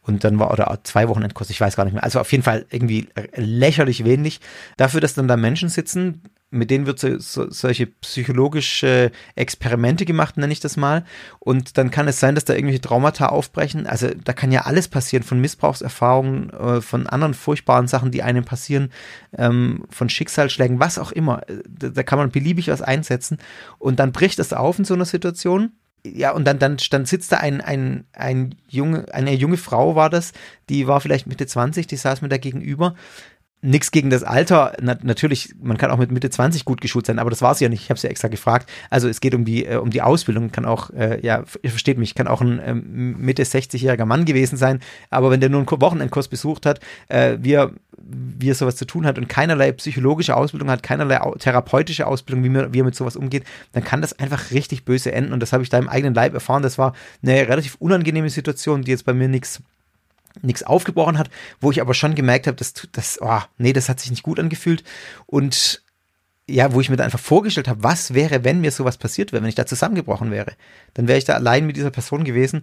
Und 0.03 0.25
dann 0.25 0.39
war, 0.39 0.51
oder 0.51 0.79
zwei 0.85 1.09
Wochenendkurs, 1.09 1.51
ich 1.51 1.61
weiß 1.61 1.77
gar 1.77 1.85
nicht 1.85 1.95
mehr. 1.95 2.05
Also 2.05 2.21
auf 2.21 2.31
jeden 2.33 2.45
Fall 2.45 2.67
irgendwie 2.71 3.09
lächerlich 3.35 4.05
wenig. 4.05 4.41
Dafür, 4.77 5.01
dass 5.01 5.15
dann 5.15 5.29
da 5.29 5.37
Menschen 5.37 5.69
sitzen, 5.69 6.23
mit 6.51 6.71
denen 6.71 6.87
wird 6.87 6.99
so, 6.99 7.19
so, 7.19 7.51
solche 7.51 7.87
psychologische 7.87 9.11
Experimente 9.35 10.05
gemacht, 10.05 10.37
nenne 10.37 10.53
ich 10.53 10.61
das 10.61 10.77
mal. 10.77 11.05
Und 11.39 11.77
dann 11.77 11.91
kann 11.91 12.09
es 12.09 12.21
sein, 12.21 12.35
dass 12.35 12.45
da 12.45 12.55
irgendwelche 12.55 12.81
Traumata 12.81 13.27
aufbrechen. 13.27 13.87
Also 13.87 14.09
da 14.25 14.33
kann 14.33 14.51
ja 14.51 14.63
alles 14.63 14.89
passieren, 14.89 15.23
von 15.23 15.41
Missbrauchserfahrungen, 15.41 16.51
äh, 16.51 16.81
von 16.81 17.07
anderen 17.07 17.35
furchtbaren 17.35 17.89
Sachen, 17.89 18.11
die 18.11 18.23
einem 18.23 18.45
passieren, 18.45 18.91
ähm, 19.37 19.85
von 19.91 20.09
Schicksalsschlägen, 20.09 20.81
was 20.81 20.99
auch 20.99 21.13
immer. 21.13 21.43
Da, 21.69 21.89
da 21.89 22.03
kann 22.03 22.19
man 22.19 22.31
beliebig 22.31 22.69
was 22.69 22.83
einsetzen. 22.83 23.39
Und 23.79 23.99
dann 23.99 24.13
bricht 24.13 24.39
das 24.39 24.53
auf 24.53 24.79
in 24.79 24.85
so 24.85 24.95
einer 24.95 25.05
Situation 25.05 25.73
ja, 26.07 26.31
und 26.31 26.45
dann, 26.47 26.59
dann, 26.59 26.77
dann 26.91 27.07
sitzt 27.07 27.33
da 27.33 27.39
ein, 27.39 27.61
ein, 27.61 28.05
ein 28.13 28.55
junge, 28.69 29.13
eine 29.13 29.35
junge 29.35 29.57
Frau 29.57 29.97
war 29.97 30.11
das, 30.11 30.33
die 30.69 30.87
war 30.87 31.01
vielleicht 31.01 31.27
Mitte 31.27 31.47
20, 31.47 31.87
die 31.87 31.97
saß 31.97 32.23
mir 32.23 32.29
da 32.29 32.39
gegenüber 32.39 32.95
Nichts 33.61 33.91
gegen 33.91 34.09
das 34.09 34.23
Alter. 34.23 34.75
Na, 34.81 34.97
natürlich, 35.03 35.53
man 35.61 35.77
kann 35.77 35.91
auch 35.91 35.99
mit 35.99 36.13
Mitte 36.13 36.31
20 36.31 36.65
gut 36.65 36.81
geschult 36.81 37.07
sein, 37.07 37.19
aber 37.19 37.29
das 37.29 37.43
war 37.43 37.51
es 37.51 37.59
ja 37.59 37.69
nicht. 37.69 37.83
Ich 37.83 37.91
habe 37.91 37.97
es 37.97 38.05
ja 38.05 38.11
extra 38.11 38.29
gefragt. 38.29 38.71
Also 38.89 39.09
es 39.09 39.21
geht 39.21 39.35
um 39.35 39.45
die, 39.45 39.67
äh, 39.67 39.77
um 39.77 39.91
die 39.91 40.01
Ausbildung. 40.01 40.53
Kann 40.53 40.65
auch, 40.65 40.91
äh, 40.91 41.19
ja, 41.27 41.43
ihr 41.63 41.71
versteht 41.71 41.99
mich, 41.99 42.15
kann 42.15 42.29
auch 42.29 42.41
ein 42.41 42.61
äh, 42.61 42.75
Mitte 42.75 43.43
60-jähriger 43.43 44.05
Mann 44.05 44.27
gewesen 44.27 44.57
sein. 44.57 44.79
Aber 45.11 45.33
wenn 45.33 45.41
der 45.41 45.49
nur 45.49 45.59
einen 45.59 45.69
Wochenendkurs 45.69 46.29
besucht 46.29 46.67
hat, 46.67 46.79
äh, 47.09 47.39
wie, 47.41 47.55
er, 47.55 47.73
wie 47.97 48.51
er 48.51 48.55
sowas 48.55 48.77
zu 48.77 48.85
tun 48.85 49.05
hat 49.07 49.19
und 49.19 49.29
keinerlei 49.29 49.73
psychologische 49.73 50.37
Ausbildung 50.37 50.71
hat, 50.71 50.85
keinerlei 50.85 51.19
therapeutische 51.41 52.07
Ausbildung, 52.07 52.45
wie, 52.45 52.51
man, 52.51 52.73
wie 52.73 52.79
er 52.79 52.85
mit 52.85 52.95
sowas 52.95 53.17
umgeht, 53.17 53.43
dann 53.73 53.83
kann 53.83 54.03
das 54.03 54.17
einfach 54.21 54.53
richtig 54.53 54.85
böse 54.85 55.11
enden. 55.11 55.33
Und 55.33 55.41
das 55.41 55.53
habe 55.53 55.65
ich 55.65 55.69
da 55.69 55.79
im 55.79 55.89
eigenen 55.89 56.15
Leib 56.15 56.33
erfahren. 56.33 56.63
Das 56.63 56.79
war 56.79 56.95
eine 57.25 57.49
relativ 57.49 57.75
unangenehme 57.81 58.31
Situation, 58.31 58.83
die 58.83 58.93
jetzt 58.93 59.05
bei 59.05 59.15
mir 59.15 59.27
nichts 59.27 59.63
nichts 60.43 60.63
aufgebrochen 60.63 61.19
hat, 61.19 61.31
wo 61.61 61.71
ich 61.71 61.81
aber 61.81 61.95
schon 61.95 62.15
gemerkt 62.15 62.47
habe, 62.47 62.57
dass 62.57 62.75
das, 62.93 63.19
oh, 63.21 63.41
nee, 63.57 63.73
das 63.73 63.89
hat 63.89 64.01
sich 64.01 64.11
nicht 64.11 64.23
gut 64.23 64.39
angefühlt. 64.39 64.85
Und 65.27 65.83
ja, 66.49 66.73
wo 66.73 66.81
ich 66.81 66.89
mir 66.89 66.97
dann 66.97 67.05
einfach 67.05 67.19
vorgestellt 67.19 67.69
habe, 67.69 67.83
was 67.83 68.15
wäre, 68.15 68.45
wenn 68.45 68.61
mir 68.61 68.71
sowas 68.71 68.97
passiert 68.97 69.33
wäre, 69.33 69.43
wenn 69.43 69.51
ich 69.51 69.55
da 69.55 69.67
zusammengebrochen 69.67 70.31
wäre, 70.31 70.53
dann 70.95 71.07
wäre 71.07 71.19
ich 71.19 71.25
da 71.25 71.35
allein 71.35 71.67
mit 71.67 71.77
dieser 71.77 71.91
Person 71.91 72.25
gewesen. 72.25 72.63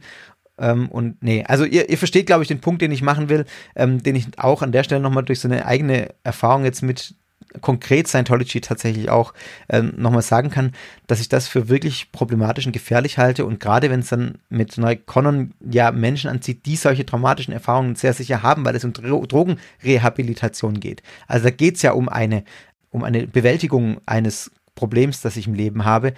Ähm, 0.58 0.90
und 0.90 1.22
nee, 1.22 1.44
also 1.48 1.66
ihr, 1.66 1.90
ihr 1.90 1.98
versteht, 1.98 2.26
glaube 2.26 2.44
ich, 2.44 2.48
den 2.48 2.62
Punkt, 2.62 2.82
den 2.82 2.92
ich 2.92 3.02
machen 3.02 3.30
will, 3.30 3.46
ähm, 3.76 4.02
den 4.02 4.16
ich 4.16 4.28
auch 4.38 4.62
an 4.62 4.72
der 4.72 4.84
Stelle 4.84 5.02
nochmal 5.02 5.24
durch 5.24 5.40
so 5.40 5.48
eine 5.48 5.66
eigene 5.66 6.16
Erfahrung 6.24 6.66
jetzt 6.66 6.82
mit 6.82 7.16
konkret 7.62 8.08
Scientology 8.08 8.62
tatsächlich 8.62 9.10
auch 9.10 9.34
ähm, 9.70 9.94
nochmal 9.98 10.22
sagen 10.22 10.50
kann, 10.50 10.72
dass 11.08 11.20
ich 11.20 11.30
das 11.30 11.48
für 11.48 11.70
wirklich 11.70 12.12
problematisch 12.12 12.66
und 12.66 12.72
gefährlich 12.72 13.18
halte 13.18 13.46
und 13.46 13.60
gerade 13.60 13.90
wenn 13.90 14.02
es 14.02 14.10
dann 14.10 14.40
mit 14.50 14.78
Neukonnen 14.78 15.54
ja 15.60 15.92
Menschen 15.92 16.30
anzieht, 16.30 16.66
die 16.66 16.76
solche 16.76 17.06
traumatischen 17.06 17.54
Erfahrungen 17.54 17.96
sehr 17.96 18.14
sicher 18.14 18.44
haben, 18.44 18.66
weil 18.66 18.76
es 18.76 18.86
um 18.86 18.94
Dro 18.94 19.26
Drogenrehabilitation 19.26 20.80
geht. 20.80 21.02
Also 21.28 21.46
da 21.46 21.52
geht 21.52 21.76
es 21.76 21.82
ja 21.82 21.94
um 21.94 22.10
eine, 22.10 22.44
um 22.92 23.04
eine 23.04 23.28
Bewältigung 23.28 24.00
eines 24.06 24.52
Problems, 24.76 25.22
das 25.22 25.38
ich 25.38 25.48
im 25.48 25.54
Leben 25.54 25.86
habe. 25.86 26.14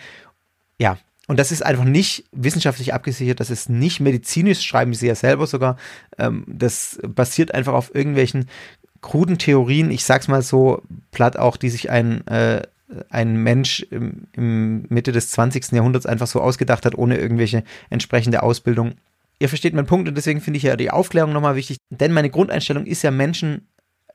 Ja, 0.80 0.98
und 1.28 1.38
das 1.40 1.52
ist 1.52 1.64
einfach 1.64 1.84
nicht 1.84 2.24
wissenschaftlich 2.32 2.94
abgesichert, 2.94 3.42
das 3.42 3.50
ist 3.50 3.70
nicht 3.70 4.00
medizinisch, 4.00 4.62
schreiben 4.62 4.94
sie 4.94 5.08
ja 5.08 5.16
selber 5.16 5.46
sogar. 5.46 5.76
Ähm, 6.18 6.46
das 6.48 7.00
basiert 7.06 7.54
einfach 7.54 7.74
auf 7.74 7.94
irgendwelchen 7.94 8.48
kruden 9.02 9.38
Theorien, 9.38 9.92
ich 9.92 10.04
sag's 10.04 10.28
mal 10.28 10.42
so 10.42 10.82
platt 11.12 11.38
auch, 11.38 11.58
die 11.58 11.70
sich 11.70 11.90
ein, 11.90 12.26
äh, 12.28 12.62
ein 13.10 13.38
Mensch 13.38 13.86
im, 13.92 14.28
im 14.34 14.86
Mitte 14.90 15.12
des 15.12 15.30
20. 15.32 15.72
Jahrhunderts 15.72 16.06
einfach 16.06 16.28
so 16.28 16.42
ausgedacht 16.42 16.86
hat, 16.86 16.96
ohne 16.96 17.18
irgendwelche 17.18 17.64
entsprechende 17.90 18.44
Ausbildung. 18.44 18.94
Ihr 19.40 19.50
versteht 19.50 19.74
meinen 19.74 19.86
Punkt 19.86 20.08
und 20.08 20.16
deswegen 20.16 20.42
finde 20.42 20.58
ich 20.58 20.64
ja 20.64 20.76
die 20.76 20.92
Aufklärung 20.92 21.32
nochmal 21.32 21.56
wichtig, 21.56 21.78
denn 21.90 22.12
meine 22.12 22.30
Grundeinstellung 22.30 22.86
ist 22.86 23.04
ja 23.04 23.12
Menschen 23.12 23.68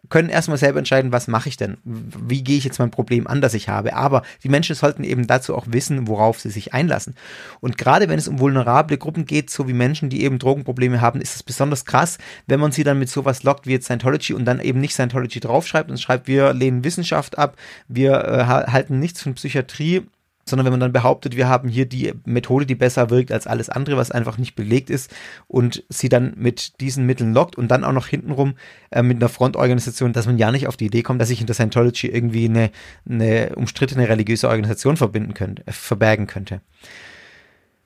können 0.09 0.29
erstmal 0.29 0.59
selber 0.59 0.79
entscheiden, 0.79 1.13
was 1.13 1.29
mache 1.29 1.49
ich 1.49 1.57
denn? 1.57 1.79
Wie 1.85 2.43
gehe 2.43 2.59
ich 2.59 2.65
jetzt 2.65 2.79
mein 2.79 2.91
Problem 2.91 3.27
an, 3.27 3.41
das 3.41 3.55
ich 3.55 3.69
habe? 3.69 3.95
Aber 3.95 4.23
die 4.43 4.49
Menschen 4.49 4.75
sollten 4.75 5.05
eben 5.05 5.27
dazu 5.27 5.57
auch 5.57 5.67
wissen, 5.69 6.09
worauf 6.09 6.41
sie 6.41 6.51
sich 6.51 6.75
einlassen. 6.75 7.15
Und 7.61 7.79
gerade 7.79 8.09
wenn 8.09 8.19
es 8.19 8.27
um 8.27 8.41
vulnerable 8.41 8.99
Gruppen 8.99 9.27
geht, 9.27 9.49
so 9.49 9.69
wie 9.69 9.73
Menschen, 9.73 10.11
die 10.11 10.25
eben 10.25 10.39
Drogenprobleme 10.39 11.01
haben, 11.01 11.21
ist 11.21 11.37
es 11.37 11.43
besonders 11.43 11.85
krass, 11.85 12.19
wenn 12.47 12.61
man 12.61 12.73
sie 12.73 12.85
dann 12.85 12.99
mit 12.99 13.11
sowas 13.11 13.45
lockt 13.45 13.67
wie 13.67 13.73
jetzt 13.73 13.85
Scientology 13.85 14.35
und 14.35 14.45
dann 14.45 14.61
eben 14.61 14.81
nicht 14.81 14.95
Scientology 14.95 15.41
draufschreibt 15.41 15.91
und 15.91 16.01
schreibt, 16.01 16.27
wir 16.27 16.53
lehnen 16.53 16.85
Wissenschaft 16.85 17.39
ab, 17.39 17.57
wir 17.87 18.25
äh, 18.25 18.45
halten 18.45 18.99
nichts 18.99 19.23
von 19.23 19.35
Psychiatrie 19.35 20.03
sondern 20.45 20.65
wenn 20.65 20.73
man 20.73 20.81
dann 20.81 20.93
behauptet, 20.93 21.37
wir 21.37 21.49
haben 21.49 21.69
hier 21.69 21.87
die 21.87 22.13
Methode, 22.25 22.67
die 22.67 22.75
besser 22.75 23.11
wirkt 23.11 23.33
als 23.33 23.47
alles 23.47 23.69
andere, 23.69 23.97
was 23.97 24.11
einfach 24.11 24.39
nicht 24.39 24.55
belegt 24.55 24.91
ist 24.91 25.15
und 25.47 25.85
sie 25.89 26.09
dann 26.09 26.35
mit 26.37 26.81
diesen 26.81 27.07
Mitteln 27.07 27.33
lockt 27.33 27.57
und 27.57 27.69
dann 27.69 27.85
auch 27.85 27.93
noch 27.93 28.07
hintenrum 28.07 28.55
äh, 28.91 29.03
mit 29.03 29.19
einer 29.19 29.29
Frontorganisation, 29.29 30.13
dass 30.13 30.27
man 30.27 30.39
ja 30.39 30.51
nicht 30.51 30.67
auf 30.67 30.77
die 30.77 30.87
Idee 30.87 31.03
kommt, 31.03 31.21
dass 31.21 31.29
sich 31.29 31.39
hinter 31.39 31.55
Scientology 31.55 32.09
irgendwie 32.09 32.47
eine, 32.47 32.71
eine 33.09 33.55
umstrittene 33.55 34.09
religiöse 34.09 34.49
Organisation 34.49 34.97
verbinden 34.97 35.35
könnte, 35.35 35.67
äh, 35.67 35.73
verbergen 35.73 36.27
könnte. 36.27 36.61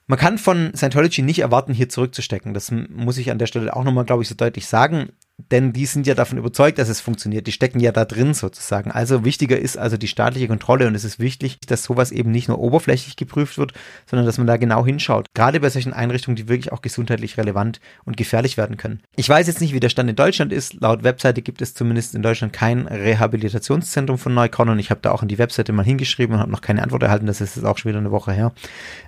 Man 0.06 0.18
kann 0.18 0.38
von 0.38 0.72
Scientology 0.74 1.22
nicht 1.22 1.40
erwarten, 1.40 1.74
hier 1.74 1.88
zurückzustecken. 1.88 2.54
Das 2.54 2.70
muss 2.70 3.18
ich 3.18 3.30
an 3.30 3.38
der 3.38 3.46
Stelle 3.46 3.74
auch 3.74 3.82
nochmal, 3.82 4.04
glaube 4.04 4.22
ich, 4.22 4.28
so 4.28 4.36
deutlich 4.36 4.66
sagen 4.66 5.10
denn 5.38 5.74
die 5.74 5.84
sind 5.84 6.06
ja 6.06 6.14
davon 6.14 6.38
überzeugt, 6.38 6.78
dass 6.78 6.88
es 6.88 7.02
funktioniert. 7.02 7.46
Die 7.46 7.52
stecken 7.52 7.78
ja 7.78 7.92
da 7.92 8.06
drin 8.06 8.32
sozusagen. 8.32 8.90
Also 8.90 9.24
wichtiger 9.24 9.58
ist 9.58 9.76
also 9.76 9.98
die 9.98 10.08
staatliche 10.08 10.48
Kontrolle 10.48 10.86
und 10.86 10.94
es 10.94 11.04
ist 11.04 11.20
wichtig, 11.20 11.58
dass 11.66 11.84
sowas 11.84 12.10
eben 12.10 12.30
nicht 12.30 12.48
nur 12.48 12.58
oberflächlich 12.58 13.16
geprüft 13.16 13.58
wird, 13.58 13.74
sondern 14.06 14.24
dass 14.24 14.38
man 14.38 14.46
da 14.46 14.56
genau 14.56 14.86
hinschaut. 14.86 15.26
Gerade 15.34 15.60
bei 15.60 15.68
solchen 15.68 15.92
Einrichtungen, 15.92 16.36
die 16.36 16.48
wirklich 16.48 16.72
auch 16.72 16.80
gesundheitlich 16.80 17.36
relevant 17.36 17.80
und 18.04 18.16
gefährlich 18.16 18.56
werden 18.56 18.78
können. 18.78 19.02
Ich 19.14 19.28
weiß 19.28 19.46
jetzt 19.46 19.60
nicht, 19.60 19.74
wie 19.74 19.80
der 19.80 19.90
Stand 19.90 20.08
in 20.08 20.16
Deutschland 20.16 20.52
ist. 20.54 20.80
Laut 20.80 21.04
Webseite 21.04 21.42
gibt 21.42 21.60
es 21.60 21.74
zumindest 21.74 22.14
in 22.14 22.22
Deutschland 22.22 22.54
kein 22.54 22.86
Rehabilitationszentrum 22.86 24.16
von 24.16 24.32
Neukron 24.32 24.70
und 24.70 24.78
ich 24.78 24.90
habe 24.90 25.00
da 25.02 25.12
auch 25.12 25.22
in 25.22 25.28
die 25.28 25.38
Webseite 25.38 25.72
mal 25.74 25.84
hingeschrieben 25.84 26.34
und 26.34 26.40
habe 26.40 26.50
noch 26.50 26.62
keine 26.62 26.82
Antwort 26.82 27.02
erhalten. 27.02 27.26
Das 27.26 27.42
ist 27.42 27.56
jetzt 27.56 27.64
auch 27.66 27.76
schon 27.76 27.90
wieder 27.90 27.98
eine 27.98 28.10
Woche 28.10 28.32
her. 28.32 28.52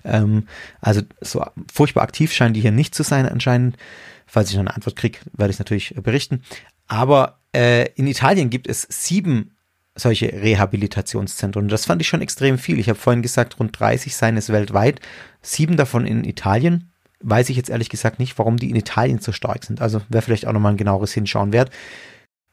Ähm, 0.05 0.47
also 0.83 1.01
so 1.23 1.43
furchtbar 1.73 2.03
aktiv 2.03 2.35
scheinen 2.35 2.53
die 2.53 2.61
hier 2.61 2.73
nicht 2.73 2.95
zu 2.95 3.03
sein 3.03 3.27
anscheinend. 3.27 3.77
Falls 4.29 4.51
ich 4.51 4.57
noch 4.57 4.61
eine 4.61 4.75
Antwort 4.75 4.95
kriege, 4.95 5.19
werde 5.33 5.51
ich 5.51 5.59
natürlich 5.59 5.95
berichten. 5.97 6.43
Aber 6.87 7.41
äh, 7.55 7.91
in 7.95 8.07
Italien 8.07 8.51
gibt 8.51 8.69
es 8.69 8.87
sieben 8.89 9.57
solche 9.97 10.33
Rehabilitationszentren. 10.33 11.69
Das 11.69 11.87
fand 11.87 12.01
ich 12.01 12.09
schon 12.09 12.23
extrem 12.23 12.59
viel. 12.59 12.79
Ich 12.79 12.89
habe 12.89 12.99
vorhin 12.99 13.23
gesagt, 13.23 13.59
rund 13.59 13.79
30 13.79 14.15
seien 14.15 14.37
es 14.37 14.51
weltweit, 14.51 15.01
sieben 15.43 15.77
davon 15.77 16.07
in 16.07 16.25
Italien. 16.25 16.93
Weiß 17.21 17.49
ich 17.49 17.57
jetzt 17.57 17.71
ehrlich 17.71 17.89
gesagt 17.89 18.21
nicht, 18.21 18.39
warum 18.39 18.59
die 18.59 18.71
in 18.71 18.77
Italien 18.77 19.19
so 19.19 19.33
stark 19.33 19.65
sind. 19.65 19.81
Also 19.81 20.03
wäre 20.09 20.23
vielleicht 20.23 20.47
auch 20.47 20.53
nochmal 20.53 20.75
ein 20.75 20.79
genaueres 20.79 21.13
Hinschauen 21.13 21.53
wert. 21.53 21.71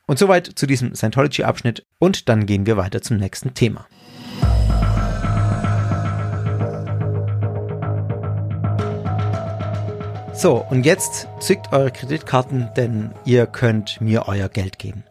Und 0.07 0.17
soweit 0.17 0.47
zu 0.47 0.65
diesem 0.65 0.95
Scientology-Abschnitt. 0.95 1.85
Und 1.99 2.29
dann 2.29 2.45
gehen 2.45 2.65
wir 2.65 2.77
weiter 2.77 3.01
zum 3.01 3.17
nächsten 3.17 3.53
Thema. 3.53 3.87
So, 10.37 10.57
und 10.69 10.85
jetzt 10.85 11.29
zückt 11.39 11.71
eure 11.71 11.91
Kreditkarten, 11.91 12.69
denn 12.75 13.11
ihr 13.23 13.47
könnt 13.47 14.01
mir 14.01 14.27
euer 14.27 14.49
Geld 14.49 14.77
geben. 14.77 15.05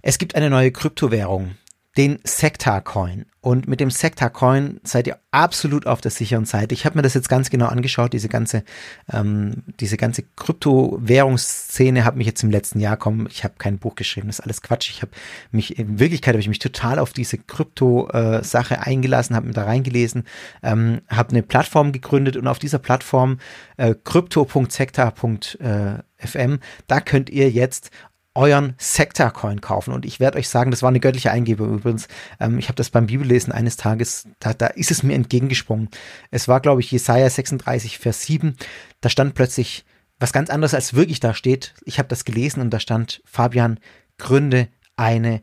Es 0.00 0.16
gibt 0.16 0.36
eine 0.36 0.48
neue 0.48 0.70
Kryptowährung, 0.70 1.56
den 1.96 2.18
Sector 2.24 2.80
Coin. 2.80 3.26
Und 3.40 3.68
mit 3.68 3.78
dem 3.78 3.90
Sector 3.90 4.30
Coin 4.30 4.80
seid 4.84 5.06
ihr 5.06 5.18
absolut 5.30 5.86
auf 5.86 6.00
der 6.00 6.10
sicheren 6.10 6.46
Seite. 6.46 6.74
Ich 6.74 6.86
habe 6.86 6.96
mir 6.96 7.02
das 7.02 7.14
jetzt 7.14 7.28
ganz 7.28 7.50
genau 7.50 7.66
angeschaut, 7.66 8.14
diese 8.14 8.28
ganze, 8.28 8.64
ähm, 9.12 9.62
diese 9.80 9.96
ganze 9.96 10.24
Kryptowährungsszene 10.36 12.04
hat 12.04 12.16
mich 12.16 12.26
jetzt 12.26 12.42
im 12.42 12.50
letzten 12.50 12.80
Jahr 12.80 12.96
kommen. 12.96 13.28
Ich 13.30 13.44
habe 13.44 13.54
kein 13.58 13.78
Buch 13.78 13.94
geschrieben, 13.96 14.28
das 14.28 14.38
ist 14.38 14.44
alles 14.44 14.62
Quatsch. 14.62 14.88
Ich 14.90 15.02
habe 15.02 15.12
mich, 15.52 15.78
in 15.78 16.00
Wirklichkeit 16.00 16.32
habe 16.32 16.40
ich 16.40 16.48
mich 16.48 16.58
total 16.58 16.98
auf 16.98 17.12
diese 17.12 17.36
Krypto-Sache 17.38 18.80
eingelassen, 18.80 19.36
habe 19.36 19.48
mir 19.48 19.52
da 19.52 19.64
reingelesen, 19.64 20.24
ähm, 20.62 21.02
habe 21.08 21.30
eine 21.30 21.42
Plattform 21.42 21.92
gegründet 21.92 22.36
und 22.36 22.48
auf 22.48 22.58
dieser 22.58 22.78
Plattform 22.78 23.38
äh, 23.76 23.94
crypto.sector.fm, 24.02 26.58
da 26.86 27.00
könnt 27.00 27.30
ihr 27.30 27.50
jetzt 27.50 27.90
euren 28.34 28.74
Sector-Coin 28.78 29.60
kaufen. 29.60 29.94
Und 29.94 30.04
ich 30.04 30.18
werde 30.20 30.38
euch 30.38 30.48
sagen, 30.48 30.70
das 30.70 30.82
war 30.82 30.88
eine 30.88 31.00
göttliche 31.00 31.30
Eingebung 31.30 31.74
übrigens. 31.74 32.08
Ähm, 32.40 32.58
ich 32.58 32.66
habe 32.66 32.76
das 32.76 32.90
beim 32.90 33.06
Bibellesen 33.06 33.52
eines 33.52 33.76
Tages, 33.76 34.26
da, 34.40 34.52
da 34.52 34.66
ist 34.66 34.90
es 34.90 35.02
mir 35.02 35.14
entgegengesprungen. 35.14 35.88
Es 36.30 36.48
war, 36.48 36.60
glaube 36.60 36.80
ich, 36.80 36.90
Jesaja 36.90 37.30
36, 37.30 37.98
Vers 37.98 38.22
7. 38.22 38.56
Da 39.00 39.08
stand 39.08 39.34
plötzlich 39.34 39.84
was 40.18 40.32
ganz 40.32 40.50
anderes, 40.50 40.74
als 40.74 40.94
wirklich 40.94 41.20
da 41.20 41.34
steht. 41.34 41.74
Ich 41.84 41.98
habe 41.98 42.08
das 42.08 42.24
gelesen 42.24 42.60
und 42.60 42.70
da 42.70 42.80
stand, 42.80 43.22
Fabian, 43.24 43.78
gründe 44.18 44.68
eine 44.96 45.42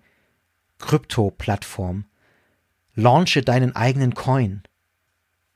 Krypto-Plattform. 0.79 2.05
Launche 2.95 3.41
deinen 3.41 3.75
eigenen 3.75 4.15
Coin. 4.15 4.63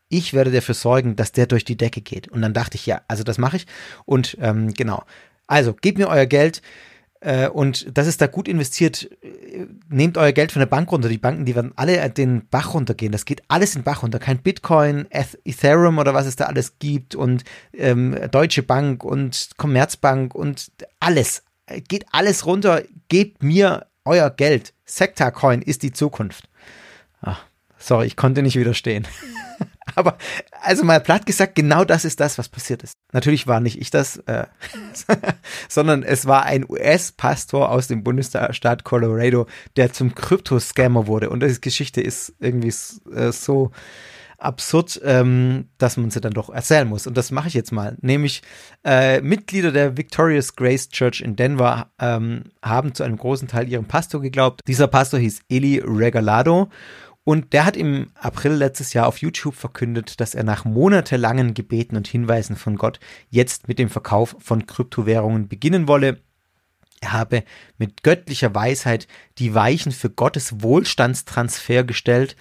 Ich 0.08 0.34
werde 0.34 0.52
dafür 0.52 0.76
sorgen, 0.76 1.16
dass 1.16 1.32
der 1.32 1.48
durch 1.48 1.66
die 1.66 1.78
Decke 1.78 2.02
geht. 2.02 2.28
Und 2.28 2.42
dann 2.42 2.54
dachte 2.54 2.76
ich, 2.76 2.86
ja, 2.86 3.02
also 3.08 3.24
das 3.24 3.38
mache 3.38 3.58
ich. 3.58 3.68
Und 4.06 4.38
ähm, 4.40 4.74
genau. 4.74 5.04
Also, 5.48 5.74
gebt 5.74 5.98
mir 5.98 6.08
euer 6.08 6.26
Geld. 6.26 6.62
Äh, 7.26 7.50
und 7.50 7.98
das 7.98 8.06
ist 8.06 8.22
da 8.22 8.28
gut 8.28 8.48
investiert. 8.48 9.10
Nehmt 9.90 10.16
euer 10.18 10.32
Geld 10.32 10.52
von 10.52 10.60
der 10.60 10.68
Bank 10.68 10.92
runter. 10.92 11.10
Die 11.10 11.18
Banken, 11.18 11.46
die 11.46 11.56
werden 11.56 11.74
alle 11.76 12.08
den 12.12 12.48
Bach 12.48 12.76
runtergehen. 12.76 13.12
Das 13.12 13.26
geht 13.26 13.42
alles 13.48 13.76
in 13.76 13.82
den 13.82 13.86
Bach 13.86 14.04
runter. 14.04 14.20
Kein 14.20 14.38
Bitcoin, 14.38 15.08
Ethereum 15.10 15.98
oder 15.98 16.14
was 16.14 16.28
es 16.28 16.36
da 16.36 16.46
alles 16.46 16.78
gibt 16.78 17.16
und 17.16 17.44
ähm, 17.74 18.16
Deutsche 18.30 18.62
Bank 18.62 19.04
und 19.04 19.50
Commerzbank 19.58 20.36
und 20.36 20.72
alles. 21.00 21.42
Geht 21.88 22.06
alles 22.12 22.46
runter. 22.46 22.84
Gebt 23.10 23.42
mir 23.42 23.88
euer 24.06 24.30
Geld. 24.30 24.74
Sector 24.86 25.32
Coin 25.32 25.64
ist 25.64 25.82
die 25.82 25.92
Zukunft. 25.92 26.48
Ach, 27.22 27.44
sorry, 27.80 28.06
ich 28.06 28.16
konnte 28.16 28.44
nicht 28.44 28.56
widerstehen. 28.56 29.08
Aber 29.98 30.18
also 30.62 30.84
mal 30.84 31.00
platt 31.00 31.26
gesagt, 31.26 31.56
genau 31.56 31.86
das 31.86 32.06
ist 32.06 32.20
das, 32.20 32.38
was 32.38 32.50
passiert 32.50 32.84
ist. 32.84 32.94
Natürlich 33.14 33.48
war 33.48 33.60
nicht 33.60 33.80
ich 33.80 33.90
das, 33.90 34.18
äh, 34.28 34.46
sondern 35.70 36.04
es 36.04 36.26
war 36.26 36.44
ein 36.44 36.66
US-Pastor 36.68 37.70
aus 37.70 37.88
dem 37.88 38.04
Bundesstaat 38.04 38.84
Colorado, 38.84 39.48
der 39.76 39.94
zum 39.94 40.14
Krypto-Scammer 40.14 41.08
wurde. 41.08 41.30
Und 41.30 41.42
diese 41.42 41.60
Geschichte 41.60 42.02
ist 42.02 42.34
irgendwie 42.40 42.74
äh, 43.14 43.32
so 43.32 43.72
absurd, 44.38 45.00
ähm, 45.04 45.70
dass 45.78 45.98
man 45.98 46.12
sie 46.12 46.22
dann 46.22 46.34
doch 46.34 46.50
erzählen 46.50 46.88
muss. 46.88 47.08
Und 47.08 47.18
das 47.18 47.32
mache 47.32 47.48
ich 47.48 47.54
jetzt 47.54 47.72
mal. 47.72 47.98
Nämlich 48.02 48.42
äh, 48.84 49.22
Mitglieder 49.22 49.72
der 49.72 49.98
Victorious 49.98 50.56
Grace 50.56 50.90
Church 50.90 51.22
in 51.22 51.36
Denver 51.36 51.90
ähm, 52.00 52.44
haben 52.62 52.94
zu 52.94 53.04
einem 53.04 53.18
großen 53.18 53.48
Teil 53.48 53.70
ihrem 53.70 53.86
Pastor 53.86 54.22
geglaubt. 54.22 54.62
Dieser 54.68 54.88
Pastor 54.88 55.20
hieß 55.20 55.42
Eli 55.50 55.82
Regalado 55.84 56.70
und 57.26 57.54
der 57.54 57.66
hat 57.66 57.76
im 57.76 58.12
April 58.14 58.54
letztes 58.54 58.94
Jahr 58.94 59.08
auf 59.08 59.18
YouTube 59.18 59.56
verkündet, 59.56 60.22
dass 60.22 60.36
er 60.36 60.44
nach 60.44 60.64
monatelangen 60.64 61.56
Gebeten 61.56 61.98
und 61.98 62.08
Hinweisen 62.08 62.56
von 62.56 62.78
Gott 62.78 63.00
jetzt 63.30 63.68
mit 63.68 63.80
dem 63.80 63.90
Verkauf 63.90 64.36
von 64.40 64.68
Kryptowährungen 64.68 65.48
beginnen 65.48 65.88
wolle. 65.88 66.22
Er 67.02 67.14
habe 67.14 67.44
mit 67.80 68.04
göttlicher 68.04 68.54
Weisheit 68.54 69.08
die 69.40 69.56
Weichen 69.56 69.92
für 69.92 70.12
Gottes 70.12 70.62
Wohlstandstransfer 70.62 71.84
gestellt. 71.84 72.36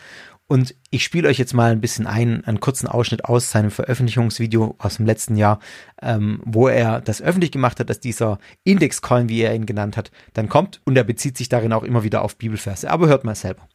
Und 0.46 0.74
ich 0.90 1.02
spiele 1.02 1.28
euch 1.28 1.38
jetzt 1.38 1.54
mal 1.54 1.72
ein 1.72 1.80
bisschen 1.80 2.06
ein, 2.06 2.44
einen 2.44 2.60
kurzen 2.60 2.86
Ausschnitt 2.86 3.24
aus 3.24 3.50
seinem 3.50 3.70
Veröffentlichungsvideo 3.70 4.74
aus 4.76 4.96
dem 4.96 5.06
letzten 5.06 5.36
Jahr, 5.36 5.60
ähm, 6.02 6.42
wo 6.44 6.68
er 6.68 7.00
das 7.00 7.22
öffentlich 7.22 7.52
gemacht 7.52 7.80
hat, 7.80 7.88
dass 7.88 8.00
dieser 8.00 8.38
Indexcoin, 8.64 9.30
wie 9.30 9.40
er 9.40 9.54
ihn 9.54 9.64
genannt 9.64 9.96
hat, 9.96 10.10
dann 10.34 10.50
kommt. 10.50 10.82
Und 10.84 10.98
er 10.98 11.04
bezieht 11.04 11.38
sich 11.38 11.48
darin 11.48 11.72
auch 11.72 11.84
immer 11.84 12.04
wieder 12.04 12.20
auf 12.20 12.36
Bibelverse. 12.36 12.90
Aber 12.90 13.08
hört 13.08 13.24
mal 13.24 13.34
selber. 13.34 13.66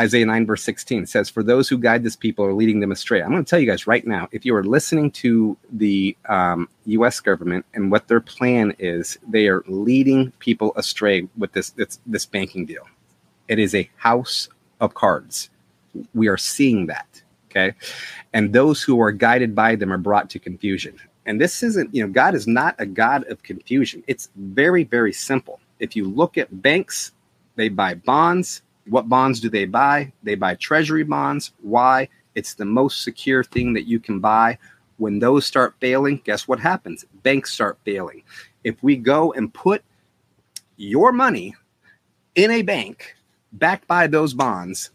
Isaiah 0.00 0.24
9, 0.24 0.46
verse 0.46 0.62
16 0.62 1.04
says, 1.04 1.28
For 1.28 1.42
those 1.42 1.68
who 1.68 1.76
guide 1.76 2.02
this 2.02 2.16
people 2.16 2.42
are 2.46 2.54
leading 2.54 2.80
them 2.80 2.90
astray. 2.90 3.22
I'm 3.22 3.32
going 3.32 3.44
to 3.44 3.48
tell 3.48 3.58
you 3.58 3.66
guys 3.66 3.86
right 3.86 4.06
now 4.06 4.28
if 4.32 4.46
you 4.46 4.54
are 4.56 4.64
listening 4.64 5.10
to 5.12 5.58
the 5.72 6.16
um, 6.26 6.70
US 6.86 7.20
government 7.20 7.66
and 7.74 7.90
what 7.90 8.08
their 8.08 8.20
plan 8.20 8.74
is, 8.78 9.18
they 9.28 9.46
are 9.46 9.62
leading 9.66 10.30
people 10.38 10.72
astray 10.76 11.28
with 11.36 11.52
this, 11.52 11.70
this, 11.70 12.00
this 12.06 12.24
banking 12.24 12.64
deal. 12.64 12.84
It 13.46 13.58
is 13.58 13.74
a 13.74 13.90
house 13.96 14.48
of 14.80 14.94
cards. 14.94 15.50
We 16.14 16.28
are 16.28 16.38
seeing 16.38 16.86
that. 16.86 17.22
Okay. 17.50 17.74
And 18.32 18.54
those 18.54 18.82
who 18.82 19.02
are 19.02 19.12
guided 19.12 19.54
by 19.54 19.74
them 19.74 19.92
are 19.92 19.98
brought 19.98 20.30
to 20.30 20.38
confusion. 20.38 20.98
And 21.26 21.38
this 21.38 21.62
isn't, 21.62 21.94
you 21.94 22.06
know, 22.06 22.10
God 22.10 22.34
is 22.34 22.46
not 22.46 22.74
a 22.78 22.86
God 22.86 23.28
of 23.28 23.42
confusion. 23.42 24.02
It's 24.06 24.30
very, 24.36 24.84
very 24.84 25.12
simple. 25.12 25.60
If 25.78 25.94
you 25.94 26.08
look 26.08 26.38
at 26.38 26.62
banks, 26.62 27.12
they 27.56 27.68
buy 27.68 27.94
bonds, 27.94 28.62
what 28.90 29.08
bonds 29.08 29.40
do 29.40 29.48
they 29.48 29.64
buy? 29.64 30.12
They 30.24 30.34
buy 30.34 30.56
treasury 30.56 31.04
bonds. 31.04 31.52
Why? 31.62 32.08
It's 32.34 32.54
the 32.54 32.64
most 32.64 33.02
secure 33.02 33.44
thing 33.44 33.72
that 33.74 33.86
you 33.86 34.00
can 34.00 34.18
buy. 34.18 34.58
When 34.98 35.20
those 35.20 35.46
start 35.46 35.74
failing, 35.80 36.20
guess 36.24 36.46
what 36.46 36.60
happens? 36.60 37.04
Banks 37.22 37.52
start 37.52 37.78
failing. 37.84 38.22
If 38.64 38.82
we 38.82 38.96
go 38.96 39.32
and 39.32 39.54
put 39.54 39.82
your 40.76 41.12
money 41.12 41.54
in 42.34 42.50
a 42.50 42.62
bank 42.62 43.14
backed 43.52 43.86
by 43.86 44.08
those 44.08 44.34
bonds, 44.34 44.90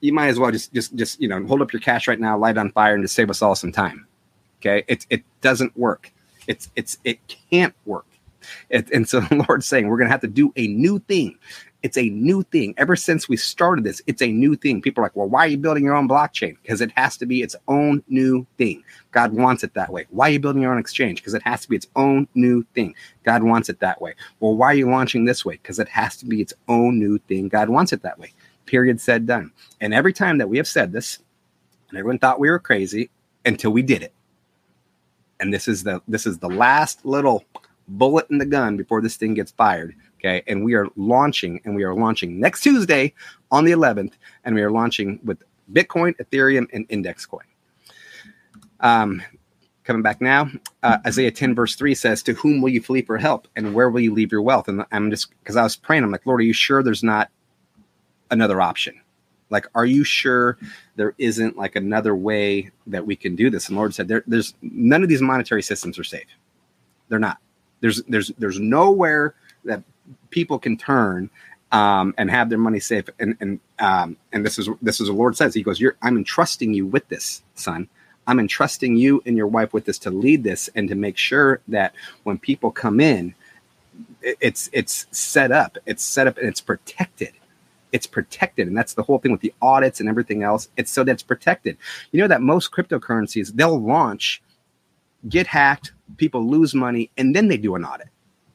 you 0.00 0.12
might 0.12 0.28
as 0.28 0.38
well 0.38 0.50
just 0.50 0.72
just 0.72 0.94
just 0.94 1.20
you 1.20 1.28
know 1.28 1.44
hold 1.46 1.60
up 1.60 1.72
your 1.72 1.80
cash 1.80 2.08
right 2.08 2.18
now, 2.18 2.38
light 2.38 2.56
on 2.56 2.70
fire, 2.70 2.94
and 2.94 3.04
just 3.04 3.14
save 3.14 3.28
us 3.28 3.42
all 3.42 3.54
some 3.54 3.72
time. 3.72 4.06
Okay, 4.60 4.84
it 4.88 5.04
it 5.10 5.22
doesn't 5.40 5.76
work. 5.76 6.12
It's 6.46 6.70
it's 6.76 6.96
it 7.04 7.18
can't 7.50 7.74
work. 7.84 8.06
It, 8.70 8.90
and 8.90 9.08
so 9.08 9.20
the 9.20 9.44
Lord's 9.48 9.66
saying 9.66 9.88
we're 9.88 9.98
going 9.98 10.08
to 10.08 10.12
have 10.12 10.20
to 10.22 10.28
do 10.28 10.52
a 10.56 10.66
new 10.68 10.98
thing. 11.00 11.38
It's 11.82 11.96
a 11.96 12.10
new 12.10 12.42
thing. 12.42 12.74
Ever 12.76 12.94
since 12.94 13.28
we 13.28 13.36
started 13.36 13.84
this, 13.84 14.02
it's 14.06 14.20
a 14.20 14.30
new 14.30 14.54
thing. 14.54 14.82
People 14.82 15.02
are 15.02 15.06
like, 15.06 15.16
well, 15.16 15.28
why 15.28 15.46
are 15.46 15.48
you 15.48 15.56
building 15.56 15.84
your 15.84 15.94
own 15.94 16.08
blockchain? 16.08 16.56
Because 16.62 16.82
it 16.82 16.92
has 16.94 17.16
to 17.16 17.26
be 17.26 17.42
its 17.42 17.56
own 17.68 18.02
new 18.08 18.46
thing. 18.58 18.84
God 19.12 19.32
wants 19.32 19.64
it 19.64 19.72
that 19.74 19.90
way. 19.90 20.06
Why 20.10 20.28
are 20.28 20.32
you 20.32 20.40
building 20.40 20.60
your 20.60 20.72
own 20.72 20.78
exchange? 20.78 21.20
Because 21.20 21.32
it 21.32 21.42
has 21.42 21.62
to 21.62 21.70
be 21.70 21.76
its 21.76 21.86
own 21.96 22.28
new 22.34 22.64
thing. 22.74 22.94
God 23.24 23.42
wants 23.42 23.70
it 23.70 23.80
that 23.80 24.00
way. 24.00 24.14
Well, 24.40 24.56
why 24.56 24.66
are 24.66 24.74
you 24.74 24.90
launching 24.90 25.24
this 25.24 25.44
way? 25.44 25.54
Because 25.54 25.78
it 25.78 25.88
has 25.88 26.16
to 26.18 26.26
be 26.26 26.42
its 26.42 26.52
own 26.68 26.98
new 26.98 27.18
thing. 27.18 27.48
God 27.48 27.70
wants 27.70 27.92
it 27.92 28.02
that 28.02 28.18
way. 28.18 28.32
Period. 28.66 29.00
Said 29.00 29.26
done. 29.26 29.50
And 29.80 29.94
every 29.94 30.12
time 30.12 30.38
that 30.38 30.48
we 30.48 30.58
have 30.58 30.68
said 30.68 30.92
this, 30.92 31.18
and 31.88 31.98
everyone 31.98 32.18
thought 32.18 32.38
we 32.38 32.50
were 32.50 32.58
crazy 32.58 33.10
until 33.46 33.70
we 33.70 33.82
did 33.82 34.02
it. 34.02 34.12
And 35.40 35.52
this 35.52 35.66
is 35.66 35.82
the 35.82 36.02
this 36.06 36.26
is 36.26 36.38
the 36.38 36.50
last 36.50 37.04
little 37.06 37.44
bullet 37.88 38.26
in 38.30 38.38
the 38.38 38.46
gun 38.46 38.76
before 38.76 39.00
this 39.00 39.16
thing 39.16 39.34
gets 39.34 39.50
fired 39.50 39.96
Okay. 40.20 40.42
And 40.46 40.64
we 40.64 40.74
are 40.74 40.86
launching, 40.96 41.60
and 41.64 41.74
we 41.74 41.82
are 41.82 41.94
launching 41.94 42.38
next 42.38 42.60
Tuesday 42.60 43.14
on 43.50 43.64
the 43.64 43.72
11th, 43.72 44.12
and 44.44 44.54
we 44.54 44.60
are 44.60 44.70
launching 44.70 45.18
with 45.24 45.42
Bitcoin, 45.72 46.14
Ethereum, 46.18 46.66
and 46.74 46.84
Index 46.90 47.24
Coin. 47.24 47.44
Um, 48.80 49.22
coming 49.84 50.02
back 50.02 50.20
now, 50.20 50.50
uh, 50.82 50.98
Isaiah 51.06 51.30
10, 51.30 51.54
verse 51.54 51.74
3 51.74 51.94
says, 51.94 52.22
To 52.22 52.34
whom 52.34 52.60
will 52.60 52.68
you 52.68 52.82
flee 52.82 53.00
for 53.00 53.16
help, 53.16 53.48
and 53.56 53.74
where 53.74 53.88
will 53.88 54.00
you 54.00 54.12
leave 54.12 54.30
your 54.30 54.42
wealth? 54.42 54.68
And 54.68 54.84
I'm 54.92 55.10
just, 55.10 55.30
because 55.40 55.56
I 55.56 55.62
was 55.62 55.74
praying, 55.76 56.04
I'm 56.04 56.10
like, 56.10 56.26
Lord, 56.26 56.40
are 56.40 56.44
you 56.44 56.52
sure 56.52 56.82
there's 56.82 57.02
not 57.02 57.30
another 58.30 58.60
option? 58.60 59.00
Like, 59.48 59.66
are 59.74 59.86
you 59.86 60.04
sure 60.04 60.58
there 60.96 61.14
isn't 61.16 61.56
like 61.56 61.76
another 61.76 62.14
way 62.14 62.70
that 62.86 63.06
we 63.06 63.16
can 63.16 63.36
do 63.36 63.48
this? 63.48 63.68
And 63.68 63.76
Lord 63.76 63.94
said, 63.94 64.06
there, 64.06 64.22
there's 64.26 64.54
none 64.60 65.02
of 65.02 65.08
these 65.08 65.22
monetary 65.22 65.62
systems 65.62 65.98
are 65.98 66.04
safe. 66.04 66.28
They're 67.08 67.18
not. 67.18 67.38
There's 67.80 68.02
there's 68.04 68.28
there's 68.38 68.60
nowhere 68.60 69.34
that 69.64 69.82
people 70.30 70.58
can 70.58 70.76
turn 70.76 71.30
um, 71.72 72.14
and 72.18 72.30
have 72.30 72.48
their 72.48 72.58
money 72.58 72.80
safe. 72.80 73.06
And 73.18 73.36
and 73.40 73.60
um, 73.78 74.16
and 74.32 74.44
this 74.44 74.58
is 74.58 74.68
this 74.82 75.00
is 75.00 75.08
the 75.08 75.12
Lord 75.12 75.36
says. 75.36 75.54
He 75.54 75.62
goes, 75.62 75.80
"You're 75.80 75.96
I'm 76.02 76.16
entrusting 76.16 76.74
you 76.74 76.86
with 76.86 77.08
this, 77.08 77.42
son. 77.54 77.88
I'm 78.26 78.38
entrusting 78.38 78.96
you 78.96 79.22
and 79.26 79.36
your 79.36 79.46
wife 79.46 79.72
with 79.72 79.86
this 79.86 79.98
to 80.00 80.10
lead 80.10 80.44
this 80.44 80.68
and 80.74 80.88
to 80.88 80.94
make 80.94 81.16
sure 81.16 81.60
that 81.68 81.94
when 82.22 82.38
people 82.38 82.70
come 82.70 83.00
in, 83.00 83.34
it's 84.22 84.70
it's 84.72 85.06
set 85.10 85.50
up, 85.50 85.78
it's 85.86 86.04
set 86.04 86.26
up 86.26 86.38
and 86.38 86.48
it's 86.48 86.60
protected. 86.60 87.32
It's 87.92 88.06
protected, 88.06 88.68
and 88.68 88.76
that's 88.76 88.94
the 88.94 89.02
whole 89.02 89.18
thing 89.18 89.32
with 89.32 89.40
the 89.40 89.52
audits 89.60 89.98
and 89.98 90.08
everything 90.08 90.44
else. 90.44 90.68
It's 90.76 90.92
so 90.92 91.02
that 91.02 91.10
it's 91.10 91.24
protected. 91.24 91.76
You 92.12 92.20
know 92.20 92.28
that 92.28 92.40
most 92.40 92.70
cryptocurrencies 92.70 93.52
they'll 93.52 93.80
launch, 93.80 94.42
get 95.28 95.48
hacked, 95.48 95.92
people 96.16 96.46
lose 96.46 96.72
money, 96.72 97.10
and 97.16 97.34
then 97.34 97.48
they 97.48 97.56
do 97.56 97.74
an 97.74 97.84
audit 97.84 98.08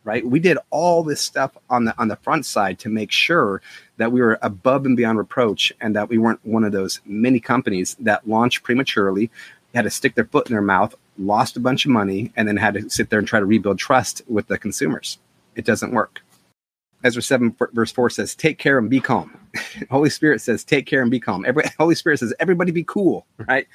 right? 0.06 0.26
We 0.26 0.40
did 0.40 0.58
all 0.70 1.04
this 1.04 1.20
stuff 1.20 1.58
on 1.70 1.86
the 1.86 1.96
on 2.00 2.08
the 2.08 2.16
front 2.16 2.46
side 2.46 2.80
to 2.80 2.90
make 2.90 3.12
sure 3.12 3.62
that 3.98 4.12
we 4.12 4.22
were 4.22 4.40
above 4.42 4.86
and 4.86 4.96
beyond 4.96 5.18
reproach 5.18 5.74
and 5.82 5.96
that 5.96 6.08
we 6.08 6.18
weren't 6.18 6.40
one 6.46 6.64
of 6.64 6.72
those 6.72 7.02
many 7.06 7.40
companies 7.40 7.96
that 8.00 8.28
launched 8.28 8.64
prematurely, 8.64 9.30
had 9.74 9.84
to 9.84 9.90
stick 9.90 10.16
their 10.16 10.26
foot 10.26 10.48
in 10.48 10.54
their 10.54 10.62
mouth, 10.62 10.96
lost 11.18 11.58
a 11.58 11.60
bunch 11.60 11.86
of 11.86 11.92
money, 11.92 12.32
and 12.38 12.48
then 12.48 12.58
had 12.58 12.76
to 12.76 12.90
sit 12.90 13.10
there 13.10 13.20
and 13.20 13.28
try 13.28 13.40
to 13.40 13.46
rebuild 13.46 13.80
trust 13.80 14.22
with 14.28 14.48
the 14.48 14.58
consumers. 14.58 15.18
It 15.56 15.66
doesn't 15.66 15.94
work. 15.94 16.22
Ezra 17.04 17.22
7 17.22 17.56
verse 17.74 17.92
4 17.92 18.10
says, 18.10 18.34
take 18.34 18.58
care 18.58 18.80
and 18.80 18.90
be 18.90 19.00
calm. 19.00 19.38
Holy 19.92 20.10
Spirit 20.10 20.42
says, 20.42 20.64
take 20.64 20.88
care 20.88 21.04
and 21.04 21.12
be 21.12 21.20
calm. 21.20 21.46
Every, 21.46 21.64
Holy 21.78 21.94
Spirit 21.94 22.20
says, 22.20 22.34
everybody 22.40 22.72
be 22.72 22.84
cool, 22.84 23.28
right? 23.48 23.68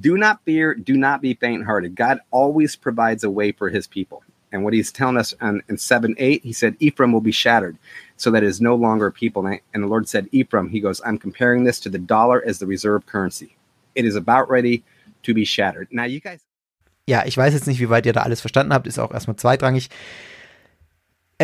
Do 0.00 0.18
not 0.18 0.44
fear, 0.44 0.74
do 0.74 0.94
not 0.96 1.22
be 1.22 1.32
faint 1.32 1.64
hearted. 1.64 1.94
God 1.94 2.20
always 2.30 2.76
provides 2.76 3.24
a 3.24 3.30
way 3.30 3.52
for 3.52 3.70
his 3.70 3.86
people. 3.86 4.22
And 4.54 4.62
what 4.62 4.72
he's 4.72 4.92
telling 4.92 5.16
us 5.16 5.34
in 5.42 5.76
7 5.76 6.14
8, 6.16 6.44
he 6.44 6.52
said, 6.52 6.76
Ephraim 6.78 7.12
will 7.12 7.20
be 7.20 7.32
shattered 7.32 7.76
so 8.16 8.30
that 8.30 8.44
it 8.44 8.46
is 8.46 8.60
no 8.60 8.76
longer 8.76 9.08
a 9.08 9.12
people. 9.12 9.44
And 9.44 9.82
the 9.82 9.88
Lord 9.88 10.08
said, 10.08 10.28
Ephraim, 10.30 10.68
he 10.68 10.78
goes, 10.78 11.02
I'm 11.04 11.18
comparing 11.18 11.64
this 11.64 11.80
to 11.80 11.90
the 11.90 11.98
dollar 11.98 12.40
as 12.46 12.60
the 12.60 12.66
reserve 12.66 13.04
currency. 13.04 13.56
It 13.96 14.04
is 14.04 14.14
about 14.14 14.48
ready 14.48 14.84
to 15.24 15.34
be 15.34 15.44
shattered. 15.44 15.88
Now, 15.90 16.04
you 16.04 16.20
guys. 16.20 16.38
Ja, 17.06 17.24
ich 17.26 17.36
weiß 17.36 17.52
jetzt 17.52 17.66
nicht, 17.66 17.80
wie 17.80 17.90
weit 17.90 18.06
ihr 18.06 18.12
da 18.12 18.22
alles 18.22 18.40
verstanden 18.40 18.72
habt, 18.72 18.86
ist 18.86 19.00
auch 19.00 19.12
erstmal 19.12 19.36
zweitrangig. 19.36 19.90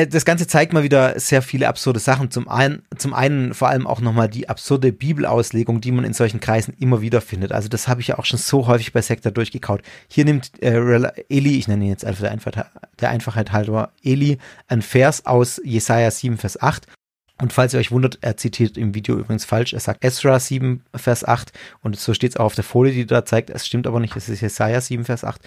Äh, 0.00 0.06
das 0.06 0.24
Ganze 0.24 0.46
zeigt 0.46 0.72
mal 0.72 0.82
wieder 0.82 1.18
sehr 1.18 1.42
viele 1.42 1.68
absurde 1.68 2.00
Sachen. 2.00 2.30
Zum 2.30 2.48
einen, 2.48 2.82
zum 2.96 3.14
einen 3.14 3.54
vor 3.54 3.68
allem 3.68 3.86
auch 3.86 4.00
nochmal 4.00 4.28
die 4.28 4.48
absurde 4.48 4.92
Bibelauslegung, 4.92 5.80
die 5.80 5.92
man 5.92 6.04
in 6.04 6.14
solchen 6.14 6.40
Kreisen 6.40 6.74
immer 6.78 7.00
wieder 7.00 7.20
findet. 7.20 7.52
Also 7.52 7.68
das 7.68 7.88
habe 7.88 8.00
ich 8.00 8.08
ja 8.08 8.18
auch 8.18 8.24
schon 8.24 8.38
so 8.38 8.66
häufig 8.66 8.92
bei 8.92 9.02
Sektor 9.02 9.32
durchgekaut. 9.32 9.82
Hier 10.08 10.24
nimmt 10.24 10.62
äh, 10.62 11.12
Eli, 11.28 11.58
ich 11.58 11.68
nenne 11.68 11.84
ihn 11.84 11.90
jetzt 11.90 12.04
einfach 12.04 12.22
der 12.22 12.32
Einfachheit, 12.32 12.66
der 13.00 13.10
Einfachheit 13.10 13.52
halber, 13.52 13.92
Eli, 14.02 14.38
ein 14.68 14.82
Vers 14.82 15.26
aus 15.26 15.60
Jesaja 15.64 16.10
7, 16.10 16.38
Vers 16.38 16.60
8. 16.60 16.86
Und 17.40 17.54
falls 17.54 17.72
ihr 17.72 17.80
euch 17.80 17.90
wundert, 17.90 18.18
er 18.20 18.36
zitiert 18.36 18.76
im 18.76 18.94
Video 18.94 19.16
übrigens 19.16 19.46
falsch. 19.46 19.72
Er 19.72 19.80
sagt 19.80 20.04
Esra 20.04 20.38
7, 20.38 20.84
Vers 20.94 21.24
8. 21.24 21.52
Und 21.82 21.98
so 21.98 22.12
steht 22.12 22.32
es 22.32 22.36
auch 22.36 22.44
auf 22.44 22.54
der 22.54 22.64
Folie, 22.64 22.92
die 22.92 23.06
da 23.06 23.24
zeigt. 23.24 23.48
Es 23.48 23.66
stimmt 23.66 23.86
aber 23.86 23.98
nicht, 23.98 24.14
es 24.14 24.28
ist 24.28 24.42
Jesaja 24.42 24.80
7, 24.80 25.06
Vers 25.06 25.24
8. 25.24 25.40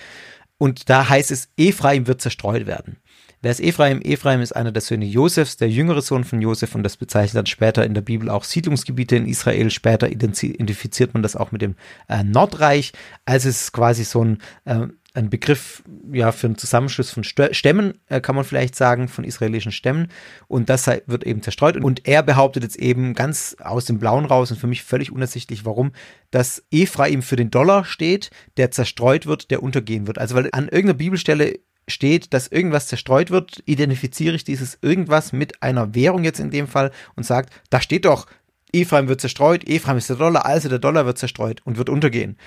Und 0.57 0.89
da 0.89 1.09
heißt 1.09 1.30
es, 1.30 1.49
Ephraim 1.57 2.07
wird 2.07 2.21
zerstreut 2.21 2.65
werden. 2.65 2.97
Wer 3.44 3.52
ist 3.52 3.60
Ephraim? 3.60 3.99
Ephraim 4.02 4.40
ist 4.40 4.56
einer 4.56 4.72
der 4.72 4.82
Söhne 4.82 5.03
Josefs, 5.03 5.57
der 5.57 5.70
jüngere 5.70 6.02
Sohn 6.02 6.24
von 6.24 6.41
Josef 6.41 6.76
und 6.76 6.84
das 6.84 6.95
bezeichnet 6.95 7.36
dann 7.36 7.45
später 7.45 7.86
in 7.86 7.94
der 7.94 8.02
Bibel 8.02 8.30
auch 8.30 8.45
Siedlungsgebiete 8.45 9.18
in 9.18 9.28
Israel. 9.28 9.70
Später 9.70 10.10
identifiziert 10.10 11.14
man 11.14 11.24
das 11.24 11.36
auch 11.36 11.52
mit 11.52 11.61
dem 11.61 11.76
äh, 12.07 12.24
Nordreich. 12.24 12.94
Also 13.26 13.49
es 13.49 13.64
ist 13.64 13.74
quasi 13.74 14.06
so 14.06 14.24
ein, 14.24 14.38
äh, 14.64 14.88
ein 15.14 15.30
Begriff 15.30 15.84
ja 16.14 16.32
für 16.32 16.48
einen 16.48 16.57
Zusammenschluss 16.57 17.11
von 17.11 17.26
Stämmen, 17.26 17.95
äh, 18.07 18.22
kann 18.22 18.38
man 18.38 18.45
vielleicht 18.45 18.76
sagen, 18.76 19.10
von 19.10 19.26
israelischen 19.26 19.74
Stämmen. 19.74 20.07
Und 20.48 20.70
das 20.70 20.88
wird 20.88 21.26
eben 21.26 21.41
zerstreut. 21.41 21.76
Und 21.76 22.07
er 22.07 22.24
behauptet 22.24 22.64
jetzt 22.64 22.78
eben 22.78 23.14
ganz 23.14 23.57
aus 23.60 23.84
dem 23.84 23.99
Blauen 23.99 24.24
raus 24.24 24.52
und 24.52 24.57
für 24.57 24.68
mich 24.68 24.84
völlig 24.84 25.11
unersichtlich, 25.11 25.65
warum, 25.65 25.91
dass 26.32 26.64
Ephraim 26.72 27.22
für 27.22 27.36
den 27.36 27.52
Dollar 27.52 27.84
steht, 27.84 28.30
der 28.56 28.72
zerstreut 28.72 29.26
wird, 29.26 29.52
der 29.52 29.61
untergehen 29.61 30.07
wird. 30.07 30.18
Also 30.18 30.34
weil 30.34 30.48
an 30.53 30.70
irgendeiner 30.70 30.94
Bibelstelle 30.94 31.60
steht, 31.88 32.34
dass 32.34 32.47
irgendwas 32.47 32.88
zerstreut 32.88 33.31
wird, 33.31 33.61
identifiziere 33.65 34.35
ich 34.35 34.43
dieses 34.43 34.77
irgendwas 34.81 35.34
mit 35.34 35.61
einer 35.61 35.95
Währung 35.95 36.23
jetzt 36.23 36.39
in 36.39 36.51
dem 36.51 36.68
Fall 36.68 36.91
und 37.15 37.26
sagt, 37.26 37.53
da 37.69 37.81
steht 37.81 38.05
doch, 38.05 38.27
Ephraim 38.72 39.07
wird 39.07 39.22
zerstreut, 39.22 39.68
Ephraim 39.68 39.97
ist 39.97 40.10
der 40.10 40.15
Dollar, 40.15 40.45
also 40.45 40.69
der 40.69 40.80
Dollar 40.80 41.05
wird 41.05 41.18
zerstreut 41.18 41.61
und 41.64 41.77
wird 41.77 41.89
untergehen. 41.89 42.38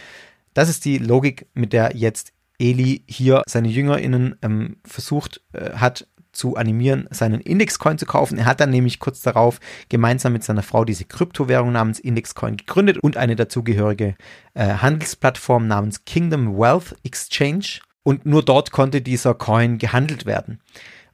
Das 0.55 0.69
ist 0.69 0.85
die 0.85 0.99
Logik, 0.99 1.47
mit 1.55 1.73
der 1.73 1.95
jetzt 1.95 2.33
Eli 2.59 3.05
hier 3.07 3.43
seine 3.47 3.69
JüngerInnen 3.69 4.37
ähm, 4.43 4.77
versucht 4.85 5.43
äh, 5.53 5.73
hat 5.73 6.09
zu 6.33 6.57
animieren, 6.57 7.09
seinen 7.11 7.41
Indexcoin 7.41 7.99
zu 7.99 8.07
kaufen. 8.07 8.39
Er 8.39 8.45
hat 8.45 8.61
dann 8.61 8.71
nämlich 8.71 8.99
kurz 8.99 9.23
darauf 9.23 9.59
gemeinsam 9.89 10.35
mit 10.35 10.45
seiner 10.45 10.63
Frau 10.63 10.85
diese 10.85 11.05
Kryptowährung 11.05 11.73
namens 11.73 11.99
Indexcoin 11.99 12.59
gegründet 12.59 12.99
und 12.99 13.17
eine 13.17 13.37
dazugehörige 13.37 14.17
äh, 14.55 14.75
Handelsplattform 14.75 15.67
namens 15.67 16.05
Kingdom 16.05 16.59
Wealth 16.59 16.95
Exchange 17.05 17.81
und 18.07 18.25
nur 18.25 18.45
dort 18.45 18.71
konnte 18.71 19.03
dieser 19.03 19.35
Coin 19.35 19.79
gehandelt 19.79 20.27
werden. 20.27 20.61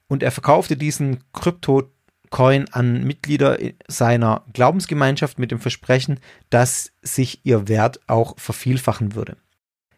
Und 0.09 0.23
er 0.23 0.31
verkaufte 0.31 0.77
diesen 0.77 1.25
Krypto-Coin 1.33 2.67
an 2.71 3.05
Mitglieder 3.05 3.57
seiner 3.89 4.45
Glaubensgemeinschaft 4.53 5.39
mit 5.39 5.51
dem 5.51 5.59
Versprechen, 5.59 6.21
dass 6.51 6.93
sich 7.01 7.47
ihr 7.47 7.67
Wert 7.67 8.01
auch 8.09 8.39
vervielfachen 8.39 9.15
würde. 9.15 9.39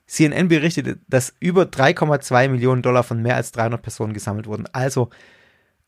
CNN 0.06 0.46
berichtete, 0.46 1.00
dass 1.08 1.34
über 1.40 1.64
3,2 1.64 2.48
Millionen 2.48 2.82
Dollar 2.82 3.02
von 3.02 3.20
mehr 3.20 3.34
als 3.34 3.50
300 3.50 3.82
Personen 3.82 4.14
gesammelt 4.14 4.46
wurden. 4.46 4.68
Also 4.72 5.10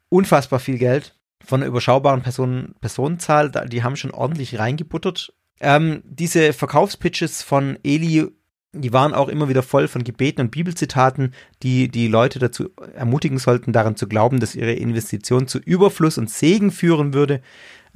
unfassbar 0.08 0.58
viel 0.58 0.78
Geld 0.78 1.14
von 1.44 1.60
einer 1.60 1.68
überschaubaren 1.68 2.22
Personen, 2.22 2.74
Personenzahl. 2.80 3.52
Die 3.68 3.84
haben 3.84 3.94
schon 3.94 4.10
ordentlich 4.10 4.58
reingebuttert. 4.58 5.32
Ähm, 5.60 6.02
diese 6.04 6.52
Verkaufspitches 6.52 7.44
von 7.44 7.78
Eli 7.84 8.26
die 8.72 8.92
waren 8.92 9.14
auch 9.14 9.28
immer 9.28 9.48
wieder 9.48 9.62
voll 9.62 9.88
von 9.88 10.04
Gebeten 10.04 10.40
und 10.42 10.50
Bibelzitaten, 10.50 11.32
die 11.62 11.88
die 11.88 12.08
Leute 12.08 12.38
dazu 12.38 12.70
ermutigen 12.94 13.38
sollten, 13.38 13.72
daran 13.72 13.96
zu 13.96 14.06
glauben, 14.06 14.40
dass 14.40 14.54
ihre 14.54 14.72
Investition 14.72 15.48
zu 15.48 15.58
Überfluss 15.58 16.18
und 16.18 16.30
Segen 16.30 16.70
führen 16.70 17.14
würde. 17.14 17.40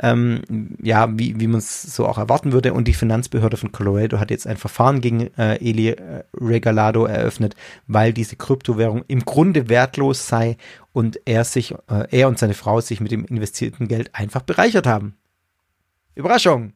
Ähm, 0.02 0.76
ja, 0.82 1.10
wie, 1.18 1.38
wie 1.38 1.46
man 1.46 1.58
es 1.58 1.82
so 1.82 2.06
auch 2.06 2.16
erwarten 2.16 2.52
würde. 2.52 2.72
Und 2.72 2.88
die 2.88 2.94
Finanzbehörde 2.94 3.58
von 3.58 3.70
Colorado 3.70 4.18
hat 4.18 4.30
jetzt 4.30 4.46
ein 4.46 4.56
Verfahren 4.56 5.02
gegen 5.02 5.26
äh, 5.36 5.56
Eli 5.56 5.90
äh, 5.90 6.24
Regalado 6.34 7.04
eröffnet, 7.04 7.54
weil 7.86 8.14
diese 8.14 8.36
Kryptowährung 8.36 9.04
im 9.08 9.26
Grunde 9.26 9.68
wertlos 9.68 10.26
sei 10.26 10.56
und 10.92 11.20
er 11.26 11.44
sich, 11.44 11.72
äh, 11.90 12.06
er 12.10 12.28
und 12.28 12.38
seine 12.38 12.54
Frau 12.54 12.80
sich 12.80 13.00
mit 13.00 13.12
dem 13.12 13.26
investierten 13.26 13.88
Geld 13.88 14.14
einfach 14.14 14.40
bereichert 14.40 14.86
haben. 14.86 15.16
Überraschung! 16.14 16.72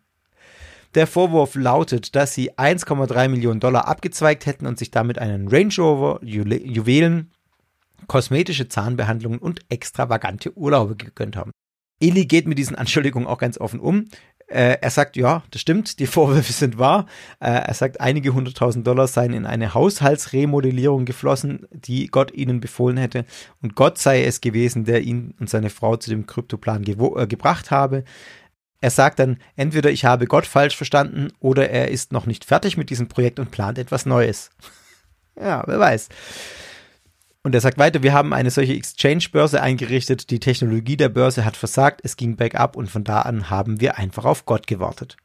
Der 0.95 1.09
Vorwurf 1.09 1.57
lautet, 1.57 2.15
dass 2.15 2.35
sie 2.35 2.53
1,3 2.53 3.29
Millionen 3.29 3.59
Dollar 3.59 3.89
abgezweigt 3.89 4.47
hätten 4.47 4.67
und 4.67 4.79
sich 4.79 4.93
damit 4.93 5.19
einen 5.19 5.49
Range 5.49 5.75
Rover, 5.77 6.21
Ju 6.23 6.45
Juwelen, 6.45 7.33
kosmetische 8.07 8.69
Zahnbehandlungen 8.69 9.39
und 9.39 9.61
extravagante 9.71 10.57
Urlaube 10.57 10.95
gegönnt 10.95 11.37
haben. 11.37 11.51
Eli 12.01 12.27
geht 12.27 12.47
mit 12.47 12.59
diesen 12.59 12.77
Anschuldigungen 12.77 13.27
auch 13.27 13.39
ganz 13.39 13.59
offen 13.59 13.81
um. 13.81 14.07
Äh, 14.47 14.77
er 14.81 14.91
sagt, 14.91 15.17
ja, 15.17 15.43
das 15.51 15.63
stimmt, 15.63 15.99
die 16.01 16.07
Vorwürfe 16.07 16.53
sind 16.53 16.77
wahr. 16.79 17.07
Äh, 17.41 17.51
er 17.51 17.75
sagt, 17.75 18.01
einige 18.01 18.35
hunderttausend 18.35 18.87
Dollar 18.87 19.07
seien 19.07 19.33
in 19.33 19.47
eine 19.47 19.75
Haushaltsremodellierung 19.75 21.07
geflossen, 21.07 21.67
die 21.71 22.09
Gott 22.09 22.33
ihnen 22.35 22.61
befohlen 22.61 22.99
hätte. 22.99 23.25
Und 23.63 23.75
Gott 23.75 23.99
sei 23.99 24.23
es 24.25 24.43
gewesen, 24.43 24.85
der 24.85 25.01
ihn 25.01 25.35
und 25.41 25.49
seine 25.49 25.71
Frau 25.71 25.97
zu 25.97 26.11
dem 26.11 26.27
Kryptoplan 26.27 26.85
äh, 26.85 27.27
gebracht 27.27 27.71
habe. 27.71 28.05
Er 28.85 28.91
sagt 28.91 29.19
dann, 29.19 29.39
entweder 29.57 29.91
ich 29.91 30.05
habe 30.05 30.27
Gott 30.27 30.45
falsch 30.45 30.77
verstanden 30.77 31.33
oder 31.41 31.71
er 31.71 31.89
ist 31.89 32.13
noch 32.13 32.27
nicht 32.27 32.45
fertig 32.45 32.77
mit 32.77 32.91
diesem 32.91 33.09
Projekt 33.09 33.39
und 33.39 33.51
plant 33.51 33.79
etwas 33.79 34.05
Neues. 34.05 34.51
ja, 35.41 35.63
wer 35.67 35.81
weiß. 35.81 36.11
Und 37.43 37.55
er 37.55 37.63
sagt 37.63 37.79
weiter, 37.79 38.03
wir 38.03 38.13
haben 38.13 38.35
eine 38.35 38.51
solche 38.51 38.75
Exchange-Börse 38.75 39.63
eingerichtet, 39.63 40.29
die 40.29 40.39
Technologie 40.39 40.99
der 40.99 41.09
Börse 41.09 41.47
hat 41.47 41.57
versagt, 41.57 42.03
es 42.05 42.19
ging 42.19 42.37
bergab 42.37 42.77
und 42.77 42.91
von 42.91 43.05
da 43.05 43.23
an 43.23 43.49
haben 43.49 43.81
wir 43.81 43.97
einfach 43.97 44.27
auf 44.27 44.45
Gott 44.45 44.67
gewartet. 44.67 45.17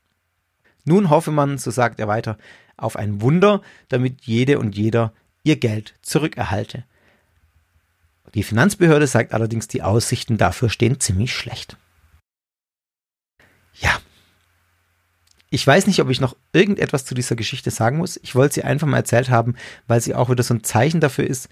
Nun 0.85 1.09
hoffe 1.09 1.31
man, 1.31 1.57
so 1.57 1.69
sagt 1.69 1.99
er 1.99 2.07
weiter, 2.07 2.37
auf 2.77 2.95
ein 2.95 3.19
Wunder, 3.19 3.61
damit 3.89 4.21
jede 4.21 4.57
und 4.57 4.77
jeder 4.77 5.11
ihr 5.43 5.57
Geld 5.57 5.95
zurückerhalte. 6.01 6.85
Die 8.33 8.43
Finanzbehörde 8.43 9.07
sagt 9.07 9.33
allerdings, 9.33 9.67
die 9.67 9.81
Aussichten 9.81 10.37
dafür 10.37 10.69
stehen 10.69 11.01
ziemlich 11.01 11.33
schlecht. 11.33 11.75
Ja. 13.79 13.99
Ich 15.49 15.65
weiß 15.65 15.87
nicht, 15.87 15.99
ob 16.01 16.09
ich 16.09 16.21
noch 16.21 16.35
irgendetwas 16.53 17.05
zu 17.05 17.15
dieser 17.15 17.35
Geschichte 17.35 17.71
sagen 17.71 17.97
muss. 17.97 18.19
Ich 18.21 18.35
wollte 18.35 18.55
sie 18.55 18.63
einfach 18.63 18.87
mal 18.87 18.97
erzählt 18.97 19.29
haben, 19.29 19.55
weil 19.87 19.99
sie 19.99 20.13
auch 20.13 20.29
wieder 20.29 20.43
so 20.43 20.53
ein 20.53 20.63
Zeichen 20.63 20.99
dafür 20.99 21.25
ist, 21.25 21.49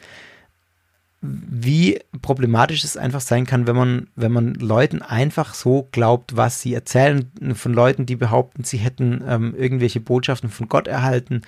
wie 1.21 1.99
problematisch 2.21 2.83
es 2.83 2.95
einfach 2.95 3.21
sein 3.21 3.45
kann, 3.47 3.65
wenn 3.65 3.75
man, 3.75 4.07
wenn 4.15 4.31
man 4.31 4.53
Leuten 4.53 5.01
einfach 5.01 5.55
so 5.55 5.87
glaubt, 5.91 6.37
was 6.37 6.61
sie 6.61 6.75
erzählen, 6.75 7.31
von 7.55 7.73
Leuten, 7.73 8.05
die 8.05 8.15
behaupten, 8.15 8.63
sie 8.63 8.77
hätten 8.77 9.23
ähm, 9.27 9.55
irgendwelche 9.57 9.99
Botschaften 9.99 10.49
von 10.49 10.69
Gott 10.69 10.87
erhalten. 10.87 11.41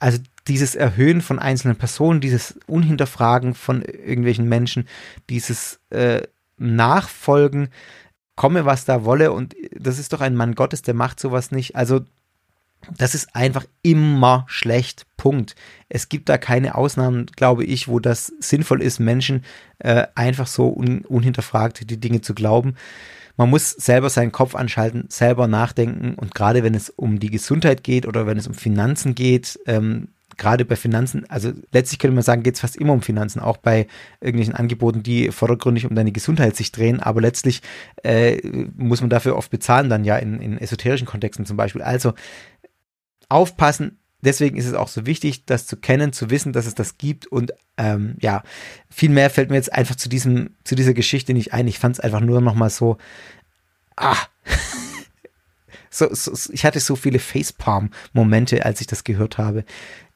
Also 0.00 0.18
dieses 0.48 0.74
Erhöhen 0.74 1.22
von 1.22 1.38
einzelnen 1.38 1.76
Personen, 1.76 2.20
dieses 2.20 2.58
Unhinterfragen 2.66 3.54
von 3.54 3.82
irgendwelchen 3.82 4.48
Menschen, 4.48 4.88
dieses 5.30 5.78
äh, 5.90 6.22
Nachfolgen 6.58 7.68
komme, 8.36 8.64
was 8.64 8.84
da 8.84 9.04
wolle. 9.04 9.32
Und 9.32 9.54
das 9.72 9.98
ist 9.98 10.12
doch 10.12 10.20
ein 10.20 10.34
Mann 10.34 10.54
Gottes, 10.54 10.82
der 10.82 10.94
macht 10.94 11.20
sowas 11.20 11.50
nicht. 11.50 11.76
Also 11.76 12.00
das 12.96 13.14
ist 13.14 13.34
einfach 13.34 13.64
immer 13.82 14.44
schlecht. 14.48 15.06
Punkt. 15.16 15.54
Es 15.88 16.08
gibt 16.08 16.28
da 16.28 16.38
keine 16.38 16.74
Ausnahmen, 16.74 17.26
glaube 17.36 17.64
ich, 17.64 17.88
wo 17.88 17.98
das 17.98 18.32
sinnvoll 18.40 18.82
ist, 18.82 18.98
Menschen 18.98 19.44
äh, 19.78 20.06
einfach 20.14 20.46
so 20.46 20.68
un 20.68 21.04
unhinterfragt 21.04 21.88
die 21.90 22.00
Dinge 22.00 22.20
zu 22.20 22.34
glauben. 22.34 22.74
Man 23.36 23.50
muss 23.50 23.70
selber 23.70 24.10
seinen 24.10 24.32
Kopf 24.32 24.54
anschalten, 24.54 25.06
selber 25.08 25.48
nachdenken 25.48 26.14
und 26.14 26.34
gerade 26.34 26.62
wenn 26.62 26.74
es 26.74 26.90
um 26.90 27.18
die 27.18 27.30
Gesundheit 27.30 27.82
geht 27.82 28.06
oder 28.06 28.26
wenn 28.26 28.38
es 28.38 28.46
um 28.46 28.54
Finanzen 28.54 29.14
geht, 29.14 29.58
ähm, 29.66 30.08
gerade 30.36 30.64
bei 30.64 30.76
Finanzen, 30.76 31.28
also 31.28 31.52
letztlich 31.72 31.98
könnte 31.98 32.14
man 32.14 32.24
sagen, 32.24 32.42
geht 32.42 32.54
es 32.54 32.60
fast 32.60 32.76
immer 32.76 32.92
um 32.92 33.02
Finanzen, 33.02 33.40
auch 33.40 33.56
bei 33.56 33.86
irgendwelchen 34.20 34.54
Angeboten, 34.54 35.02
die 35.02 35.30
vordergründig 35.30 35.86
um 35.86 35.94
deine 35.94 36.12
Gesundheit 36.12 36.56
sich 36.56 36.72
drehen, 36.72 37.00
aber 37.00 37.20
letztlich 37.20 37.62
äh, 38.02 38.40
muss 38.76 39.00
man 39.00 39.10
dafür 39.10 39.36
oft 39.36 39.50
bezahlen, 39.50 39.90
dann 39.90 40.04
ja 40.04 40.16
in, 40.16 40.40
in 40.40 40.58
esoterischen 40.58 41.06
Kontexten 41.06 41.46
zum 41.46 41.56
Beispiel. 41.56 41.82
Also 41.82 42.14
aufpassen, 43.28 43.98
deswegen 44.24 44.56
ist 44.56 44.66
es 44.66 44.74
auch 44.74 44.88
so 44.88 45.06
wichtig, 45.06 45.44
das 45.46 45.66
zu 45.66 45.76
kennen, 45.76 46.12
zu 46.12 46.30
wissen, 46.30 46.52
dass 46.52 46.66
es 46.66 46.74
das 46.74 46.98
gibt. 46.98 47.26
Und 47.26 47.52
ähm, 47.76 48.16
ja, 48.20 48.42
viel 48.90 49.10
mehr 49.10 49.30
fällt 49.30 49.50
mir 49.50 49.56
jetzt 49.56 49.72
einfach 49.72 49.94
zu 49.94 50.08
diesem, 50.08 50.50
zu 50.64 50.74
dieser 50.74 50.94
Geschichte 50.94 51.34
nicht 51.34 51.52
ein. 51.52 51.68
Ich 51.68 51.78
fand 51.78 51.96
es 51.96 52.00
einfach 52.00 52.20
nur 52.20 52.40
noch 52.40 52.54
mal 52.54 52.70
so, 52.70 52.96
ah, 53.96 54.16
so, 55.90 56.12
so, 56.12 56.52
ich 56.52 56.64
hatte 56.64 56.80
so 56.80 56.96
viele 56.96 57.18
Facepalm-Momente, 57.18 58.64
als 58.64 58.80
ich 58.80 58.86
das 58.86 59.04
gehört 59.04 59.38
habe 59.38 59.64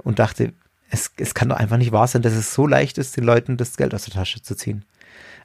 und 0.02 0.18
dachte, 0.18 0.52
es, 0.90 1.10
es 1.16 1.34
kann 1.34 1.48
doch 1.48 1.56
einfach 1.56 1.76
nicht 1.76 1.92
wahr 1.92 2.06
sein, 2.06 2.22
dass 2.22 2.32
es 2.32 2.54
so 2.54 2.66
leicht 2.66 2.98
ist, 2.98 3.16
den 3.16 3.24
Leuten 3.24 3.56
das 3.56 3.76
Geld 3.76 3.94
aus 3.94 4.04
der 4.04 4.14
Tasche 4.14 4.42
zu 4.42 4.54
ziehen. 4.54 4.84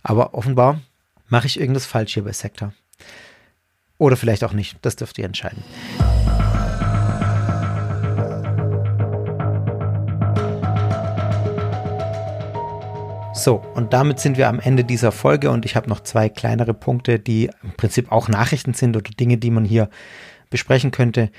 Aber 0.01 0.33
offenbar 0.33 0.81
mache 1.27 1.47
ich 1.47 1.59
irgendwas 1.59 1.85
falsch 1.85 2.13
hier 2.13 2.23
bei 2.23 2.31
Sektor. 2.33 2.73
Oder 3.97 4.15
vielleicht 4.15 4.43
auch 4.43 4.53
nicht. 4.53 4.77
Das 4.81 4.95
dürft 4.95 5.17
ihr 5.17 5.25
entscheiden. 5.25 5.63
So, 13.33 13.55
und 13.73 13.91
damit 13.91 14.19
sind 14.19 14.37
wir 14.37 14.47
am 14.47 14.59
Ende 14.59 14.85
dieser 14.85 15.11
Folge 15.11 15.51
und 15.51 15.65
ich 15.65 15.75
habe 15.75 15.89
noch 15.89 15.99
zwei 15.99 16.29
kleinere 16.29 16.73
Punkte, 16.73 17.19
die 17.19 17.49
im 17.61 17.71
Prinzip 17.71 18.09
auch 18.09 18.29
Nachrichten 18.29 18.73
sind 18.73 18.95
oder 18.95 19.11
Dinge, 19.11 19.37
die 19.37 19.51
man 19.51 19.65
hier 19.65 19.89
besprechen 20.49 20.91
könnte, 20.91 21.29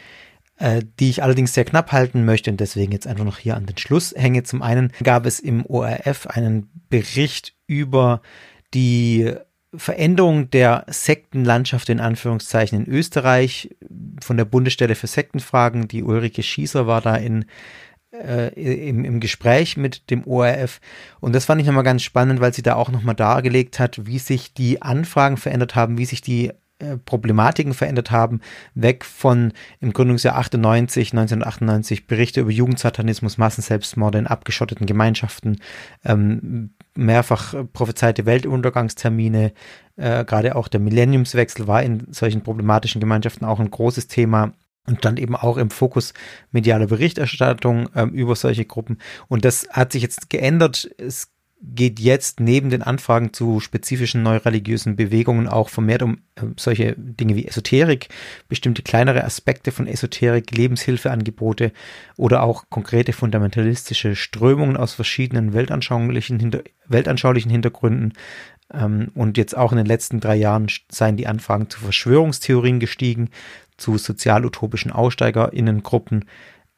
die 0.60 1.10
ich 1.10 1.22
allerdings 1.22 1.52
sehr 1.52 1.64
knapp 1.64 1.90
halten 1.90 2.24
möchte 2.24 2.50
und 2.50 2.60
deswegen 2.60 2.92
jetzt 2.92 3.06
einfach 3.06 3.24
noch 3.24 3.38
hier 3.38 3.56
an 3.56 3.66
den 3.66 3.76
Schluss 3.76 4.14
hänge. 4.16 4.44
Zum 4.44 4.62
einen 4.62 4.92
gab 5.02 5.26
es 5.26 5.40
im 5.40 5.66
ORF 5.66 6.28
einen 6.28 6.70
Bericht 6.88 7.54
über 7.66 8.22
die 8.72 9.34
Veränderung 9.74 10.50
der 10.50 10.84
Sektenlandschaft 10.88 11.88
in 11.88 12.00
Anführungszeichen 12.00 12.84
in 12.84 12.92
Österreich 12.92 13.74
von 14.22 14.36
der 14.36 14.44
Bundesstelle 14.44 14.94
für 14.94 15.08
Sektenfragen. 15.08 15.88
Die 15.88 16.02
Ulrike 16.02 16.42
Schießer 16.42 16.86
war 16.86 17.00
da 17.00 17.16
in 17.16 17.46
äh, 18.14 18.88
im, 18.88 19.04
im 19.04 19.20
Gespräch 19.20 19.76
mit 19.76 20.08
dem 20.10 20.24
ORF. 20.26 20.80
Und 21.20 21.34
das 21.34 21.46
fand 21.46 21.60
ich 21.60 21.66
nochmal 21.66 21.82
ganz 21.82 22.02
spannend, 22.02 22.40
weil 22.40 22.54
sie 22.54 22.62
da 22.62 22.76
auch 22.76 22.90
nochmal 22.90 23.16
dargelegt 23.16 23.80
hat, 23.80 24.06
wie 24.06 24.18
sich 24.18 24.54
die 24.54 24.82
Anfragen 24.82 25.36
verändert 25.36 25.74
haben, 25.74 25.98
wie 25.98 26.04
sich 26.04 26.20
die 26.20 26.48
äh, 26.48 26.52
Problematiken 27.04 27.72
verändert 27.72 28.10
haben, 28.10 28.40
weg 28.74 29.04
von 29.04 29.52
im 29.80 29.92
Gründungsjahr 29.92 30.36
98, 30.36 31.12
1998 31.12 32.06
Berichte 32.06 32.40
über 32.40 32.50
Jugendsatanismus, 32.50 33.38
Massenselbstmorde 33.38 34.18
in 34.18 34.26
abgeschotteten 34.26 34.86
Gemeinschaften, 34.86 35.60
ähm, 36.04 36.74
mehrfach 36.96 37.54
prophezeite 37.72 38.26
Weltuntergangstermine, 38.26 39.52
äh, 39.96 40.24
gerade 40.24 40.56
auch 40.56 40.68
der 40.68 40.80
Millenniumswechsel 40.80 41.66
war 41.68 41.82
in 41.82 42.12
solchen 42.12 42.42
problematischen 42.42 43.00
Gemeinschaften 43.00 43.44
auch 43.44 43.60
ein 43.60 43.70
großes 43.70 44.08
Thema 44.08 44.52
und 44.86 45.04
dann 45.04 45.16
eben 45.16 45.34
auch 45.34 45.56
im 45.56 45.70
Fokus 45.70 46.12
mediale 46.50 46.86
Berichterstattung 46.86 47.88
ähm, 47.94 48.10
über 48.10 48.36
solche 48.36 48.64
Gruppen. 48.64 48.98
Und 49.28 49.44
das 49.44 49.66
hat 49.70 49.92
sich 49.92 50.02
jetzt 50.02 50.28
geändert. 50.28 50.90
Es 50.98 51.33
geht 51.66 51.98
jetzt 51.98 52.40
neben 52.40 52.70
den 52.70 52.82
Anfragen 52.82 53.32
zu 53.32 53.60
spezifischen 53.60 54.22
neureligiösen 54.22 54.96
Bewegungen 54.96 55.48
auch 55.48 55.68
vermehrt 55.68 56.02
um 56.02 56.18
äh, 56.36 56.42
solche 56.56 56.94
Dinge 56.96 57.36
wie 57.36 57.46
Esoterik, 57.46 58.08
bestimmte 58.48 58.82
kleinere 58.82 59.24
Aspekte 59.24 59.72
von 59.72 59.86
Esoterik, 59.86 60.50
Lebenshilfeangebote 60.50 61.72
oder 62.16 62.42
auch 62.42 62.64
konkrete 62.68 63.12
fundamentalistische 63.12 64.14
Strömungen 64.14 64.76
aus 64.76 64.94
verschiedenen 64.94 65.54
weltanschaulichen, 65.54 66.38
hinter, 66.38 66.62
weltanschaulichen 66.86 67.50
Hintergründen. 67.50 68.12
Ähm, 68.72 69.10
und 69.14 69.38
jetzt 69.38 69.56
auch 69.56 69.72
in 69.72 69.78
den 69.78 69.86
letzten 69.86 70.20
drei 70.20 70.36
Jahren 70.36 70.66
seien 70.90 71.16
die 71.16 71.26
Anfragen 71.26 71.70
zu 71.70 71.80
Verschwörungstheorien 71.80 72.78
gestiegen, 72.78 73.30
zu 73.76 73.98
sozial-utopischen 73.98 74.92
AussteigerInnengruppen, 74.92 76.26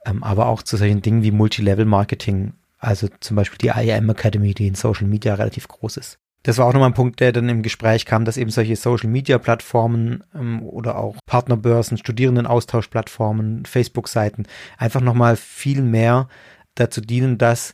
ähm, 0.07 0.23
aber 0.23 0.47
auch 0.47 0.63
zu 0.63 0.77
solchen 0.77 1.03
Dingen 1.03 1.23
wie 1.23 1.33
Multilevel-Marketing, 1.33 2.53
also 2.79 3.09
zum 3.21 3.37
Beispiel 3.37 3.59
die 3.59 3.69
IAM 3.69 4.11
Academy, 4.11 4.55
die 4.55 4.67
in 4.67 4.75
Social 4.75 5.07
Media 5.07 5.35
relativ 5.35 5.69
groß 5.69 5.97
ist. 5.97 6.19
Das 6.47 6.59
war 6.59 6.67
auch 6.67 6.73
nochmal 6.73 6.91
ein 6.91 6.95
Punkt, 6.95 7.19
der 7.19 7.33
dann 7.33 7.49
im 7.49 7.63
Gespräch 7.65 8.07
kam, 8.07 8.25
dass 8.25 8.37
eben 8.37 8.51
solche 8.51 8.77
Social-Media-Plattformen 8.77 10.23
ähm, 10.33 10.63
oder 10.63 10.97
auch 10.97 11.17
Partnerbörsen, 11.27 11.99
Studierendenaustauschplattformen, 11.99 13.65
Facebook-Seiten 13.65 14.47
einfach 14.79 15.01
nochmal 15.01 15.35
viel 15.35 15.83
mehr 15.83 16.29
dazu 16.77 17.01
dienen, 17.01 17.37
dass 17.37 17.73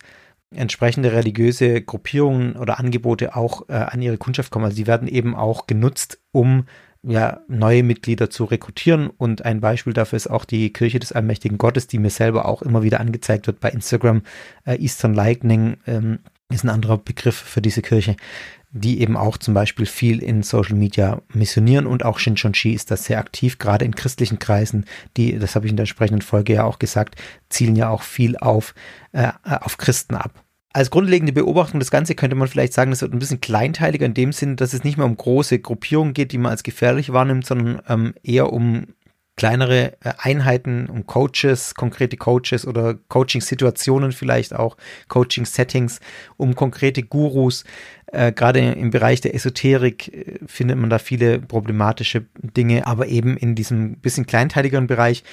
entsprechende 0.55 1.13
religiöse 1.13 1.83
Gruppierungen 1.83 2.57
oder 2.57 2.79
Angebote 2.79 3.37
auch 3.37 3.69
äh, 3.69 3.75
an 3.75 4.01
ihre 4.01 4.17
Kundschaft 4.17 4.51
kommen. 4.51 4.65
Also 4.65 4.77
die 4.77 4.87
werden 4.87 5.07
eben 5.07 5.35
auch 5.35 5.67
genutzt, 5.67 6.21
um 6.31 6.65
ja, 7.03 7.41
neue 7.49 7.83
Mitglieder 7.83 8.31
zu 8.31 8.45
rekrutieren. 8.45 9.11
Und 9.11 9.45
ein 9.45 9.61
Beispiel 9.61 9.93
dafür 9.93 10.17
ist 10.17 10.29
auch 10.29 10.45
die 10.45 10.73
Kirche 10.73 11.01
des 11.01 11.13
Allmächtigen 11.13 11.59
Gottes, 11.59 11.87
die 11.87 11.99
mir 11.99 12.11
selber 12.11 12.47
auch 12.47 12.63
immer 12.63 12.83
wieder 12.83 13.01
angezeigt 13.01 13.47
wird 13.47 13.61
bei 13.61 13.71
Instagram. 13.71 14.23
Äh, 14.65 14.77
Eastern 14.77 15.15
Lightning 15.15 15.77
ähm, 15.87 16.21
ist 16.51 16.65
ein 16.65 16.71
anderer 16.71 16.99
Begriff 16.99 17.37
für 17.37 17.63
diese 17.63 17.83
Kirche, 17.83 18.17
die 18.71 19.01
eben 19.01 19.17
auch 19.17 19.37
zum 19.37 19.55
Beispiel 19.55 19.87
viel 19.87 20.23
in 20.23 20.43
Social 20.43 20.77
Media 20.77 21.23
missionieren 21.33 21.87
und 21.87 22.05
auch 22.05 22.19
Shinchonshi 22.19 22.73
ist 22.73 22.91
das 22.91 23.05
sehr 23.05 23.19
aktiv, 23.19 23.59
gerade 23.59 23.85
in 23.85 23.95
christlichen 23.95 24.39
Kreisen, 24.39 24.87
die, 25.17 25.39
das 25.39 25.55
habe 25.55 25.67
ich 25.67 25.71
in 25.71 25.77
der 25.77 25.85
entsprechenden 25.85 26.23
Folge 26.23 26.55
ja 26.55 26.65
auch 26.65 26.79
gesagt, 26.79 27.17
zielen 27.49 27.77
ja 27.77 27.89
auch 27.89 28.03
viel 28.03 28.37
auf, 28.37 28.75
äh, 29.13 29.33
auf 29.45 29.77
Christen 29.79 30.15
ab 30.15 30.42
als 30.73 30.91
grundlegende 30.91 31.33
Beobachtung 31.33 31.81
das 31.81 31.91
Ganze 31.91 32.15
könnte 32.15 32.37
man 32.37 32.49
vielleicht 32.49 32.73
sagen, 32.73 32.91
das 32.91 33.03
wird 33.03 33.13
ein 33.13 33.19
bisschen 33.19 33.41
kleinteiliger 33.41 34.07
in 34.07 34.15
dem 34.15 34.33
Sinn, 34.33 34.57
dass 34.57 34.73
es 34.73 34.85
nicht 34.85 34.97
mehr 34.97 35.07
um 35.07 35.17
große 35.17 35.59
Gruppierungen 35.59 36.15
geht, 36.15 36.33
die 36.33 36.39
man 36.39 36.51
als 36.51 36.63
gefährlich 36.63 37.13
wahrnimmt, 37.13 37.47
sondern 37.47 37.83
ähm, 37.89 38.15
eher 38.23 38.53
um 38.53 38.87
kleinere 39.37 39.93
äh, 40.05 40.13
Einheiten, 40.19 40.87
um 40.87 41.07
Coaches, 41.07 41.75
konkrete 41.75 42.17
Coaches 42.17 42.67
oder 42.67 42.95
Coaching-Situationen 43.09 44.13
vielleicht 44.13 44.55
auch, 44.55 44.77
Coaching-Settings, 45.09 46.01
um 46.37 46.55
konkrete 46.55 47.03
Gurus. 47.03 47.65
Äh, 48.07 48.33
Gerade 48.33 48.61
im 48.61 48.91
Bereich 48.91 49.21
der 49.21 49.35
Esoterik 49.35 50.09
äh, 50.09 50.39
findet 50.47 50.77
man 50.77 50.91
da 50.91 50.99
viele 50.99 51.39
problematische 51.39 52.27
Dinge, 52.43 52.87
aber 52.87 53.07
eben 53.09 53.37
in 53.37 53.55
diesem 53.55 53.97
bisschen 53.97 54.27
kleinteiligeren 54.27 54.87
Bereich 54.87 55.25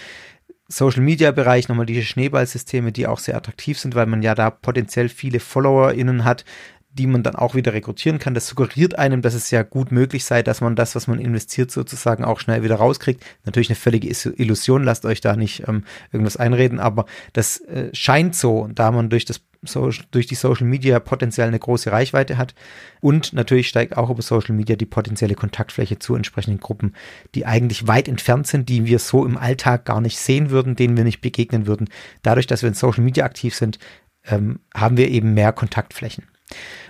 Social 0.70 1.02
Media 1.02 1.32
Bereich 1.32 1.68
nochmal 1.68 1.88
diese 1.88 2.04
Schneeballsysteme, 2.04 2.92
die 2.92 3.08
auch 3.08 3.20
sehr 3.20 3.36
attraktiv 3.36 3.80
sind, 3.80 3.96
weil 3.96 4.06
man 4.06 4.22
ja 4.22 4.36
da 4.36 4.52
potenziell 4.52 5.10
viele 5.10 5.40
FollowerInnen 5.40 6.24
hat, 6.24 6.46
die 6.92 7.08
man 7.08 7.24
dann 7.24 7.36
auch 7.36 7.56
wieder 7.56 7.74
rekrutieren 7.74 8.20
kann. 8.20 8.34
Das 8.34 8.48
suggeriert 8.48 8.98
einem, 8.98 9.22
dass 9.22 9.34
es 9.34 9.52
ja 9.52 9.64
gut 9.64 9.92
möglich 9.92 10.26
sei, 10.26 10.44
dass 10.44 10.62
man 10.62 10.76
das, 10.76 10.96
was 10.96 11.08
man 11.08 11.20
investiert, 11.20 11.72
sozusagen 11.72 12.24
auch 12.24 12.40
schnell 12.40 12.64
wieder 12.64 12.76
rauskriegt. 12.76 13.24
Natürlich 13.46 13.70
eine 13.70 13.76
völlige 13.76 14.10
Illusion, 14.38 14.84
lasst 14.84 15.06
euch 15.06 15.22
da 15.22 15.36
nicht 15.36 15.68
ähm, 15.68 15.84
irgendwas 16.12 16.38
einreden, 16.38 16.80
aber 16.80 17.06
das 17.34 17.60
äh, 17.62 17.90
scheint 17.94 18.36
so, 18.36 18.68
da 18.74 18.92
man 18.92 19.10
durch 19.10 19.26
das 19.26 19.42
so, 19.62 19.90
durch 20.12 20.28
die 20.28 20.36
Social 20.36 20.66
Media 20.66 21.00
potenziell 21.00 21.48
eine 21.48 21.60
große 21.60 21.92
Reichweite 21.92 22.38
hat. 22.38 22.56
Und 23.02 23.34
natürlich 23.34 23.68
steigt 23.68 23.98
auch 23.98 24.10
über 24.10 24.22
Social 24.22 24.56
Media 24.56 24.76
die 24.76 24.86
potenzielle 24.86 25.36
Kontaktfläche 25.36 26.00
zu 26.00 26.16
entsprechenden 26.16 26.60
Gruppen, 26.60 26.96
die 27.36 27.46
eigentlich 27.46 27.88
weit 27.88 28.08
entfernt 28.08 28.48
sind, 28.48 28.70
die 28.70 28.86
wir 28.86 29.00
so 29.00 29.26
im 29.26 29.38
Alltag 29.38 29.86
gar 29.86 30.02
nicht 30.02 30.18
sehen 30.18 30.50
würden, 30.50 30.76
denen 30.76 30.96
wir 30.96 31.04
nicht 31.04 31.22
begegnen 31.22 31.68
würden. 31.68 31.90
Dadurch, 32.22 32.48
dass 32.48 32.62
wir 32.62 32.70
in 32.70 32.76
Social 32.76 33.04
Media 33.04 33.26
aktiv 33.26 33.54
sind, 33.56 33.80
ähm, 34.26 34.60
haben 34.74 34.98
wir 34.98 35.10
eben 35.10 35.34
mehr 35.34 35.52
Kontaktflächen. 35.52 36.26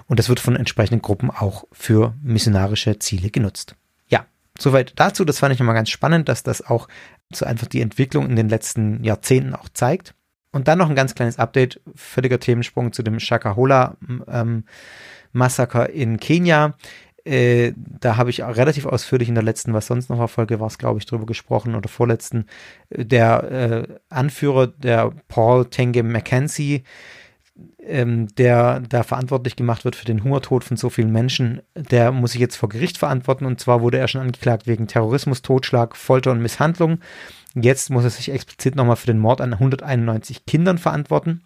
Und 0.08 0.20
das 0.20 0.30
wird 0.30 0.40
von 0.40 0.56
entsprechenden 0.56 1.02
Gruppen 1.02 1.30
auch 1.30 1.66
für 1.72 2.16
missionarische 2.22 3.00
Ziele 3.00 3.30
genutzt. 3.30 3.76
Ja, 4.08 4.26
soweit 4.58 4.94
dazu. 4.96 5.26
Das 5.26 5.40
fand 5.40 5.54
ich 5.54 5.60
nochmal 5.60 5.76
ganz 5.76 5.90
spannend, 5.90 6.30
dass 6.30 6.44
das 6.44 6.62
auch 6.62 6.88
so 7.32 7.46
einfach 7.46 7.68
die 7.68 7.82
Entwicklung 7.82 8.30
in 8.30 8.36
den 8.36 8.50
letzten 8.50 9.04
Jahrzehnten 9.04 9.54
auch 9.54 9.70
zeigt. 9.70 10.16
Und 10.52 10.68
dann 10.68 10.80
noch 10.80 10.90
ein 10.90 10.96
ganz 10.96 11.14
kleines 11.16 11.38
Update, 11.38 11.80
völliger 11.96 12.40
Themensprung 12.40 12.92
zu 12.92 13.04
dem 13.04 13.20
Shakahola 13.20 13.98
ähm, 14.28 14.64
in 15.94 16.20
Kenia. 16.20 16.74
Äh, 17.26 17.74
da 17.76 18.18
habe 18.18 18.32
ich 18.32 18.42
relativ 18.42 18.86
ausführlich 18.86 19.30
in 19.30 19.36
der 19.36 19.44
letzten, 19.44 19.74
was 19.74 19.88
sonst 19.88 20.10
noch 20.10 20.18
war, 20.18 20.28
Folge 20.28 20.60
war 20.60 20.68
es, 20.68 20.78
glaube 20.78 21.00
ich, 21.00 21.06
drüber 21.06 21.28
gesprochen 21.28 21.76
oder 21.76 21.90
vorletzten. 21.90 22.46
Der 22.90 23.52
äh, 23.52 23.88
Anführer, 24.10 24.68
der 24.68 25.12
Paul 25.28 25.66
Tenge 25.66 26.02
Mackenzie, 26.02 26.84
ähm, 27.84 28.28
der 28.36 28.80
da 28.80 29.04
verantwortlich 29.04 29.56
gemacht 29.56 29.86
wird 29.86 29.96
für 29.96 30.06
den 30.06 30.24
Hungertod 30.24 30.64
von 30.64 30.78
so 30.78 30.90
vielen 30.90 31.12
Menschen, 31.12 31.62
der 31.76 32.12
muss 32.12 32.32
sich 32.32 32.42
jetzt 32.42 32.56
vor 32.56 32.70
Gericht 32.70 32.98
verantworten. 32.98 33.46
Und 33.46 33.60
zwar 33.60 33.82
wurde 33.82 34.00
er 34.00 34.08
schon 34.08 34.22
angeklagt 34.22 34.66
wegen 34.66 34.88
Terrorismus, 34.88 35.42
Totschlag, 35.42 35.96
Folter 35.96 36.32
und 36.32 36.42
Misshandlung. 36.42 37.00
Jetzt 37.56 37.90
muss 37.90 38.04
er 38.04 38.10
sich 38.10 38.30
explizit 38.32 38.76
nochmal 38.76 38.96
für 38.96 39.08
den 39.08 39.20
Mord 39.20 39.42
an 39.42 39.54
191 39.54 40.46
Kindern 40.46 40.78
verantworten. 40.78 41.44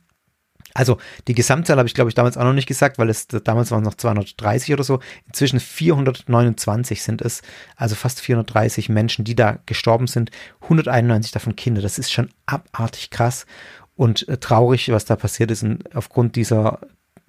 Also 0.73 0.97
die 1.27 1.35
Gesamtzahl 1.35 1.77
habe 1.77 1.87
ich, 1.87 1.93
glaube 1.93 2.09
ich, 2.09 2.15
damals 2.15 2.35
auch 2.35 2.43
noch 2.43 2.53
nicht 2.53 2.67
gesagt, 2.67 2.97
weil 2.97 3.09
es 3.09 3.27
damals 3.27 3.69
waren 3.69 3.83
es 3.83 3.85
noch 3.85 3.95
230 3.95 4.73
oder 4.73 4.83
so. 4.83 4.99
Inzwischen 5.27 5.59
429 5.59 7.03
sind 7.03 7.21
es, 7.21 7.41
also 7.75 7.95
fast 7.95 8.21
430 8.21 8.89
Menschen, 8.89 9.23
die 9.23 9.35
da 9.35 9.59
gestorben 9.65 10.07
sind. 10.07 10.31
191 10.61 11.31
davon 11.31 11.55
Kinder. 11.55 11.81
Das 11.81 11.99
ist 11.99 12.11
schon 12.11 12.29
abartig 12.47 13.11
krass 13.11 13.45
und 13.95 14.27
äh, 14.27 14.37
traurig, 14.37 14.91
was 14.91 15.05
da 15.05 15.15
passiert 15.15 15.51
ist. 15.51 15.63
Und 15.63 15.95
aufgrund 15.95 16.35
dieser 16.35 16.79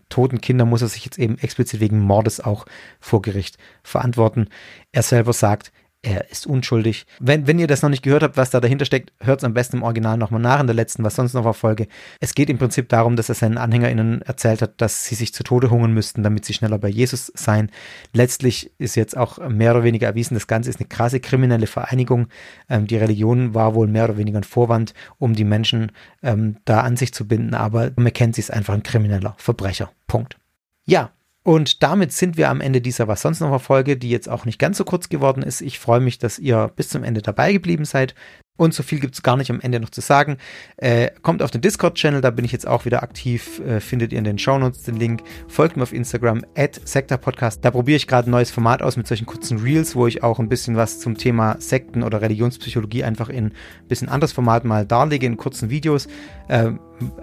toten 0.08 0.40
Kinder 0.40 0.64
muss 0.64 0.82
er 0.82 0.88
sich 0.88 1.04
jetzt 1.04 1.18
eben 1.18 1.38
explizit 1.38 1.80
wegen 1.80 1.98
Mordes 1.98 2.40
auch 2.40 2.64
vor 2.98 3.20
Gericht 3.20 3.58
verantworten. 3.82 4.48
Er 4.92 5.02
selber 5.02 5.32
sagt, 5.32 5.72
er 6.04 6.30
ist 6.30 6.46
unschuldig. 6.46 7.06
Wenn, 7.18 7.46
wenn 7.46 7.58
ihr 7.58 7.66
das 7.66 7.82
noch 7.82 7.88
nicht 7.88 8.02
gehört 8.02 8.22
habt, 8.22 8.36
was 8.36 8.50
da 8.50 8.60
dahinter 8.60 8.84
steckt, 8.84 9.12
hört 9.20 9.40
es 9.40 9.44
am 9.44 9.54
besten 9.54 9.78
im 9.78 9.82
Original 9.82 10.16
nochmal 10.18 10.40
nach 10.40 10.60
in 10.60 10.66
der 10.66 10.74
letzten, 10.74 11.02
was 11.02 11.16
sonst 11.16 11.34
noch 11.34 11.44
war. 11.44 11.76
Es 12.20 12.34
geht 12.34 12.50
im 12.50 12.58
Prinzip 12.58 12.88
darum, 12.88 13.16
dass 13.16 13.28
er 13.28 13.34
seinen 13.34 13.58
AnhängerInnen 13.58 14.22
erzählt 14.22 14.62
hat, 14.62 14.80
dass 14.80 15.04
sie 15.04 15.14
sich 15.14 15.32
zu 15.32 15.42
Tode 15.42 15.70
hungern 15.70 15.92
müssten, 15.92 16.22
damit 16.22 16.44
sie 16.44 16.52
schneller 16.52 16.78
bei 16.78 16.88
Jesus 16.88 17.32
seien. 17.34 17.70
Letztlich 18.12 18.72
ist 18.78 18.96
jetzt 18.96 19.16
auch 19.16 19.38
mehr 19.48 19.72
oder 19.72 19.84
weniger 19.84 20.06
erwiesen, 20.08 20.34
das 20.34 20.46
Ganze 20.46 20.70
ist 20.70 20.80
eine 20.80 20.88
krasse 20.88 21.20
kriminelle 21.20 21.66
Vereinigung. 21.66 22.28
Ähm, 22.68 22.86
die 22.86 22.96
Religion 22.96 23.54
war 23.54 23.74
wohl 23.74 23.86
mehr 23.86 24.04
oder 24.04 24.18
weniger 24.18 24.38
ein 24.38 24.44
Vorwand, 24.44 24.94
um 25.18 25.34
die 25.34 25.44
Menschen 25.44 25.92
ähm, 26.22 26.56
da 26.64 26.80
an 26.80 26.96
sich 26.96 27.14
zu 27.14 27.26
binden, 27.26 27.54
aber 27.54 27.92
McKenzie 27.96 28.40
ist 28.40 28.52
einfach 28.52 28.74
ein 28.74 28.82
krimineller 28.82 29.34
Verbrecher. 29.38 29.90
Punkt. 30.06 30.36
Ja, 30.84 31.12
und 31.44 31.82
damit 31.82 32.10
sind 32.12 32.38
wir 32.38 32.48
am 32.48 32.62
Ende 32.62 32.80
dieser 32.80 33.06
Was 33.06 33.20
sonst 33.20 33.40
noch 33.40 33.60
Folge, 33.60 33.98
die 33.98 34.08
jetzt 34.08 34.30
auch 34.30 34.46
nicht 34.46 34.58
ganz 34.58 34.78
so 34.78 34.84
kurz 34.84 35.10
geworden 35.10 35.42
ist. 35.42 35.60
Ich 35.60 35.78
freue 35.78 36.00
mich, 36.00 36.18
dass 36.18 36.38
ihr 36.38 36.72
bis 36.74 36.88
zum 36.88 37.04
Ende 37.04 37.20
dabei 37.20 37.52
geblieben 37.52 37.84
seid. 37.84 38.14
Und 38.56 38.72
so 38.72 38.84
viel 38.84 39.00
gibt 39.00 39.16
es 39.16 39.22
gar 39.24 39.36
nicht 39.36 39.50
am 39.50 39.60
Ende 39.60 39.80
noch 39.80 39.90
zu 39.90 40.00
sagen. 40.00 40.36
Äh, 40.76 41.10
kommt 41.22 41.42
auf 41.42 41.50
den 41.50 41.60
Discord-Channel, 41.60 42.20
da 42.20 42.30
bin 42.30 42.44
ich 42.44 42.52
jetzt 42.52 42.68
auch 42.68 42.84
wieder 42.84 43.02
aktiv. 43.02 43.60
Äh, 43.60 43.80
findet 43.80 44.12
ihr 44.12 44.18
in 44.18 44.24
den 44.24 44.38
Shownotes 44.38 44.84
den 44.84 44.94
Link. 44.94 45.24
Folgt 45.48 45.76
mir 45.76 45.82
auf 45.82 45.92
Instagram, 45.92 46.44
at 46.56 46.80
Podcast. 47.20 47.64
Da 47.64 47.72
probiere 47.72 47.96
ich 47.96 48.06
gerade 48.06 48.30
ein 48.30 48.30
neues 48.30 48.52
Format 48.52 48.80
aus 48.80 48.96
mit 48.96 49.08
solchen 49.08 49.26
kurzen 49.26 49.58
Reels, 49.58 49.96
wo 49.96 50.06
ich 50.06 50.22
auch 50.22 50.38
ein 50.38 50.48
bisschen 50.48 50.76
was 50.76 51.00
zum 51.00 51.18
Thema 51.18 51.56
Sekten 51.58 52.04
oder 52.04 52.20
Religionspsychologie 52.20 53.02
einfach 53.02 53.28
in 53.28 53.46
ein 53.46 53.52
bisschen 53.88 54.08
anderes 54.08 54.32
Format 54.32 54.64
mal 54.64 54.86
darlege, 54.86 55.26
in 55.26 55.36
kurzen 55.36 55.68
Videos. 55.68 56.06
Äh, 56.46 56.70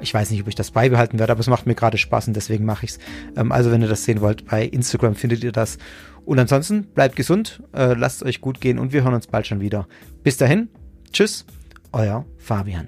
ich 0.02 0.14
weiß 0.14 0.32
nicht, 0.32 0.42
ob 0.42 0.50
ich 0.50 0.56
das 0.56 0.72
beibehalten 0.72 1.18
werde, 1.18 1.32
aber 1.32 1.40
es 1.40 1.48
macht 1.48 1.66
mir 1.66 1.76
gerade 1.76 1.98
Spaß 1.98 2.28
und 2.28 2.36
deswegen 2.36 2.66
mache 2.66 2.84
ich 2.84 2.92
es. 2.92 3.00
Ähm, 3.38 3.54
also, 3.54 3.72
wenn 3.72 3.82
ihr 3.82 3.88
das 3.88 4.04
sehen 4.04 4.20
wollt, 4.20 4.48
bei 4.48 4.66
Instagram 4.66 5.16
findet 5.16 5.46
ihr 5.46 5.54
das. 5.54 5.78
Und 6.26 6.40
ansonsten 6.40 6.88
bleibt 6.88 7.16
gesund, 7.16 7.64
äh, 7.74 7.94
lasst 7.94 8.22
es 8.22 8.28
euch 8.28 8.42
gut 8.42 8.60
gehen 8.60 8.80
und 8.80 8.92
wir 8.92 9.04
hören 9.04 9.14
uns 9.14 9.28
bald 9.28 9.48
schon 9.48 9.62
wieder. 9.62 9.88
Bis 10.24 10.36
dahin, 10.36 10.70
Tschüss, 11.12 11.46
euer 11.92 12.26
Fabian. 12.38 12.88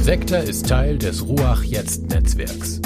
Sektor 0.00 0.38
ist 0.38 0.68
Teil 0.68 0.96
des 0.96 1.26
Ruach 1.26 1.62
Jetzt 1.64 2.08
Netzwerks. 2.08 2.80